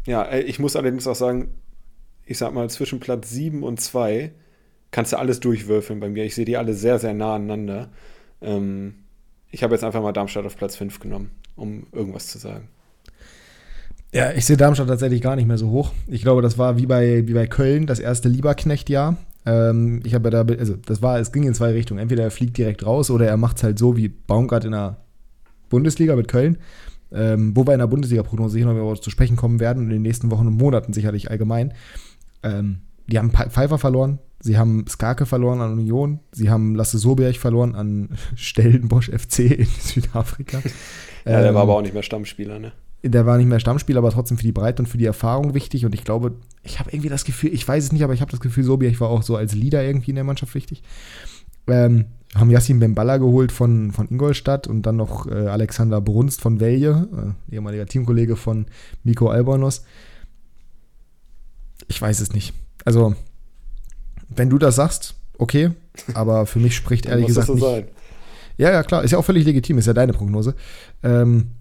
ja, 0.06 0.24
äh, 0.24 0.42
ich 0.42 0.60
muss 0.60 0.76
allerdings 0.76 1.08
auch 1.08 1.16
sagen, 1.16 1.50
ich 2.26 2.38
sag 2.38 2.54
mal, 2.54 2.70
zwischen 2.70 3.00
Platz 3.00 3.30
7 3.32 3.64
und 3.64 3.82
2 3.82 4.32
kannst 4.92 5.14
du 5.14 5.18
alles 5.18 5.40
durchwürfeln 5.40 6.00
bei 6.00 6.10
mir. 6.10 6.26
Ich 6.26 6.36
sehe 6.36 6.46
die 6.46 6.58
alle 6.58 6.74
sehr, 6.74 7.00
sehr 7.00 7.14
nah 7.14 7.36
aneinander. 7.36 7.90
Ähm, 8.42 8.96
ich 9.52 9.64
habe 9.64 9.74
jetzt 9.74 9.84
einfach 9.84 10.02
mal 10.02 10.12
Darmstadt 10.12 10.46
auf 10.46 10.56
Platz 10.56 10.76
5 10.76 11.00
genommen, 11.00 11.32
um 11.56 11.88
irgendwas 11.92 12.28
zu 12.28 12.38
sagen. 12.38 12.68
Ja, 14.12 14.32
ich 14.32 14.46
sehe 14.46 14.58
Darmstadt 14.58 14.88
tatsächlich 14.88 15.22
gar 15.22 15.36
nicht 15.36 15.48
mehr 15.48 15.58
so 15.58 15.70
hoch. 15.70 15.92
Ich 16.08 16.22
glaube, 16.22 16.42
das 16.42 16.58
war 16.58 16.78
wie 16.78 16.88
bei, 16.88 17.28
wie 17.28 17.34
bei 17.34 17.48
Köln, 17.48 17.86
das 17.86 18.00
erste 18.00 18.28
Lieberknecht-Jahr. 18.28 19.18
Ähm, 19.46 20.02
ich 20.04 20.16
habe 20.16 20.30
ja 20.32 20.44
da, 20.44 20.54
also 20.54 20.76
das 20.76 21.02
war, 21.02 21.20
es 21.20 21.32
ging 21.32 21.44
in 21.44 21.54
zwei 21.54 21.72
Richtungen. 21.72 22.00
Entweder 22.00 22.24
er 22.24 22.32
fliegt 22.32 22.58
direkt 22.58 22.86
raus 22.86 23.12
oder 23.12 23.28
er 23.28 23.38
macht 23.38 23.58
es 23.58 23.64
halt 23.64 23.78
so 23.78 23.96
wie 23.98 24.10
Baumgart 24.10 24.66
in 24.66 24.72
der 24.72 24.98
Bundesliga 25.70 26.16
mit 26.16 26.28
Köln. 26.28 26.58
Ähm, 27.12 27.56
wo 27.56 27.66
wir 27.66 27.74
in 27.74 27.80
der 27.80 27.88
Bundesliga-Prognose 27.88 28.54
sicher 28.54 28.72
noch 28.72 29.00
zu 29.00 29.10
sprechen 29.10 29.36
kommen 29.36 29.60
werden 29.60 29.80
und 29.80 29.86
in 29.86 29.96
den 29.96 30.02
nächsten 30.04 30.30
Wochen 30.30 30.46
und 30.46 30.58
Monaten 30.58 30.94
sicherlich 30.94 31.32
allgemein. 31.32 31.74
Ähm, 32.44 32.82
die 33.08 33.18
haben 33.18 33.32
Pfeiffer 33.32 33.80
verloren, 33.80 34.20
sie 34.40 34.60
haben 34.60 34.86
Skake 34.88 35.26
verloren 35.26 35.60
an 35.62 35.74
Union, 35.74 36.20
sie 36.32 36.52
haben 36.52 36.76
Lasse 36.76 37.00
Soberg 37.00 37.38
verloren 37.38 37.74
an 37.74 38.10
Stellenbosch 38.36 39.10
FC 39.10 39.40
in 39.40 39.66
Südafrika. 39.66 40.60
Ja, 41.26 41.42
der 41.42 41.50
Ähm, 41.50 41.56
war 41.56 41.64
aber 41.64 41.78
auch 41.78 41.82
nicht 41.82 41.96
mehr 41.96 42.04
Stammspieler, 42.04 42.60
ne? 42.60 42.74
Der 43.04 43.26
war 43.26 43.38
nicht 43.38 43.48
mehr 43.48 43.60
Stammspieler, 43.60 44.00
aber 44.00 44.12
trotzdem 44.12 44.38
für 44.38 44.44
die 44.44 44.52
Breite 44.52 44.82
und 44.82 44.88
für 44.88 44.98
die 44.98 45.06
Erfahrung 45.06 45.54
wichtig. 45.54 45.86
Und 45.86 45.96
ich 45.96 46.04
glaube, 46.04 46.34
ich 46.64 46.80
habe 46.80 46.92
irgendwie 46.92 47.10
das 47.10 47.24
Gefühl, 47.24 47.54
ich 47.54 47.66
weiß 47.66 47.86
es 47.86 47.92
nicht, 47.92 48.04
aber 48.04 48.14
ich 48.14 48.22
habe 48.22 48.32
das 48.32 48.42
Gefühl, 48.42 48.64
Sobiech 48.64 49.00
war 49.00 49.10
auch 49.10 49.24
so 49.24 49.36
als 49.36 49.56
Leader 49.56 49.84
irgendwie 49.84 50.12
in 50.12 50.16
der 50.16 50.24
Mannschaft 50.26 50.54
wichtig. 50.56 50.84
Ähm, 51.68 52.06
haben 52.36 52.52
Yassin 52.52 52.80
Bemballa 52.80 53.18
geholt 53.18 53.52
von, 53.52 53.92
von 53.92 54.08
Ingolstadt 54.10 54.68
und 54.68 54.84
dann 54.84 54.98
noch 54.98 55.28
äh, 55.28 55.48
Alexander 55.48 56.02
Brunst 56.02 56.42
von 56.42 56.60
Velje, 56.60 57.36
äh, 57.50 57.56
ehemaliger 57.56 57.86
Teamkollege 57.86 58.36
von 58.36 58.66
Miko 59.04 59.30
Albonos. 59.30 59.84
Ich 61.88 62.02
weiß 62.02 62.20
es 62.20 62.34
nicht. 62.34 62.54
Also, 62.86 63.16
wenn 64.28 64.50
du 64.50 64.58
das 64.58 64.76
sagst, 64.76 65.16
okay, 65.38 65.72
aber 66.14 66.46
für 66.46 66.60
mich 66.60 66.76
spricht 66.76 67.06
ehrlich 67.08 67.28
muss 67.28 67.36
das 67.36 67.48
gesagt 67.48 67.60
so 67.60 67.76
nicht, 67.76 67.88
sein. 67.88 67.96
ja, 68.58 68.72
ja, 68.72 68.84
klar. 68.84 69.04
Ist 69.04 69.12
ja 69.12 69.18
auch 69.18 69.26
völlig 69.26 69.46
legitim, 69.46 69.78
ist 69.78 69.88
ja 69.88 69.94
deine 69.94 70.14
Prognose. 70.14 70.54
Ähm, 71.02 71.52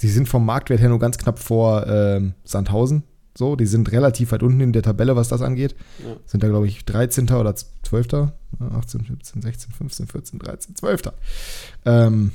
die 0.00 0.08
sind 0.08 0.28
vom 0.28 0.44
Marktwert 0.46 0.80
her 0.80 0.88
nur 0.88 0.98
ganz 0.98 1.18
knapp 1.18 1.38
vor 1.38 1.86
ähm, 1.86 2.34
Sandhausen. 2.44 3.02
So, 3.36 3.56
die 3.56 3.66
sind 3.66 3.90
relativ 3.90 4.30
weit 4.30 4.42
unten 4.44 4.60
in 4.60 4.72
der 4.72 4.82
Tabelle, 4.82 5.16
was 5.16 5.28
das 5.28 5.42
angeht. 5.42 5.74
Ja. 6.04 6.16
Sind 6.24 6.42
da, 6.42 6.48
glaube 6.48 6.68
ich, 6.68 6.84
13. 6.84 7.28
oder 7.30 7.54
12. 7.56 8.12
Ja, 8.12 8.32
18, 8.78 9.06
17, 9.08 9.42
16, 9.42 9.72
15, 9.72 10.06
14, 10.06 10.38
13, 10.38 10.76
12. 10.76 11.02
Ähm, 11.84 12.30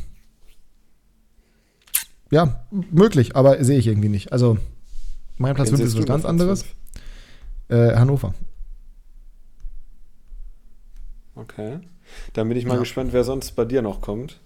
ja, 2.32 2.66
möglich, 2.92 3.36
aber 3.36 3.64
sehe 3.64 3.80
ich 3.80 3.88
irgendwie 3.88 4.10
nicht. 4.10 4.34
Also, 4.34 4.58
mein 5.38 5.56
Platz 5.56 5.70
Wen 5.72 5.78
5 5.78 5.90
ist 5.90 5.98
was 5.98 6.06
ganz 6.06 6.26
anderes. 6.26 6.66
Äh, 7.70 7.96
Hannover. 7.96 8.34
Okay. 11.36 11.80
Dann 12.34 12.50
bin 12.50 12.58
ich 12.58 12.66
mal 12.66 12.74
Ja. 12.74 12.80
gespannt, 12.80 13.14
wer 13.14 13.24
sonst 13.24 13.56
bei 13.56 13.66
dir 13.66 13.82
noch 13.82 14.02
kommt. 14.02 14.40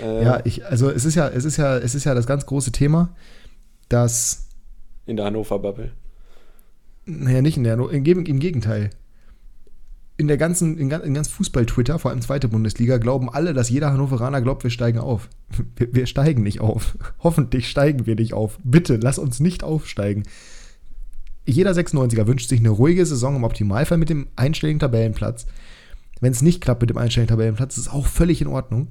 Äh, 0.00 0.24
Ja, 0.24 0.40
ich, 0.44 0.64
also 0.66 0.90
es 0.90 1.04
ist 1.04 1.14
ja, 1.14 1.28
es 1.28 1.44
ist 1.44 1.56
ja, 1.56 1.76
es 1.78 1.94
ist 1.94 2.04
ja 2.04 2.14
das 2.14 2.26
ganz 2.26 2.46
große 2.46 2.72
Thema, 2.72 3.14
dass 3.88 4.48
In 5.06 5.16
der 5.16 5.26
Hannover-Bubble. 5.26 5.92
Naja, 7.04 7.40
nicht 7.42 7.56
in 7.56 7.64
der, 7.64 7.74
im, 7.78 8.02
Geg- 8.04 8.26
im 8.28 8.38
Gegenteil. 8.40 8.90
In 10.18 10.28
der 10.28 10.38
ganzen, 10.38 10.78
in, 10.78 10.90
in 10.90 11.14
ganz 11.14 11.28
Fußball-Twitter, 11.28 11.98
vor 11.98 12.10
allem 12.10 12.22
zweite 12.22 12.48
Bundesliga, 12.48 12.96
glauben 12.96 13.28
alle, 13.30 13.52
dass 13.52 13.68
jeder 13.68 13.92
Hannoveraner 13.92 14.40
glaubt, 14.40 14.64
wir 14.64 14.70
steigen 14.70 14.98
auf. 14.98 15.28
Wir, 15.76 15.94
wir 15.94 16.06
steigen 16.06 16.42
nicht 16.42 16.60
auf. 16.60 16.96
Hoffentlich 17.22 17.68
steigen 17.68 18.06
wir 18.06 18.16
nicht 18.16 18.32
auf. 18.34 18.58
Bitte, 18.64 18.96
lass 18.96 19.18
uns 19.18 19.38
nicht 19.40 19.62
aufsteigen. 19.62 20.24
Jeder 21.44 21.70
96er 21.72 22.26
wünscht 22.26 22.48
sich 22.48 22.58
eine 22.58 22.70
ruhige 22.70 23.06
Saison 23.06 23.36
im 23.36 23.44
Optimalfall 23.44 23.98
mit 23.98 24.08
dem 24.08 24.26
einstelligen 24.34 24.80
Tabellenplatz. 24.80 25.46
Wenn 26.20 26.32
es 26.32 26.42
nicht 26.42 26.60
klappt 26.60 26.80
mit 26.80 26.90
dem 26.90 26.96
einstelligen 26.98 27.28
Tabellenplatz, 27.28 27.78
ist 27.78 27.92
auch 27.92 28.06
völlig 28.06 28.40
in 28.40 28.48
Ordnung. 28.48 28.88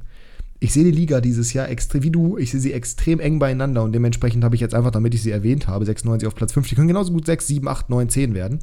Ich 0.60 0.74
sehe 0.74 0.84
die 0.84 0.92
Liga 0.92 1.22
dieses 1.22 1.54
Jahr 1.54 1.70
extrem, 1.70 2.04
wie 2.04 2.12
du, 2.12 2.38
ich 2.38 2.52
sehe 2.52 2.60
sie 2.60 2.74
extrem 2.74 3.20
eng 3.20 3.40
beieinander 3.40 3.84
und 3.84 3.92
dementsprechend 3.92 4.44
habe 4.44 4.56
ich 4.56 4.62
jetzt 4.62 4.74
einfach, 4.74 4.92
damit 4.92 5.14
ich 5.14 5.22
sie 5.22 5.32
erwähnt 5.32 5.68
habe, 5.68 5.86
96 5.86 6.28
auf 6.28 6.36
Platz 6.36 6.54
5. 6.54 6.68
Die 6.70 6.76
können 6.76 6.88
genauso 6.88 7.12
gut 7.12 7.26
6, 7.26 7.48
7, 7.48 7.68
8, 7.68 7.90
9, 7.90 8.10
10 8.10 8.34
werden. 8.34 8.60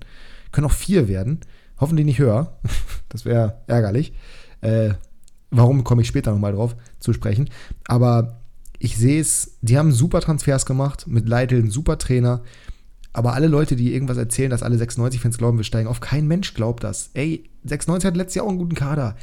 Können 0.53 0.66
auch 0.66 0.72
4 0.72 1.09
werden. 1.09 1.40
Hoffentlich 1.78 2.07
nicht 2.07 2.18
höher. 2.18 2.59
Das 3.11 3.26
wäre 3.26 3.59
ärgerlich. 3.66 4.14
Äh, 4.62 4.95
warum 5.51 5.84
komme 5.84 6.01
ich 6.01 6.09
später 6.09 6.32
nochmal 6.32 6.55
drauf 6.55 6.74
zu 6.99 7.12
sprechen. 7.12 7.51
Aber 7.84 8.40
ich 8.78 8.97
sehe 8.97 9.20
es, 9.20 9.59
die 9.61 9.78
haben 9.78 9.93
super 9.93 10.20
Transfers 10.20 10.66
gemacht, 10.66 11.07
mit 11.07 11.28
Leitl 11.28 11.57
ein 11.57 11.70
super 11.70 11.99
Trainer. 11.99 12.43
Aber 13.12 13.34
alle 13.34 13.47
Leute, 13.47 13.76
die 13.76 13.93
irgendwas 13.93 14.16
erzählen, 14.16 14.51
dass 14.51 14.62
alle 14.62 14.76
96-Fans 14.76 15.36
glauben, 15.36 15.59
wir 15.59 15.64
steigen 15.64 15.88
auf, 15.88 16.01
kein 16.01 16.26
Mensch 16.26 16.55
glaubt 16.55 16.82
das. 16.82 17.11
Ey, 17.12 17.51
96 17.64 18.07
hat 18.07 18.16
letztes 18.16 18.36
Jahr 18.36 18.47
auch 18.47 18.49
einen 18.49 18.59
guten 18.59 18.74
Kader. 18.74 19.14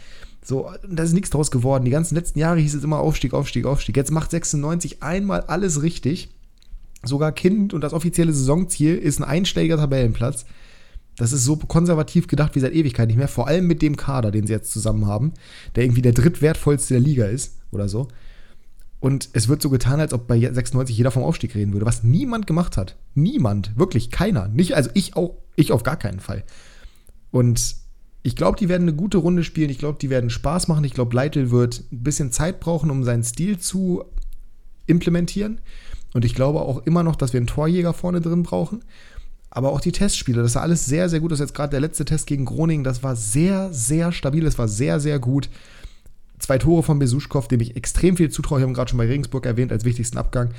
So, 0.50 0.68
da 0.90 1.04
ist 1.04 1.14
nichts 1.14 1.30
draus 1.30 1.52
geworden. 1.52 1.86
Die 1.86 1.92
ganzen 1.92 2.16
letzten 2.16 2.40
Jahre 2.40 2.60
hieß 2.60 2.74
es 2.74 2.84
immer 2.84 2.98
Aufstieg, 2.98 3.36
Aufstieg, 3.36 3.68
Aufstieg. 3.68 3.96
Jetzt 3.96 4.10
macht 4.10 4.32
96 4.32 5.04
einmal 5.04 5.42
alles 5.42 5.84
richtig. 5.84 6.34
Sogar 7.04 7.32
Kind 7.34 7.72
und 7.72 7.82
das 7.82 7.94
offizielle 7.94 8.34
Saisonziel 8.34 8.96
ist 8.98 9.20
ein 9.20 9.26
einstelliger 9.26 9.78
Tabellenplatz. 9.78 10.46
Das 11.18 11.34
ist 11.34 11.46
so 11.46 11.56
konservativ 11.56 12.26
gedacht 12.26 12.56
wie 12.56 12.62
seit 12.62 12.74
Ewigkeit 12.74 13.10
nicht 13.10 13.18
mehr. 13.18 13.28
Vor 13.28 13.48
allem 13.48 13.68
mit 13.68 13.84
dem 13.84 13.96
Kader, 13.96 14.32
den 14.32 14.48
sie 14.48 14.54
jetzt 14.54 14.72
zusammen 14.72 15.06
haben, 15.06 15.34
der 15.76 15.84
irgendwie 15.84 16.02
der 16.02 16.14
drittwertvollste 16.14 16.96
der 16.96 17.02
Liga 17.02 17.26
ist 17.26 17.60
oder 17.70 17.88
so. 17.88 18.08
Und 19.00 19.30
es 19.34 19.50
wird 19.50 19.62
so 19.62 19.70
getan, 19.70 20.00
als 20.00 20.14
ob 20.14 20.26
bei 20.26 20.40
96 20.40 20.98
jeder 20.98 21.12
vom 21.12 21.22
Aufstieg 21.22 21.54
reden 21.54 21.74
würde, 21.74 21.86
was 21.86 22.04
niemand 22.04 22.48
gemacht 22.48 22.76
hat. 22.76 22.96
Niemand, 23.14 23.78
wirklich 23.78 24.10
keiner. 24.10 24.48
Nicht, 24.48 24.74
also 24.74 24.90
ich 24.96 25.16
auch, 25.16 25.36
ich 25.56 25.72
auf 25.72 25.84
gar 25.84 25.98
keinen 25.98 26.20
Fall. 26.20 26.44
Und 27.30 27.79
ich 28.22 28.36
glaube, 28.36 28.58
die 28.58 28.68
werden 28.68 28.84
eine 28.84 28.96
gute 28.96 29.18
Runde 29.18 29.44
spielen. 29.44 29.70
Ich 29.70 29.78
glaube, 29.78 29.98
die 30.02 30.10
werden 30.10 30.30
Spaß 30.30 30.68
machen. 30.68 30.84
Ich 30.84 30.94
glaube, 30.94 31.16
Leitl 31.16 31.52
wird 31.52 31.84
ein 31.92 32.04
bisschen 32.04 32.32
Zeit 32.32 32.60
brauchen, 32.60 32.92
um 32.92 33.04
seinen 33.04 33.24
Stil 33.24 33.60
zu 33.60 34.04
implementieren. 34.88 35.60
Und 36.14 36.26
ich 36.26 36.36
glaube 36.36 36.62
auch 36.62 36.86
immer 36.86 37.04
noch, 37.04 37.16
dass 37.16 37.34
wir 37.34 37.40
einen 37.40 37.48
Torjäger 37.48 37.94
vorne 37.94 38.20
drin 38.20 38.44
brauchen. 38.44 38.84
Aber 39.52 39.72
auch 39.72 39.82
die 39.82 39.92
Testspiele, 39.92 40.42
das 40.42 40.54
sah 40.54 40.62
alles 40.62 40.86
sehr, 40.86 41.10
sehr 41.10 41.22
gut 41.22 41.32
aus. 41.32 41.40
Jetzt 41.40 41.56
gerade 41.56 41.72
der 41.72 41.80
letzte 41.80 42.06
Test 42.06 42.28
gegen 42.28 42.46
Groningen, 42.46 42.84
das 42.84 43.04
war 43.04 43.16
sehr, 43.16 43.72
sehr 43.72 44.12
stabil. 44.12 44.44
Das 44.44 44.58
war 44.58 44.68
sehr, 44.68 45.00
sehr 45.00 45.20
gut. 45.20 45.50
Zwei 46.40 46.58
Tore 46.58 46.84
von 46.84 47.00
Besuschkow, 47.00 47.48
dem 47.48 47.62
ich 47.62 47.76
extrem 47.76 48.18
viel 48.18 48.30
zutraue. 48.30 48.60
Ich 48.60 48.64
habe 48.64 48.74
gerade 48.74 48.90
schon 48.90 48.98
bei 48.98 49.08
Regensburg 49.08 49.46
erwähnt 49.46 49.72
als 49.72 49.86
wichtigsten 49.86 50.18
Abgang. 50.18 50.52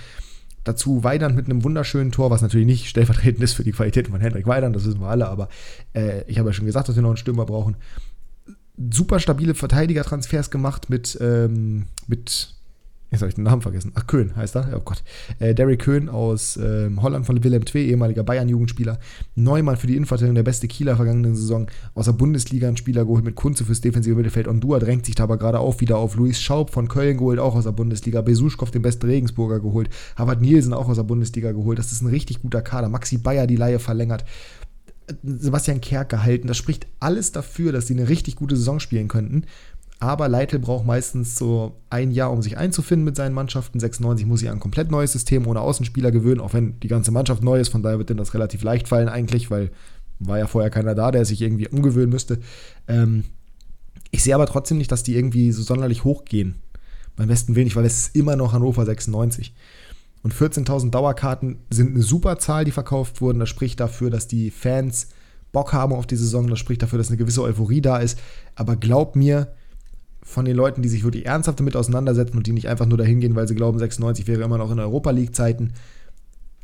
Dazu 0.64 1.04
Weidand 1.04 1.36
mit 1.36 1.46
einem 1.46 1.64
wunderschönen 1.64 2.12
Tor, 2.12 2.30
was 2.30 2.42
natürlich 2.42 2.66
nicht 2.66 2.88
stellvertretend 2.88 3.42
ist 3.42 3.54
für 3.54 3.64
die 3.64 3.72
Qualität 3.72 4.08
von 4.08 4.20
Hendrik 4.20 4.46
Weidand, 4.46 4.76
das 4.76 4.84
wissen 4.84 5.00
wir 5.00 5.08
alle, 5.08 5.28
aber 5.28 5.48
äh, 5.94 6.22
ich 6.26 6.38
habe 6.38 6.50
ja 6.50 6.52
schon 6.52 6.66
gesagt, 6.66 6.88
dass 6.88 6.96
wir 6.96 7.02
noch 7.02 7.10
einen 7.10 7.16
Stürmer 7.16 7.46
brauchen. 7.46 7.76
Super 8.92 9.20
stabile 9.20 9.54
Verteidiger-Transfers 9.54 10.50
gemacht 10.50 10.90
mit, 10.90 11.18
ähm, 11.20 11.86
mit, 12.06 12.54
jetzt 13.10 13.20
habe 13.20 13.28
ich 13.28 13.34
den 13.34 13.44
Namen 13.44 13.62
vergessen, 13.62 13.92
ach, 13.94 14.06
Köhn 14.06 14.34
heißt 14.36 14.56
er, 14.56 14.68
oh 14.76 14.80
Gott, 14.80 15.02
äh, 15.38 15.54
Derek 15.54 15.80
Köhn 15.80 16.08
aus 16.08 16.56
ähm, 16.56 17.02
Holland 17.02 17.26
von 17.26 17.42
Willem 17.42 17.62
II, 17.62 17.88
ehemaliger 17.88 18.22
Bayern-Jugendspieler, 18.22 18.98
Neumann 19.34 19.76
für 19.76 19.86
die 19.86 19.96
Innenverteidigung, 19.96 20.34
der 20.34 20.42
beste 20.42 20.68
Kieler 20.68 20.96
vergangenen 20.96 21.34
Saison, 21.34 21.66
aus 21.94 22.06
der 22.06 22.12
Bundesliga 22.12 22.68
ein 22.68 22.76
Spieler 22.76 23.04
geholt 23.04 23.24
mit 23.24 23.34
Kunze 23.34 23.64
fürs 23.64 23.80
defensive 23.80 24.14
Mittelfeld, 24.14 24.48
Ondua 24.48 24.78
drängt 24.78 25.06
sich 25.06 25.14
da 25.14 25.24
aber 25.24 25.38
gerade 25.38 25.58
auf, 25.58 25.80
wieder 25.80 25.98
auf, 25.98 26.14
Luis 26.16 26.40
Schaub 26.40 26.70
von 26.70 26.88
Köln 26.88 27.18
geholt, 27.18 27.38
auch 27.38 27.54
aus 27.54 27.64
der 27.64 27.72
Bundesliga, 27.72 28.20
Besuschkow, 28.20 28.70
den 28.70 28.82
besten 28.82 29.06
Regensburger 29.06 29.60
geholt, 29.60 29.90
Harvard 30.16 30.40
Nielsen 30.40 30.72
auch 30.72 30.88
aus 30.88 30.96
der 30.96 31.04
Bundesliga 31.04 31.52
geholt, 31.52 31.78
das 31.78 31.92
ist 31.92 32.02
ein 32.02 32.08
richtig 32.08 32.42
guter 32.42 32.62
Kader, 32.62 32.88
Maxi 32.88 33.18
Bayer 33.18 33.46
die 33.46 33.56
Laie 33.56 33.78
verlängert, 33.78 34.24
Sebastian 35.22 35.80
Kerk 35.80 36.08
gehalten. 36.10 36.48
Das 36.48 36.56
spricht 36.56 36.86
alles 37.00 37.32
dafür, 37.32 37.72
dass 37.72 37.86
sie 37.86 37.94
eine 37.94 38.08
richtig 38.08 38.36
gute 38.36 38.56
Saison 38.56 38.80
spielen 38.80 39.08
könnten. 39.08 39.44
Aber 40.00 40.28
Leitl 40.28 40.58
braucht 40.58 40.86
meistens 40.86 41.36
so 41.36 41.76
ein 41.90 42.10
Jahr, 42.10 42.32
um 42.32 42.40
sich 42.40 42.56
einzufinden 42.56 43.04
mit 43.04 43.16
seinen 43.16 43.34
Mannschaften. 43.34 43.78
96 43.78 44.26
muss 44.26 44.40
sich 44.40 44.48
an 44.48 44.56
ein 44.56 44.60
komplett 44.60 44.90
neues 44.90 45.12
System 45.12 45.46
ohne 45.46 45.60
Außenspieler 45.60 46.10
gewöhnen, 46.10 46.40
auch 46.40 46.54
wenn 46.54 46.80
die 46.80 46.88
ganze 46.88 47.10
Mannschaft 47.10 47.44
neu 47.44 47.60
ist. 47.60 47.68
Von 47.68 47.82
daher 47.82 47.98
wird 47.98 48.08
denn 48.08 48.16
das 48.16 48.32
relativ 48.32 48.62
leicht 48.62 48.88
fallen 48.88 49.10
eigentlich, 49.10 49.50
weil 49.50 49.70
war 50.18 50.38
ja 50.38 50.46
vorher 50.46 50.70
keiner 50.70 50.94
da, 50.94 51.10
der 51.10 51.24
sich 51.24 51.40
irgendwie 51.42 51.68
umgewöhnen 51.68 52.10
müsste. 52.10 52.40
Ähm, 52.88 53.24
ich 54.10 54.22
sehe 54.22 54.34
aber 54.34 54.46
trotzdem 54.46 54.78
nicht, 54.78 54.90
dass 54.90 55.02
die 55.02 55.14
irgendwie 55.14 55.52
so 55.52 55.62
sonderlich 55.62 56.04
hochgehen. 56.04 56.56
Beim 57.16 57.28
besten 57.28 57.54
Willen 57.54 57.64
nicht, 57.64 57.76
weil 57.76 57.84
es 57.84 57.98
ist 57.98 58.16
immer 58.16 58.36
noch 58.36 58.52
Hannover 58.52 58.84
96. 58.84 59.54
Und 60.22 60.34
14.000 60.34 60.90
Dauerkarten 60.90 61.58
sind 61.70 61.94
eine 61.94 62.02
super 62.02 62.38
Zahl, 62.38 62.64
die 62.64 62.70
verkauft 62.70 63.20
wurden. 63.20 63.38
Das 63.38 63.48
spricht 63.48 63.80
dafür, 63.80 64.10
dass 64.10 64.28
die 64.28 64.50
Fans 64.50 65.08
Bock 65.52 65.72
haben 65.72 65.92
auf 65.92 66.06
die 66.06 66.16
Saison. 66.16 66.46
Das 66.48 66.58
spricht 66.58 66.82
dafür, 66.82 66.98
dass 66.98 67.08
eine 67.08 67.16
gewisse 67.16 67.42
Euphorie 67.42 67.80
da 67.80 67.98
ist. 67.98 68.18
Aber 68.54 68.76
glaub 68.76 69.16
mir, 69.16 69.54
von 70.22 70.44
den 70.44 70.56
Leuten, 70.56 70.82
die 70.82 70.88
sich 70.88 71.04
wirklich 71.04 71.26
ernsthaft 71.26 71.60
damit 71.60 71.76
auseinandersetzen 71.76 72.36
und 72.36 72.46
die 72.46 72.52
nicht 72.52 72.68
einfach 72.68 72.86
nur 72.86 72.98
dahin 72.98 73.20
gehen, 73.20 73.34
weil 73.34 73.48
sie 73.48 73.54
glauben, 73.54 73.78
96 73.78 74.26
wäre 74.26 74.42
immer 74.42 74.58
noch 74.58 74.70
in 74.70 74.78
Europa 74.78 75.10
League-Zeiten, 75.10 75.72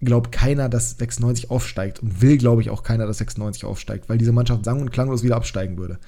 glaubt 0.01 0.31
keiner, 0.31 0.69
dass 0.69 0.99
96 0.99 1.51
aufsteigt 1.51 2.01
und 2.01 2.21
will, 2.21 2.37
glaube 2.37 2.61
ich, 2.61 2.71
auch 2.71 2.83
keiner, 2.83 3.07
dass 3.07 3.19
96 3.19 3.65
aufsteigt, 3.65 4.09
weil 4.09 4.19
diese 4.19 4.33
Mannschaft 4.33 4.65
sang- 4.65 4.81
und 4.81 4.91
klanglos 4.91 5.23
wieder 5.23 5.37
absteigen 5.37 5.79
würde. 5.79 5.99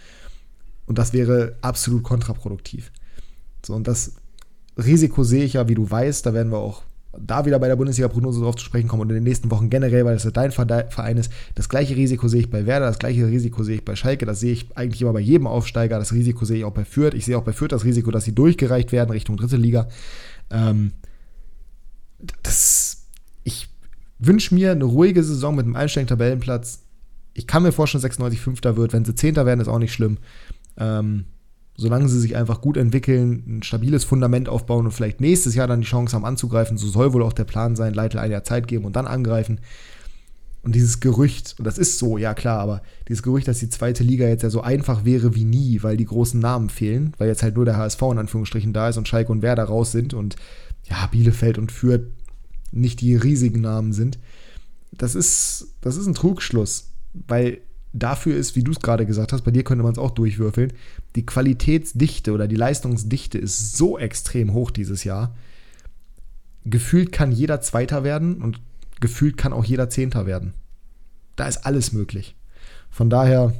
Und 0.87 0.99
das 0.99 1.13
wäre 1.13 1.57
absolut 1.63 2.03
kontraproduktiv. 2.03 2.93
So, 3.65 3.75
und 3.75 3.89
das 3.89 4.13
Risiko 4.77 5.25
sehe 5.25 5.45
ich 5.45 5.55
ja, 5.55 5.69
wie 5.69 5.75
du 5.75 5.91
weißt, 5.91 6.25
da 6.25 6.35
werden 6.35 6.53
wir 6.53 6.59
auch 6.59 6.83
da 7.21 7.45
wieder 7.45 7.59
bei 7.59 7.69
der 7.69 7.77
Bundesliga-Prognose 7.77 8.41
drauf 8.41 8.57
zu 8.57 8.65
sprechen 8.65 8.89
kommen 8.89 9.03
und 9.03 9.11
in 9.11 9.17
den 9.17 9.25
nächsten 9.25 9.51
Wochen 9.51 9.71
generell, 9.71 10.05
weil 10.05 10.15
das 10.15 10.25
ja 10.25 10.31
dein 10.31 10.53
Verein 10.53 11.17
ist. 11.17 11.33
Das 11.55 11.69
gleiche 11.69 11.97
Risiko 11.97 12.29
sehe 12.29 12.41
ich 12.41 12.51
bei 12.51 12.67
Werder, 12.67 12.87
das 12.87 12.99
gleiche 12.99 13.27
Risiko 13.27 13.63
sehe 13.63 13.77
ich 13.77 13.85
bei 13.85 13.97
Schalke, 13.97 14.27
das 14.27 14.41
sehe 14.41 14.53
ich 14.53 14.77
eigentlich 14.77 15.03
immer 15.03 15.13
bei 15.13 15.21
jedem 15.21 15.47
Aufsteiger. 15.47 15.99
Das 15.99 16.13
Risiko 16.13 16.45
sehe 16.45 16.59
ich 16.59 16.65
auch 16.65 16.73
bei 16.73 16.85
Fürth. 16.85 17.15
Ich 17.15 17.25
sehe 17.25 17.37
auch 17.37 17.45
bei 17.45 17.53
Fürth 17.53 17.73
das 17.73 17.85
Risiko, 17.85 18.11
dass 18.11 18.25
sie 18.25 18.35
durchgereicht 18.35 18.93
werden 18.93 19.11
Richtung 19.11 19.37
dritte 19.37 19.57
Liga. 19.57 19.89
Ähm, 20.51 20.93
das, 22.43 23.07
ich 23.45 23.69
wünsche 24.19 24.55
mir 24.55 24.73
eine 24.73 24.85
ruhige 24.85 25.23
Saison 25.23 25.55
mit 25.55 25.67
einem 25.67 25.77
einstelligen 25.77 26.09
Tabellenplatz. 26.09 26.83
Ich 27.35 27.47
kann 27.47 27.63
mir 27.63 27.73
vorstellen, 27.73 28.03
96 28.03 28.41
Fünfter 28.41 28.77
wird. 28.77 28.93
Wenn 28.93 29.05
sie 29.05 29.15
Zehnter 29.15 29.47
werden, 29.47 29.61
ist 29.61 29.69
auch 29.69 29.79
nicht 29.79 29.93
schlimm. 29.93 30.19
Ähm, 30.77 31.25
solange 31.79 32.09
sie 32.09 32.19
sich 32.19 32.37
einfach 32.37 32.61
gut 32.61 32.77
entwickeln, 32.77 33.45
ein 33.47 33.63
stabiles 33.63 34.03
Fundament 34.03 34.49
aufbauen 34.49 34.85
und 34.85 34.91
vielleicht 34.91 35.21
nächstes 35.21 35.55
Jahr 35.55 35.69
dann 35.69 35.81
die 35.81 35.87
Chance 35.87 36.15
haben 36.15 36.25
anzugreifen, 36.25 36.77
so 36.77 36.89
soll 36.89 37.13
wohl 37.13 37.23
auch 37.23 37.33
der 37.33 37.45
Plan 37.45 37.77
sein, 37.77 37.95
Leitl 37.95 38.19
ein 38.19 38.33
Jahr 38.33 38.43
Zeit 38.43 38.67
geben 38.67 38.85
und 38.85 38.97
dann 38.97 39.07
angreifen. 39.07 39.61
Und 40.65 40.75
dieses 40.75 40.99
Gerücht, 40.99 41.55
und 41.57 41.65
das 41.65 41.79
ist 41.79 42.01
so, 42.01 42.19
ja 42.19 42.35
klar, 42.35 42.59
aber 42.59 42.83
dieses 43.09 43.23
Gerücht, 43.23 43.47
dass 43.47 43.61
die 43.61 43.69
zweite 43.69 44.03
Liga 44.03 44.27
jetzt 44.27 44.43
ja 44.43 44.51
so 44.51 44.61
einfach 44.61 45.05
wäre 45.05 45.37
wie 45.37 45.45
nie, 45.45 45.81
weil 45.85 45.97
die 45.97 46.05
großen 46.05 46.41
Namen 46.41 46.69
fehlen, 46.69 47.13
weil 47.17 47.29
jetzt 47.29 47.45
halt 47.45 47.55
nur 47.55 47.65
der 47.65 47.77
HSV 47.77 48.03
in 48.03 48.19
Anführungsstrichen 48.19 48.73
da 48.73 48.89
ist 48.89 48.97
und 48.97 49.07
Schalke 49.07 49.31
und 49.31 49.43
Werder 49.43 49.65
raus 49.65 49.93
sind 49.93 50.15
und 50.15 50.35
ja, 50.91 51.07
Bielefeld 51.07 51.59
und 51.59 51.71
Fürth 51.71 52.09
nicht 52.73 53.01
die 53.01 53.15
riesigen 53.15 53.61
Namen 53.61 53.93
sind. 53.93 54.19
Das 54.91 55.15
ist, 55.15 55.69
das 55.81 55.97
ist 55.97 56.09
ein 56.09 56.15
Trugschluss, 56.15 56.91
weil 57.29 57.61
dafür 57.93 58.37
ist, 58.37 58.57
wie 58.57 58.65
du 58.65 58.73
es 58.73 58.81
gerade 58.81 59.07
gesagt 59.07 59.33
hast, 59.33 59.43
bei 59.43 59.53
dir 59.53 59.63
könnte 59.63 59.85
man 59.85 59.93
es 59.93 59.99
auch 59.99 60.11
durchwürfeln, 60.11 60.73
die 61.17 61.27
Qualitätsdichte 61.27 62.33
oder 62.33 62.47
die 62.49 62.57
Leistungsdichte 62.57 63.39
ist 63.39 63.77
so 63.77 63.99
extrem 63.99 64.53
hoch 64.53 64.71
dieses 64.71 65.05
Jahr. 65.05 65.35
Gefühlt 66.65 67.13
kann 67.13 67.33
jeder 67.33 67.61
Zweiter 67.61 68.05
werden 68.05 68.43
und 68.43 68.61
gefühlt 69.01 69.37
kann 69.37 69.53
auch 69.53 69.65
jeder 69.65 69.89
Zehnter 69.89 70.27
werden. 70.27 70.55
Da 71.37 71.47
ist 71.47 71.65
alles 71.65 71.93
möglich. 71.93 72.37
Von 72.91 73.11
daher, 73.11 73.55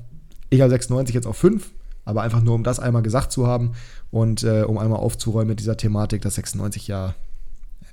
ich 0.51 0.61
habe 0.61 0.71
96 0.71 1.15
jetzt 1.15 1.27
auf 1.27 1.37
5, 1.37 1.71
aber 2.05 2.23
einfach 2.23 2.43
nur, 2.43 2.55
um 2.55 2.65
das 2.65 2.81
einmal 2.81 3.03
gesagt 3.03 3.33
zu 3.33 3.47
haben 3.47 3.73
und 4.11 4.43
äh, 4.43 4.63
um 4.63 4.79
einmal 4.79 4.99
aufzuräumen 4.99 5.49
mit 5.49 5.61
dieser 5.61 5.77
Thematik, 5.77 6.23
dass 6.23 6.35
96 6.35 6.89
ja 6.89 7.15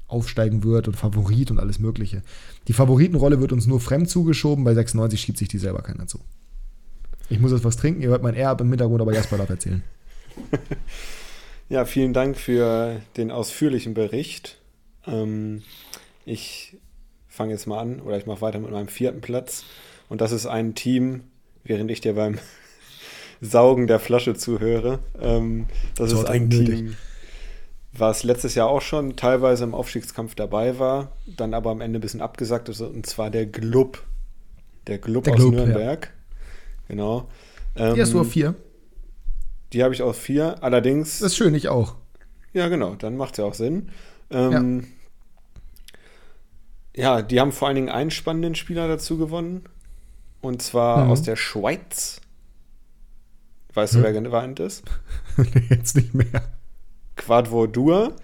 aufsteigen 0.07 0.63
wird 0.63 0.87
und 0.87 0.95
Favorit 0.95 1.51
und 1.51 1.59
alles 1.59 1.79
Mögliche. 1.79 2.21
Die 2.67 2.73
Favoritenrolle 2.73 3.39
wird 3.39 3.51
uns 3.51 3.67
nur 3.67 3.79
fremd 3.79 4.09
zugeschoben, 4.09 4.63
bei 4.63 4.73
96 4.73 5.19
schiebt 5.19 5.37
sich 5.37 5.47
die 5.47 5.57
selber 5.57 5.81
keiner 5.81 6.07
zu. 6.07 6.19
Ich 7.29 7.39
muss 7.39 7.51
jetzt 7.51 7.63
was 7.63 7.77
trinken, 7.77 8.01
ihr 8.01 8.09
hört 8.09 8.23
mein 8.23 8.35
Erb 8.35 8.61
im 8.61 8.69
Hintergrund, 8.69 9.01
aber 9.01 9.13
Jasper 9.13 9.37
darf 9.37 9.49
erzählen. 9.49 9.83
ja, 11.69 11.85
vielen 11.85 12.13
Dank 12.13 12.37
für 12.37 13.01
den 13.17 13.31
ausführlichen 13.31 13.93
Bericht. 13.93 14.59
Ähm, 15.07 15.63
ich 16.25 16.77
fange 17.27 17.53
jetzt 17.53 17.65
mal 17.65 17.79
an 17.79 17.99
oder 18.01 18.17
ich 18.17 18.25
mache 18.25 18.41
weiter 18.41 18.59
mit 18.59 18.71
meinem 18.71 18.87
vierten 18.87 19.21
Platz. 19.21 19.63
Und 20.07 20.21
das 20.21 20.31
ist 20.31 20.45
ein 20.45 20.75
Team, 20.75 21.23
während 21.63 21.89
ich 21.89 22.01
dir 22.01 22.13
beim 22.13 22.37
Saugen 23.41 23.87
der 23.87 23.99
Flasche 23.99 24.35
zuhöre. 24.35 24.99
Ähm, 25.19 25.65
das 25.95 26.11
so 26.11 26.21
ist 26.21 26.27
ein 26.27 26.49
Team. 26.49 26.63
Nötig 26.63 26.97
was 27.99 28.23
letztes 28.23 28.55
Jahr 28.55 28.67
auch 28.67 28.81
schon 28.81 29.15
teilweise 29.15 29.63
im 29.63 29.73
Aufstiegskampf 29.73 30.35
dabei 30.35 30.79
war, 30.79 31.13
dann 31.25 31.53
aber 31.53 31.71
am 31.71 31.81
Ende 31.81 31.99
ein 31.99 32.01
bisschen 32.01 32.21
abgesagt 32.21 32.69
ist, 32.69 32.81
und 32.81 33.05
zwar 33.05 33.29
der 33.29 33.45
Glub. 33.45 34.03
Der 34.87 34.97
Glub 34.97 35.27
aus 35.27 35.35
Glub, 35.35 35.53
Nürnberg. 35.53 36.05
Ja. 36.05 36.11
Genau. 36.87 37.29
Ähm, 37.75 37.95
die 37.95 38.01
hast 38.01 38.13
du 38.13 38.21
auf 38.21 38.31
vier. 38.31 38.55
Die 39.73 39.83
habe 39.83 39.93
ich 39.93 40.01
auf 40.01 40.17
vier, 40.17 40.63
allerdings. 40.63 41.19
Das 41.19 41.31
ist 41.31 41.37
schön, 41.37 41.53
ich 41.55 41.67
auch. 41.67 41.95
Ja, 42.53 42.69
genau, 42.69 42.95
dann 42.95 43.17
macht 43.17 43.33
es 43.33 43.37
ja 43.39 43.45
auch 43.45 43.53
Sinn. 43.53 43.89
Ähm, 44.29 44.87
ja. 46.95 47.17
ja. 47.17 47.21
die 47.21 47.39
haben 47.39 47.51
vor 47.51 47.67
allen 47.67 47.75
Dingen 47.75 47.89
einen 47.89 48.11
spannenden 48.11 48.55
Spieler 48.55 48.87
dazu 48.87 49.17
gewonnen. 49.17 49.63
Und 50.41 50.61
zwar 50.61 51.05
mhm. 51.05 51.11
aus 51.11 51.23
der 51.23 51.35
Schweiz. 51.35 52.21
Weißt 53.73 53.95
mhm. 53.95 53.97
du, 53.97 54.03
wer 54.03 54.13
gemeint 54.13 54.59
ist? 54.59 54.83
Jetzt 55.69 55.95
nicht 55.95 56.13
mehr. 56.13 56.43
Quadvodur 57.15 58.15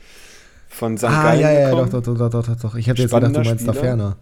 von 0.68 0.98
St. 0.98 1.06
Ah, 1.06 1.24
Gallen 1.24 1.42
ja, 1.42 1.52
ja, 1.52 1.72
doch, 1.72 1.90
doch, 1.90 2.02
doch, 2.02 2.30
doch, 2.30 2.44
doch, 2.46 2.56
doch. 2.56 2.76
Ich 2.76 2.88
hätte 2.88 3.02
jetzt 3.02 3.14
gedacht, 3.14 3.36
du 3.36 3.42
meinst 3.42 3.68
da 3.68 3.74
ferner. 3.74 4.18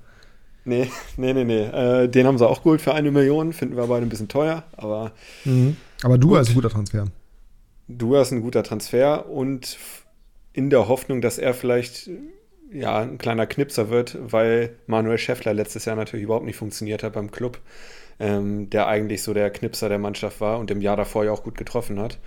Nee, 0.70 0.92
nee, 1.18 1.34
nee, 1.34 1.44
nee. 1.44 1.64
Äh, 1.64 2.08
den 2.08 2.28
haben 2.28 2.38
sie 2.38 2.48
auch 2.48 2.64
geholt 2.64 2.80
für 2.80 2.94
eine 2.94 3.12
Million. 3.12 3.54
Finden 3.54 3.76
wir 3.76 3.88
beide 3.88 4.06
ein 4.06 4.10
bisschen 4.10 4.28
teuer, 4.28 4.64
aber. 4.78 5.12
Mhm. 5.46 5.76
Aber 6.04 6.18
Dua 6.18 6.40
ist 6.42 6.50
ein 6.50 6.56
guter 6.56 6.70
Transfer. 6.70 7.06
Dua 7.88 8.22
ist 8.22 8.32
ein 8.32 8.42
guter 8.42 8.64
Transfer 8.64 9.28
und 9.28 9.78
in 10.54 10.70
der 10.70 10.88
Hoffnung, 10.88 11.22
dass 11.22 11.40
er 11.40 11.54
vielleicht 11.54 12.10
ja, 12.72 13.00
ein 13.00 13.18
kleiner 13.18 13.48
Knipser 13.48 13.90
wird, 13.90 14.18
weil 14.20 14.76
Manuel 14.86 15.18
Schäffler 15.18 15.54
letztes 15.54 15.86
Jahr 15.86 15.96
natürlich 15.96 16.24
überhaupt 16.24 16.46
nicht 16.46 16.58
funktioniert 16.58 17.02
hat 17.02 17.14
beim 17.14 17.32
Club, 17.32 17.60
ähm, 18.20 18.70
der 18.70 18.88
eigentlich 18.88 19.24
so 19.24 19.34
der 19.34 19.50
Knipser 19.50 19.90
der 19.90 19.98
Mannschaft 19.98 20.40
war 20.40 20.60
und 20.60 20.70
im 20.70 20.82
Jahr 20.82 20.98
davor 20.98 21.26
ja 21.26 21.32
auch 21.32 21.44
gut 21.44 21.58
getroffen 21.58 22.00
hat. 22.00 22.20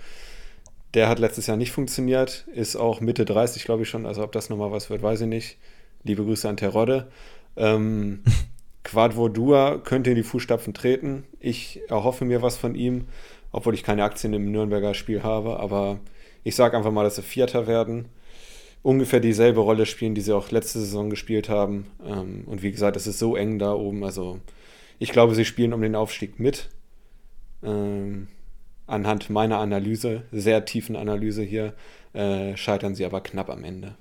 Der 0.93 1.07
hat 1.07 1.19
letztes 1.19 1.47
Jahr 1.47 1.57
nicht 1.57 1.71
funktioniert, 1.71 2.45
ist 2.53 2.75
auch 2.75 2.99
Mitte 2.99 3.25
30, 3.25 3.63
glaube 3.63 3.83
ich 3.83 3.89
schon. 3.89 4.05
Also 4.05 4.21
ob 4.21 4.31
das 4.31 4.49
nochmal 4.49 4.71
was 4.71 4.89
wird, 4.89 5.01
weiß 5.01 5.21
ich 5.21 5.27
nicht. 5.27 5.57
Liebe 6.03 6.23
Grüße 6.23 6.47
an 6.47 6.57
Terodde. 6.57 7.07
Ähm, 7.55 8.23
Quadvodua 8.83 9.77
könnte 9.77 10.09
in 10.09 10.15
die 10.15 10.23
Fußstapfen 10.23 10.73
treten. 10.73 11.23
Ich 11.39 11.81
erhoffe 11.89 12.25
mir 12.25 12.41
was 12.41 12.57
von 12.57 12.75
ihm, 12.75 13.07
obwohl 13.51 13.73
ich 13.73 13.83
keine 13.83 14.03
Aktien 14.03 14.33
im 14.33 14.51
Nürnberger 14.51 14.93
Spiel 14.93 15.23
habe. 15.23 15.59
Aber 15.59 15.99
ich 16.43 16.55
sage 16.55 16.77
einfach 16.77 16.91
mal, 16.91 17.03
dass 17.03 17.15
sie 17.15 17.21
Vierter 17.21 17.67
werden. 17.67 18.09
Ungefähr 18.81 19.21
dieselbe 19.21 19.61
Rolle 19.61 19.85
spielen, 19.85 20.13
die 20.13 20.21
sie 20.21 20.35
auch 20.35 20.51
letzte 20.51 20.79
Saison 20.79 21.09
gespielt 21.09 21.47
haben. 21.47 21.87
Ähm, 22.05 22.43
und 22.45 22.61
wie 22.61 22.71
gesagt, 22.71 22.97
es 22.97 23.07
ist 23.07 23.19
so 23.19 23.35
eng 23.37 23.57
da 23.57 23.73
oben. 23.73 24.03
Also 24.03 24.39
ich 24.99 25.11
glaube, 25.11 25.35
sie 25.35 25.45
spielen 25.45 25.73
um 25.73 25.81
den 25.81 25.95
Aufstieg 25.95 26.39
mit. 26.39 26.69
Ähm, 27.63 28.27
anhand 28.87 29.29
meiner 29.29 29.59
Analyse, 29.59 30.23
sehr 30.31 30.65
tiefen 30.65 30.95
Analyse 30.95 31.43
hier, 31.43 31.73
äh, 32.13 32.57
scheitern 32.57 32.95
sie 32.95 33.05
aber 33.05 33.21
knapp 33.21 33.49
am 33.49 33.63
Ende. 33.63 33.95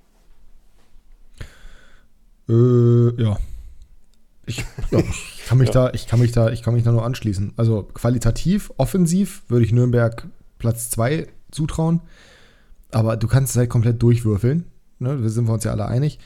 Äh, 2.49 3.23
ja. 3.23 3.39
Ich, 4.45 4.65
ja, 4.91 4.99
ich 4.99 5.45
kann 5.47 5.59
mich 5.59 5.69
ja. 5.69 5.73
da, 5.89 5.91
ich 5.93 6.07
kann 6.07 6.21
mich 6.21 6.33
da, 6.33 6.51
ich 6.51 6.63
kann 6.63 6.75
mich 6.75 6.83
da 6.83 6.93
nur 6.93 7.05
anschließen. 7.05 7.53
Also 7.57 7.85
qualitativ, 7.85 8.73
offensiv 8.77 9.43
würde 9.49 9.65
ich 9.65 9.73
Nürnberg 9.73 10.27
Platz 10.59 10.91
2 10.91 11.29
zutrauen. 11.51 12.01
Aber 12.91 13.17
du 13.17 13.27
kannst 13.27 13.53
es 13.53 13.57
halt 13.57 13.71
komplett 13.71 14.03
durchwürfeln. 14.03 14.67
Ne? 14.99 15.19
Da 15.21 15.29
sind 15.29 15.47
wir 15.47 15.55
uns 15.55 15.65
ja 15.65 15.73
alle 15.73 15.87
einig. 15.87 16.19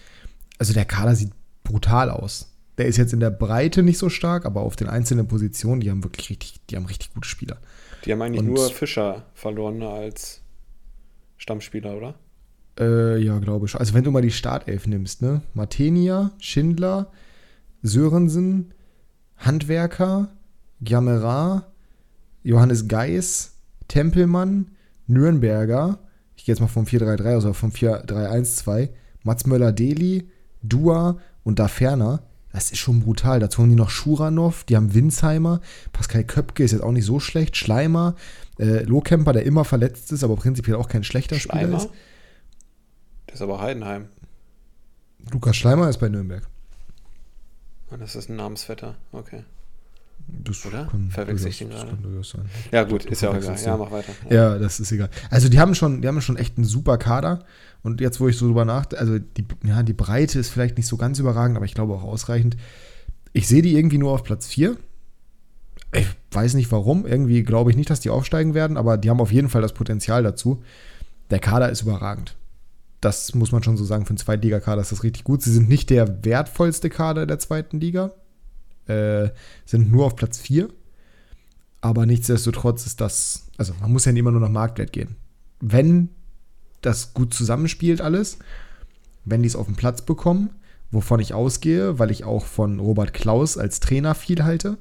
Also 0.59 0.73
der 0.73 0.85
Kader 0.85 1.15
sieht 1.15 1.33
brutal 1.63 2.11
aus. 2.11 2.53
Der 2.79 2.87
ist 2.87 2.97
jetzt 2.97 3.13
in 3.13 3.21
der 3.21 3.31
Breite 3.31 3.83
nicht 3.83 3.99
so 3.99 4.09
stark, 4.11 4.45
aber 4.45 4.61
auf 4.61 4.77
den 4.77 4.89
einzelnen 4.89 5.29
Positionen, 5.29 5.81
die 5.81 5.91
haben 5.91 6.05
wirklich 6.05 6.31
richtig, 6.31 6.61
die 6.69 6.77
haben 6.77 6.87
richtig 6.87 7.15
gute 7.15 7.29
Spieler. 7.29 7.59
Die 8.05 8.13
haben 8.13 8.21
eigentlich 8.21 8.41
und, 8.41 8.47
nur 8.47 8.71
Fischer 8.71 9.25
verloren 9.35 9.83
als 9.83 10.43
Stammspieler, 11.39 11.97
oder? 11.97 12.15
Äh, 12.79 13.19
ja, 13.19 13.39
glaube 13.39 13.67
ich. 13.67 13.75
Also 13.75 13.95
wenn 13.95 14.05
du 14.05 14.11
mal 14.11 14.23
die 14.23 14.31
Startelf 14.31 14.87
nimmst, 14.87 15.23
ne? 15.23 15.43
Martenia, 15.55 16.33
Schindler, 16.39 17.11
Sörensen, 17.83 18.73
Handwerker, 19.37 20.29
Giamera, 20.81 21.73
Johannes 22.43 22.89
Geis, 22.89 23.57
Tempelmann, 23.89 24.73
Nürnberger, 25.07 25.99
ich 26.37 26.45
gehe 26.45 26.53
jetzt 26.53 26.61
mal 26.61 26.67
vom 26.67 26.85
4-3-3 26.85 27.37
aus, 27.37 27.45
aber 27.45 27.55
vom 27.55 27.71
4-3-1-2, 27.71 28.91
Mats 29.23 29.47
Möller-Deli, 29.47 30.29
Dua 30.63 31.19
und 31.45 31.59
da 31.59 31.69
ferner, 31.69 32.23
Das 32.53 32.71
ist 32.71 32.79
schon 32.79 33.01
brutal. 33.01 33.39
Dazu 33.39 33.61
haben 33.61 33.69
die 33.69 33.77
noch 33.77 33.91
Schuranov, 33.91 34.65
die 34.65 34.77
haben 34.77 34.95
Winsheimer, 34.95 35.61
Pascal 35.93 36.25
Köpke 36.25 36.65
ist 36.65 36.73
jetzt 36.73 36.83
auch 36.83 36.93
nicht 36.93 37.05
so 37.05 37.21
schlecht, 37.21 37.57
Schleimer, 37.57 38.15
äh, 38.59 38.83
Lohkemper, 38.85 39.33
der 39.33 39.45
immer 39.45 39.65
verletzt 39.65 40.11
ist, 40.13 40.25
aber 40.25 40.37
prinzipiell 40.37 40.77
auch 40.77 40.89
kein 40.89 41.05
schlechter 41.05 41.39
Schleimer? 41.39 41.81
Spieler 41.81 41.93
ist. 41.93 42.03
Ist 43.37 43.43
aber 43.43 43.61
Heidenheim. 43.61 44.09
Lukas 45.31 45.57
Schleimer 45.57 45.91
ist 45.91 45.99
bei 45.99 46.09
Nürnberg. 46.09 46.49
Ah, 47.91 47.99
das 47.99 48.17
ist 48.17 48.31
ein 48.31 48.37
Namensvetter, 48.37 48.95
okay. 49.13 49.45
Das 50.27 50.65
Oder? 50.65 50.89
Verwechsel 51.11 51.49
ich 51.49 51.59
den 51.59 51.69
gerade? 51.69 51.99
Ja, 52.73 52.85
gut, 52.85 53.05
ist 53.05 53.21
ja 53.21 53.29
auch 53.29 53.37
egal. 53.37 53.59
Ja, 53.63 53.77
mach 53.77 53.91
weiter. 53.91 54.15
Ja. 54.31 54.55
ja. 54.55 54.59
das 54.59 54.81
ist 54.81 54.91
egal. 54.91 55.11
Also, 55.29 55.51
die 55.51 55.61
haben 55.61 55.75
schon, 55.75 56.01
die 56.01 56.09
haben 56.09 56.23
schon 56.23 56.39
echt 56.39 56.57
einen 56.57 56.65
super 56.65 56.97
Kader. 56.97 57.45
Und 57.83 58.01
jetzt, 58.01 58.21
wo 58.21 58.29
ich 58.29 58.39
so 58.39 58.47
drüber 58.47 58.65
nachdenke, 58.65 59.03
also 59.03 59.19
die, 59.19 59.45
ja, 59.65 59.83
die 59.83 59.93
Breite 59.93 60.39
ist 60.39 60.49
vielleicht 60.49 60.79
nicht 60.79 60.87
so 60.87 60.97
ganz 60.97 61.19
überragend, 61.19 61.59
aber 61.59 61.67
ich 61.67 61.75
glaube 61.75 61.93
auch 61.93 62.05
ausreichend. 62.05 62.57
Ich 63.35 63.49
sehe 63.49 63.61
die 63.61 63.77
irgendwie 63.77 63.99
nur 63.99 64.13
auf 64.13 64.25
Platz 64.25 64.47
4. 64.47 64.79
Ich 65.93 66.07
weiß 66.31 66.55
nicht 66.55 66.73
warum. 66.73 67.05
Irgendwie 67.05 67.43
glaube 67.43 67.71
ich 67.71 67.77
nicht, 67.77 67.91
dass 67.91 68.01
die 68.01 68.09
aufsteigen 68.09 68.55
werden, 68.55 68.79
aber 68.79 68.97
die 68.97 69.11
haben 69.11 69.21
auf 69.21 69.31
jeden 69.31 69.51
Fall 69.51 69.61
das 69.61 69.75
Potenzial 69.75 70.23
dazu. 70.23 70.63
Der 71.29 71.39
Kader 71.39 71.69
ist 71.69 71.83
überragend. 71.83 72.35
Das 73.07 73.37
muss 73.37 73.53
man 73.53 73.63
schon 73.63 73.77
so 73.77 73.85
sagen. 73.85 74.05
Für 74.05 74.11
einen 74.11 74.19
Zweitligakader 74.19 74.83
ist 74.83 74.91
das 74.91 75.05
richtig 75.05 75.23
gut. 75.23 75.41
Sie 75.41 75.53
sind 75.53 75.69
nicht 75.69 75.91
der 75.91 76.25
wertvollste 76.25 76.91
Kader 76.91 77.25
der 77.25 77.39
zweiten 77.39 77.79
Liga 77.79 78.11
äh, 78.89 79.31
sind 79.65 79.93
nur 79.93 80.07
auf 80.07 80.17
Platz 80.17 80.39
4. 80.39 80.69
Aber 81.81 82.05
nichtsdestotrotz 82.05 82.85
ist 82.85 83.01
das, 83.01 83.47
also 83.59 83.75
man 83.81 83.93
muss 83.93 84.07
ja 84.07 84.13
immer 84.13 84.33
nur 84.33 84.41
nach 84.41 84.49
Marktwert 84.49 84.93
gehen. 84.93 85.15
Wenn 85.61 86.09
das 86.81 87.15
gut 87.15 87.33
zusammenspielt 87.33 88.01
alles, 88.01 88.41
wenn 89.25 89.43
die 89.43 89.47
es 89.47 89.55
auf 89.55 89.67
den 89.67 89.77
Platz 89.77 90.03
bekommen, 90.03 90.51
wovon 90.91 91.21
ich 91.21 91.33
ausgehe, 91.33 92.01
weil 92.01 92.11
ich 92.11 92.25
auch 92.25 92.45
von 92.45 92.81
Robert 92.81 93.15
Klaus 93.15 93.57
als 93.57 93.79
Trainer 93.79 94.17
viel 94.17 94.43
halte, 94.43 94.79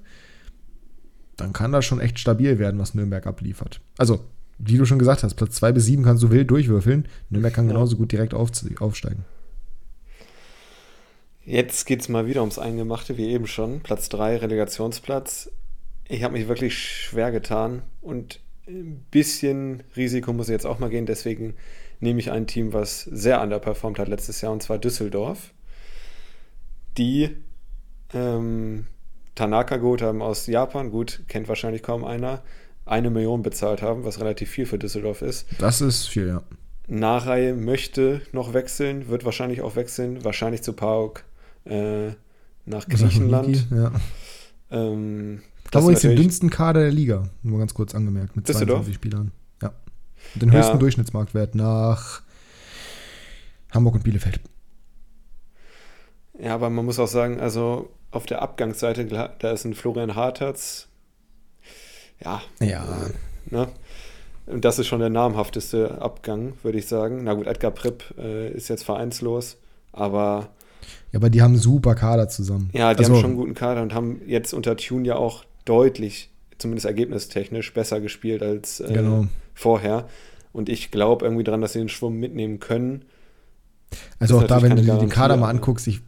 dann 1.38 1.54
kann 1.54 1.72
das 1.72 1.86
schon 1.86 2.00
echt 2.00 2.18
stabil 2.18 2.58
werden, 2.58 2.80
was 2.80 2.96
Nürnberg 2.96 3.28
abliefert. 3.28 3.82
Also, 4.00 4.26
wie 4.58 4.78
du 4.78 4.86
schon 4.86 5.00
gesagt 5.00 5.24
hast, 5.24 5.36
Platz 5.36 5.56
2 5.56 5.72
bis 5.74 5.86
7 5.86 6.04
kannst 6.04 6.24
du 6.24 6.32
wild 6.32 6.50
durchwürfeln. 6.50 7.08
Nürnberg 7.30 7.54
kann 7.54 7.68
genauso 7.68 7.98
gut 7.98 8.12
direkt 8.12 8.34
auf, 8.34 8.52
aufsteigen. 8.80 9.26
Jetzt 11.44 11.86
geht 11.86 12.02
es 12.02 12.10
mal 12.10 12.26
wieder 12.26 12.42
ums 12.42 12.58
Eingemachte, 12.58 13.18
wie 13.18 13.28
eben 13.28 13.48
schon. 13.48 13.82
Platz 13.82 14.10
3, 14.10 14.38
Relegationsplatz. 14.38 15.52
Ich 16.08 16.24
habe 16.24 16.34
mich 16.34 16.48
wirklich 16.48 16.78
schwer 16.78 17.32
getan 17.32 17.84
und 18.02 18.40
ein 18.68 19.06
bisschen 19.12 19.84
Risiko 19.96 20.34
muss 20.34 20.48
jetzt 20.48 20.66
auch 20.66 20.80
mal 20.80 20.90
gehen. 20.90 21.06
Deswegen 21.06 21.56
nehme 22.00 22.20
ich 22.20 22.32
ein 22.32 22.48
Team, 22.48 22.74
was 22.74 23.04
sehr 23.04 23.42
underperformt 23.42 24.00
hat 24.00 24.08
letztes 24.08 24.42
Jahr, 24.42 24.52
und 24.52 24.64
zwar 24.64 24.80
Düsseldorf. 24.80 25.54
Die 26.98 27.36
ähm, 28.14 28.88
Tanaka 29.36 29.78
geholt 29.78 30.02
haben 30.02 30.22
aus 30.22 30.48
Japan, 30.48 30.92
gut, 30.92 31.24
kennt 31.28 31.48
wahrscheinlich 31.48 31.84
kaum 31.84 32.06
einer, 32.06 32.42
eine 32.86 33.10
Million 33.10 33.42
bezahlt 33.42 33.82
haben, 33.82 34.04
was 34.04 34.20
relativ 34.20 34.50
viel 34.50 34.66
für 34.66 34.78
Düsseldorf 34.78 35.22
ist. 35.22 35.48
Das 35.60 35.82
ist 35.82 36.08
viel, 36.08 36.28
ja. 36.28 36.44
Nahreihe 36.88 37.56
möchte 37.56 38.22
noch 38.32 38.54
wechseln, 38.54 39.08
wird 39.08 39.26
wahrscheinlich 39.26 39.62
auch 39.62 39.76
wechseln, 39.76 40.24
wahrscheinlich 40.24 40.62
zu 40.62 40.74
Pauk 40.74 41.24
äh, 41.66 42.10
nach 42.66 42.88
Griechenland. 42.88 43.68
Ja. 43.72 43.92
Ähm, 44.70 45.42
da 45.72 45.84
war 45.84 45.92
jetzt 45.92 46.04
den 46.04 46.16
dünnsten 46.16 46.50
Kader 46.50 46.82
der 46.82 46.92
Liga, 46.92 47.30
nur 47.42 47.60
ganz 47.60 47.74
kurz 47.74 47.96
angemerkt, 47.96 48.36
mit 48.36 48.48
22 48.48 48.94
Spielern. 48.96 49.32
Ja. 49.62 49.74
Und 50.34 50.44
den 50.44 50.52
höchsten 50.52 50.74
ja. 50.74 50.80
Durchschnittsmarktwert 50.80 51.56
nach 51.56 52.22
Hamburg 53.72 53.96
und 53.96 54.04
Bielefeld. 54.04 54.40
Ja, 56.40 56.54
aber 56.54 56.70
man 56.70 56.86
muss 56.86 57.00
auch 57.00 57.08
sagen, 57.08 57.40
also 57.40 57.90
auf 58.12 58.26
der 58.26 58.42
Abgangsseite, 58.42 59.06
da 59.06 59.52
ist 59.52 59.66
ein 59.66 59.74
Florian 59.74 60.16
Harterz. 60.16 60.88
Ja. 62.24 62.42
Ja. 62.60 62.86
Ne? 63.50 63.68
Und 64.48 64.64
das 64.64 64.80
ist 64.80 64.88
schon 64.88 65.00
der 65.00 65.10
namhafteste 65.10 66.02
Abgang, 66.02 66.54
würde 66.64 66.78
ich 66.78 66.88
sagen. 66.88 67.24
Na 67.24 67.34
gut, 67.34 67.48
Edgar 67.48 67.72
Pripp 67.72 68.04
äh, 68.18 68.52
ist 68.52 68.70
jetzt 68.70 68.84
vereinslos, 68.84 69.58
aber 69.92 70.50
ja, 71.12 71.20
aber 71.20 71.30
die 71.30 71.42
haben 71.42 71.58
super 71.58 71.96
Kader 71.96 72.30
zusammen. 72.30 72.70
Ja, 72.74 72.94
die 72.94 73.00
also, 73.00 73.14
haben 73.14 73.22
schon 73.22 73.30
einen 73.32 73.40
guten 73.40 73.54
Kader 73.54 73.82
und 73.82 73.94
haben 73.94 74.22
jetzt 74.28 74.54
unter 74.54 74.76
Tune 74.78 75.08
ja 75.08 75.16
auch 75.16 75.46
deutlich, 75.66 76.30
zumindest 76.58 76.86
ergebnistechnisch, 76.86 77.74
besser 77.74 78.02
gespielt 78.02 78.44
als 78.44 78.80
äh, 78.80 78.94
genau. 78.94 79.28
vorher. 79.54 80.08
Und 80.54 80.70
ich 80.70 80.92
glaube 80.92 81.26
irgendwie 81.26 81.44
daran, 81.44 81.62
dass 81.62 81.74
sie 81.74 81.80
den 81.80 81.90
Schwung 81.90 82.18
mitnehmen 82.18 82.60
können. 82.60 83.06
Also 84.20 84.40
auch 84.40 84.44
da, 84.44 84.62
wenn 84.62 84.76
du 84.76 84.82
dir 84.82 84.98
den 84.98 85.10
Kader 85.10 85.38
mal 85.38 85.50
anguckst, 85.50 85.88
ich, 85.88 86.02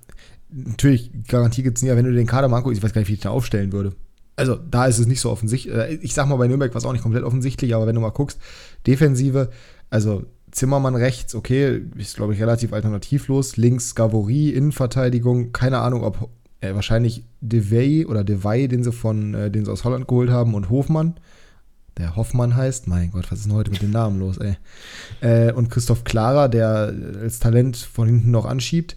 natürlich, 0.50 1.12
Garantie 1.28 1.64
gibt 1.64 1.78
es 1.78 1.84
nie, 1.84 1.90
aber 1.90 1.98
wenn 1.98 2.06
du 2.06 2.14
den 2.14 2.28
Kader 2.28 2.48
mal 2.48 2.58
anguckst, 2.58 2.78
ich 2.78 2.84
weiß 2.84 2.94
gar 2.94 3.02
nicht, 3.02 3.10
wie 3.10 3.14
ich 3.14 3.20
da 3.20 3.30
aufstellen 3.30 3.72
würde. 3.72 3.94
Also 4.38 4.56
da 4.56 4.86
ist 4.86 5.00
es 5.00 5.08
nicht 5.08 5.20
so 5.20 5.30
offensichtlich. 5.32 5.76
Äh, 5.76 5.96
ich 5.96 6.14
sag 6.14 6.28
mal, 6.28 6.38
bei 6.38 6.48
Nürnberg 6.48 6.74
war 6.74 6.80
es 6.80 6.86
auch 6.86 6.94
nicht 6.94 7.02
komplett 7.02 7.24
offensichtlich, 7.24 7.76
aber 7.76 7.88
wenn 7.88 7.96
du 7.96 8.02
mal 8.02 8.12
guckst, 8.12 8.40
Defensive, 8.86 9.50
also 9.90 10.24
Zimmermann 10.52 10.96
rechts, 10.96 11.36
okay, 11.36 11.82
ist 11.98 12.16
glaube 12.16 12.34
ich 12.34 12.40
relativ 12.40 12.72
alternativlos. 12.72 13.58
Links 13.58 13.96
Gavory, 13.96 14.50
Innenverteidigung, 14.52 15.52
keine 15.52 15.80
Ahnung, 15.80 16.04
ob 16.04 16.30
äh, 16.62 16.74
wahrscheinlich 16.74 17.24
Devey 17.42 18.06
oder 18.06 18.24
Devey, 18.24 18.68
den 18.68 18.84
sie 18.84 18.92
von, 18.92 19.34
äh, 19.34 19.52
den 19.52 19.66
sie 19.66 19.72
aus 19.72 19.84
Holland 19.84 20.08
geholt 20.08 20.30
haben, 20.30 20.54
und 20.54 20.70
Hofmann, 20.70 21.16
der 21.98 22.16
Hoffmann 22.16 22.56
heißt. 22.56 22.88
Mein 22.88 23.12
Gott, 23.12 23.32
was 23.32 23.40
ist 23.40 23.46
denn 23.46 23.54
heute 23.54 23.72
mit 23.72 23.82
den 23.82 23.92
Namen 23.92 24.20
los, 24.20 24.38
ey? 24.38 24.58
Äh, 25.22 25.52
und 25.52 25.70
Christoph 25.70 26.04
Klara, 26.04 26.48
der 26.48 26.94
als 27.22 27.40
Talent 27.40 27.76
von 27.78 28.08
hinten 28.08 28.32
noch 28.32 28.46
anschiebt. 28.46 28.96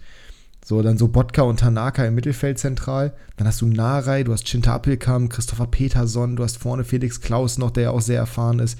So, 0.71 0.81
dann 0.81 0.97
so 0.97 1.09
Bodka 1.09 1.41
und 1.41 1.59
Tanaka 1.59 2.05
im 2.05 2.15
Mittelfeld 2.15 2.57
zentral. 2.57 3.11
Dann 3.35 3.45
hast 3.45 3.59
du 3.59 3.65
Narei, 3.65 4.23
du 4.23 4.31
hast 4.31 4.47
Chinta 4.47 4.73
Appelkamp, 4.73 5.29
Christopher 5.29 5.67
Peterson, 5.67 6.37
du 6.37 6.45
hast 6.45 6.59
vorne 6.59 6.85
Felix 6.85 7.19
Klaus 7.19 7.57
noch, 7.57 7.71
der 7.71 7.83
ja 7.83 7.91
auch 7.91 7.99
sehr 7.99 8.19
erfahren 8.19 8.59
ist. 8.59 8.79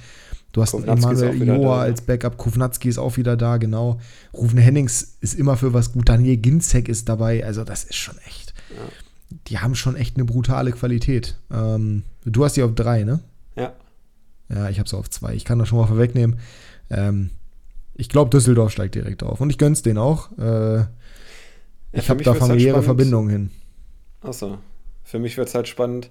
Du 0.53 0.61
hast 0.61 0.73
Emanuel 0.73 1.45
Joa 1.45 1.81
als 1.81 1.99
Backup, 1.99 2.37
Kovnatski 2.37 2.87
ist 2.87 2.97
auch 2.97 3.17
wieder 3.17 3.35
da, 3.35 3.57
genau. 3.57 3.99
Rufen 4.33 4.57
Hennings 4.57 5.17
ist 5.19 5.37
immer 5.37 5.57
für 5.57 5.73
was 5.73 5.91
gut, 5.91 6.07
Daniel 6.07 6.37
Ginzek 6.37 6.87
ist 6.87 7.09
dabei, 7.09 7.45
also 7.45 7.65
das 7.65 7.83
ist 7.83 7.97
schon 7.97 8.17
echt. 8.25 8.53
Ja. 8.69 9.37
Die 9.47 9.59
haben 9.59 9.75
schon 9.75 9.97
echt 9.97 10.15
eine 10.15 10.23
brutale 10.23 10.71
Qualität. 10.71 11.35
Ähm, 11.51 12.03
du 12.23 12.45
hast 12.45 12.55
die 12.55 12.63
auf 12.63 12.73
drei, 12.73 13.03
ne? 13.03 13.19
Ja. 13.57 13.73
Ja, 14.47 14.69
ich 14.69 14.79
habe 14.79 14.87
sie 14.87 14.95
auf 14.95 15.09
zwei. 15.09 15.33
Ich 15.33 15.43
kann 15.43 15.59
das 15.59 15.67
schon 15.67 15.77
mal 15.77 15.87
vorwegnehmen. 15.87 16.39
Ähm, 16.89 17.31
ich 17.95 18.07
glaube, 18.07 18.29
Düsseldorf 18.29 18.71
steigt 18.71 18.95
direkt 18.95 19.23
auf. 19.23 19.41
Und 19.41 19.49
ich 19.49 19.57
gönn's 19.57 19.81
denen 19.81 19.97
auch. 19.97 20.31
Äh, 20.37 20.85
ich 21.91 22.09
habe 22.09 22.23
da 22.23 22.31
halt 22.31 22.39
familiäre 22.39 22.77
halt 22.77 22.85
Verbindungen 22.85 23.29
hin. 23.29 23.51
Achso. 24.21 24.57
Für 25.03 25.19
mich 25.19 25.37
wird 25.37 25.49
es 25.49 25.55
halt 25.55 25.67
spannend, 25.67 26.09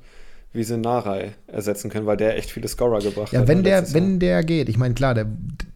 wie 0.52 0.64
sie 0.64 0.76
Narei 0.76 1.34
ersetzen 1.46 1.90
können, 1.90 2.06
weil 2.06 2.16
der 2.16 2.36
echt 2.36 2.50
viele 2.50 2.68
Scorer 2.68 2.98
gebracht 3.00 3.32
ja, 3.32 3.40
hat. 3.40 3.48
Ja, 3.48 3.54
wenn 3.54 3.62
der, 3.62 3.94
wenn 3.94 4.18
der 4.18 4.42
geht, 4.42 4.68
ich 4.68 4.76
meine, 4.76 4.94
klar, 4.94 5.14
der 5.14 5.26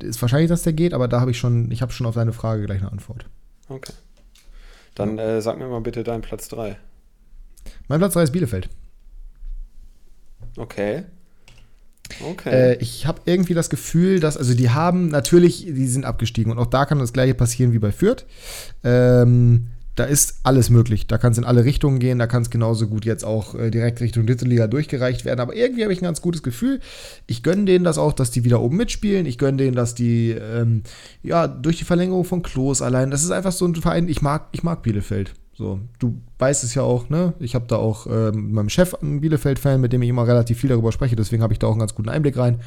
ist 0.02 0.20
wahrscheinlich, 0.20 0.48
dass 0.48 0.62
der 0.62 0.72
geht, 0.72 0.94
aber 0.94 1.08
da 1.08 1.20
habe 1.20 1.30
ich 1.30 1.38
schon, 1.38 1.70
ich 1.70 1.80
habe 1.80 1.92
schon 1.92 2.06
auf 2.06 2.14
deine 2.14 2.32
Frage 2.32 2.66
gleich 2.66 2.80
eine 2.80 2.90
Antwort. 2.90 3.26
Okay. 3.68 3.92
Dann 4.94 5.18
äh, 5.18 5.40
sag 5.40 5.58
mir 5.58 5.68
mal 5.68 5.80
bitte 5.80 6.02
deinen 6.02 6.22
Platz 6.22 6.48
3. 6.48 6.76
Mein 7.88 7.98
Platz 7.98 8.14
3 8.14 8.24
ist 8.24 8.32
Bielefeld. 8.32 8.68
Okay. 10.56 11.04
Okay. 12.22 12.50
Äh, 12.50 12.74
ich 12.76 13.06
habe 13.06 13.22
irgendwie 13.24 13.54
das 13.54 13.70
Gefühl, 13.70 14.20
dass, 14.20 14.36
also 14.36 14.54
die 14.54 14.70
haben 14.70 15.08
natürlich, 15.08 15.64
die 15.64 15.86
sind 15.86 16.04
abgestiegen 16.04 16.52
und 16.52 16.58
auch 16.58 16.66
da 16.66 16.84
kann 16.84 16.98
das 16.98 17.12
gleiche 17.12 17.34
passieren 17.34 17.72
wie 17.72 17.78
bei 17.78 17.92
Fürth. 17.92 18.26
Ähm, 18.82 19.68
da 19.94 20.04
ist 20.04 20.40
alles 20.42 20.70
möglich. 20.70 21.06
Da 21.06 21.18
kann 21.18 21.32
es 21.32 21.38
in 21.38 21.44
alle 21.44 21.64
Richtungen 21.64 21.98
gehen. 21.98 22.18
Da 22.18 22.26
kann 22.26 22.42
es 22.42 22.50
genauso 22.50 22.88
gut 22.88 23.04
jetzt 23.04 23.24
auch 23.24 23.54
äh, 23.54 23.70
direkt 23.70 24.00
Richtung 24.00 24.26
dritte 24.26 24.44
Liga 24.44 24.66
durchgereicht 24.66 25.24
werden. 25.24 25.40
Aber 25.40 25.54
irgendwie 25.54 25.82
habe 25.84 25.92
ich 25.92 26.00
ein 26.00 26.04
ganz 26.04 26.20
gutes 26.20 26.42
Gefühl. 26.42 26.80
Ich 27.26 27.42
gönne 27.42 27.64
denen 27.64 27.84
das 27.84 27.98
auch, 27.98 28.12
dass 28.12 28.30
die 28.30 28.44
wieder 28.44 28.60
oben 28.60 28.76
mitspielen. 28.76 29.26
Ich 29.26 29.38
gönne 29.38 29.58
denen, 29.58 29.76
dass 29.76 29.94
die, 29.94 30.30
ähm, 30.30 30.82
ja, 31.22 31.46
durch 31.46 31.78
die 31.78 31.84
Verlängerung 31.84 32.24
von 32.24 32.42
Klos 32.42 32.82
allein, 32.82 33.10
das 33.10 33.22
ist 33.22 33.30
einfach 33.30 33.52
so 33.52 33.66
ein 33.66 33.74
Verein, 33.76 34.08
ich 34.08 34.20
mag, 34.20 34.48
ich 34.52 34.62
mag 34.62 34.82
Bielefeld. 34.82 35.34
So, 35.56 35.78
du 36.00 36.20
weißt 36.38 36.64
es 36.64 36.74
ja 36.74 36.82
auch, 36.82 37.10
ne? 37.10 37.34
Ich 37.38 37.54
habe 37.54 37.66
da 37.68 37.76
auch 37.76 38.08
ähm, 38.08 38.46
mit 38.46 38.52
meinem 38.54 38.68
Chef 38.68 38.94
einen 38.94 39.20
Bielefeld-Fan, 39.20 39.80
mit 39.80 39.92
dem 39.92 40.02
ich 40.02 40.08
immer 40.08 40.26
relativ 40.26 40.58
viel 40.58 40.70
darüber 40.70 40.90
spreche. 40.90 41.14
Deswegen 41.14 41.44
habe 41.44 41.52
ich 41.52 41.60
da 41.60 41.68
auch 41.68 41.72
einen 41.72 41.80
ganz 41.80 41.94
guten 41.94 42.08
Einblick 42.08 42.36
rein. 42.36 42.60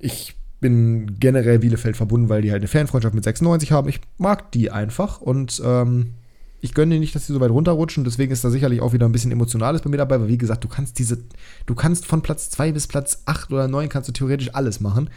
Ich 0.00 0.34
bin 0.66 1.20
generell 1.20 1.60
Bielefeld 1.60 1.96
verbunden, 1.96 2.28
weil 2.28 2.42
die 2.42 2.50
halt 2.50 2.60
eine 2.60 2.66
Fanfreundschaft 2.66 3.14
mit 3.14 3.22
96 3.22 3.70
haben. 3.70 3.88
Ich 3.88 4.00
mag 4.18 4.50
die 4.50 4.72
einfach 4.72 5.20
und 5.20 5.62
ähm, 5.64 6.14
ich 6.60 6.74
gönne 6.74 6.94
dir 6.94 7.00
nicht, 7.00 7.14
dass 7.14 7.28
sie 7.28 7.32
so 7.32 7.38
weit 7.38 7.52
runterrutschen. 7.52 8.02
Deswegen 8.02 8.32
ist 8.32 8.42
da 8.42 8.50
sicherlich 8.50 8.80
auch 8.80 8.92
wieder 8.92 9.06
ein 9.06 9.12
bisschen 9.12 9.30
Emotionales 9.30 9.82
bei 9.82 9.90
mir 9.90 9.98
dabei, 9.98 10.20
weil 10.20 10.26
wie 10.26 10.38
gesagt, 10.38 10.64
du 10.64 10.68
kannst 10.68 10.98
diese, 10.98 11.18
du 11.66 11.76
kannst 11.76 12.04
von 12.04 12.20
Platz 12.20 12.50
2 12.50 12.72
bis 12.72 12.88
Platz 12.88 13.22
8 13.26 13.52
oder 13.52 13.68
9 13.68 13.88
kannst 13.88 14.08
du 14.08 14.12
theoretisch 14.12 14.56
alles 14.56 14.80
machen. 14.80 15.08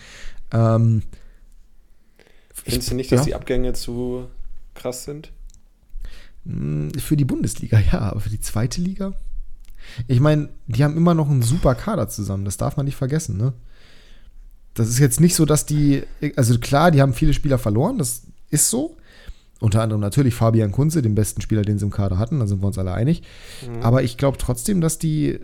Ähm, 0.52 1.02
Findest 2.54 2.84
ich, 2.84 2.90
du 2.90 2.96
nicht, 2.96 3.12
dass 3.12 3.22
ja. 3.22 3.26
die 3.26 3.36
Abgänge 3.36 3.74
zu 3.74 4.28
krass 4.76 5.06
sind? 5.06 5.32
Hm, 6.46 6.92
für 6.94 7.18
die 7.18 7.26
Bundesliga, 7.26 7.80
ja, 7.80 8.02
aber 8.02 8.20
für 8.20 8.30
die 8.30 8.42
zweite 8.42 8.82
Liga? 8.82 9.14
Ich 10.08 10.20
meine, 10.20 10.50
die 10.68 10.84
haben 10.84 10.96
immer 10.96 11.16
noch 11.16 11.28
einen 11.28 11.42
super 11.42 11.74
Kader 11.74 12.08
zusammen, 12.08 12.46
das 12.46 12.58
darf 12.58 12.78
man 12.78 12.86
nicht 12.86 12.98
vergessen, 12.98 13.38
ne? 13.38 13.54
Das 14.80 14.88
ist 14.88 15.00
jetzt 15.00 15.20
nicht 15.20 15.36
so, 15.36 15.44
dass 15.44 15.66
die, 15.66 16.04
also 16.38 16.58
klar, 16.58 16.90
die 16.92 17.02
haben 17.02 17.14
viele 17.14 17.34
Spieler 17.34 17.58
verloren, 17.58 17.98
das 17.98 18.22
ist 18.50 18.70
so. 18.70 18.96
Unter 19.60 19.82
anderem 19.82 20.00
natürlich 20.00 20.36
Fabian 20.36 20.72
Kunze, 20.72 21.02
den 21.02 21.16
besten 21.16 21.42
Spieler, 21.42 21.64
den 21.64 21.78
sie 21.78 21.84
im 21.84 21.92
Kader 21.92 22.18
hatten, 22.18 22.40
da 22.40 22.48
sind 22.48 22.62
wir 22.62 22.68
uns 22.68 22.78
alle 22.78 22.94
einig. 22.94 23.24
Mhm. 23.68 23.82
Aber 23.82 24.04
ich 24.04 24.16
glaube 24.16 24.38
trotzdem, 24.38 24.80
dass 24.80 24.98
die 24.98 25.42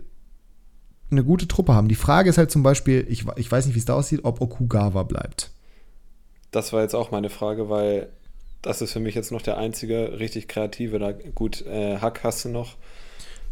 eine 1.10 1.22
gute 1.22 1.46
Truppe 1.46 1.74
haben. 1.74 1.88
Die 1.88 1.96
Frage 1.96 2.30
ist 2.30 2.38
halt 2.38 2.50
zum 2.50 2.62
Beispiel, 2.62 3.06
ich, 3.10 3.26
ich 3.36 3.52
weiß 3.52 3.66
nicht, 3.66 3.74
wie 3.74 3.78
es 3.78 3.84
da 3.84 3.92
aussieht, 3.92 4.20
ob 4.22 4.40
Okugawa 4.40 5.02
bleibt. 5.02 5.50
Das 6.50 6.72
war 6.72 6.80
jetzt 6.80 6.94
auch 6.94 7.10
meine 7.10 7.28
Frage, 7.28 7.68
weil 7.68 8.08
das 8.62 8.80
ist 8.80 8.94
für 8.94 9.00
mich 9.00 9.14
jetzt 9.14 9.32
noch 9.32 9.42
der 9.42 9.58
einzige 9.58 10.18
richtig 10.18 10.48
kreative. 10.48 10.98
Da, 10.98 11.12
gut, 11.12 11.60
äh, 11.66 11.98
Hack 11.98 12.24
hast 12.24 12.46
du 12.46 12.48
noch. 12.48 12.76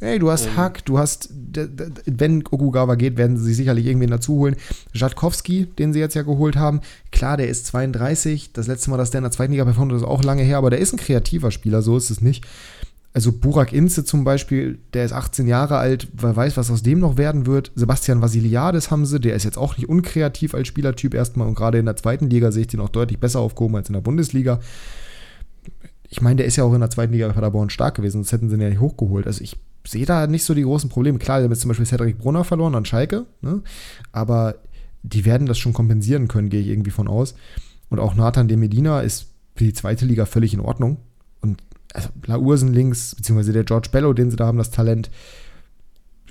Hey, 0.05 0.19
du 0.19 0.31
hast 0.31 0.45
ähm, 0.45 0.57
Hack, 0.59 0.85
du 0.85 0.99
hast, 0.99 1.31
wenn 1.33 2.45
Okugawa 2.51 2.95
geht, 2.95 3.17
werden 3.17 3.39
sie 3.39 3.55
sicherlich 3.55 3.87
irgendwen 3.87 4.11
dazu 4.11 4.35
holen. 4.35 4.57
Jatkowski, 4.93 5.65
den 5.79 5.95
sie 5.95 5.99
jetzt 5.99 6.15
ja 6.15 6.21
geholt 6.21 6.57
haben, 6.57 6.83
klar, 7.11 7.39
der 7.39 7.49
ist 7.49 7.65
32. 7.69 8.53
Das 8.53 8.67
letzte 8.67 8.91
Mal, 8.91 8.99
dass 8.99 9.13
der 9.13 9.21
in 9.21 9.25
der 9.25 9.31
zweiten 9.31 9.53
Liga 9.53 9.65
performt, 9.65 9.95
ist 9.95 10.03
auch 10.03 10.23
lange 10.23 10.43
her, 10.43 10.59
aber 10.59 10.69
der 10.69 10.79
ist 10.79 10.93
ein 10.93 10.99
kreativer 10.99 11.51
Spieler, 11.51 11.81
so 11.81 11.97
ist 11.97 12.11
es 12.11 12.21
nicht. 12.21 12.45
Also 13.15 13.33
Burak 13.33 13.73
Inze 13.73 14.05
zum 14.05 14.25
Beispiel, 14.25 14.79
der 14.93 15.07
ist 15.07 15.15
18 15.15 15.47
Jahre 15.47 15.79
alt, 15.79 16.09
wer 16.13 16.37
weiß, 16.37 16.59
was 16.59 16.71
aus 16.71 16.83
dem 16.83 16.99
noch 16.99 17.17
werden 17.17 17.47
wird. 17.47 17.73
Sebastian 17.75 18.21
Vasiliades 18.21 18.91
haben 18.91 19.07
sie, 19.07 19.21
der 19.21 19.35
ist 19.35 19.45
jetzt 19.45 19.57
auch 19.57 19.79
nicht 19.79 19.89
unkreativ 19.89 20.55
als 20.55 20.69
Spielertyp 20.69 21.15
erstmal 21.15 21.49
und 21.49 21.55
gerade 21.55 21.79
in 21.79 21.87
der 21.87 21.97
zweiten 21.97 22.29
Liga 22.29 22.53
sehe 22.53 22.63
ich 22.63 22.69
den 22.69 22.81
auch 22.81 22.91
deutlich 22.91 23.21
besser 23.21 23.41
aufgehoben 23.41 23.77
als 23.77 23.89
in 23.89 23.95
der 23.95 24.03
Bundesliga. 24.03 24.61
Ich 26.11 26.21
meine, 26.21 26.37
der 26.37 26.47
ist 26.47 26.57
ja 26.57 26.65
auch 26.65 26.75
in 26.75 26.81
der 26.81 26.91
zweiten 26.91 27.15
Liga 27.15 27.27
bei 27.29 27.33
Paderborn 27.33 27.71
stark 27.71 27.95
gewesen, 27.95 28.19
sonst 28.19 28.33
hätten 28.33 28.51
sie 28.51 28.57
ihn 28.57 28.61
ja 28.61 28.69
nicht 28.69 28.81
hochgeholt. 28.81 29.27
Also 29.27 29.43
ich 29.43 29.57
sehe 29.87 30.07
da 30.07 30.27
nicht 30.27 30.45
so 30.45 30.55
die 30.55 30.63
großen 30.63 30.89
Probleme. 30.91 31.19
Klar, 31.19 31.43
jetzt 31.43 31.61
zum 31.61 31.69
Beispiel 31.69 31.87
Cedric 31.87 32.19
Brunner 32.19 32.45
verloren 32.45 32.75
an 32.75 32.85
Schalke, 32.85 33.27
ne? 33.41 33.63
aber 34.13 34.57
die 35.03 35.25
werden 35.25 35.47
das 35.47 35.59
schon 35.59 35.75
kompensieren 35.75 36.29
können, 36.29 36.49
gehe 36.49 36.61
ich 36.61 36.69
irgendwie 36.69 36.91
von 36.91 37.09
aus. 37.09 37.35
Und 37.91 38.01
auch 38.01 38.15
Nathan 38.15 38.49
de 38.49 38.57
Medina 38.57 39.01
ist 39.01 39.27
für 39.55 39.65
die 39.65 39.75
zweite 39.75 40.07
Liga 40.07 40.27
völlig 40.27 40.55
in 40.55 40.61
Ordnung. 40.61 40.97
Und 41.41 41.63
also 41.93 42.09
Laursen 42.27 42.73
links, 42.73 43.15
beziehungsweise 43.15 43.53
der 43.53 43.65
George 43.65 43.89
Bello, 43.93 44.13
den 44.15 44.31
sie 44.31 44.37
da 44.37 44.47
haben, 44.47 44.59
das 44.59 44.71
Talent. 44.71 45.11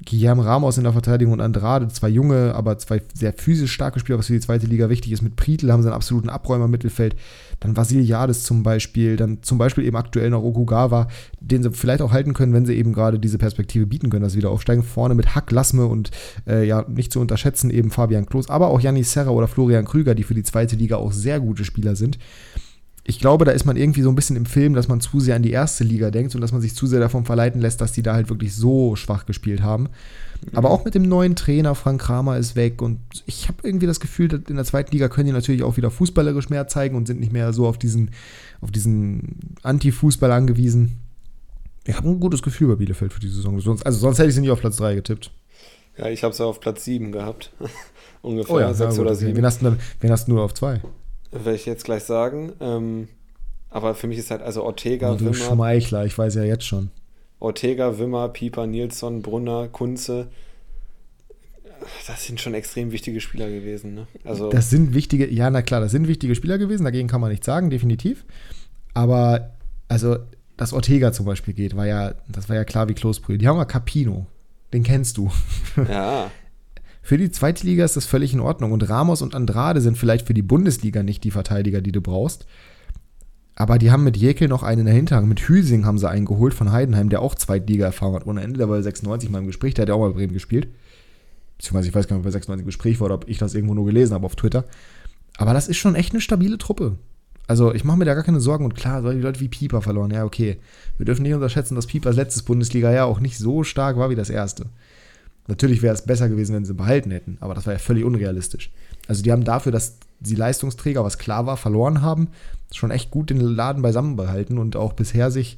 Guillermo 0.05 0.43
Ramos 0.43 0.77
in 0.77 0.83
der 0.83 0.93
Verteidigung 0.93 1.33
und 1.33 1.41
Andrade, 1.41 1.87
zwei 1.87 2.09
junge, 2.09 2.53
aber 2.55 2.77
zwei 2.77 3.01
sehr 3.13 3.33
physisch 3.33 3.71
starke 3.71 3.99
Spieler, 3.99 4.17
was 4.17 4.27
für 4.27 4.33
die 4.33 4.39
zweite 4.39 4.65
Liga 4.65 4.89
wichtig 4.89 5.11
ist. 5.11 5.21
Mit 5.21 5.35
Prietl 5.35 5.71
haben 5.71 5.81
sie 5.81 5.87
einen 5.87 5.95
absoluten 5.95 6.29
Abräumer 6.29 6.65
im 6.65 6.71
Mittelfeld. 6.71 7.15
Dann 7.59 7.77
Vasiliades 7.77 8.43
zum 8.43 8.63
Beispiel, 8.63 9.15
dann 9.15 9.41
zum 9.41 9.57
Beispiel 9.57 9.85
eben 9.85 9.95
aktuell 9.95 10.29
noch 10.29 10.43
Okugawa, 10.43 11.07
den 11.39 11.63
sie 11.63 11.71
vielleicht 11.71 12.01
auch 12.01 12.11
halten 12.11 12.33
können, 12.33 12.53
wenn 12.53 12.65
sie 12.65 12.75
eben 12.75 12.93
gerade 12.93 13.19
diese 13.19 13.37
Perspektive 13.37 13.85
bieten 13.85 14.09
können, 14.09 14.23
dass 14.23 14.33
sie 14.33 14.39
wieder 14.39 14.51
aufsteigen. 14.51 14.83
Vorne 14.83 15.15
mit 15.15 15.35
Hack 15.35 15.51
Lassme 15.51 15.85
und 15.85 16.11
äh, 16.47 16.67
ja, 16.67 16.85
nicht 16.87 17.11
zu 17.11 17.19
unterschätzen 17.19 17.69
eben 17.69 17.91
Fabian 17.91 18.25
Klos, 18.25 18.49
aber 18.49 18.67
auch 18.67 18.81
Janni 18.81 19.03
Serra 19.03 19.31
oder 19.31 19.47
Florian 19.47 19.85
Krüger, 19.85 20.15
die 20.15 20.23
für 20.23 20.33
die 20.33 20.43
zweite 20.43 20.75
Liga 20.75 20.97
auch 20.97 21.11
sehr 21.11 21.39
gute 21.39 21.63
Spieler 21.63 21.95
sind 21.95 22.17
ich 23.05 23.19
glaube, 23.19 23.43
da 23.43 23.51
ist 23.51 23.65
man 23.65 23.75
irgendwie 23.75 24.01
so 24.01 24.09
ein 24.09 24.15
bisschen 24.15 24.37
im 24.37 24.45
Film, 24.45 24.73
dass 24.75 24.87
man 24.87 25.01
zu 25.01 25.19
sehr 25.19 25.35
an 25.35 25.43
die 25.43 25.51
erste 25.51 25.83
Liga 25.83 26.09
denkt 26.09 26.35
und 26.35 26.41
dass 26.41 26.53
man 26.53 26.61
sich 26.61 26.73
zu 26.73 26.87
sehr 26.87 27.01
davon 27.01 27.25
verleiten 27.25 27.59
lässt, 27.59 27.81
dass 27.81 27.91
die 27.91 28.01
da 28.01 28.13
halt 28.13 28.29
wirklich 28.29 28.55
so 28.55 28.95
schwach 28.95 29.25
gespielt 29.25 29.61
haben. 29.61 29.83
Mhm. 29.83 30.57
Aber 30.57 30.71
auch 30.71 30.85
mit 30.85 30.95
dem 30.95 31.03
neuen 31.03 31.35
Trainer, 31.35 31.75
Frank 31.75 32.01
Kramer 32.01 32.37
ist 32.37 32.55
weg 32.55 32.81
und 32.81 32.99
ich 33.25 33.49
habe 33.49 33.57
irgendwie 33.63 33.87
das 33.87 33.99
Gefühl, 33.99 34.29
dass 34.29 34.41
in 34.47 34.55
der 34.55 34.63
zweiten 34.63 34.93
Liga 34.93 35.09
können 35.09 35.27
die 35.27 35.33
natürlich 35.33 35.63
auch 35.63 35.75
wieder 35.75 35.91
fußballerisch 35.91 36.49
mehr 36.49 36.69
zeigen 36.69 36.95
und 36.95 37.07
sind 37.07 37.19
nicht 37.19 37.33
mehr 37.33 37.51
so 37.51 37.67
auf 37.67 37.77
diesen, 37.77 38.11
auf 38.61 38.71
diesen 38.71 39.55
Anti-Fußball 39.63 40.31
angewiesen. 40.31 40.97
Ich 41.85 41.97
habe 41.97 42.07
ein 42.07 42.21
gutes 42.21 42.41
Gefühl 42.41 42.69
bei 42.69 42.75
Bielefeld 42.75 43.11
für 43.11 43.19
die 43.19 43.27
Saison. 43.27 43.59
Sonst, 43.59 43.85
also 43.85 43.99
sonst 43.99 44.19
hätte 44.19 44.29
ich 44.29 44.35
sie 44.35 44.41
nicht 44.41 44.51
auf 44.51 44.61
Platz 44.61 44.77
3 44.77 44.95
getippt. 44.95 45.29
Ja, 45.97 46.07
ich 46.07 46.23
habe 46.23 46.33
sie 46.33 46.45
auf 46.45 46.61
Platz 46.61 46.85
7 46.85 47.11
gehabt. 47.11 47.51
Ungefähr 48.21 48.55
oh 48.55 48.59
ja, 48.61 48.73
6 48.73 48.97
oder 48.99 49.13
7. 49.13 49.35
Wen 49.35 49.45
hast, 49.45 49.61
du, 49.61 49.75
wen 49.99 50.11
hast 50.11 50.29
du 50.29 50.31
nur 50.31 50.43
auf 50.43 50.53
2? 50.53 50.79
Werde 51.33 51.55
ich 51.55 51.65
jetzt 51.65 51.85
gleich 51.85 52.03
sagen. 52.03 52.53
Ähm, 52.59 53.07
aber 53.69 53.95
für 53.95 54.07
mich 54.07 54.19
ist 54.19 54.31
halt 54.31 54.41
also 54.41 54.63
Ortega, 54.63 55.11
oh, 55.11 55.15
du 55.15 55.25
Wimmer. 55.25 55.33
Schmeichler, 55.33 56.05
ich 56.05 56.17
weiß 56.17 56.35
ja 56.35 56.43
jetzt 56.43 56.65
schon. 56.65 56.91
Ortega, 57.39 57.97
Wimmer, 57.97 58.29
Pieper, 58.29 58.67
Nilsson, 58.67 59.21
Brunner, 59.21 59.67
Kunze. 59.67 60.29
Das 62.07 62.25
sind 62.25 62.39
schon 62.39 62.53
extrem 62.53 62.91
wichtige 62.91 63.19
Spieler 63.19 63.49
gewesen. 63.49 63.95
Ne? 63.95 64.07
Also 64.23 64.49
das 64.49 64.69
sind 64.69 64.93
wichtige, 64.93 65.29
ja, 65.29 65.49
na 65.49 65.61
klar, 65.61 65.81
das 65.81 65.91
sind 65.91 66.07
wichtige 66.07 66.35
Spieler 66.35 66.57
gewesen, 66.57 66.85
dagegen 66.85 67.09
kann 67.09 67.19
man 67.19 67.31
nichts 67.31 67.45
sagen, 67.45 67.69
definitiv. 67.69 68.23
Aber, 68.93 69.51
also, 69.89 70.17
dass 70.55 70.71
Ortega 70.71 71.11
zum 71.11 71.25
Beispiel 71.25 71.53
geht, 71.53 71.75
war 71.75 71.87
ja, 71.87 72.13
das 72.29 72.47
war 72.47 72.55
ja 72.55 72.63
klar 72.63 72.87
wie 72.87 72.93
Klosbrühe. 72.93 73.37
Die 73.37 73.47
haben 73.47 73.57
ja 73.57 73.65
Capino, 73.65 74.27
den 74.71 74.83
kennst 74.83 75.17
du. 75.17 75.31
Ja. 75.89 76.31
Für 77.05 77.17
die 77.17 77.29
zweite 77.29 77.67
Liga 77.67 77.83
ist 77.83 77.97
das 77.97 78.05
völlig 78.05 78.33
in 78.33 78.39
Ordnung. 78.39 78.71
Und 78.71 78.89
Ramos 78.89 79.21
und 79.21 79.35
Andrade 79.35 79.81
sind 79.81 79.97
vielleicht 79.97 80.25
für 80.25 80.33
die 80.33 80.41
Bundesliga 80.41 81.03
nicht 81.03 81.25
die 81.25 81.31
Verteidiger, 81.31 81.81
die 81.81 81.91
du 81.91 81.99
brauchst. 81.99 82.47
Aber 83.55 83.77
die 83.77 83.91
haben 83.91 84.05
mit 84.05 84.15
Jekyll 84.15 84.47
noch 84.47 84.63
einen 84.63 84.79
in 84.79 84.85
der 84.85 84.95
Hinterhand. 84.95 85.27
Mit 85.27 85.41
Hüsing 85.41 85.85
haben 85.85 85.97
sie 85.97 86.09
einen 86.09 86.25
geholt 86.25 86.53
von 86.53 86.71
Heidenheim, 86.71 87.09
der 87.09 87.21
auch 87.21 87.35
Zweitliga-Erfahrung 87.35 88.15
hat 88.15 88.25
ohne 88.25 88.41
Ende. 88.41 88.57
Der 88.57 88.69
war 88.69 88.81
96 88.81 89.29
mal 89.29 89.39
im 89.39 89.47
Gespräch, 89.47 89.73
der 89.73 89.83
hat 89.83 89.89
ja 89.89 89.95
auch 89.95 89.99
mal 89.99 90.13
Bremen 90.13 90.33
gespielt. 90.33 90.69
Beziehungsweise 91.57 91.89
ich 91.89 91.93
weiß 91.93 92.07
gar 92.07 92.15
nicht, 92.15 92.23
ob 92.23 92.29
er 92.29 92.31
96 92.31 92.63
im 92.63 92.67
Gespräch 92.67 92.99
war 93.01 93.05
oder 93.05 93.15
ob 93.15 93.27
ich 93.27 93.37
das 93.37 93.53
irgendwo 93.53 93.73
nur 93.73 93.85
gelesen 93.85 94.13
habe 94.13 94.25
auf 94.25 94.37
Twitter. 94.37 94.63
Aber 95.37 95.53
das 95.53 95.67
ist 95.67 95.77
schon 95.77 95.95
echt 95.95 96.13
eine 96.13 96.21
stabile 96.21 96.57
Truppe. 96.57 96.97
Also 97.47 97.73
ich 97.73 97.83
mache 97.83 97.97
mir 97.97 98.05
da 98.05 98.13
gar 98.13 98.23
keine 98.23 98.39
Sorgen 98.39 98.63
und 98.63 98.75
klar, 98.75 99.01
solche 99.01 99.19
Leute 99.19 99.41
wie 99.41 99.49
Pieper 99.49 99.81
verloren, 99.81 100.11
ja 100.11 100.23
okay. 100.23 100.57
Wir 100.97 101.05
dürfen 101.05 101.23
nicht 101.23 101.33
unterschätzen, 101.33 101.75
dass 101.75 101.87
Piepers 101.87 102.15
letztes 102.15 102.43
Bundesliga-Jahr 102.43 103.05
auch 103.05 103.19
nicht 103.19 103.37
so 103.37 103.63
stark 103.63 103.97
war 103.97 104.09
wie 104.09 104.15
das 104.15 104.29
erste. 104.29 104.67
Natürlich 105.47 105.81
wäre 105.81 105.93
es 105.93 106.05
besser 106.05 106.29
gewesen, 106.29 106.55
wenn 106.55 106.65
sie 106.65 106.73
behalten 106.73 107.11
hätten, 107.11 107.37
aber 107.41 107.53
das 107.53 107.65
war 107.65 107.73
ja 107.73 107.79
völlig 107.79 108.05
unrealistisch. 108.05 108.71
Also 109.07 109.23
die 109.23 109.31
haben 109.31 109.43
dafür, 109.43 109.71
dass 109.71 109.97
sie 110.21 110.35
Leistungsträger, 110.35 111.03
was 111.03 111.17
klar 111.17 111.45
war, 111.45 111.57
verloren 111.57 112.01
haben, 112.01 112.29
schon 112.71 112.91
echt 112.91 113.11
gut 113.11 113.29
den 113.29 113.41
Laden 113.41 113.81
beisammen 113.81 114.15
behalten 114.15 114.57
und 114.57 114.75
auch 114.75 114.93
bisher 114.93 115.31
sich 115.31 115.57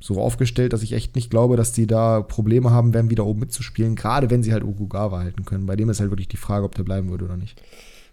so 0.00 0.20
aufgestellt, 0.20 0.72
dass 0.72 0.82
ich 0.82 0.92
echt 0.92 1.16
nicht 1.16 1.30
glaube, 1.30 1.56
dass 1.56 1.72
die 1.72 1.86
da 1.86 2.22
Probleme 2.22 2.70
haben 2.70 2.94
werden, 2.94 3.10
wieder 3.10 3.26
oben 3.26 3.40
mitzuspielen, 3.40 3.94
gerade 3.94 4.30
wenn 4.30 4.42
sie 4.42 4.52
halt 4.52 4.64
Okugawa 4.64 5.18
halten 5.18 5.44
können. 5.44 5.66
Bei 5.66 5.76
dem 5.76 5.88
ist 5.90 6.00
halt 6.00 6.10
wirklich 6.10 6.28
die 6.28 6.36
Frage, 6.36 6.64
ob 6.64 6.74
der 6.74 6.82
bleiben 6.82 7.10
würde 7.10 7.24
oder 7.24 7.36
nicht. 7.36 7.62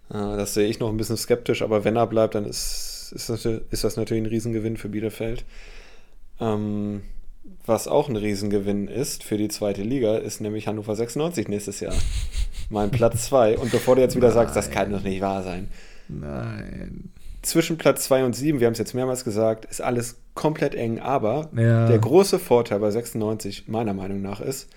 Das 0.09 0.53
sehe 0.53 0.67
ich 0.67 0.79
noch 0.79 0.89
ein 0.89 0.97
bisschen 0.97 1.17
skeptisch, 1.17 1.61
aber 1.61 1.85
wenn 1.85 1.95
er 1.95 2.07
bleibt, 2.07 2.35
dann 2.35 2.45
ist, 2.45 3.13
ist, 3.15 3.29
das, 3.29 3.45
ist 3.45 3.83
das 3.83 3.97
natürlich 3.97 4.23
ein 4.23 4.29
Riesengewinn 4.29 4.77
für 4.77 4.89
Bielefeld. 4.89 5.45
Ähm, 6.39 7.01
was 7.65 7.87
auch 7.87 8.09
ein 8.09 8.15
Riesengewinn 8.15 8.87
ist 8.87 9.23
für 9.23 9.37
die 9.37 9.47
zweite 9.47 9.83
Liga, 9.83 10.17
ist 10.17 10.41
nämlich 10.41 10.67
Hannover 10.67 10.95
96 10.95 11.47
nächstes 11.47 11.79
Jahr. 11.79 11.95
mein 12.69 12.91
Platz 12.91 13.25
2. 13.25 13.57
Und 13.57 13.71
bevor 13.71 13.95
du 13.95 14.01
jetzt 14.01 14.15
wieder 14.15 14.27
Nein. 14.27 14.35
sagst, 14.35 14.55
das 14.55 14.69
kann 14.69 14.91
doch 14.91 15.03
nicht 15.03 15.21
wahr 15.21 15.43
sein. 15.43 15.69
Nein. 16.07 17.11
Zwischen 17.41 17.77
Platz 17.77 18.05
2 18.05 18.25
und 18.25 18.35
7, 18.35 18.59
wir 18.59 18.67
haben 18.67 18.73
es 18.73 18.79
jetzt 18.79 18.93
mehrmals 18.93 19.23
gesagt, 19.23 19.65
ist 19.65 19.81
alles 19.81 20.17
komplett 20.33 20.75
eng. 20.75 20.99
Aber 20.99 21.49
ja. 21.55 21.87
der 21.87 21.99
große 21.99 22.39
Vorteil 22.39 22.79
bei 22.79 22.91
96, 22.91 23.67
meiner 23.67 23.93
Meinung 23.93 24.21
nach, 24.21 24.39
ist, 24.39 24.69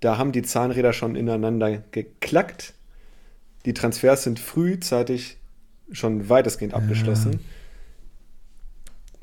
da 0.00 0.18
haben 0.18 0.32
die 0.32 0.42
Zahnräder 0.42 0.92
schon 0.92 1.16
ineinander 1.16 1.82
geklackt. 1.90 2.74
Die 3.64 3.72
Transfers 3.72 4.24
sind 4.24 4.38
frühzeitig 4.38 5.38
schon 5.90 6.28
weitestgehend 6.28 6.74
abgeschlossen. 6.74 7.32
Ja 7.32 7.38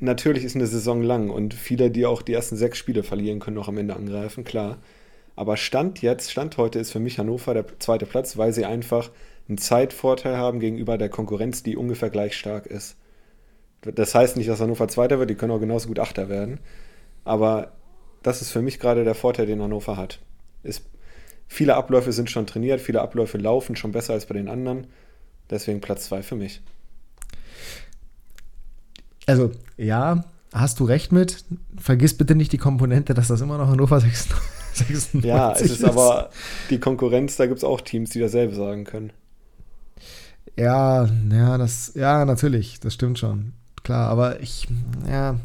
natürlich 0.02 0.44
ist 0.44 0.56
eine 0.56 0.68
Saison 0.68 1.02
lang 1.02 1.30
und 1.30 1.54
viele, 1.54 1.92
die 1.92 2.06
auch 2.06 2.22
die 2.22 2.34
ersten 2.34 2.58
sechs 2.58 2.78
Spiele 2.78 3.04
verlieren, 3.04 3.40
können 3.40 3.58
auch 3.58 3.68
am 3.68 3.78
Ende 3.78 3.96
angreifen, 3.96 4.44
klar. 4.44 4.80
Aber 5.36 5.58
Stand 5.58 6.02
jetzt, 6.02 6.32
Stand 6.32 6.58
heute 6.58 6.80
ist 6.80 6.92
für 6.92 7.00
mich 7.00 7.18
Hannover 7.20 7.54
der 7.54 7.80
zweite 7.80 8.06
Platz, 8.06 8.38
weil 8.38 8.54
sie 8.54 8.66
einfach 8.66 9.12
einen 9.48 9.58
Zeitvorteil 9.58 10.38
haben 10.38 10.60
gegenüber 10.60 10.98
der 10.98 11.10
Konkurrenz, 11.10 11.64
die 11.64 11.78
ungefähr 11.78 12.10
gleich 12.10 12.36
stark 12.36 12.66
ist. 12.66 12.98
Das 13.82 14.14
heißt 14.14 14.38
nicht, 14.38 14.50
dass 14.50 14.62
Hannover 14.62 14.88
Zweiter 14.88 15.20
wird, 15.20 15.30
die 15.30 15.36
können 15.36 15.52
auch 15.52 15.60
genauso 15.60 15.88
gut 15.88 16.00
Achter 16.00 16.30
werden. 16.30 16.60
Aber 17.24 17.72
das 18.24 18.42
ist 18.42 18.52
für 18.52 18.62
mich 18.62 18.80
gerade 18.80 19.04
der 19.04 19.16
Vorteil, 19.16 19.48
den 19.48 19.62
Hannover 19.62 19.98
hat. 19.98 20.20
Ist, 20.64 20.86
viele 21.48 21.76
Abläufe 21.76 22.12
sind 22.12 22.30
schon 22.30 22.46
trainiert, 22.46 22.82
viele 22.82 23.02
Abläufe 23.02 23.38
laufen 23.38 23.76
schon 23.76 23.92
besser 23.92 24.14
als 24.14 24.26
bei 24.26 24.36
den 24.36 24.50
anderen. 24.50 24.88
Deswegen 25.50 25.82
Platz 25.82 26.06
zwei 26.06 26.22
für 26.22 26.36
mich. 26.36 26.62
Also, 29.32 29.52
ja, 29.78 30.24
hast 30.54 30.80
du 30.80 30.86
recht 30.86 31.12
mit. 31.12 31.44
Vergiss 31.78 32.18
bitte 32.18 32.36
nicht 32.36 32.52
die 32.52 32.58
Komponente, 32.58 33.14
dass 33.14 33.28
das 33.28 33.42
immer 33.42 33.58
noch 33.58 33.68
Hannover 33.68 34.00
96 34.00 35.24
Ja, 35.24 35.54
es 35.54 35.62
ist, 35.62 35.72
ist. 35.72 35.84
aber 35.84 36.30
die 36.70 36.80
Konkurrenz, 36.80 37.38
da 37.38 37.46
gibt 37.46 37.58
es 37.58 37.64
auch 37.64 37.82
Teams, 37.82 38.12
die 38.12 38.20
dasselbe 38.20 38.56
sagen 38.56 38.84
können. 38.84 39.12
Ja, 40.58 41.08
ja, 41.32 41.58
das, 41.58 41.94
ja, 41.96 42.26
natürlich, 42.26 42.80
das 42.80 42.94
stimmt 42.94 43.20
schon. 43.20 43.54
Klar, 43.84 44.10
aber 44.10 44.42
ich, 44.42 44.68
ja, 45.10 45.38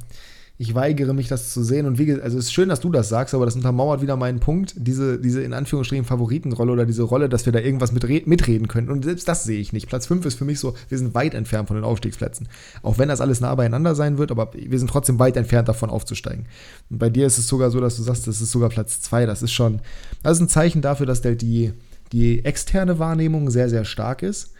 ich 0.58 0.74
weigere 0.74 1.12
mich, 1.12 1.28
das 1.28 1.52
zu 1.52 1.62
sehen. 1.62 1.86
Und 1.86 1.98
wie 1.98 2.10
also 2.12 2.38
es 2.38 2.46
ist 2.46 2.52
schön, 2.52 2.68
dass 2.68 2.80
du 2.80 2.90
das 2.90 3.08
sagst, 3.08 3.34
aber 3.34 3.44
das 3.44 3.56
untermauert 3.56 4.00
wieder 4.00 4.16
meinen 4.16 4.40
Punkt, 4.40 4.74
diese, 4.76 5.18
diese 5.18 5.42
in 5.42 5.52
Anführungsstrichen 5.52 6.04
Favoritenrolle 6.06 6.72
oder 6.72 6.86
diese 6.86 7.02
Rolle, 7.02 7.28
dass 7.28 7.44
wir 7.44 7.52
da 7.52 7.58
irgendwas 7.58 7.92
mit 7.92 8.26
mitreden 8.26 8.66
können. 8.66 8.88
Und 8.88 9.04
selbst 9.04 9.28
das 9.28 9.44
sehe 9.44 9.60
ich 9.60 9.72
nicht. 9.74 9.86
Platz 9.86 10.06
5 10.06 10.24
ist 10.24 10.38
für 10.38 10.46
mich 10.46 10.58
so, 10.58 10.74
wir 10.88 10.96
sind 10.96 11.14
weit 11.14 11.34
entfernt 11.34 11.68
von 11.68 11.76
den 11.76 11.84
Aufstiegsplätzen. 11.84 12.48
Auch 12.82 12.96
wenn 12.98 13.08
das 13.08 13.20
alles 13.20 13.40
nah 13.40 13.54
beieinander 13.54 13.94
sein 13.94 14.16
wird, 14.16 14.30
aber 14.30 14.50
wir 14.54 14.78
sind 14.78 14.88
trotzdem 14.88 15.18
weit 15.18 15.36
entfernt 15.36 15.68
davon 15.68 15.90
aufzusteigen. 15.90 16.46
Und 16.88 16.98
bei 16.98 17.10
dir 17.10 17.26
ist 17.26 17.36
es 17.36 17.48
sogar 17.48 17.70
so, 17.70 17.80
dass 17.80 17.96
du 17.96 18.02
sagst, 18.02 18.26
das 18.26 18.40
ist 18.40 18.50
sogar 18.50 18.70
Platz 18.70 19.02
2. 19.02 19.26
Das 19.26 19.42
ist 19.42 19.52
schon, 19.52 19.80
das 20.22 20.38
ist 20.38 20.42
ein 20.42 20.48
Zeichen 20.48 20.80
dafür, 20.80 21.04
dass 21.04 21.20
der, 21.20 21.34
die, 21.34 21.74
die 22.12 22.44
externe 22.46 22.98
Wahrnehmung 22.98 23.50
sehr, 23.50 23.68
sehr 23.68 23.84
stark 23.84 24.22
ist 24.22 24.52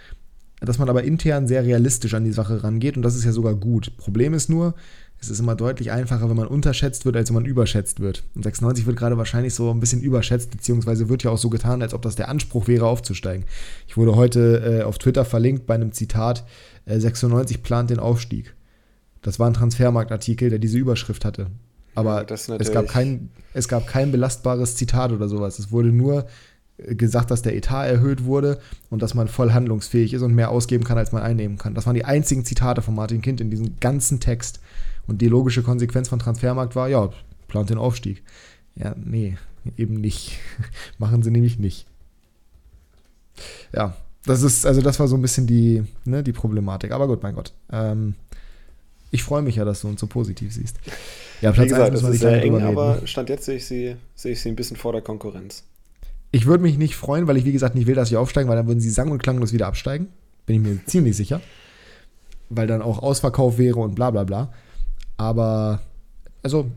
dass 0.63 0.79
man 0.79 0.89
aber 0.89 1.05
intern 1.05 1.47
sehr 1.47 1.65
realistisch 1.65 2.15
an 2.15 2.25
die 2.25 2.33
Sache 2.33 2.65
rangeht 2.65 2.97
und 2.97 3.03
das 3.03 3.15
ist 3.15 3.25
ja 3.25 3.33
sogar 3.33 3.55
gut. 3.55 3.95
Problem 3.99 4.33
ist 4.33 4.49
nur, 4.49 4.75
es 5.21 5.31
ist 5.31 5.41
immer 5.41 5.55
deutlich 5.55 5.91
einfacher, 5.91 6.29
wenn 6.29 6.37
man 6.37 6.47
unterschätzt 6.47 7.05
wird, 7.05 7.17
als 7.17 7.31
wenn 7.31 7.35
man 7.37 7.47
überschätzt 7.47 8.01
wird. 8.01 8.25
Und 8.35 8.43
96 8.43 8.87
wird 8.87 8.97
gerade 8.97 9.17
wahrscheinlich 9.17 9.55
so 9.55 9.71
ein 9.71 9.81
bisschen 9.81 10.03
überschätzt, 10.03 10.51
beziehungsweise 10.51 11.09
wird 11.09 11.23
ja 11.23 11.31
auch 11.31 11.39
so 11.39 11.49
getan, 11.49 11.83
als 11.83 11.95
ob 11.95 12.03
das 12.03 12.17
der 12.17 12.29
Anspruch 12.29 12.69
wäre, 12.69 12.87
aufzusteigen. 12.87 13.47
Ich 13.87 13.97
wurde 13.97 14.15
heute 14.15 14.81
äh, 14.81 14.83
auf 14.83 14.99
Twitter 14.99 15.25
verlinkt 15.25 15.67
bei 15.67 15.75
einem 15.75 15.93
Zitat, 15.93 16.45
äh, 16.85 16.99
96 16.99 17.63
plant 17.63 17.91
den 17.91 17.99
Aufstieg. 17.99 18.55
Das 19.23 19.39
war 19.39 19.49
ein 19.49 19.55
Transfermarktartikel, 19.55 20.51
der 20.51 20.59
diese 20.59 20.79
Überschrift 20.79 21.25
hatte. 21.25 21.49
Aber 21.95 22.31
es, 22.31 22.73
gab 22.73 22.89
kein, 22.89 23.31
es 23.55 23.69
gab 23.69 23.87
kein 23.87 24.13
belastbares 24.13 24.77
Zitat 24.77 25.13
oder 25.13 25.29
sowas. 25.29 25.59
Es 25.59 25.73
wurde 25.73 25.89
nur 25.89 26.27
gesagt, 26.77 27.31
dass 27.31 27.43
der 27.43 27.57
Etat 27.57 27.87
erhöht 27.87 28.25
wurde 28.25 28.59
und 28.91 29.01
dass 29.01 29.15
man 29.15 29.29
voll 29.29 29.53
handlungsfähig 29.53 30.13
ist 30.13 30.23
und 30.23 30.35
mehr 30.35 30.51
ausgeben 30.51 30.85
kann, 30.85 30.99
als 30.99 31.13
man 31.13 31.23
einnehmen 31.23 31.57
kann. 31.57 31.75
Das 31.75 31.87
waren 31.87 31.95
die 31.95 32.05
einzigen 32.05 32.45
Zitate 32.45 32.83
von 32.83 32.95
Martin 32.95 33.23
Kind 33.23 33.41
in 33.41 33.51
diesem 33.51 33.81
ganzen 33.81 34.21
Text. 34.21 34.61
Und 35.07 35.23
die 35.23 35.29
logische 35.29 35.63
Konsequenz 35.63 36.09
von 36.09 36.19
Transfermarkt 36.19 36.75
war, 36.77 36.89
ja, 36.89 37.11
plant 37.49 37.71
den 37.71 37.79
Aufstieg. 37.79 38.23
Ja, 38.75 38.95
nee, 38.97 39.37
eben 39.77 39.95
nicht. 39.95 40.39
Machen 40.99 41.23
sie 41.23 41.31
nämlich 41.31 41.59
nicht. 41.59 41.87
Ja, 43.73 43.97
das 44.25 44.43
ist, 44.43 44.67
also 44.67 44.81
das 44.81 44.99
war 44.99 45.09
so 45.09 45.17
ein 45.17 45.23
bisschen 45.23 45.47
die, 45.47 45.85
ne, 46.05 46.23
die 46.23 46.33
Problematik. 46.33 46.93
Aber 46.93 47.07
gut, 47.07 47.23
mein 47.23 47.35
Gott. 47.35 47.53
Ähm, 47.71 48.15
ich 49.11 49.23
freue 49.23 49.43
mich 49.43 49.57
ja, 49.57 49.65
dass 49.65 49.83
du 49.83 49.89
uns 49.89 50.01
so 50.01 50.07
positiv 50.07 50.53
siehst. 50.53 50.79
Ja, 51.41 51.53
Platz 51.53 51.67
Wie 51.67 51.71
gesagt, 51.71 51.93
1 51.93 52.01
das 52.01 52.15
ist 52.15 52.21
sehr 52.21 52.43
eng, 52.43 52.61
aber? 52.63 53.01
Stand 53.07 53.29
jetzt 53.29 53.45
sehe 53.45 53.57
ich, 53.57 53.67
sie, 53.67 53.97
sehe 54.15 54.33
ich 54.33 54.41
sie 54.41 54.49
ein 54.49 54.57
bisschen 54.57 54.77
vor 54.77 54.93
der 54.93 55.03
Konkurrenz. 55.03 55.65
Ich 56.33 56.47
würde 56.47 56.63
mich 56.63 56.77
nicht 56.77 56.97
freuen, 56.97 57.27
weil 57.29 57.37
ich, 57.37 57.45
wie 57.45 57.53
gesagt, 57.53 57.75
nicht 57.75 57.87
will, 57.87 57.95
dass 57.95 58.09
sie 58.09 58.17
aufsteigen, 58.17 58.49
weil 58.49 58.57
dann 58.57 58.67
würden 58.67 58.81
sie 58.81 58.91
sang- 58.91 59.11
und 59.11 59.23
klanglos 59.23 59.53
wieder 59.53 59.69
absteigen. 59.69 60.09
Bin 60.45 60.57
ich 60.57 60.63
mir 60.63 60.85
ziemlich 60.87 61.17
sicher. 61.17 61.41
Weil 62.51 62.67
dann 62.67 62.83
auch 62.83 62.99
Ausverkauf 62.99 63.59
wäre 63.59 63.79
und 63.79 63.95
bla 63.95 64.11
bla 64.11 64.25
bla. 64.25 64.53
Aber, 65.17 65.81
also, 66.43 66.71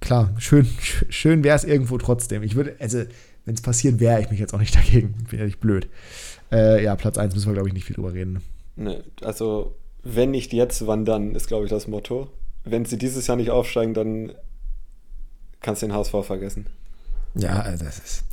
klar, 0.00 0.34
schön, 0.38 0.66
schön 1.08 1.44
wäre 1.44 1.56
es 1.56 1.64
irgendwo 1.64 1.98
trotzdem. 1.98 2.42
Ich 2.42 2.54
würde, 2.54 2.76
also, 2.78 3.04
wenn 3.44 3.54
es 3.54 3.62
passiert, 3.62 4.00
wäre 4.00 4.20
ich 4.20 4.30
mich 4.30 4.40
jetzt 4.40 4.54
auch 4.54 4.58
nicht 4.58 4.74
dagegen. 4.76 5.14
Wäre 5.30 5.46
ich 5.46 5.58
blöd. 5.58 5.88
Äh, 6.52 6.82
ja, 6.82 6.94
Platz 6.96 7.18
1 7.18 7.34
müssen 7.34 7.48
wir, 7.48 7.54
glaube 7.54 7.68
ich, 7.68 7.74
nicht 7.74 7.84
viel 7.84 7.96
drüber 7.96 8.12
reden. 8.12 8.42
Ne, 8.76 9.02
also, 9.22 9.74
wenn 10.02 10.30
nicht 10.30 10.52
jetzt, 10.52 10.86
wann 10.86 11.04
dann, 11.04 11.34
ist, 11.34 11.48
glaube 11.48 11.64
ich, 11.64 11.70
das 11.70 11.88
Motto. 11.88 12.28
Wenn 12.64 12.84
sie 12.84 12.98
dieses 12.98 13.26
Jahr 13.26 13.36
nicht 13.36 13.50
aufsteigen, 13.50 13.94
dann 13.94 14.32
kannst 15.60 15.82
du 15.82 15.86
den 15.86 15.94
HSV 15.94 16.14
vergessen. 16.24 16.66
Ja, 17.34 17.60
also 17.60 17.84
das 17.84 17.98
ist. 17.98 18.24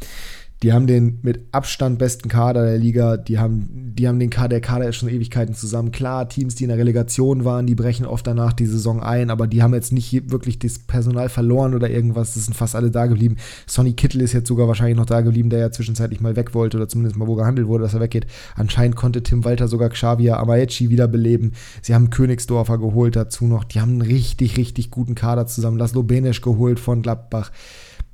Die 0.63 0.71
haben 0.71 0.87
den 0.87 1.19
mit 1.23 1.41
Abstand 1.51 1.99
besten 1.99 2.29
Kader 2.29 2.63
der 2.63 2.77
Liga. 2.77 3.17
Die 3.17 3.37
haben, 3.37 3.91
die 3.97 4.07
haben 4.07 4.17
den 4.17 4.29
Kader, 4.29 4.47
der 4.47 4.61
Kader 4.61 4.87
ist 4.87 4.95
schon 4.95 5.09
Ewigkeiten 5.09 5.53
zusammen. 5.53 5.91
Klar, 5.91 6.29
Teams, 6.29 6.55
die 6.55 6.63
in 6.63 6.69
der 6.69 6.77
Relegation 6.77 7.43
waren, 7.43 7.67
die 7.67 7.75
brechen 7.75 8.05
oft 8.05 8.25
danach 8.25 8.53
die 8.53 8.65
Saison 8.65 9.03
ein, 9.03 9.29
aber 9.29 9.45
die 9.45 9.61
haben 9.61 9.73
jetzt 9.73 9.91
nicht 9.91 10.31
wirklich 10.31 10.59
das 10.59 10.79
Personal 10.79 11.27
verloren 11.27 11.75
oder 11.75 11.89
irgendwas. 11.89 12.35
Das 12.35 12.45
sind 12.45 12.53
fast 12.53 12.77
alle 12.77 12.91
da 12.91 13.07
geblieben. 13.07 13.35
Sonny 13.67 13.91
Kittel 13.91 14.21
ist 14.21 14.31
jetzt 14.31 14.47
sogar 14.47 14.69
wahrscheinlich 14.69 14.95
noch 14.95 15.05
da 15.05 15.19
geblieben, 15.19 15.49
der 15.49 15.59
ja 15.59 15.71
zwischenzeitlich 15.71 16.21
mal 16.21 16.37
weg 16.37 16.53
wollte 16.53 16.77
oder 16.77 16.87
zumindest 16.87 17.17
mal 17.17 17.27
wo 17.27 17.35
gehandelt 17.35 17.67
wurde, 17.67 17.83
dass 17.83 17.93
er 17.93 17.99
weggeht. 17.99 18.25
Anscheinend 18.55 18.95
konnte 18.95 19.21
Tim 19.21 19.43
Walter 19.43 19.67
sogar 19.67 19.89
Xavier 19.89 20.39
Amaechi 20.39 20.89
wiederbeleben. 20.89 21.51
Sie 21.81 21.93
haben 21.93 22.09
Königsdorfer 22.09 22.77
geholt 22.77 23.17
dazu 23.17 23.47
noch. 23.47 23.65
Die 23.65 23.81
haben 23.81 23.91
einen 23.91 24.01
richtig, 24.01 24.55
richtig 24.55 24.91
guten 24.91 25.13
Kader 25.13 25.45
zusammen. 25.45 25.77
Laszlo 25.77 26.03
Benesch 26.03 26.39
geholt 26.39 26.79
von 26.79 27.01
Gladbach 27.01 27.51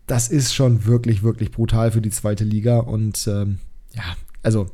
das 0.10 0.28
ist 0.28 0.56
schon 0.56 0.86
wirklich, 0.86 1.22
wirklich 1.22 1.52
brutal 1.52 1.92
für 1.92 2.02
die 2.02 2.10
zweite 2.10 2.44
Liga. 2.44 2.80
Und 2.80 3.28
ähm, 3.28 3.60
ja, 3.94 4.16
also 4.42 4.66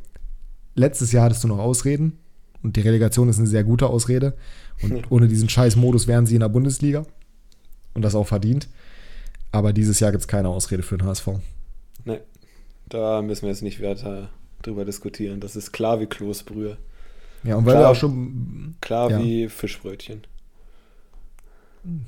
letztes 0.75 1.11
Jahr 1.11 1.25
hattest 1.25 1.43
du 1.43 1.49
noch 1.49 1.59
Ausreden 1.59 2.17
und 2.63 2.77
die 2.77 2.81
Relegation 2.81 3.27
ist 3.27 3.37
eine 3.37 3.47
sehr 3.47 3.65
gute 3.65 3.87
Ausrede. 3.87 4.33
Und 4.81 5.03
ohne 5.11 5.27
diesen 5.27 5.49
scheiß 5.49 5.75
Modus 5.75 6.07
wären 6.07 6.25
sie 6.25 6.35
in 6.35 6.39
der 6.39 6.49
Bundesliga. 6.49 7.05
Und 7.93 8.01
das 8.01 8.15
auch 8.15 8.27
verdient. 8.27 8.69
Aber 9.51 9.73
dieses 9.73 9.99
Jahr 9.99 10.11
gibt 10.11 10.21
es 10.21 10.27
keine 10.27 10.49
Ausrede 10.49 10.83
für 10.83 10.97
den 10.97 11.07
HSV. 11.07 11.27
Nee, 12.05 12.19
da 12.87 13.21
müssen 13.21 13.43
wir 13.43 13.49
jetzt 13.49 13.61
nicht 13.61 13.81
weiter 13.81 14.29
drüber 14.61 14.85
diskutieren. 14.85 15.41
Das 15.41 15.55
ist 15.55 15.71
klar 15.73 15.99
wie 15.99 16.05
Kloßbrühe. 16.05 16.77
Ja, 17.43 17.57
und 17.57 17.65
weil 17.65 17.73
klar, 17.73 17.83
wir 17.83 17.89
auch 17.89 17.95
schon. 17.95 18.75
Klar 18.81 19.11
ja. 19.11 19.19
wie 19.21 19.49
Fischbrötchen. 19.49 20.23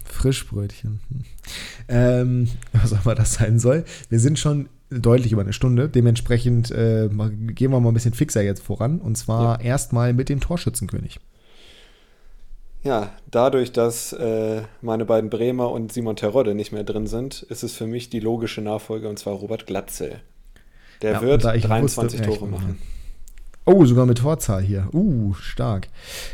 Frischbrötchen. 0.04 1.00
Ähm, 1.88 2.50
was 2.74 2.94
auch 2.94 3.06
immer 3.06 3.16
das 3.16 3.34
sein 3.36 3.60
soll. 3.60 3.86
Wir 4.10 4.20
sind 4.20 4.40
schon 4.40 4.70
deutlich 4.90 5.32
über 5.32 5.42
eine 5.42 5.54
Stunde. 5.54 5.90
Dementsprechend 5.90 6.72
äh, 6.72 7.10
gehen 7.10 7.72
wir 7.72 7.80
mal 7.80 7.90
ein 7.90 7.94
bisschen 7.94 8.14
fixer 8.14 8.42
jetzt 8.42 8.64
voran. 8.64 9.00
Und 9.00 9.18
zwar 9.18 9.60
ja. 9.62 9.66
erstmal 9.66 10.14
mit 10.14 10.30
dem 10.30 10.40
Torschützenkönig. 10.40 11.20
Ja, 12.84 13.12
dadurch, 13.30 13.72
dass 13.72 14.14
äh, 14.14 14.62
meine 14.82 15.06
beiden 15.06 15.30
Bremer 15.30 15.72
und 15.72 15.92
Simon 15.92 16.16
Terodde 16.16 16.56
nicht 16.56 16.72
mehr 16.72 16.84
drin 16.84 17.08
sind, 17.08 17.42
ist 17.44 17.64
es 17.64 17.74
für 17.74 17.88
mich 17.88 18.10
die 18.10 18.20
logische 18.20 18.62
Nachfolge 18.62 19.10
und 19.10 19.20
zwar 19.20 19.34
Robert 19.34 19.66
Glatzel. 19.66 20.22
Der 21.02 21.14
ja, 21.14 21.22
wird 21.22 21.44
23 21.44 22.20
wusste, 22.20 22.22
Tore 22.22 22.50
machen. 22.50 22.80
Oh, 23.66 23.84
sogar 23.84 24.06
mit 24.06 24.20
Torzahl 24.20 24.62
hier. 24.62 24.88
Uh, 24.94 25.34
stark. 25.34 25.90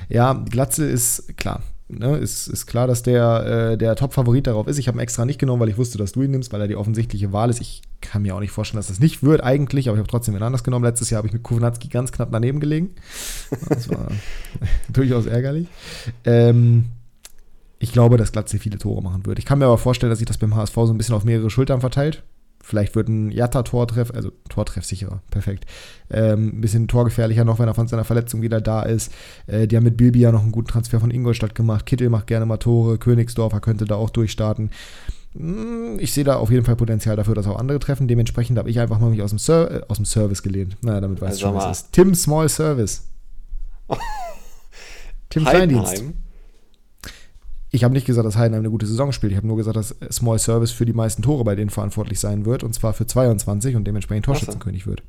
Ja, 0.09 0.33
Glatzel 0.33 0.89
ist 0.89 1.35
klar 1.37 1.63
ne, 1.99 2.17
ist, 2.17 2.47
ist 2.47 2.65
klar, 2.65 2.87
dass 2.87 3.03
der, 3.03 3.71
äh, 3.73 3.77
der 3.77 3.95
Top-Favorit 3.95 4.47
darauf 4.47 4.67
ist. 4.67 4.77
Ich 4.77 4.87
habe 4.87 4.97
ihn 4.97 5.01
extra 5.01 5.25
nicht 5.25 5.39
genommen, 5.39 5.61
weil 5.61 5.69
ich 5.69 5.77
wusste, 5.77 5.97
dass 5.97 6.13
du 6.13 6.21
ihn 6.21 6.31
nimmst, 6.31 6.53
weil 6.53 6.61
er 6.61 6.67
die 6.67 6.75
offensichtliche 6.75 7.31
Wahl 7.31 7.49
ist. 7.49 7.61
Ich 7.61 7.81
kann 8.01 8.21
mir 8.21 8.35
auch 8.35 8.39
nicht 8.39 8.51
vorstellen, 8.51 8.79
dass 8.79 8.87
das 8.87 8.99
nicht 8.99 9.23
wird 9.23 9.43
eigentlich, 9.43 9.89
aber 9.89 9.97
ich 9.97 9.99
habe 9.99 10.09
trotzdem 10.09 10.35
ihn 10.35 10.43
anders 10.43 10.63
genommen. 10.63 10.85
Letztes 10.85 11.09
Jahr 11.09 11.19
habe 11.19 11.27
ich 11.27 11.33
mit 11.33 11.43
Kownatski 11.43 11.87
ganz 11.87 12.11
knapp 12.11 12.29
daneben 12.31 12.59
gelegen. 12.59 12.91
Das 13.69 13.89
war 13.89 14.07
durchaus 14.89 15.25
ärgerlich. 15.25 15.67
Ähm, 16.25 16.85
ich 17.79 17.91
glaube, 17.91 18.17
dass 18.17 18.31
Glatze 18.31 18.59
viele 18.59 18.77
Tore 18.77 19.01
machen 19.01 19.25
wird. 19.25 19.39
Ich 19.39 19.45
kann 19.45 19.59
mir 19.59 19.65
aber 19.65 19.77
vorstellen, 19.77 20.09
dass 20.09 20.19
sich 20.19 20.27
das 20.27 20.37
beim 20.37 20.55
HSV 20.55 20.73
so 20.73 20.93
ein 20.93 20.97
bisschen 20.97 21.15
auf 21.15 21.25
mehrere 21.25 21.49
Schultern 21.49 21.81
verteilt. 21.81 22.23
Vielleicht 22.65 22.95
wird 22.95 23.09
ein 23.09 23.29
Jatta-Tortreff, 23.29 24.11
also 24.11 24.31
Tortreffsicherer, 24.47 25.21
perfekt. 25.29 25.65
Ähm, 26.09 26.47
ein 26.47 26.61
bisschen 26.61 26.87
torgefährlicher 26.87 27.43
noch, 27.43 27.59
wenn 27.59 27.67
er 27.67 27.73
von 27.73 27.89
seiner 27.89 28.05
Verletzung 28.05 28.41
wieder 28.41 28.61
da 28.61 28.83
ist. 28.83 29.11
Äh, 29.47 29.67
die 29.67 29.75
haben 29.75 29.83
mit 29.83 29.97
Bilby 29.97 30.21
ja 30.21 30.31
noch 30.31 30.43
einen 30.43 30.53
guten 30.53 30.69
Transfer 30.69 31.01
von 31.01 31.11
Ingolstadt 31.11 31.55
gemacht. 31.55 31.85
Kittel 31.85 32.09
macht 32.09 32.27
gerne 32.27 32.45
mal 32.45 32.57
Tore. 32.57 32.97
Königsdorfer 32.97 33.59
könnte 33.59 33.83
da 33.83 33.95
auch 33.95 34.09
durchstarten. 34.09 34.71
Hm, 35.35 35.99
ich 35.99 36.13
sehe 36.13 36.23
da 36.23 36.37
auf 36.37 36.51
jeden 36.51 36.63
Fall 36.63 36.77
Potenzial 36.77 37.17
dafür, 37.17 37.35
dass 37.35 37.47
auch 37.47 37.59
andere 37.59 37.79
treffen. 37.79 38.07
Dementsprechend 38.07 38.57
habe 38.57 38.69
ich 38.69 38.79
einfach 38.79 38.97
mal 38.97 39.09
mich 39.09 39.21
aus 39.21 39.31
dem, 39.31 39.39
Ser 39.39 39.69
äh, 39.69 39.81
aus 39.89 39.97
dem 39.97 40.05
Service 40.05 40.41
gelehnt. 40.41 40.77
Naja, 40.81 41.01
damit 41.01 41.19
weiß 41.19 41.31
also 41.31 41.35
ich 41.35 41.41
schon, 41.41 41.55
was 41.55 41.65
es 41.65 41.81
ist. 41.83 41.91
Tim 41.91 42.15
Small 42.15 42.47
Service. 42.47 43.09
Tim 45.29 45.43
Kleindienst. 45.43 46.01
Ich 47.73 47.83
habe 47.83 47.95
nicht 47.95 48.05
gesagt, 48.05 48.27
dass 48.27 48.37
Heidenheim 48.37 48.61
eine 48.61 48.69
gute 48.69 48.85
Saison 48.85 49.11
spielt. 49.11 49.31
Ich 49.31 49.37
habe 49.37 49.47
nur 49.47 49.57
gesagt, 49.57 49.75
dass 49.75 49.95
Small 50.11 50.37
Service 50.37 50.69
für 50.69 50.85
die 50.85 50.93
meisten 50.93 51.23
Tore 51.23 51.43
bei 51.43 51.55
denen 51.55 51.71
verantwortlich 51.71 52.19
sein 52.19 52.45
wird. 52.45 52.63
Und 52.63 52.73
zwar 52.75 52.93
für 52.93 53.07
22 53.07 53.75
und 53.75 53.85
dementsprechend 53.85 54.25
Torschützenkönig 54.25 54.85
wird. 54.85 55.01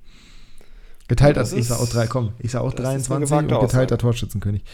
Geteilt, 1.07 1.37
als 1.37 1.53
ich 1.53 1.69
sage 1.69 1.83
auch 1.83 1.89
drei, 1.89 2.07
komm, 2.07 2.33
ich 2.39 2.53
sage 2.53 2.65
auch 2.65 2.73
23 2.73 3.31
und 3.37 3.61
geteilter. 3.61 3.99
Torschützenkönig. 3.99 4.65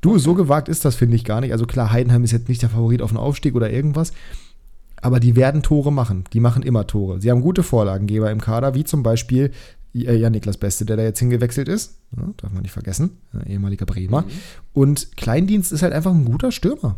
Du, 0.00 0.18
so 0.18 0.34
gewagt 0.34 0.68
ist 0.68 0.84
das, 0.84 0.94
finde 0.94 1.16
ich 1.16 1.24
gar 1.24 1.40
nicht. 1.40 1.50
Also 1.50 1.66
klar, 1.66 1.90
Heidenheim 1.90 2.22
ist 2.22 2.30
jetzt 2.30 2.48
nicht 2.48 2.62
der 2.62 2.70
Favorit 2.70 3.02
auf 3.02 3.10
einen 3.10 3.18
Aufstieg 3.18 3.56
oder 3.56 3.70
irgendwas. 3.70 4.12
Aber 5.00 5.18
die 5.18 5.34
werden 5.34 5.64
Tore 5.64 5.92
machen. 5.92 6.22
Die 6.32 6.38
machen 6.38 6.62
immer 6.62 6.86
Tore. 6.86 7.20
Sie 7.20 7.28
haben 7.28 7.40
gute 7.40 7.64
Vorlagengeber 7.64 8.30
im 8.30 8.40
Kader, 8.40 8.74
wie 8.74 8.84
zum 8.84 9.02
Beispiel 9.02 9.50
äh, 9.94 10.14
ja, 10.14 10.30
Niklas 10.30 10.58
Beste, 10.58 10.84
der 10.84 10.96
da 10.96 11.02
jetzt 11.02 11.18
hingewechselt 11.18 11.68
ist. 11.68 11.96
Ja, 12.16 12.22
darf 12.36 12.52
man 12.52 12.62
nicht 12.62 12.70
vergessen. 12.70 13.18
ehemaliger 13.46 13.84
Bremer. 13.84 14.22
Mhm. 14.22 14.30
Und 14.72 15.16
Kleindienst 15.16 15.72
ist 15.72 15.82
halt 15.82 15.92
einfach 15.92 16.12
ein 16.12 16.24
guter 16.24 16.52
Stürmer. 16.52 16.96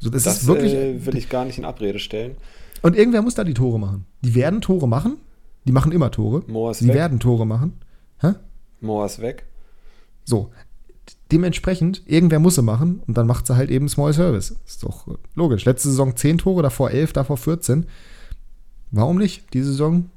So, 0.00 0.10
das, 0.10 0.24
das 0.24 0.42
ist 0.42 0.46
wirklich, 0.46 0.74
äh, 0.74 1.04
will 1.06 1.16
ich 1.16 1.28
gar 1.28 1.44
nicht 1.44 1.58
in 1.58 1.64
Abrede 1.64 1.98
stellen. 1.98 2.36
Und 2.82 2.96
irgendwer 2.96 3.22
muss 3.22 3.34
da 3.34 3.44
die 3.44 3.54
Tore 3.54 3.78
machen. 3.78 4.06
Die 4.22 4.34
werden 4.34 4.60
Tore 4.60 4.88
machen. 4.88 5.18
Die 5.66 5.72
machen 5.72 5.92
immer 5.92 6.10
Tore. 6.10 6.42
Moor 6.46 6.70
ist 6.70 6.80
die 6.80 6.88
weg. 6.88 6.94
werden 6.94 7.20
Tore 7.20 7.46
machen. 7.46 7.74
Hä? 8.20 8.32
Moor 8.80 9.04
ist 9.04 9.20
weg. 9.20 9.44
So. 10.24 10.50
Dementsprechend, 11.30 12.02
irgendwer 12.06 12.40
muss 12.40 12.54
sie 12.56 12.62
machen 12.62 13.02
und 13.06 13.16
dann 13.16 13.26
macht 13.26 13.46
sie 13.46 13.54
halt 13.54 13.70
eben 13.70 13.88
Small 13.88 14.12
Service. 14.12 14.56
Ist 14.66 14.82
doch 14.82 15.06
logisch. 15.34 15.64
Letzte 15.64 15.88
Saison 15.88 16.16
10 16.16 16.38
Tore, 16.38 16.62
davor 16.62 16.90
11, 16.90 17.12
davor 17.12 17.36
14. 17.36 17.86
Warum 18.90 19.18
nicht? 19.18 19.52
Die 19.54 19.62
Saison 19.62 20.10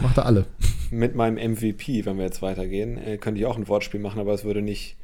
macht 0.00 0.16
er 0.16 0.26
alle. 0.26 0.46
Mit 0.90 1.14
meinem 1.14 1.36
MVP, 1.52 2.04
wenn 2.06 2.16
wir 2.16 2.24
jetzt 2.24 2.42
weitergehen, 2.42 2.96
äh, 2.98 3.18
könnte 3.18 3.40
ich 3.40 3.46
auch 3.46 3.56
ein 3.56 3.68
Wortspiel 3.68 4.00
machen, 4.00 4.20
aber 4.20 4.32
es 4.34 4.44
würde 4.44 4.62
nicht 4.62 4.96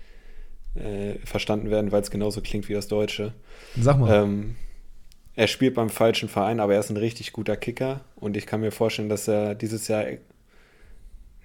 äh, 0.74 1.14
verstanden 1.24 1.70
werden, 1.70 1.92
weil 1.92 2.02
es 2.02 2.10
genauso 2.10 2.40
klingt 2.40 2.68
wie 2.68 2.74
das 2.74 2.88
Deutsche. 2.88 3.32
Sag 3.78 3.98
mal. 3.98 4.24
Ähm, 4.24 4.56
er 5.34 5.46
spielt 5.46 5.74
beim 5.74 5.88
falschen 5.88 6.28
Verein, 6.28 6.60
aber 6.60 6.74
er 6.74 6.80
ist 6.80 6.90
ein 6.90 6.96
richtig 6.96 7.32
guter 7.32 7.56
Kicker 7.56 8.00
und 8.16 8.36
ich 8.36 8.46
kann 8.46 8.60
mir 8.60 8.70
vorstellen, 8.70 9.08
dass 9.08 9.28
er 9.28 9.54
dieses 9.54 9.88
Jahr 9.88 10.04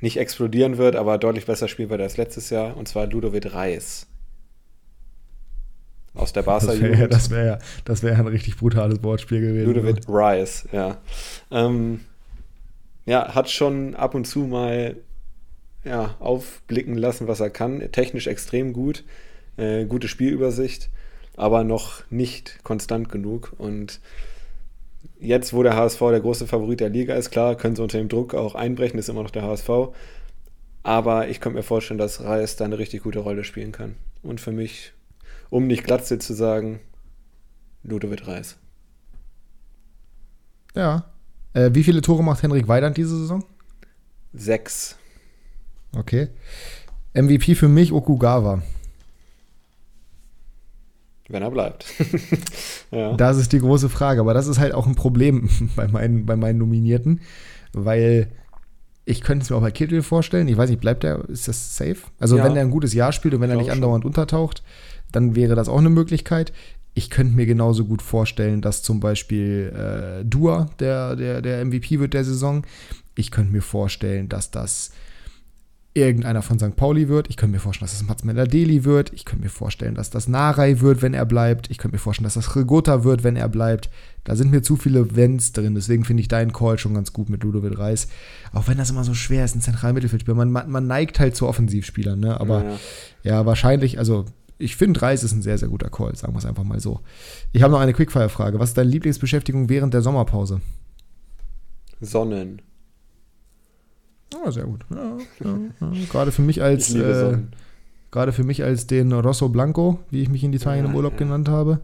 nicht 0.01 0.17
explodieren 0.17 0.77
wird, 0.77 0.95
aber 0.95 1.17
deutlich 1.17 1.45
besser 1.45 1.67
spielen 1.67 1.89
wird 1.89 2.01
als 2.01 2.17
letztes 2.17 2.49
Jahr 2.49 2.75
und 2.75 2.87
zwar 2.87 3.07
Ludovic 3.07 3.53
Reis. 3.53 4.07
Aus 6.13 6.33
der 6.33 6.41
Barca 6.41 6.67
Das 6.67 6.81
wäre 6.81 7.07
das 7.07 7.29
wär, 7.29 7.59
das 7.85 8.03
wär 8.03 8.17
ein 8.17 8.27
richtig 8.27 8.57
brutales 8.57 9.03
Wortspiel 9.03 9.39
gewesen. 9.39 9.67
Ludovic 9.67 10.03
Reis, 10.07 10.67
ja. 10.71 10.97
Ähm, 11.51 12.01
ja, 13.05 13.33
hat 13.35 13.49
schon 13.49 13.95
ab 13.95 14.15
und 14.15 14.25
zu 14.25 14.39
mal 14.39 14.97
ja, 15.87 16.15
aufblicken 16.19 16.95
lassen, 16.97 17.27
was 17.27 17.39
er 17.39 17.49
kann. 17.49 17.79
Technisch 17.91 18.27
extrem 18.27 18.73
gut, 18.73 19.03
äh, 19.57 19.85
gute 19.85 20.07
Spielübersicht. 20.07 20.89
aber 21.37 21.63
noch 21.63 22.01
nicht 22.09 22.63
konstant 22.63 23.09
genug. 23.09 23.53
Und 23.59 24.01
jetzt, 25.19 25.53
wo 25.53 25.63
der 25.63 25.75
HSV 25.75 25.99
der 25.99 26.19
große 26.19 26.47
Favorit 26.47 26.79
der 26.79 26.89
Liga 26.89 27.15
ist, 27.15 27.29
klar, 27.29 27.55
können 27.55 27.75
sie 27.75 27.83
unter 27.83 27.99
dem 27.99 28.09
Druck 28.09 28.33
auch 28.33 28.55
einbrechen, 28.55 28.99
ist 28.99 29.07
immer 29.07 29.21
noch 29.23 29.29
der 29.29 29.43
HSV. 29.43 29.69
Aber 30.83 31.27
ich 31.27 31.39
könnte 31.39 31.57
mir 31.57 31.63
vorstellen, 31.63 31.99
dass 31.99 32.23
Reis 32.23 32.55
da 32.55 32.65
eine 32.65 32.79
richtig 32.79 33.03
gute 33.03 33.19
Rolle 33.19 33.43
spielen 33.43 33.71
kann. 33.71 33.95
Und 34.23 34.41
für 34.41 34.51
mich, 34.51 34.93
um 35.49 35.67
nicht 35.67 35.83
Glatze 35.83 36.17
zu 36.17 36.33
sagen, 36.33 36.79
Ludovic 37.83 38.27
Reis. 38.27 38.57
Ja. 40.75 41.05
Äh, 41.53 41.71
wie 41.73 41.83
viele 41.83 42.01
Tore 42.01 42.23
macht 42.23 42.41
Henrik 42.41 42.67
Weidand 42.67 42.97
diese 42.97 43.17
Saison? 43.17 43.43
Sechs. 44.33 44.97
Okay. 45.97 46.29
MVP 47.13 47.55
für 47.55 47.67
mich 47.67 47.91
Okugawa. 47.91 48.61
Wenn 51.29 51.43
er 51.43 51.51
bleibt. 51.51 51.85
ja. 52.91 53.13
Das 53.13 53.37
ist 53.37 53.51
die 53.51 53.59
große 53.59 53.89
Frage. 53.89 54.21
Aber 54.21 54.33
das 54.33 54.47
ist 54.47 54.59
halt 54.59 54.73
auch 54.73 54.87
ein 54.87 54.95
Problem 54.95 55.49
bei 55.75 55.87
meinen, 55.87 56.25
bei 56.25 56.35
meinen 56.35 56.59
Nominierten, 56.59 57.21
weil 57.73 58.31
ich 59.05 59.21
könnte 59.21 59.43
es 59.43 59.49
mir 59.49 59.55
auch 59.55 59.61
bei 59.61 59.71
Kittel 59.71 60.03
vorstellen. 60.03 60.47
Ich 60.47 60.57
weiß 60.57 60.69
nicht, 60.69 60.81
bleibt 60.81 61.03
er, 61.03 61.27
ist 61.29 61.47
das 61.47 61.75
safe? 61.75 61.97
Also, 62.19 62.37
ja. 62.37 62.43
wenn 62.43 62.55
er 62.55 62.61
ein 62.61 62.71
gutes 62.71 62.93
Jahr 62.93 63.11
spielt 63.11 63.33
und 63.33 63.41
wenn 63.41 63.49
er 63.49 63.55
nicht 63.55 63.71
andauernd 63.71 64.03
schon. 64.03 64.09
untertaucht, 64.09 64.63
dann 65.11 65.35
wäre 65.35 65.55
das 65.55 65.69
auch 65.69 65.77
eine 65.77 65.89
Möglichkeit. 65.89 66.53
Ich 66.93 67.09
könnte 67.09 67.35
mir 67.35 67.45
genauso 67.45 67.85
gut 67.85 68.01
vorstellen, 68.01 68.61
dass 68.61 68.81
zum 68.83 68.99
Beispiel 68.99 69.73
äh, 70.21 70.25
Dua 70.25 70.69
der, 70.79 71.15
der, 71.15 71.41
der 71.41 71.63
MVP 71.63 71.99
wird 71.99 72.13
der 72.13 72.23
Saison. 72.23 72.65
Ich 73.15 73.31
könnte 73.31 73.51
mir 73.51 73.61
vorstellen, 73.61 74.29
dass 74.29 74.51
das 74.51 74.91
irgendeiner 75.97 76.41
von 76.41 76.59
St. 76.59 76.75
Pauli 76.75 77.09
wird. 77.09 77.29
Ich 77.29 77.37
könnte 77.37 77.53
mir 77.53 77.59
vorstellen, 77.59 77.87
dass 77.89 77.97
das 77.97 78.07
Mats 78.07 78.49
Deli 78.49 78.85
wird. 78.85 79.11
Ich 79.13 79.25
könnte 79.25 79.43
mir 79.43 79.49
vorstellen, 79.49 79.95
dass 79.95 80.09
das 80.09 80.27
Narei 80.27 80.79
wird, 80.79 81.01
wenn 81.01 81.13
er 81.13 81.25
bleibt. 81.25 81.69
Ich 81.69 81.77
könnte 81.77 81.95
mir 81.95 81.99
vorstellen, 81.99 82.25
dass 82.25 82.35
das 82.35 82.55
Rigota 82.55 83.03
wird, 83.03 83.23
wenn 83.23 83.35
er 83.35 83.49
bleibt. 83.49 83.89
Da 84.23 84.35
sind 84.35 84.51
mir 84.51 84.61
zu 84.61 84.75
viele 84.75 85.15
Wenns 85.15 85.51
drin. 85.51 85.75
Deswegen 85.75 86.05
finde 86.05 86.21
ich 86.21 86.27
deinen 86.27 86.53
Call 86.53 86.77
schon 86.77 86.93
ganz 86.93 87.13
gut 87.13 87.29
mit 87.29 87.43
Ludovic 87.43 87.77
Reis. 87.77 88.07
Auch 88.53 88.67
wenn 88.67 88.77
das 88.77 88.89
immer 88.89 89.03
so 89.03 89.13
schwer 89.13 89.43
ist, 89.43 89.55
ein 89.55 89.61
Zentralmittelfeldspieler. 89.61 90.35
Man, 90.35 90.51
man, 90.51 90.69
man, 90.69 90.87
neigt 90.87 91.19
halt 91.19 91.35
zu 91.35 91.47
Offensivspielern. 91.47 92.19
Ne? 92.19 92.39
Aber 92.39 92.63
ja, 92.63 92.69
ja. 92.69 92.77
ja 93.23 93.45
wahrscheinlich, 93.45 93.99
also 93.99 94.25
ich 94.59 94.75
finde, 94.75 95.01
Reis 95.01 95.23
ist 95.23 95.33
ein 95.33 95.41
sehr, 95.41 95.57
sehr 95.57 95.69
guter 95.69 95.89
Call, 95.89 96.15
sagen 96.15 96.33
wir 96.33 96.39
es 96.39 96.45
einfach 96.45 96.63
mal 96.63 96.79
so. 96.79 96.99
Ich 97.53 97.61
habe 97.61 97.71
noch 97.71 97.79
eine 97.79 97.93
Quickfire-Frage. 97.93 98.59
Was 98.59 98.69
ist 98.69 98.77
deine 98.77 98.89
Lieblingsbeschäftigung 98.89 99.69
während 99.69 99.93
der 99.93 100.01
Sommerpause? 100.01 100.61
Sonnen. 101.99 102.61
Oh, 104.35 104.51
sehr 104.51 104.65
gut. 104.65 104.85
Ja, 104.89 105.17
ja, 105.43 105.57
ja. 105.79 105.91
Gerade 106.11 106.31
für 106.31 106.41
mich 106.41 106.61
als 106.61 106.93
äh, 106.93 107.37
gerade 108.11 108.31
für 108.31 108.43
mich 108.43 108.63
als 108.63 108.87
den 108.87 109.11
Rosso 109.13 109.49
Blanco, 109.49 109.99
wie 110.09 110.21
ich 110.21 110.29
mich 110.29 110.43
in 110.43 110.53
Italien 110.53 110.85
im 110.85 110.95
Urlaub 110.95 111.17
genannt 111.17 111.49
habe, 111.49 111.81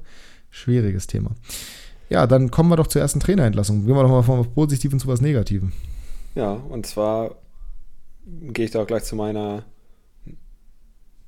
schwieriges 0.50 1.08
Thema. 1.08 1.32
Ja, 2.10 2.28
dann 2.28 2.52
kommen 2.52 2.70
wir 2.70 2.76
doch 2.76 2.88
zur 2.88 3.02
ersten 3.02 3.20
Trainerentlassung. 3.20 3.86
Gehen 3.86 3.96
wir 3.96 4.04
doch 4.04 4.10
mal 4.10 4.24
von 4.24 4.40
was 4.40 4.48
Positiven 4.48 5.00
zu 5.00 5.08
was 5.08 5.22
Negativem. 5.22 5.72
Ja, 6.36 6.52
und 6.52 6.86
zwar 6.86 7.36
gehe 8.26 8.66
ich 8.66 8.72
da 8.72 8.82
auch 8.82 8.88
gleich 8.88 9.04
zu 9.04 9.16
meiner, 9.16 9.64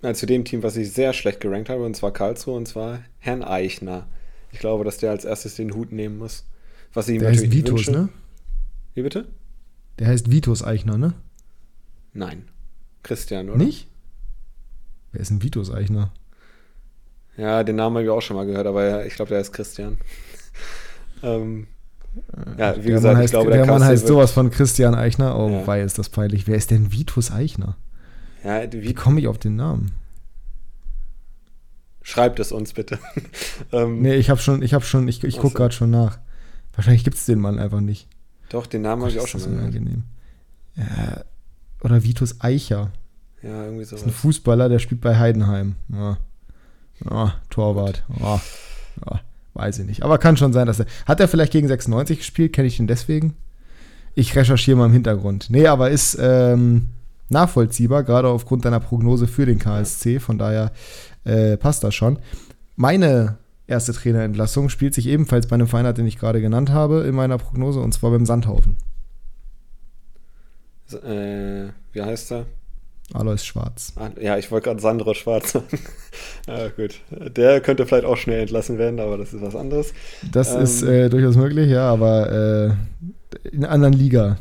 äh, 0.02 0.14
zu 0.14 0.26
dem 0.26 0.46
Team, 0.46 0.64
was 0.64 0.76
ich 0.76 0.92
sehr 0.92 1.14
schlecht 1.14 1.40
gerankt 1.40 1.70
habe, 1.70 1.84
und 1.84 1.96
zwar 1.96 2.12
Karlsruhe, 2.12 2.56
und 2.56 2.68
zwar 2.68 3.00
Herrn 3.20 3.44
Eichner. 3.44 4.08
Ich 4.52 4.60
glaube, 4.60 4.84
dass 4.84 4.98
der 4.98 5.12
als 5.12 5.26
erstes 5.26 5.56
den 5.56 5.74
Hut 5.74 5.92
nehmen 5.92 6.18
muss. 6.18 6.46
Was 6.94 7.08
ich 7.08 7.16
ihm 7.16 7.22
der 7.22 7.32
natürlich 7.32 7.50
ist 7.50 7.58
Vitus, 7.58 7.88
wünsche. 7.88 7.92
ne? 7.92 8.10
Wie 8.94 9.02
bitte? 9.02 9.28
Der 10.00 10.08
heißt 10.08 10.32
Vitus 10.32 10.64
Eichner, 10.64 10.98
ne? 10.98 11.14
Nein. 12.14 12.44
Christian, 13.04 13.50
oder? 13.50 13.58
Nicht? 13.58 13.88
Wer 15.12 15.22
ist 15.22 15.30
ein 15.30 15.42
Vitus 15.42 15.72
Eichner? 15.72 16.12
Ja, 17.38 17.64
den 17.64 17.76
Namen 17.76 17.98
habe 17.98 18.06
ich 18.06 18.10
auch 18.10 18.22
schon 18.22 18.38
mal 18.38 18.46
gehört, 18.46 18.68
aber 18.68 19.06
ich 19.06 19.16
glaube, 19.16 19.30
der 19.30 19.42
ist 19.42 19.54
Christian. 19.54 19.98
ähm, 21.24 21.68
ja, 22.58 22.76
wie 22.78 22.84
der 22.84 22.96
gesagt, 22.96 23.18
heißt, 23.18 23.26
ich 23.26 23.32
glaube, 23.32 23.52
der, 23.52 23.66
der 23.66 23.72
Mann 23.72 23.84
heißt 23.84 24.08
sowas 24.08 24.32
von 24.32 24.50
Christian 24.50 24.96
Eichner. 24.96 25.38
Oh, 25.38 25.50
ja. 25.50 25.68
weil 25.68 25.86
ist 25.86 26.00
das 26.00 26.10
peinlich. 26.10 26.48
Wer 26.48 26.56
ist 26.56 26.72
denn 26.72 26.92
Vitus 26.92 27.32
Eichner? 27.32 27.78
Ja, 28.44 28.62
wie 28.72 28.94
komme 28.94 29.20
ich 29.20 29.28
auf 29.28 29.38
den 29.38 29.56
Namen? 29.56 29.92
Schreibt 32.02 32.40
es 32.40 32.52
uns 32.52 32.74
bitte. 32.74 33.00
ähm, 33.72 34.02
nee, 34.02 34.16
ich 34.16 34.30
habe 34.30 34.40
schon, 34.40 34.62
ich 34.62 34.74
habe 34.74 34.86
schon, 34.86 35.08
ich, 35.08 35.24
ich 35.24 35.38
gucke 35.40 35.56
gerade 35.56 35.74
schon 35.74 35.90
nach. 35.90 36.20
Wahrscheinlich 36.74 37.04
gibt 37.04 37.18
es 37.18 37.26
den 37.26 37.40
Mann 37.40 37.58
einfach 37.58 37.82
nicht. 37.82 38.08
Doch, 38.50 38.68
den 38.68 38.82
Namen 38.82 39.02
habe 39.02 39.12
ich 39.12 39.20
auch 39.20 39.28
schon 39.28 39.42
mal 39.42 39.60
unangenehm. 39.60 40.04
Ja, 40.76 41.24
oder 41.82 42.04
Vitus 42.04 42.42
Eicher. 42.42 42.92
Ja, 43.42 43.66
irgendwie 43.66 43.86
so. 43.86 43.96
Ist 43.96 44.06
ein 44.06 44.12
Fußballer, 44.12 44.70
der 44.70 44.80
spielt 44.80 45.02
bei 45.02 45.18
Heidenheim. 45.18 45.76
Ja. 45.92 46.18
Ja, 47.04 47.36
Torwart. 47.50 48.04
Ja. 48.20 48.42
Ja, 49.06 49.20
weiß 49.54 49.80
ich 49.80 49.86
nicht. 49.86 50.04
Aber 50.04 50.18
kann 50.18 50.38
schon 50.38 50.54
sein, 50.54 50.68
dass 50.68 50.80
er. 50.80 50.86
Hat 51.06 51.20
er 51.20 51.28
vielleicht 51.28 51.52
gegen 51.52 51.68
96 51.68 52.20
gespielt? 52.20 52.54
Kenne 52.54 52.68
ich 52.68 52.80
ihn 52.80 52.88
deswegen? 52.88 53.36
Ich 54.16 54.36
recherchiere 54.36 54.78
mal 54.78 54.86
im 54.86 54.94
Hintergrund. 54.94 55.48
Nee, 55.50 55.68
aber 55.68 55.90
ist 55.90 56.18
ähm, 56.20 56.88
nachvollziehbar, 57.30 58.04
gerade 58.04 58.30
aufgrund 58.30 58.64
deiner 58.66 58.80
Prognose 58.80 59.28
für 59.28 59.46
den 59.46 59.60
KSC. 59.60 60.20
Von 60.20 60.38
daher 60.38 60.72
äh, 61.26 61.58
passt 61.58 61.84
das 61.84 61.94
schon. 61.94 62.20
Meine 62.78 63.38
erste 63.68 63.94
Trainerentlassung 63.94 64.70
spielt 64.70 64.94
sich 64.94 65.08
ebenfalls 65.08 65.48
bei 65.48 65.56
einem 65.56 65.68
Verein, 65.68 65.94
den 65.96 66.08
ich 66.08 66.18
gerade 66.18 66.42
genannt 66.42 66.72
habe, 66.72 67.02
in 67.02 67.16
meiner 67.16 67.38
Prognose, 67.38 67.80
und 67.80 67.94
zwar 67.94 68.12
beim 68.12 68.26
Sandhaufen. 68.26 68.78
Äh, 70.92 71.70
wie 71.94 72.02
heißt 72.02 72.32
er? 72.32 72.46
Alois 73.14 73.46
Schwarz. 73.46 73.94
Ah, 73.98 74.10
ja, 74.20 74.38
ich 74.38 74.50
wollte 74.52 74.66
gerade 74.66 74.82
Sandro 74.82 75.14
Schwarz 75.14 75.52
sagen. 75.52 75.80
ja, 76.48 76.68
gut. 76.76 77.00
Der 77.12 77.62
könnte 77.62 77.86
vielleicht 77.86 78.06
auch 78.06 78.18
schnell 78.18 78.42
entlassen 78.42 78.78
werden, 78.78 79.00
aber 79.00 79.18
das 79.18 79.34
ist 79.34 79.42
was 79.42 79.56
anderes. 79.56 79.94
Das 80.32 80.54
ähm, 80.56 80.62
ist 80.62 80.82
äh, 80.82 81.10
durchaus 81.10 81.36
möglich, 81.36 81.70
ja, 81.70 81.90
aber 81.90 82.32
äh, 82.32 83.50
in 83.50 83.64
einer 83.64 83.72
anderen 83.72 83.94
Liga, 83.94 84.38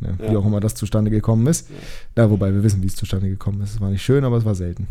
ja, 0.00 0.18
wie 0.18 0.32
ja. 0.32 0.38
auch 0.38 0.46
immer 0.46 0.60
das 0.60 0.74
zustande 0.74 1.10
gekommen 1.10 1.46
ist. 1.46 1.68
Ja. 2.16 2.24
ja, 2.24 2.30
wobei 2.30 2.52
wir 2.52 2.62
wissen, 2.62 2.82
wie 2.82 2.86
es 2.86 2.96
zustande 2.96 3.28
gekommen 3.28 3.60
ist. 3.62 3.74
Es 3.74 3.80
war 3.80 3.90
nicht 3.90 4.02
schön, 4.02 4.24
aber 4.24 4.36
es 4.36 4.44
war 4.44 4.54
selten. 4.54 4.88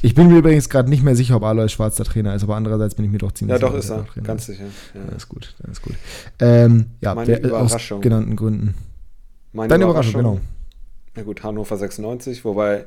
Ich 0.00 0.14
bin 0.14 0.28
mir 0.28 0.38
übrigens 0.38 0.68
gerade 0.68 0.88
nicht 0.88 1.02
mehr 1.02 1.16
sicher, 1.16 1.36
ob 1.36 1.42
Alois 1.42 1.68
Schwarz 1.68 1.96
der 1.96 2.06
Trainer 2.06 2.34
ist, 2.34 2.44
aber 2.44 2.56
andererseits 2.56 2.94
bin 2.94 3.04
ich 3.04 3.10
mir 3.10 3.18
doch 3.18 3.32
ziemlich 3.32 3.56
sicher. 3.56 3.66
Ja, 3.66 3.72
doch 3.72 3.78
ist 3.78 3.90
er, 3.90 4.22
ganz 4.22 4.46
sicher. 4.46 4.64
Ja. 4.94 5.00
Das 5.06 5.16
ist 5.24 5.28
gut, 5.28 5.54
das 5.58 5.70
ist 5.72 5.82
gut. 5.82 5.94
Ähm, 6.38 6.86
ja, 7.00 7.14
Meine 7.14 7.26
der, 7.26 7.44
Überraschung. 7.44 7.98
aus 7.98 8.02
genannten 8.02 8.36
Gründen. 8.36 8.74
Meine 9.52 9.68
Deine 9.68 9.84
Überraschung, 9.84 10.20
Überraschung, 10.20 10.40
genau. 10.40 10.48
Na 11.16 11.22
gut, 11.22 11.42
Hannover 11.42 11.76
96, 11.76 12.44
wobei, 12.44 12.84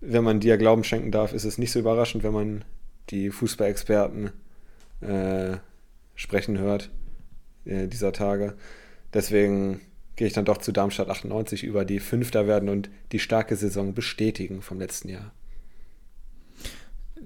wenn 0.00 0.24
man 0.24 0.40
dir 0.40 0.56
Glauben 0.56 0.82
schenken 0.82 1.12
darf, 1.12 1.32
ist 1.32 1.44
es 1.44 1.58
nicht 1.58 1.70
so 1.70 1.78
überraschend, 1.78 2.24
wenn 2.24 2.32
man 2.32 2.64
die 3.10 3.30
Fußballexperten 3.30 4.30
äh, 5.00 5.56
sprechen 6.16 6.58
hört 6.58 6.90
äh, 7.64 7.86
dieser 7.86 8.12
Tage. 8.12 8.54
Deswegen 9.14 9.80
gehe 10.16 10.26
ich 10.26 10.32
dann 10.32 10.44
doch 10.44 10.58
zu 10.58 10.72
Darmstadt 10.72 11.08
98 11.08 11.62
über, 11.62 11.84
die 11.84 12.00
Fünfter 12.00 12.48
werden 12.48 12.68
und 12.68 12.90
die 13.12 13.20
starke 13.20 13.54
Saison 13.54 13.94
bestätigen 13.94 14.60
vom 14.60 14.80
letzten 14.80 15.08
Jahr 15.08 15.32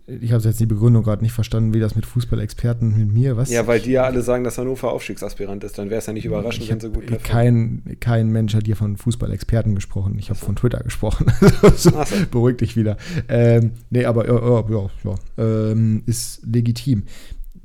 ich 0.08 0.30
habe 0.30 0.44
jetzt 0.44 0.60
die 0.60 0.66
Begründung 0.66 1.02
gerade 1.02 1.22
nicht 1.22 1.32
verstanden, 1.32 1.74
wie 1.74 1.80
das 1.80 1.96
mit 1.96 2.06
Fußballexperten 2.06 2.96
mit 2.96 3.12
mir, 3.12 3.36
was? 3.36 3.50
Ja, 3.50 3.66
weil 3.66 3.80
die 3.80 3.90
ja 3.90 4.04
alle 4.04 4.22
sagen, 4.22 4.44
dass 4.44 4.56
Hannover 4.56 4.92
Aufstiegsaspirant 4.92 5.64
ist. 5.64 5.78
Dann 5.78 5.90
wäre 5.90 5.98
es 5.98 6.06
ja 6.06 6.12
nicht 6.12 6.24
überraschend, 6.24 6.64
ich 6.64 6.70
wenn 6.70 6.78
so 6.78 6.90
gut 6.90 7.24
kein, 7.24 7.82
kein 7.98 8.30
Mensch 8.30 8.54
hat 8.54 8.66
hier 8.66 8.76
von 8.76 8.96
Fußballexperten 8.96 9.74
gesprochen. 9.74 10.16
Ich 10.18 10.30
habe 10.30 10.38
von 10.38 10.54
Twitter 10.54 10.78
gesprochen. 10.78 11.26
so, 11.76 11.90
beruhig 12.30 12.58
dich 12.58 12.76
wieder. 12.76 12.96
Ähm, 13.28 13.72
nee, 13.90 14.04
aber 14.04 14.28
ja, 14.28 14.64
ja, 14.70 14.90
ja 15.04 15.14
ähm, 15.44 16.04
ist 16.06 16.40
legitim. 16.46 17.02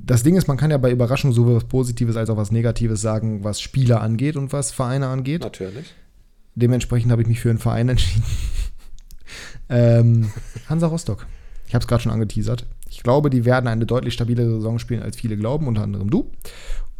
Das 0.00 0.24
Ding 0.24 0.34
ist, 0.34 0.48
man 0.48 0.56
kann 0.56 0.72
ja 0.72 0.78
bei 0.78 0.90
Überraschung 0.90 1.32
sowohl 1.32 1.54
was 1.54 1.64
Positives 1.64 2.16
als 2.16 2.28
auch 2.28 2.36
was 2.36 2.50
Negatives 2.50 3.00
sagen, 3.00 3.44
was 3.44 3.60
Spieler 3.60 4.00
angeht 4.00 4.36
und 4.36 4.52
was 4.52 4.72
Vereine 4.72 5.06
angeht. 5.06 5.42
Natürlich. 5.42 5.94
Dementsprechend 6.56 7.12
habe 7.12 7.22
ich 7.22 7.28
mich 7.28 7.38
für 7.38 7.50
einen 7.50 7.60
Verein 7.60 7.88
entschieden. 7.88 8.24
ähm, 9.68 10.32
Hansa 10.68 10.88
Rostock. 10.88 11.26
Ich 11.72 11.74
habe 11.74 11.84
es 11.84 11.88
gerade 11.88 12.02
schon 12.02 12.12
angeteasert. 12.12 12.66
Ich 12.90 13.02
glaube, 13.02 13.30
die 13.30 13.46
werden 13.46 13.66
eine 13.66 13.86
deutlich 13.86 14.12
stabilere 14.12 14.56
Saison 14.56 14.78
spielen, 14.78 15.02
als 15.02 15.16
viele 15.16 15.38
glauben, 15.38 15.66
unter 15.66 15.80
anderem 15.80 16.10
du. 16.10 16.30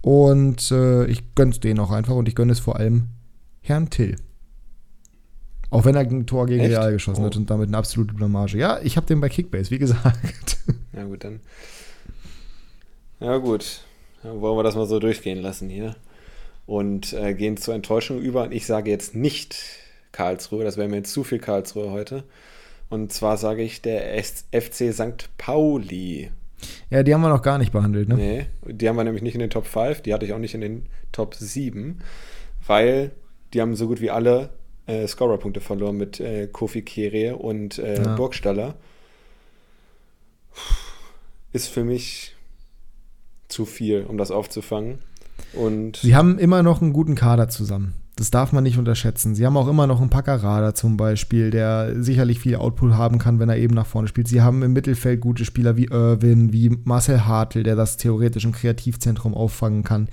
Und 0.01 0.70
äh, 0.70 1.05
ich 1.09 1.35
gönne 1.35 1.51
es 1.51 1.61
denen 1.61 1.78
auch 1.78 1.90
einfach 1.90 2.15
und 2.15 2.27
ich 2.27 2.35
gönne 2.35 2.53
es 2.53 2.61
vor 2.61 2.77
allem 2.77 3.09
Herrn 3.61 3.90
Till. 3.90 4.16
Auch 5.69 5.85
wenn 5.85 5.94
er 5.94 6.01
ein 6.01 6.24
Tor 6.24 6.47
gegen 6.47 6.62
Echt? 6.62 6.70
Real 6.70 6.90
geschossen 6.90 7.20
oh. 7.20 7.27
hat 7.27 7.36
und 7.36 7.51
damit 7.51 7.69
eine 7.69 7.77
absolute 7.77 8.15
Blamage. 8.15 8.57
Ja, 8.57 8.81
ich 8.82 8.97
habe 8.97 9.07
den 9.07 9.20
bei 9.20 9.28
Kickbase, 9.28 9.70
wie 9.70 9.78
gesagt. 9.78 10.57
Ja, 10.94 11.05
gut, 11.05 11.23
dann. 11.24 11.40
Ja, 13.20 13.36
gut. 13.36 13.82
Dann 14.23 14.40
wollen 14.40 14.57
wir 14.57 14.62
das 14.62 14.74
mal 14.74 14.86
so 14.86 14.99
durchgehen 14.99 15.43
lassen 15.43 15.69
hier. 15.69 15.97
Und 16.65 17.12
äh, 17.12 17.35
gehen 17.35 17.59
zur 17.59 17.74
Enttäuschung 17.74 18.20
über. 18.20 18.44
Und 18.44 18.53
ich 18.53 18.65
sage 18.65 18.90
jetzt 18.90 19.15
nicht 19.15 19.55
Karlsruhe, 20.12 20.65
das 20.65 20.78
wäre 20.78 20.89
mir 20.89 20.97
jetzt 20.97 21.12
zu 21.12 21.24
viel 21.24 21.40
Karlsruhe 21.40 21.90
heute. 21.90 22.24
Und 22.93 23.10
zwar 23.10 23.39
sage 23.39 23.62
ich 23.62 23.81
der 23.81 24.23
FC 24.23 24.93
St. 24.93 25.31
Pauli. 25.39 26.31
Ja, 26.90 27.02
die 27.02 27.14
haben 27.14 27.23
wir 27.23 27.31
noch 27.31 27.40
gar 27.40 27.56
nicht 27.56 27.73
behandelt, 27.73 28.06
ne? 28.06 28.16
Nee, 28.16 28.47
die 28.70 28.86
haben 28.86 28.97
wir 28.97 29.05
nämlich 29.05 29.23
nicht 29.23 29.32
in 29.32 29.40
den 29.40 29.48
Top 29.48 29.64
5, 29.64 30.02
die 30.02 30.12
hatte 30.12 30.27
ich 30.27 30.35
auch 30.35 30.39
nicht 30.39 30.55
in 30.55 30.60
den 30.60 30.86
Top 31.10 31.35
7, 31.35 32.01
weil 32.66 33.12
die 33.55 33.62
haben 33.62 33.77
so 33.77 33.89
gut 33.89 34.02
wie 34.02 34.10
alle 34.10 34.51
äh, 34.85 35.06
Scorerpunkte 35.06 35.62
verloren 35.62 35.97
mit 35.97 36.20
äh, 36.20 36.48
Kofi 36.48 36.82
Kere 36.82 37.36
und 37.36 37.78
äh, 37.78 38.02
ja. 38.02 38.14
Burgstaller. 38.14 38.74
ist 41.55 41.69
für 41.69 41.85
mich 41.85 42.36
zu 43.48 43.64
viel, 43.64 44.05
um 44.05 44.19
das 44.19 44.31
aufzufangen. 44.31 44.98
Und 45.55 45.97
Sie 45.97 46.14
haben 46.14 46.39
immer 46.39 46.62
noch 46.62 46.82
einen 46.82 46.93
guten 46.93 47.14
Kader 47.14 47.48
zusammen. 47.48 47.94
Das 48.17 48.31
darf 48.31 48.53
man 48.53 48.63
nicht 48.63 48.77
unterschätzen. 48.77 49.35
Sie 49.35 49.47
haben 49.47 49.57
auch 49.57 49.69
immer 49.69 49.87
noch 49.87 50.01
einen 50.01 50.11
Packerada 50.11 50.75
zum 50.75 50.99
Beispiel, 50.99 51.51
der 51.51 52.03
sicherlich 52.03 52.41
viel 52.41 52.57
Output 52.57 52.93
haben 52.93 53.19
kann, 53.19 53.39
wenn 53.39 53.49
er 53.49 53.57
eben 53.57 53.75
nach 53.75 53.87
vorne 53.87 54.07
spielt. 54.07 54.29
Sie 54.29 54.43
haben 54.43 54.63
im 54.63 54.75
Mittelfeld 54.75 55.21
gute 55.23 55.47
Spieler 55.47 55.77
wie 55.77 55.87
Irwin, 55.87 56.53
wie 56.53 56.77
Marcel 56.85 57.25
Hartl, 57.25 57.63
der 57.63 57.75
das 57.75 57.97
theoretisch 57.97 58.45
im 58.45 58.53
Kreativzentrum 58.53 59.35
auffangen 59.35 59.83
kann. 59.83 60.09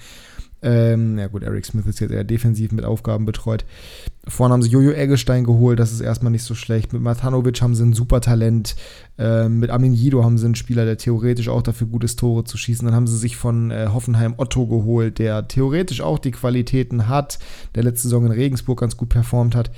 Ähm, 0.62 1.18
ja 1.18 1.28
gut, 1.28 1.44
Eric 1.44 1.66
Smith 1.66 1.86
ist 1.86 2.00
jetzt 2.00 2.12
eher 2.12 2.24
defensiv 2.24 2.72
mit 2.72 2.84
Aufgaben 2.84 3.26
betreut. 3.26 3.66
Vorne 4.28 4.54
haben 4.54 4.62
sie 4.62 4.70
Jojo 4.70 4.92
Eggestein 4.92 5.46
geholt, 5.46 5.80
das 5.80 5.92
ist 5.92 6.02
erstmal 6.02 6.32
nicht 6.32 6.44
so 6.44 6.54
schlecht. 6.54 6.92
Mit 6.92 7.02
Matanovic 7.02 7.62
haben 7.62 7.76
sie 7.76 7.86
ein 7.86 7.94
super 7.94 8.20
Talent. 8.20 8.76
Ähm, 9.18 9.60
mit 9.60 9.70
Armin 9.70 9.94
Jido 9.94 10.24
haben 10.24 10.38
sie 10.38 10.46
einen 10.46 10.56
Spieler, 10.56 10.86
der 10.86 10.98
theoretisch 10.98 11.48
auch 11.48 11.62
dafür 11.62 11.88
gut 11.88 12.04
ist, 12.04 12.20
Tore 12.20 12.44
zu 12.44 12.58
schießen. 12.58 12.86
Dann 12.86 12.96
haben 12.96 13.08
sie 13.08 13.18
sich 13.18 13.38
von 13.38 13.72
äh, 13.72 13.88
Hoffenheim 13.94 14.34
Otto 14.38 14.68
geholt, 14.68 15.20
der 15.20 15.48
theoretisch 15.48 16.02
auch 16.02 16.20
die 16.20 16.32
Qualitäten 16.32 17.08
hat, 17.08 17.40
der 17.76 17.84
letzte 17.84 18.04
Saison 18.04 18.26
in 18.26 18.32
Regensburg 18.32 18.80
ganz 18.80 18.98
gut 18.98 19.10
performt 19.10 19.56
hat. 19.56 19.72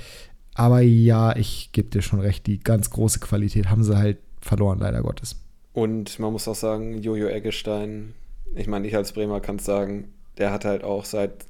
Aber 0.54 0.80
ja, 0.80 1.34
ich 1.36 1.70
gebe 1.72 1.88
dir 1.88 2.02
schon 2.02 2.20
recht, 2.20 2.46
die 2.46 2.58
ganz 2.58 2.90
große 2.90 3.20
Qualität 3.20 3.70
haben 3.70 3.84
sie 3.84 3.96
halt 3.96 4.18
verloren, 4.40 4.80
leider 4.80 5.00
Gottes. 5.02 5.36
Und 5.72 6.18
man 6.18 6.32
muss 6.32 6.48
auch 6.48 6.54
sagen, 6.54 7.00
Jojo 7.00 7.28
Eggestein, 7.28 8.12
ich 8.54 8.66
meine, 8.66 8.86
ich 8.86 8.96
als 8.96 9.12
Bremer 9.12 9.40
kann 9.40 9.58
sagen, 9.58 10.08
der 10.38 10.52
hat 10.52 10.64
halt 10.64 10.84
auch 10.84 11.04
seit 11.04 11.46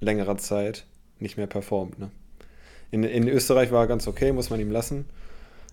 längerer 0.00 0.36
Zeit 0.36 0.86
nicht 1.18 1.36
mehr 1.36 1.46
performt. 1.46 1.98
Ne? 1.98 2.10
In, 2.90 3.04
in 3.04 3.28
Österreich 3.28 3.72
war 3.72 3.84
er 3.84 3.86
ganz 3.86 4.06
okay, 4.06 4.32
muss 4.32 4.50
man 4.50 4.60
ihm 4.60 4.70
lassen. 4.70 5.06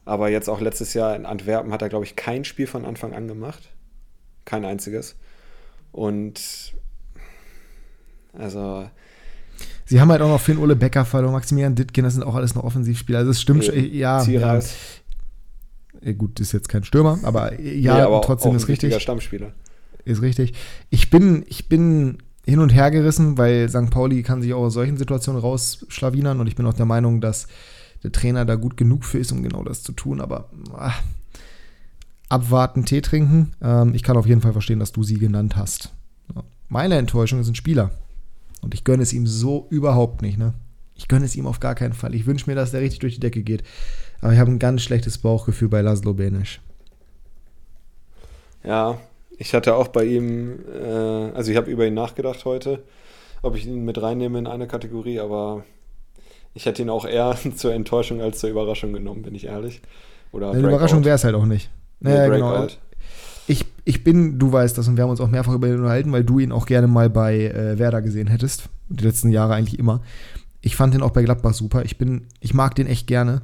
Aber 0.05 0.29
jetzt 0.29 0.49
auch 0.49 0.59
letztes 0.59 0.93
Jahr 0.93 1.15
in 1.15 1.25
Antwerpen 1.25 1.71
hat 1.71 1.81
er, 1.81 1.89
glaube 1.89 2.05
ich, 2.05 2.15
kein 2.15 2.43
Spiel 2.43 2.67
von 2.67 2.85
Anfang 2.85 3.13
an 3.13 3.27
gemacht. 3.27 3.69
Kein 4.45 4.65
einziges. 4.65 5.15
Und 5.91 6.73
also. 8.37 8.89
Sie 9.85 10.01
haben 10.01 10.11
halt 10.11 10.21
auch 10.21 10.27
noch 10.27 10.41
Finn 10.41 10.57
Ole 10.57 10.75
Becker 10.75 11.05
verloren, 11.05 11.33
Maximilian 11.33 11.75
Dittgen, 11.75 12.03
das 12.03 12.13
sind 12.13 12.23
auch 12.23 12.35
alles 12.35 12.55
noch 12.55 12.63
Offensivspieler. 12.63 13.19
Also 13.19 13.31
es 13.31 13.41
stimmt 13.41 13.65
schon, 13.65 13.75
ja. 13.93 14.23
ja. 14.23 14.59
Gut, 16.17 16.39
ist 16.39 16.51
jetzt 16.51 16.67
kein 16.67 16.83
Stürmer, 16.83 17.19
aber 17.23 17.61
ja, 17.61 17.95
nee, 17.95 18.01
aber 18.01 18.21
trotzdem 18.21 18.55
ist 18.55 18.67
richtig. 18.67 18.99
Stammspieler. 18.99 19.53
Ist 20.03 20.21
richtig. 20.21 20.53
Ich 20.89 21.09
bin, 21.09 21.45
ich 21.47 21.69
bin 21.69 22.22
hin 22.45 22.59
und 22.59 22.73
her 22.73 22.91
gerissen, 22.91 23.37
weil 23.37 23.69
St. 23.69 23.89
Pauli 23.89 24.21
kann 24.23 24.41
sich 24.41 24.53
auch 24.53 24.63
aus 24.63 24.73
solchen 24.73 24.97
Situationen 24.97 25.41
rausschlawinern 25.41 26.39
und 26.39 26.47
ich 26.47 26.55
bin 26.55 26.65
auch 26.65 26.73
der 26.73 26.85
Meinung, 26.85 27.21
dass 27.21 27.47
der 28.03 28.11
Trainer 28.11 28.45
da 28.45 28.55
gut 28.55 28.75
genug 28.75 29.05
für 29.05 29.19
ist, 29.19 29.31
um 29.31 29.43
genau 29.43 29.63
das 29.63 29.81
zu 29.81 29.93
tun. 29.93 30.19
Aber 30.19 30.49
ach, 30.77 31.01
abwarten, 32.27 32.85
Tee 32.85 33.01
trinken. 33.01 33.53
Ähm, 33.61 33.93
ich 33.93 34.03
kann 34.03 34.17
auf 34.17 34.27
jeden 34.27 34.41
Fall 34.41 34.51
verstehen, 34.51 34.79
dass 34.79 34.91
du 34.91 35.03
sie 35.03 35.17
genannt 35.17 35.55
hast. 35.55 35.93
Meine 36.67 36.97
Enttäuschung 36.97 37.39
ist 37.39 37.47
ein 37.47 37.55
Spieler. 37.55 37.91
Und 38.61 38.73
ich 38.73 38.83
gönne 38.83 39.03
es 39.03 39.13
ihm 39.13 39.27
so 39.27 39.67
überhaupt 39.69 40.21
nicht. 40.21 40.37
Ne? 40.37 40.53
Ich 40.95 41.07
gönne 41.07 41.25
es 41.25 41.35
ihm 41.35 41.47
auf 41.47 41.59
gar 41.59 41.75
keinen 41.75 41.93
Fall. 41.93 42.15
Ich 42.15 42.25
wünsche 42.25 42.49
mir, 42.49 42.55
dass 42.55 42.71
der 42.71 42.81
richtig 42.81 42.99
durch 42.99 43.15
die 43.15 43.19
Decke 43.19 43.43
geht. 43.43 43.63
Aber 44.21 44.33
ich 44.33 44.39
habe 44.39 44.51
ein 44.51 44.59
ganz 44.59 44.81
schlechtes 44.81 45.17
Bauchgefühl 45.17 45.69
bei 45.69 45.81
Laszlo 45.81 46.13
Benisch. 46.13 46.61
Ja, 48.63 48.97
ich 49.37 49.53
hatte 49.53 49.75
auch 49.75 49.87
bei 49.87 50.05
ihm, 50.05 50.59
äh, 50.73 51.31
also 51.33 51.51
ich 51.51 51.57
habe 51.57 51.69
über 51.69 51.85
ihn 51.85 51.93
nachgedacht 51.93 52.45
heute, 52.45 52.83
ob 53.41 53.55
ich 53.55 53.65
ihn 53.65 53.83
mit 53.85 54.01
reinnehme 54.01 54.39
in 54.39 54.47
eine 54.47 54.67
Kategorie, 54.67 55.19
aber 55.19 55.63
ich 56.53 56.65
hätte 56.65 56.81
ihn 56.81 56.89
auch 56.89 57.05
eher 57.05 57.37
zur 57.55 57.73
Enttäuschung 57.73 58.21
als 58.21 58.39
zur 58.39 58.49
Überraschung 58.49 58.93
genommen, 58.93 59.23
bin 59.23 59.35
ich 59.35 59.45
ehrlich. 59.45 59.81
Oder 60.31 60.51
Eine 60.51 60.67
Überraschung 60.67 61.05
wäre 61.05 61.15
es 61.15 61.23
halt 61.23 61.35
auch 61.35 61.45
nicht. 61.45 61.69
Naja, 61.99 62.27
nee, 62.27 62.35
genau. 62.35 62.67
Ich, 63.45 63.65
ich 63.83 64.03
bin, 64.03 64.39
du 64.39 64.51
weißt 64.51 64.77
das 64.77 64.87
und 64.87 64.95
wir 64.95 65.03
haben 65.03 65.11
uns 65.11 65.21
auch 65.21 65.29
mehrfach 65.29 65.53
über 65.53 65.67
ihn 65.67 65.75
unterhalten, 65.75 66.11
weil 66.11 66.23
du 66.23 66.39
ihn 66.39 66.51
auch 66.51 66.65
gerne 66.65 66.87
mal 66.87 67.09
bei 67.09 67.45
äh, 67.45 67.77
Werder 67.77 68.01
gesehen 68.01 68.27
hättest. 68.27 68.69
Die 68.89 69.03
letzten 69.03 69.29
Jahre 69.29 69.53
eigentlich 69.53 69.77
immer. 69.77 70.01
Ich 70.61 70.75
fand 70.75 70.95
ihn 70.95 71.01
auch 71.01 71.11
bei 71.11 71.23
Gladbach 71.23 71.53
super. 71.53 71.83
Ich 71.83 71.97
bin, 71.97 72.27
ich 72.39 72.53
mag 72.53 72.73
den 72.75 72.87
echt 72.87 73.05
gerne. 73.05 73.41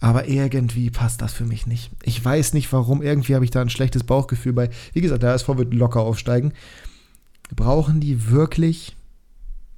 Aber 0.00 0.28
irgendwie 0.28 0.90
passt 0.90 1.20
das 1.20 1.32
für 1.32 1.44
mich 1.44 1.66
nicht. 1.66 1.90
Ich 2.02 2.24
weiß 2.24 2.54
nicht 2.54 2.72
warum. 2.72 3.02
Irgendwie 3.02 3.34
habe 3.34 3.44
ich 3.44 3.50
da 3.50 3.60
ein 3.60 3.68
schlechtes 3.68 4.02
Bauchgefühl 4.02 4.54
bei. 4.54 4.70
Wie 4.94 5.02
gesagt, 5.02 5.22
der 5.22 5.34
SV 5.34 5.58
wird 5.58 5.74
locker 5.74 6.00
aufsteigen. 6.00 6.52
Brauchen 7.54 8.00
die 8.00 8.30
wirklich 8.30 8.96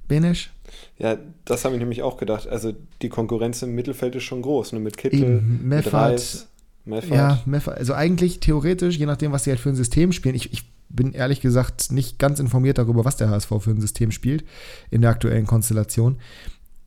Benesch? 0.07 0.51
Ja, 0.97 1.17
das 1.43 1.65
habe 1.65 1.75
ich 1.75 1.79
nämlich 1.79 2.03
auch 2.03 2.17
gedacht. 2.17 2.47
Also 2.47 2.73
die 3.01 3.09
Konkurrenz 3.09 3.61
im 3.61 3.75
Mittelfeld 3.75 4.15
ist 4.15 4.23
schon 4.23 4.41
groß. 4.41 4.71
Ne? 4.73 4.79
Mit 4.79 4.97
Kittel, 4.97 5.41
Meffert, 5.41 5.85
mit 5.85 5.93
Reis, 5.93 6.47
Meffert. 6.85 7.17
Ja, 7.17 7.41
Meffert. 7.45 7.77
Also 7.77 7.93
eigentlich 7.93 8.39
theoretisch, 8.39 8.97
je 8.97 9.05
nachdem, 9.05 9.33
was 9.33 9.43
sie 9.43 9.49
halt 9.49 9.59
für 9.59 9.69
ein 9.69 9.75
System 9.75 10.13
spielen. 10.13 10.35
Ich, 10.35 10.53
ich 10.53 10.63
bin 10.89 11.11
ehrlich 11.13 11.41
gesagt 11.41 11.91
nicht 11.91 12.19
ganz 12.19 12.39
informiert 12.39 12.77
darüber, 12.77 13.03
was 13.03 13.17
der 13.17 13.29
HSV 13.29 13.49
für 13.59 13.71
ein 13.71 13.81
System 13.81 14.11
spielt 14.11 14.45
in 14.89 15.01
der 15.01 15.09
aktuellen 15.09 15.47
Konstellation. 15.47 16.17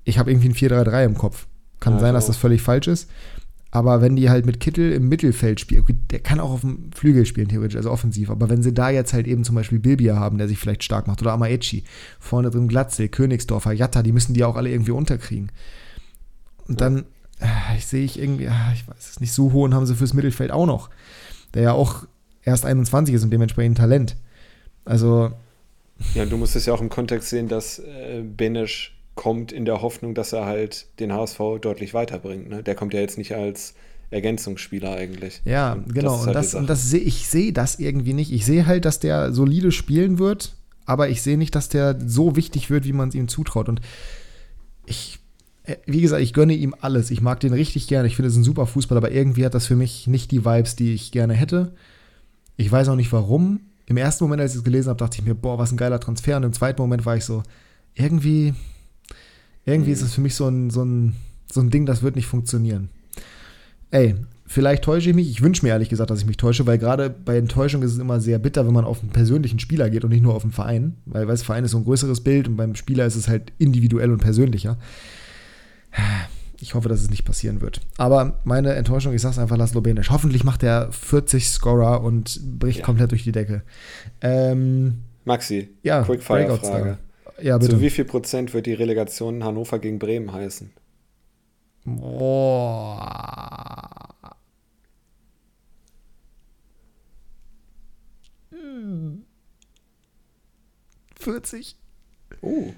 Ich 0.04 0.18
habe 0.18 0.30
irgendwie 0.30 0.48
ein 0.48 0.54
4-3-3 0.54 1.04
im 1.04 1.18
Kopf. 1.18 1.46
Kann 1.86 1.94
ja, 1.94 2.00
sein, 2.00 2.14
dass 2.14 2.26
das 2.26 2.36
völlig 2.36 2.62
falsch 2.62 2.88
ist. 2.88 3.08
Aber 3.70 4.00
wenn 4.00 4.16
die 4.16 4.28
halt 4.28 4.44
mit 4.44 4.58
Kittel 4.58 4.90
im 4.92 5.08
Mittelfeld 5.08 5.60
spielen, 5.60 5.84
der 6.10 6.18
kann 6.18 6.40
auch 6.40 6.50
auf 6.50 6.62
dem 6.62 6.90
Flügel 6.92 7.26
spielen, 7.26 7.46
theoretisch, 7.46 7.76
also 7.76 7.92
offensiv. 7.92 8.28
Aber 8.28 8.50
wenn 8.50 8.60
sie 8.60 8.74
da 8.74 8.90
jetzt 8.90 9.12
halt 9.12 9.28
eben 9.28 9.44
zum 9.44 9.54
Beispiel 9.54 9.78
Bilbia 9.78 10.16
haben, 10.16 10.36
der 10.36 10.48
sich 10.48 10.58
vielleicht 10.58 10.82
stark 10.82 11.06
macht, 11.06 11.22
oder 11.22 11.32
Amaechi, 11.32 11.84
vorne 12.18 12.50
drin 12.50 12.66
Glatze, 12.66 13.08
Königsdorfer, 13.08 13.72
Jatta, 13.72 14.02
die 14.02 14.10
müssen 14.10 14.34
die 14.34 14.42
auch 14.42 14.56
alle 14.56 14.70
irgendwie 14.70 14.90
unterkriegen. 14.90 15.52
Und 16.66 16.80
dann, 16.80 17.04
äh, 17.38 17.76
ich 17.76 17.86
sehe 17.86 18.04
ich 18.04 18.18
irgendwie, 18.18 18.46
äh, 18.46 18.72
ich 18.74 18.88
weiß 18.88 19.10
es 19.10 19.20
nicht, 19.20 19.32
so 19.32 19.52
hohen 19.52 19.74
haben 19.74 19.86
sie 19.86 19.94
fürs 19.94 20.14
Mittelfeld 20.14 20.50
auch 20.50 20.66
noch. 20.66 20.90
Der 21.54 21.62
ja 21.62 21.72
auch 21.72 22.04
erst 22.42 22.64
21 22.64 23.14
ist 23.14 23.22
und 23.22 23.30
dementsprechend 23.30 23.78
Talent. 23.78 24.16
Also. 24.84 25.30
Ja, 26.14 26.24
du 26.24 26.36
musst 26.36 26.56
es 26.56 26.66
ja 26.66 26.74
auch 26.74 26.80
im 26.80 26.88
Kontext 26.88 27.28
sehen, 27.28 27.46
dass 27.46 27.78
äh, 27.78 28.22
Benesch 28.22 28.95
kommt 29.16 29.50
in 29.50 29.64
der 29.64 29.82
Hoffnung, 29.82 30.14
dass 30.14 30.32
er 30.32 30.46
halt 30.46 30.86
den 31.00 31.12
HSV 31.12 31.40
deutlich 31.60 31.94
weiterbringt. 31.94 32.48
Ne? 32.48 32.62
Der 32.62 32.76
kommt 32.76 32.94
ja 32.94 33.00
jetzt 33.00 33.18
nicht 33.18 33.34
als 33.34 33.74
Ergänzungsspieler 34.10 34.94
eigentlich. 34.94 35.40
Ja, 35.44 35.72
und 35.72 35.92
genau. 35.92 36.10
Das 36.10 36.26
halt 36.26 36.28
und, 36.28 36.34
das, 36.34 36.54
und 36.54 36.70
das 36.70 36.90
seh, 36.90 36.98
ich 36.98 37.26
sehe 37.26 37.52
das 37.52 37.80
irgendwie 37.80 38.12
nicht. 38.12 38.32
Ich 38.32 38.46
sehe 38.46 38.66
halt, 38.66 38.84
dass 38.84 39.00
der 39.00 39.32
solide 39.32 39.72
spielen 39.72 40.18
wird, 40.18 40.54
aber 40.84 41.08
ich 41.08 41.22
sehe 41.22 41.38
nicht, 41.38 41.54
dass 41.54 41.68
der 41.68 41.98
so 42.06 42.36
wichtig 42.36 42.70
wird, 42.70 42.84
wie 42.84 42.92
man 42.92 43.08
es 43.08 43.14
ihm 43.14 43.26
zutraut. 43.26 43.68
Und 43.68 43.80
ich, 44.84 45.18
äh, 45.64 45.76
wie 45.86 46.02
gesagt, 46.02 46.22
ich 46.22 46.34
gönne 46.34 46.54
ihm 46.54 46.74
alles. 46.80 47.10
Ich 47.10 47.20
mag 47.20 47.40
den 47.40 47.54
richtig 47.54 47.88
gerne. 47.88 48.06
Ich 48.06 48.16
finde, 48.16 48.28
es 48.28 48.34
ist 48.34 48.40
ein 48.40 48.44
super 48.44 48.66
Fußball, 48.66 48.98
aber 48.98 49.10
irgendwie 49.10 49.44
hat 49.44 49.54
das 49.54 49.66
für 49.66 49.76
mich 49.76 50.06
nicht 50.06 50.30
die 50.30 50.44
Vibes, 50.44 50.76
die 50.76 50.94
ich 50.94 51.10
gerne 51.10 51.34
hätte. 51.34 51.72
Ich 52.56 52.70
weiß 52.70 52.88
auch 52.88 52.96
nicht 52.96 53.12
warum. 53.12 53.60
Im 53.86 53.96
ersten 53.96 54.24
Moment, 54.24 54.42
als 54.42 54.52
ich 54.52 54.58
es 54.58 54.64
gelesen 54.64 54.90
habe, 54.90 54.98
dachte 54.98 55.18
ich 55.18 55.26
mir, 55.26 55.34
boah, 55.34 55.58
was 55.58 55.72
ein 55.72 55.76
geiler 55.76 56.00
Transfer. 56.00 56.36
Und 56.36 56.44
im 56.44 56.52
zweiten 56.52 56.80
Moment 56.80 57.06
war 57.06 57.16
ich 57.16 57.24
so, 57.24 57.42
irgendwie, 57.94 58.54
irgendwie 59.66 59.90
ist 59.90 60.02
es 60.02 60.14
für 60.14 60.20
mich 60.20 60.34
so 60.34 60.48
ein, 60.48 60.70
so, 60.70 60.82
ein, 60.82 61.14
so 61.52 61.60
ein 61.60 61.70
Ding, 61.70 61.86
das 61.86 62.02
wird 62.02 62.16
nicht 62.16 62.26
funktionieren. 62.26 62.88
Ey, 63.90 64.14
vielleicht 64.46 64.84
täusche 64.84 65.10
ich 65.10 65.16
mich. 65.16 65.28
Ich 65.28 65.42
wünsche 65.42 65.64
mir 65.64 65.70
ehrlich 65.70 65.88
gesagt, 65.88 66.10
dass 66.10 66.20
ich 66.20 66.26
mich 66.26 66.36
täusche, 66.36 66.66
weil 66.66 66.78
gerade 66.78 67.10
bei 67.10 67.36
Enttäuschung 67.36 67.82
ist 67.82 67.92
es 67.92 67.98
immer 67.98 68.20
sehr 68.20 68.38
bitter, 68.38 68.66
wenn 68.66 68.72
man 68.72 68.84
auf 68.84 69.00
einen 69.00 69.10
persönlichen 69.10 69.58
Spieler 69.58 69.90
geht 69.90 70.04
und 70.04 70.10
nicht 70.10 70.22
nur 70.22 70.34
auf 70.34 70.44
einen 70.44 70.52
Verein. 70.52 70.96
Weil, 71.04 71.26
weil 71.26 71.36
Verein 71.36 71.64
ist 71.64 71.72
so 71.72 71.78
ein 71.78 71.84
größeres 71.84 72.22
Bild 72.22 72.48
und 72.48 72.56
beim 72.56 72.76
Spieler 72.76 73.06
ist 73.06 73.16
es 73.16 73.28
halt 73.28 73.52
individuell 73.58 74.12
und 74.12 74.20
persönlicher. 74.20 74.78
Ich 76.60 76.74
hoffe, 76.74 76.88
dass 76.88 77.02
es 77.02 77.10
nicht 77.10 77.24
passieren 77.24 77.60
wird. 77.60 77.80
Aber 77.96 78.40
meine 78.44 78.74
Enttäuschung, 78.74 79.12
ich 79.12 79.20
sag's 79.20 79.38
einfach, 79.38 79.56
Laszlo 79.56 79.80
Benisch. 79.80 80.10
Hoffentlich 80.10 80.44
macht 80.44 80.62
er 80.62 80.90
40 80.92 81.48
Scorer 81.48 82.02
und 82.02 82.40
bricht 82.58 82.80
ja. 82.80 82.84
komplett 82.84 83.10
durch 83.10 83.24
die 83.24 83.32
Decke. 83.32 83.62
Ähm, 84.20 84.98
Maxi, 85.24 85.70
ja, 85.82 86.02
Quickfire-Frage. 86.02 86.98
Ja, 87.40 87.58
bitte. 87.58 87.72
Zu 87.72 87.80
wie 87.80 87.90
viel 87.90 88.04
Prozent 88.04 88.54
wird 88.54 88.66
die 88.66 88.74
Relegation 88.74 89.44
Hannover 89.44 89.78
gegen 89.78 89.98
Bremen 89.98 90.32
heißen? 90.32 90.72
Boah. 91.84 93.26
Hm. 98.50 99.24
40. 101.18 101.76
Oh, 102.42 102.72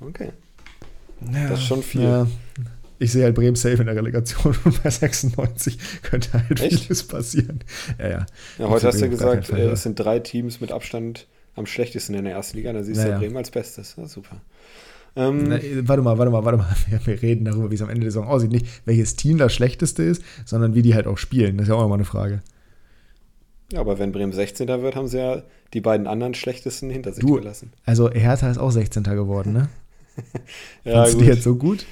okay. 0.00 0.32
Ja, 1.32 1.48
das 1.48 1.60
ist 1.60 1.66
schon 1.66 1.82
viel. 1.82 2.02
Ja. 2.02 2.26
Ich 2.98 3.10
sehe 3.12 3.24
halt 3.24 3.34
Bremen 3.34 3.56
safe 3.56 3.76
in 3.76 3.86
der 3.86 3.96
Relegation 3.96 4.56
und 4.64 4.82
bei 4.82 4.90
96 4.90 6.02
könnte 6.02 6.32
halt 6.32 6.60
Echt? 6.60 6.80
vieles 6.80 7.06
passieren. 7.06 7.60
Ja, 7.98 8.08
ja. 8.08 8.26
ja 8.58 8.68
heute 8.68 8.86
hast 8.86 9.00
du 9.00 9.08
gesagt, 9.08 9.48
Fall, 9.48 9.60
es 9.60 9.82
sind 9.82 9.98
drei 9.98 10.20
Teams 10.20 10.60
mit 10.60 10.70
Abstand 10.70 11.26
am 11.56 11.66
schlechtesten 11.66 12.14
in 12.14 12.24
der 12.24 12.34
ersten 12.34 12.56
Liga. 12.56 12.72
Da 12.72 12.82
siehst 12.82 13.00
du 13.00 13.04
naja. 13.04 13.18
Bremen 13.18 13.36
als 13.36 13.50
Bestes. 13.50 13.94
Ja, 13.96 14.06
super. 14.06 14.36
Ähm, 15.16 15.44
Na, 15.44 15.58
warte 15.88 16.02
mal, 16.02 16.18
warte 16.18 16.30
mal, 16.30 16.44
warte 16.44 16.58
mal. 16.58 16.74
Wir 17.04 17.22
reden 17.22 17.44
darüber, 17.44 17.70
wie 17.70 17.76
es 17.76 17.82
am 17.82 17.88
Ende 17.88 18.02
der 18.02 18.10
Saison 18.10 18.26
aussieht. 18.26 18.50
Nicht, 18.50 18.66
welches 18.84 19.16
Team 19.16 19.38
das 19.38 19.54
schlechteste 19.54 20.02
ist, 20.02 20.22
sondern 20.44 20.74
wie 20.74 20.82
die 20.82 20.94
halt 20.94 21.06
auch 21.06 21.18
spielen. 21.18 21.56
Das 21.56 21.64
ist 21.64 21.68
ja 21.70 21.76
auch 21.76 21.82
nochmal 21.82 21.98
eine 21.98 22.04
Frage. 22.04 22.42
Ja, 23.72 23.80
aber 23.80 23.98
wenn 23.98 24.12
Bremen 24.12 24.32
16. 24.32 24.68
wird, 24.68 24.96
haben 24.96 25.08
sie 25.08 25.18
ja 25.18 25.42
die 25.72 25.80
beiden 25.80 26.06
anderen 26.06 26.34
schlechtesten 26.34 26.90
hinter 26.90 27.12
sich 27.12 27.24
du, 27.24 27.36
gelassen. 27.36 27.72
Also 27.86 28.10
Hertha 28.10 28.50
ist 28.50 28.58
auch 28.58 28.70
16. 28.70 29.02
geworden, 29.04 29.52
ne? 29.52 29.68
ja, 30.84 30.94
Fandst 30.94 31.14
du 31.14 31.18
die 31.18 31.26
jetzt 31.26 31.42
so 31.42 31.56
gut? 31.56 31.86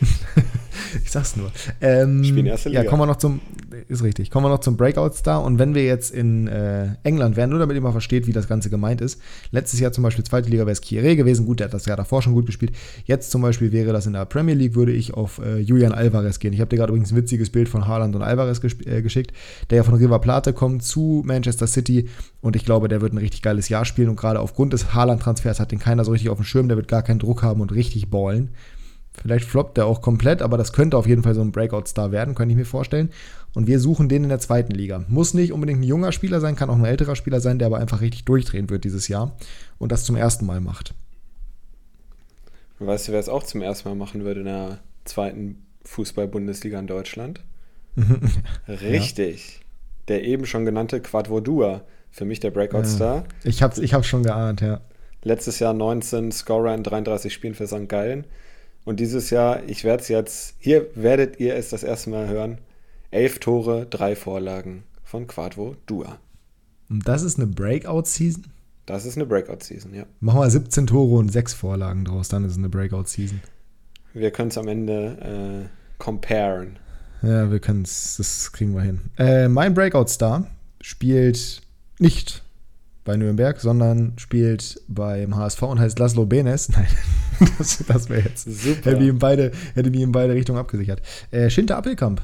ich 1.04 1.10
sag's 1.10 1.36
nur. 1.36 1.50
Ähm, 1.80 2.24
Spielen 2.24 2.46
erste 2.46 2.68
Liga. 2.68 2.82
Ja, 2.82 2.88
kommen 2.88 3.02
wir 3.02 3.06
noch 3.06 3.16
zum, 3.16 3.40
ist 3.88 4.02
richtig, 4.02 4.30
kommen 4.30 4.46
wir 4.46 4.50
noch 4.50 4.60
zum 4.60 4.76
Breakout-Star. 4.76 5.42
Und 5.42 5.58
wenn 5.58 5.74
wir 5.74 5.84
jetzt 5.84 6.12
in 6.12 6.46
äh, 6.46 6.88
England 7.02 7.36
wären, 7.36 7.50
nur 7.50 7.58
damit 7.58 7.76
ihr 7.76 7.82
mal 7.82 7.92
versteht, 7.92 8.26
wie 8.26 8.32
das 8.32 8.48
Ganze 8.48 8.70
gemeint 8.70 9.00
ist. 9.00 9.20
Letztes 9.50 9.80
Jahr 9.80 9.92
zum 9.92 10.04
Beispiel 10.04 10.24
zweite 10.24 10.48
Liga 10.48 10.62
wäre 10.62 10.72
es 10.72 10.82
Kieré 10.82 11.16
gewesen. 11.16 11.46
Gut, 11.46 11.60
der 11.60 11.66
hat 11.66 11.74
das 11.74 11.86
Jahr 11.86 11.96
davor 11.96 12.22
schon 12.22 12.34
gut 12.34 12.46
gespielt. 12.46 12.72
Jetzt 13.04 13.30
zum 13.30 13.42
Beispiel 13.42 13.72
wäre 13.72 13.92
das 13.92 14.06
in 14.06 14.12
der 14.12 14.24
Premier 14.24 14.54
League, 14.54 14.74
würde 14.74 14.92
ich 14.92 15.14
auf 15.14 15.38
äh, 15.38 15.58
Julian 15.58 15.92
Alvarez 15.92 16.38
gehen. 16.38 16.52
Ich 16.52 16.60
habe 16.60 16.68
dir 16.68 16.76
gerade 16.76 16.90
übrigens 16.90 17.12
ein 17.12 17.16
witziges 17.16 17.50
Bild 17.50 17.68
von 17.68 17.86
Haaland 17.86 18.14
und 18.14 18.22
Alvarez 18.22 18.60
äh, 18.86 19.02
geschickt, 19.02 19.32
der 19.70 19.78
ja 19.78 19.82
von 19.82 19.94
River 19.94 20.18
Plate 20.18 20.52
kommt 20.52 20.82
zu 20.82 21.22
Manchester 21.24 21.66
City. 21.66 22.08
Und 22.40 22.56
ich 22.56 22.64
glaube, 22.64 22.88
der 22.88 23.00
wird 23.00 23.12
ein 23.12 23.18
richtig 23.18 23.42
geiles 23.42 23.68
Jahr 23.68 23.84
spielen. 23.84 24.08
Und 24.08 24.16
gerade 24.16 24.40
aufgrund 24.40 24.72
des 24.72 24.94
Haaland-Transfers 24.94 25.60
hat 25.60 25.72
den 25.72 25.78
keiner 25.78 26.04
so 26.04 26.10
richtig 26.12 26.30
auf 26.30 26.38
dem 26.38 26.44
Schirm. 26.44 26.68
Der 26.68 26.76
wird 26.76 26.88
gar 26.88 27.02
keinen 27.02 27.18
Druck 27.18 27.42
haben 27.42 27.60
und 27.60 27.72
richtig 27.72 28.10
ballen. 28.12 28.50
Vielleicht 29.14 29.44
floppt 29.44 29.76
er 29.76 29.86
auch 29.86 30.00
komplett, 30.00 30.40
aber 30.40 30.56
das 30.56 30.72
könnte 30.72 30.96
auf 30.96 31.06
jeden 31.06 31.22
Fall 31.22 31.34
so 31.34 31.42
ein 31.42 31.52
Breakout-Star 31.52 32.12
werden, 32.12 32.34
könnte 32.34 32.52
ich 32.52 32.56
mir 32.56 32.64
vorstellen. 32.64 33.10
Und 33.54 33.66
wir 33.66 33.78
suchen 33.78 34.08
den 34.08 34.22
in 34.22 34.28
der 34.30 34.38
zweiten 34.38 34.72
Liga. 34.72 35.04
Muss 35.08 35.34
nicht 35.34 35.52
unbedingt 35.52 35.80
ein 35.80 35.84
junger 35.84 36.12
Spieler 36.12 36.40
sein, 36.40 36.56
kann 36.56 36.70
auch 36.70 36.76
ein 36.76 36.84
älterer 36.84 37.16
Spieler 37.16 37.40
sein, 37.40 37.58
der 37.58 37.66
aber 37.66 37.78
einfach 37.78 38.00
richtig 38.00 38.24
durchdrehen 38.24 38.70
wird 38.70 38.84
dieses 38.84 39.08
Jahr 39.08 39.36
und 39.78 39.92
das 39.92 40.04
zum 40.04 40.16
ersten 40.16 40.46
Mal 40.46 40.60
macht. 40.60 40.94
Weißt 42.78 43.08
du, 43.08 43.12
wer 43.12 43.20
es 43.20 43.28
auch 43.28 43.42
zum 43.42 43.60
ersten 43.60 43.88
Mal 43.88 43.94
machen 43.96 44.24
würde 44.24 44.40
in 44.40 44.46
der 44.46 44.78
zweiten 45.04 45.66
Fußball-Bundesliga 45.84 46.78
in 46.78 46.86
Deutschland? 46.86 47.44
Richtig. 48.68 49.56
Ja. 49.56 49.62
Der 50.08 50.24
eben 50.24 50.46
schon 50.46 50.64
genannte 50.64 51.00
Quadvodua. 51.00 51.82
Für 52.10 52.26
mich 52.26 52.40
der 52.40 52.50
Breakout-Star. 52.50 53.16
Ja, 53.16 53.24
ich 53.44 53.62
hab's, 53.62 53.78
ich 53.78 53.94
hab's 53.94 54.06
schon 54.06 54.22
geahnt, 54.22 54.60
ja. 54.60 54.82
Letztes 55.22 55.58
Jahr 55.58 55.72
19 55.72 56.32
Scorer 56.32 56.74
in 56.74 56.82
33 56.82 57.32
Spielen 57.32 57.54
für 57.54 57.66
St. 57.66 57.88
Gallen. 57.88 58.24
Und 58.84 58.98
dieses 58.98 59.30
Jahr, 59.30 59.62
ich 59.68 59.84
werde 59.84 60.02
es 60.02 60.08
jetzt, 60.08 60.54
hier 60.58 60.86
werdet 60.94 61.38
ihr 61.38 61.54
es 61.54 61.70
das 61.70 61.84
erste 61.84 62.10
Mal 62.10 62.28
hören, 62.28 62.58
elf 63.12 63.38
Tore, 63.38 63.86
drei 63.86 64.16
Vorlagen 64.16 64.82
von 65.04 65.26
Quadvo 65.26 65.76
Dua. 65.86 66.18
Und 66.90 67.06
das 67.06 67.22
ist 67.22 67.38
eine 67.38 67.46
Breakout-Season? 67.46 68.46
Das 68.86 69.06
ist 69.06 69.16
eine 69.16 69.26
Breakout-Season, 69.26 69.94
ja. 69.94 70.04
Machen 70.20 70.40
wir 70.40 70.50
17 70.50 70.88
Tore 70.88 71.16
und 71.16 71.30
sechs 71.30 71.54
Vorlagen 71.54 72.04
draus, 72.04 72.28
dann 72.28 72.44
ist 72.44 72.52
es 72.52 72.58
eine 72.58 72.68
Breakout-Season. 72.68 73.40
Wir 74.14 74.30
können 74.32 74.48
es 74.48 74.58
am 74.58 74.66
Ende 74.66 75.68
äh, 75.68 75.68
comparen. 75.98 76.78
Ja, 77.22 77.50
wir 77.50 77.60
können 77.60 77.82
es, 77.82 78.16
das 78.16 78.50
kriegen 78.50 78.74
wir 78.74 78.82
hin. 78.82 79.00
Äh, 79.16 79.48
mein 79.48 79.74
Breakout-Star 79.74 80.48
spielt 80.80 81.62
nicht 82.00 82.41
bei 83.04 83.16
Nürnberg, 83.16 83.60
sondern 83.60 84.12
spielt 84.16 84.80
beim 84.88 85.36
HSV 85.36 85.62
und 85.62 85.80
heißt 85.80 85.98
Laszlo 85.98 86.26
Benes. 86.26 86.68
Nein, 86.72 86.86
das, 87.58 87.84
das 87.86 88.08
wäre 88.08 88.22
jetzt. 88.22 88.44
Super. 88.44 88.90
Hätte 88.90 89.00
mich, 89.00 89.08
in 89.08 89.18
beide, 89.18 89.52
hätte 89.74 89.90
mich 89.90 90.00
in 90.00 90.12
beide 90.12 90.34
Richtungen 90.34 90.58
abgesichert. 90.58 91.02
Äh, 91.30 91.50
Schinter 91.50 91.76
Appelkamp. 91.76 92.22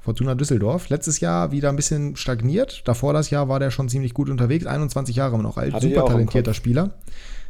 Fortuna 0.00 0.34
Düsseldorf. 0.34 0.90
Letztes 0.90 1.20
Jahr 1.20 1.50
wieder 1.50 1.70
ein 1.70 1.76
bisschen 1.76 2.16
stagniert. 2.16 2.82
Davor 2.84 3.14
das 3.14 3.30
Jahr 3.30 3.48
war 3.48 3.58
der 3.58 3.70
schon 3.70 3.88
ziemlich 3.88 4.12
gut 4.12 4.28
unterwegs. 4.28 4.66
21 4.66 5.16
Jahre 5.16 5.38
noch 5.38 5.56
alt. 5.56 5.72
Hatte 5.72 5.88
super 5.88 6.06
talentierter 6.06 6.52
Spieler. 6.52 6.94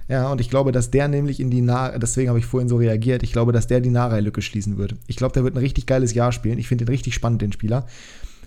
Ja, 0.07 0.31
und 0.31 0.41
ich 0.41 0.51
glaube, 0.51 0.71
dass 0.71 0.91
der 0.91 1.09
nämlich 1.09 1.41
in 1.41 1.51
die 1.51 1.63
Nah, 1.63 1.99
deswegen 1.99 2.29
habe 2.29 2.39
ich 2.39 2.47
vorhin 2.47 2.69
so 2.69 2.77
reagiert, 2.77 3.23
ich 3.23 3.33
glaube, 3.33 3.53
dass 3.53 3.67
der 3.67 3.81
die 3.81 3.91
Narei-Lücke 3.91 4.43
schließen 4.43 4.77
wird. 4.77 4.95
Ich 5.07 5.17
glaube, 5.17 5.33
der 5.33 5.45
wird 5.45 5.55
ein 5.55 5.59
richtig 5.59 5.87
geiles 5.87 6.13
Jahr 6.13 6.31
spielen. 6.31 6.59
Ich 6.59 6.69
finde 6.69 6.85
den 6.85 6.93
richtig 6.93 7.15
spannend, 7.15 7.41
den 7.41 7.53
Spieler. 7.53 7.87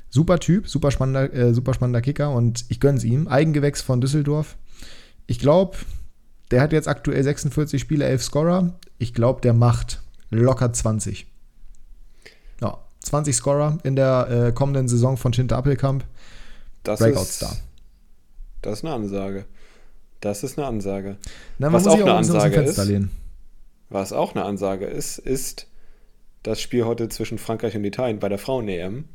Super 0.10 0.40
Typ, 0.40 0.68
super 0.68 0.92
spannender, 0.92 1.34
äh, 1.34 1.54
super 1.54 1.74
spannender 1.74 2.02
Kicker 2.02 2.32
und 2.32 2.66
ich 2.70 2.80
gönne 2.80 2.98
es 2.98 3.04
ihm. 3.04 3.28
Eigengewächs 3.28 3.82
von 3.82 4.02
Düsseldorf. 4.02 4.58
Ich 5.26 5.40
glaube, 5.40 5.78
der 6.52 6.62
hat 6.62 6.72
jetzt 6.72 6.88
aktuell 6.88 7.24
46 7.24 7.82
Spiele, 7.82 8.06
11 8.06 8.24
Scorer. 8.24 8.74
Ich 8.98 9.14
glaube, 9.14 9.42
der 9.42 9.54
macht 9.54 10.02
locker 10.30 10.72
20. 10.72 11.28
Ja, 12.62 12.80
20 13.02 13.36
Scorer 13.36 13.78
in 13.84 13.96
der 13.96 14.48
äh, 14.48 14.52
kommenden 14.54 14.88
Saison 14.88 15.18
von 15.18 15.34
Schinter 15.34 15.58
Appelkamp. 15.58 16.06
Das 16.84 17.00
Breakout 17.00 17.26
Star. 17.26 17.58
das 18.62 18.80
ist 18.80 18.86
eine 18.86 18.94
Ansage. 18.94 19.46
Das 20.22 20.44
ist 20.44 20.58
eine 20.58 20.68
Ansage. 20.68 21.18
Na, 21.58 21.72
was 21.72 21.86
auch 21.86 22.00
eine 22.00 22.14
Ansage 22.14 22.62
ist, 22.62 22.84
lehnen. 22.86 23.12
was 23.90 24.14
auch 24.14 24.34
eine 24.34 24.46
Ansage 24.46 24.86
ist, 24.86 25.20
ist 25.20 25.68
das 26.44 26.62
Spiel 26.62 26.86
heute 26.86 27.10
zwischen 27.10 27.38
Frankreich 27.38 27.76
und 27.76 27.84
Italien 27.84 28.20
bei 28.20 28.30
der 28.30 28.40
Frauen-EM. 28.40 29.06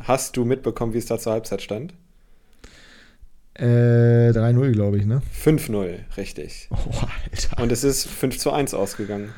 Hast 0.00 0.36
du 0.36 0.44
mitbekommen, 0.44 0.92
wie 0.94 0.98
es 0.98 1.06
da 1.06 1.18
zur 1.18 1.32
Halbzeit 1.32 1.62
stand? 1.62 1.94
Äh, 3.54 4.32
3-0, 4.32 4.72
glaube 4.72 4.98
ich, 4.98 5.06
ne? 5.06 5.22
5-0, 5.42 6.16
richtig. 6.18 6.68
Oh, 6.70 6.76
Alter. 7.32 7.62
Und 7.62 7.72
es 7.72 7.84
ist 7.84 8.06
5 8.06 8.38
zu 8.38 8.52
1 8.52 8.74
ausgegangen. 8.74 9.30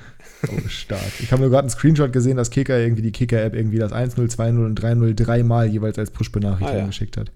Oh, 0.48 0.68
stark. 0.68 1.01
Ich 1.20 1.30
habe 1.30 1.43
nur 1.43 1.51
gerade 1.51 1.62
einen 1.62 1.70
Screenshot 1.70 2.12
gesehen, 2.12 2.36
dass 2.36 2.51
Kicker 2.51 2.78
irgendwie 2.78 3.02
die 3.02 3.12
Kicker-App 3.12 3.55
irgendwie 3.55 3.78
das 3.78 3.93
1-0, 3.93 4.16
2-0 4.16 4.64
und 4.64 4.80
3-0 4.80 5.14
dreimal 5.14 5.68
jeweils 5.68 5.98
als 5.98 6.10
Push-Benachrichtigung 6.10 6.76
ah, 6.76 6.80
ja. 6.80 6.86
geschickt 6.86 7.16
hat. 7.16 7.30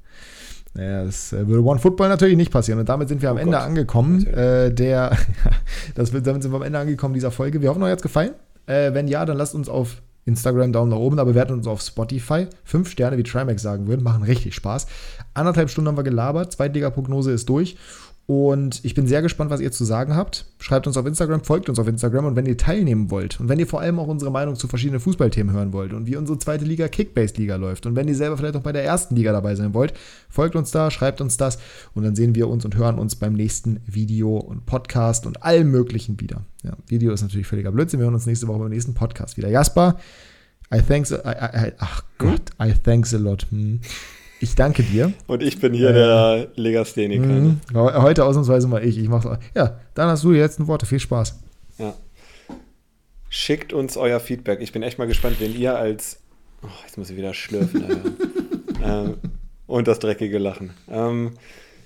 Naja, 0.75 1.05
das 1.05 1.33
äh, 1.33 1.47
würde 1.47 1.63
One 1.65 1.79
Football 1.79 2.09
natürlich 2.09 2.37
nicht 2.37 2.51
passieren. 2.51 2.81
Und 2.81 2.89
damit 2.89 3.09
sind 3.09 3.23
wir 3.23 3.31
am 3.31 3.37
oh 3.37 3.41
Ende 3.41 3.57
Gott. 3.57 3.67
angekommen. 3.67 4.27
Äh, 4.27 4.73
der, 4.73 5.17
das, 5.95 6.11
damit 6.11 6.43
sind 6.43 6.53
wir 6.53 6.57
am 6.57 6.63
Ende 6.63 6.79
angekommen 6.79 7.15
dieser 7.15 7.31
Folge. 7.31 7.61
Wir 7.61 7.71
hoffen, 7.71 7.83
euch 7.83 7.91
hat 7.91 7.99
es 7.99 8.03
gefallen. 8.03 8.33
Äh, 8.67 8.95
wenn 8.95 9.07
ja, 9.07 9.25
dann 9.25 9.37
lasst 9.37 9.55
uns 9.55 9.69
auf 9.69 10.03
Instagram 10.25 10.73
Daumen 10.73 10.91
nach 10.91 10.99
oben, 10.99 11.19
aber 11.19 11.33
bewerten 11.33 11.55
uns 11.55 11.67
auf 11.67 11.81
Spotify. 11.81 12.47
Fünf 12.65 12.91
Sterne, 12.91 13.19
wie 13.19 13.23
Trimax 13.23 13.63
sagen 13.63 13.87
würden, 13.87 14.03
machen 14.03 14.23
richtig 14.23 14.55
Spaß. 14.55 14.87
Anderthalb 15.35 15.71
Stunden 15.71 15.89
haben 15.89 15.97
wir 15.97 16.05
gelabert, 16.05 16.53
Zweitliga-Prognose 16.53 17.33
ist 17.33 17.49
durch. 17.49 17.77
Und 18.27 18.85
ich 18.85 18.95
bin 18.95 19.09
sehr 19.09 19.21
gespannt, 19.21 19.51
was 19.51 19.61
ihr 19.61 19.73
zu 19.73 19.85
sagen 19.85 20.15
habt. 20.15 20.47
Schreibt 20.59 20.87
uns 20.87 20.97
auf 20.97 21.07
Instagram, 21.07 21.43
folgt 21.43 21.69
uns 21.69 21.81
auf 21.81 21.89
Instagram 21.89 22.27
und 22.27 22.37
wenn 22.37 22.47
ihr 22.47 22.57
teilnehmen 22.57 23.11
wollt 23.11 23.41
und 23.41 23.49
wenn 23.49 23.59
ihr 23.59 23.67
vor 23.67 23.81
allem 23.81 23.99
auch 23.99 24.07
unsere 24.07 24.31
Meinung 24.31 24.55
zu 24.55 24.69
verschiedenen 24.69 25.01
Fußballthemen 25.01 25.53
hören 25.53 25.73
wollt 25.73 25.93
und 25.93 26.07
wie 26.07 26.17
unsere 26.17 26.39
zweite 26.39 26.65
Liga 26.65 26.87
Kickbase-Liga 26.87 27.57
läuft 27.57 27.85
und 27.85 27.97
wenn 27.97 28.07
ihr 28.07 28.15
selber 28.15 28.39
vielleicht 28.39 28.55
auch 28.55 28.63
bei 28.63 28.73
der 28.73 28.85
ersten 28.85 29.17
Liga 29.17 29.33
dabei 29.33 29.57
sein 29.57 29.75
wollt, 29.75 29.93
folgt 30.31 30.55
uns 30.55 30.71
da, 30.71 30.93
schreibt 30.93 31.21
uns 31.21 31.37
das 31.37 31.59
und 31.95 32.05
dann 32.05 32.15
sehen 32.15 32.37
wir 32.37 32.49
uns 32.49 32.65
und 32.65 32.77
hören 32.77 32.99
uns 32.99 33.17
beim 33.17 33.33
nächsten 33.33 33.81
Video 33.87 34.37
und 34.37 34.67
Podcast 34.67 35.27
und 35.27 35.43
allem 35.43 35.73
Möglichen 35.73 36.21
wieder. 36.21 36.43
Ja, 36.63 36.77
Video 36.87 37.13
ist 37.13 37.23
natürlich 37.23 37.49
völliger 37.49 37.73
Blödsinn. 37.73 37.99
Wir 37.99 38.05
hören 38.05 38.15
uns 38.15 38.27
nächste 38.27 38.47
Woche 38.47 38.61
beim 38.61 38.71
nächsten 38.71 38.95
Podcast 38.95 39.37
wieder. 39.37 39.49
Jasper, 39.49 39.99
I 40.73 40.81
thanks, 40.81 41.11
I, 41.11 41.17
I, 41.17 41.73
ach 41.79 42.05
Gott, 42.19 42.53
I 42.63 42.73
thanks 42.73 43.13
a 43.13 43.19
lot. 43.19 43.47
Hm. 43.51 43.81
Ich 44.43 44.57
danke 44.57 44.83
dir. 44.83 45.13
Und 45.29 45.41
ich 45.41 45.61
bin 45.61 45.73
hier 45.73 45.91
äh, 45.91 45.95
der 45.95 46.49
Legastheniker. 46.57 47.25
Ne? 47.25 47.59
Heute 47.73 48.25
ausnahmsweise 48.25 48.67
mal 48.67 48.85
ich. 48.85 48.99
Ich 48.99 49.09
mach's. 49.09 49.25
Ja, 49.55 49.79
dann 49.95 50.09
hast 50.09 50.25
du 50.25 50.33
die 50.33 50.41
letzten 50.41 50.67
Worte. 50.67 50.85
Viel 50.85 50.99
Spaß. 50.99 51.39
Ja. 51.79 51.95
Schickt 53.29 53.73
uns 53.73 53.97
euer 53.97 54.19
Feedback. 54.19 54.61
Ich 54.61 54.73
bin 54.73 54.83
echt 54.83 54.99
mal 54.99 55.07
gespannt, 55.07 55.37
wenn 55.39 55.55
ihr 55.55 55.77
als. 55.77 56.19
Oh, 56.61 56.67
jetzt 56.85 56.99
muss 56.99 57.09
ich 57.09 57.17
wieder 57.17 57.35
schlürfen. 57.35 57.85
ähm, 58.85 59.15
und 59.69 59.87
das 59.87 60.01
dreckige 60.01 60.39
Lachen. 60.39 60.73
Ähm, 60.91 61.35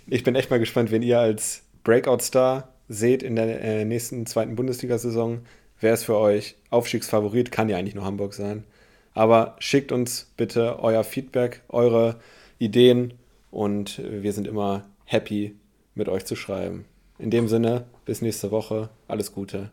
ich 0.07 0.25
bin 0.25 0.35
echt 0.35 0.49
mal 0.51 0.59
gespannt, 0.59 0.91
wenn 0.91 1.03
ihr 1.03 1.21
als 1.21 1.61
Breakout-Star 1.85 2.73
seht 2.89 3.23
in 3.23 3.37
der 3.37 3.61
äh, 3.61 3.85
nächsten 3.85 4.25
zweiten 4.25 4.57
Bundesliga-Saison. 4.57 5.41
Wer 5.79 5.93
ist 5.93 6.05
für 6.05 6.17
euch 6.17 6.55
Aufstiegsfavorit? 6.71 7.53
Kann 7.53 7.69
ja 7.69 7.77
eigentlich 7.77 7.95
nur 7.95 8.07
Hamburg 8.07 8.33
sein. 8.33 8.65
Aber 9.13 9.57
schickt 9.59 9.93
uns 9.93 10.33
bitte 10.39 10.79
euer 10.79 11.05
Feedback, 11.05 11.61
eure 11.69 12.17
Ideen 12.59 13.15
und 13.51 14.03
wir 14.05 14.33
sind 14.33 14.47
immer 14.47 14.85
happy, 15.05 15.55
mit 15.95 16.09
euch 16.09 16.25
zu 16.25 16.37
schreiben. 16.37 16.85
In 17.19 17.31
dem 17.31 17.49
Sinne, 17.49 17.87
bis 18.05 18.21
nächste 18.23 18.51
Woche. 18.51 18.91
Alles 19.09 19.33
Gute. 19.33 19.71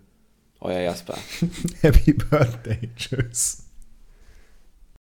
Euer 0.62 0.80
Jasper. 0.80 1.18
Happy 1.82 2.14
Birthday. 2.14 2.90
Tschüss. 2.96 3.63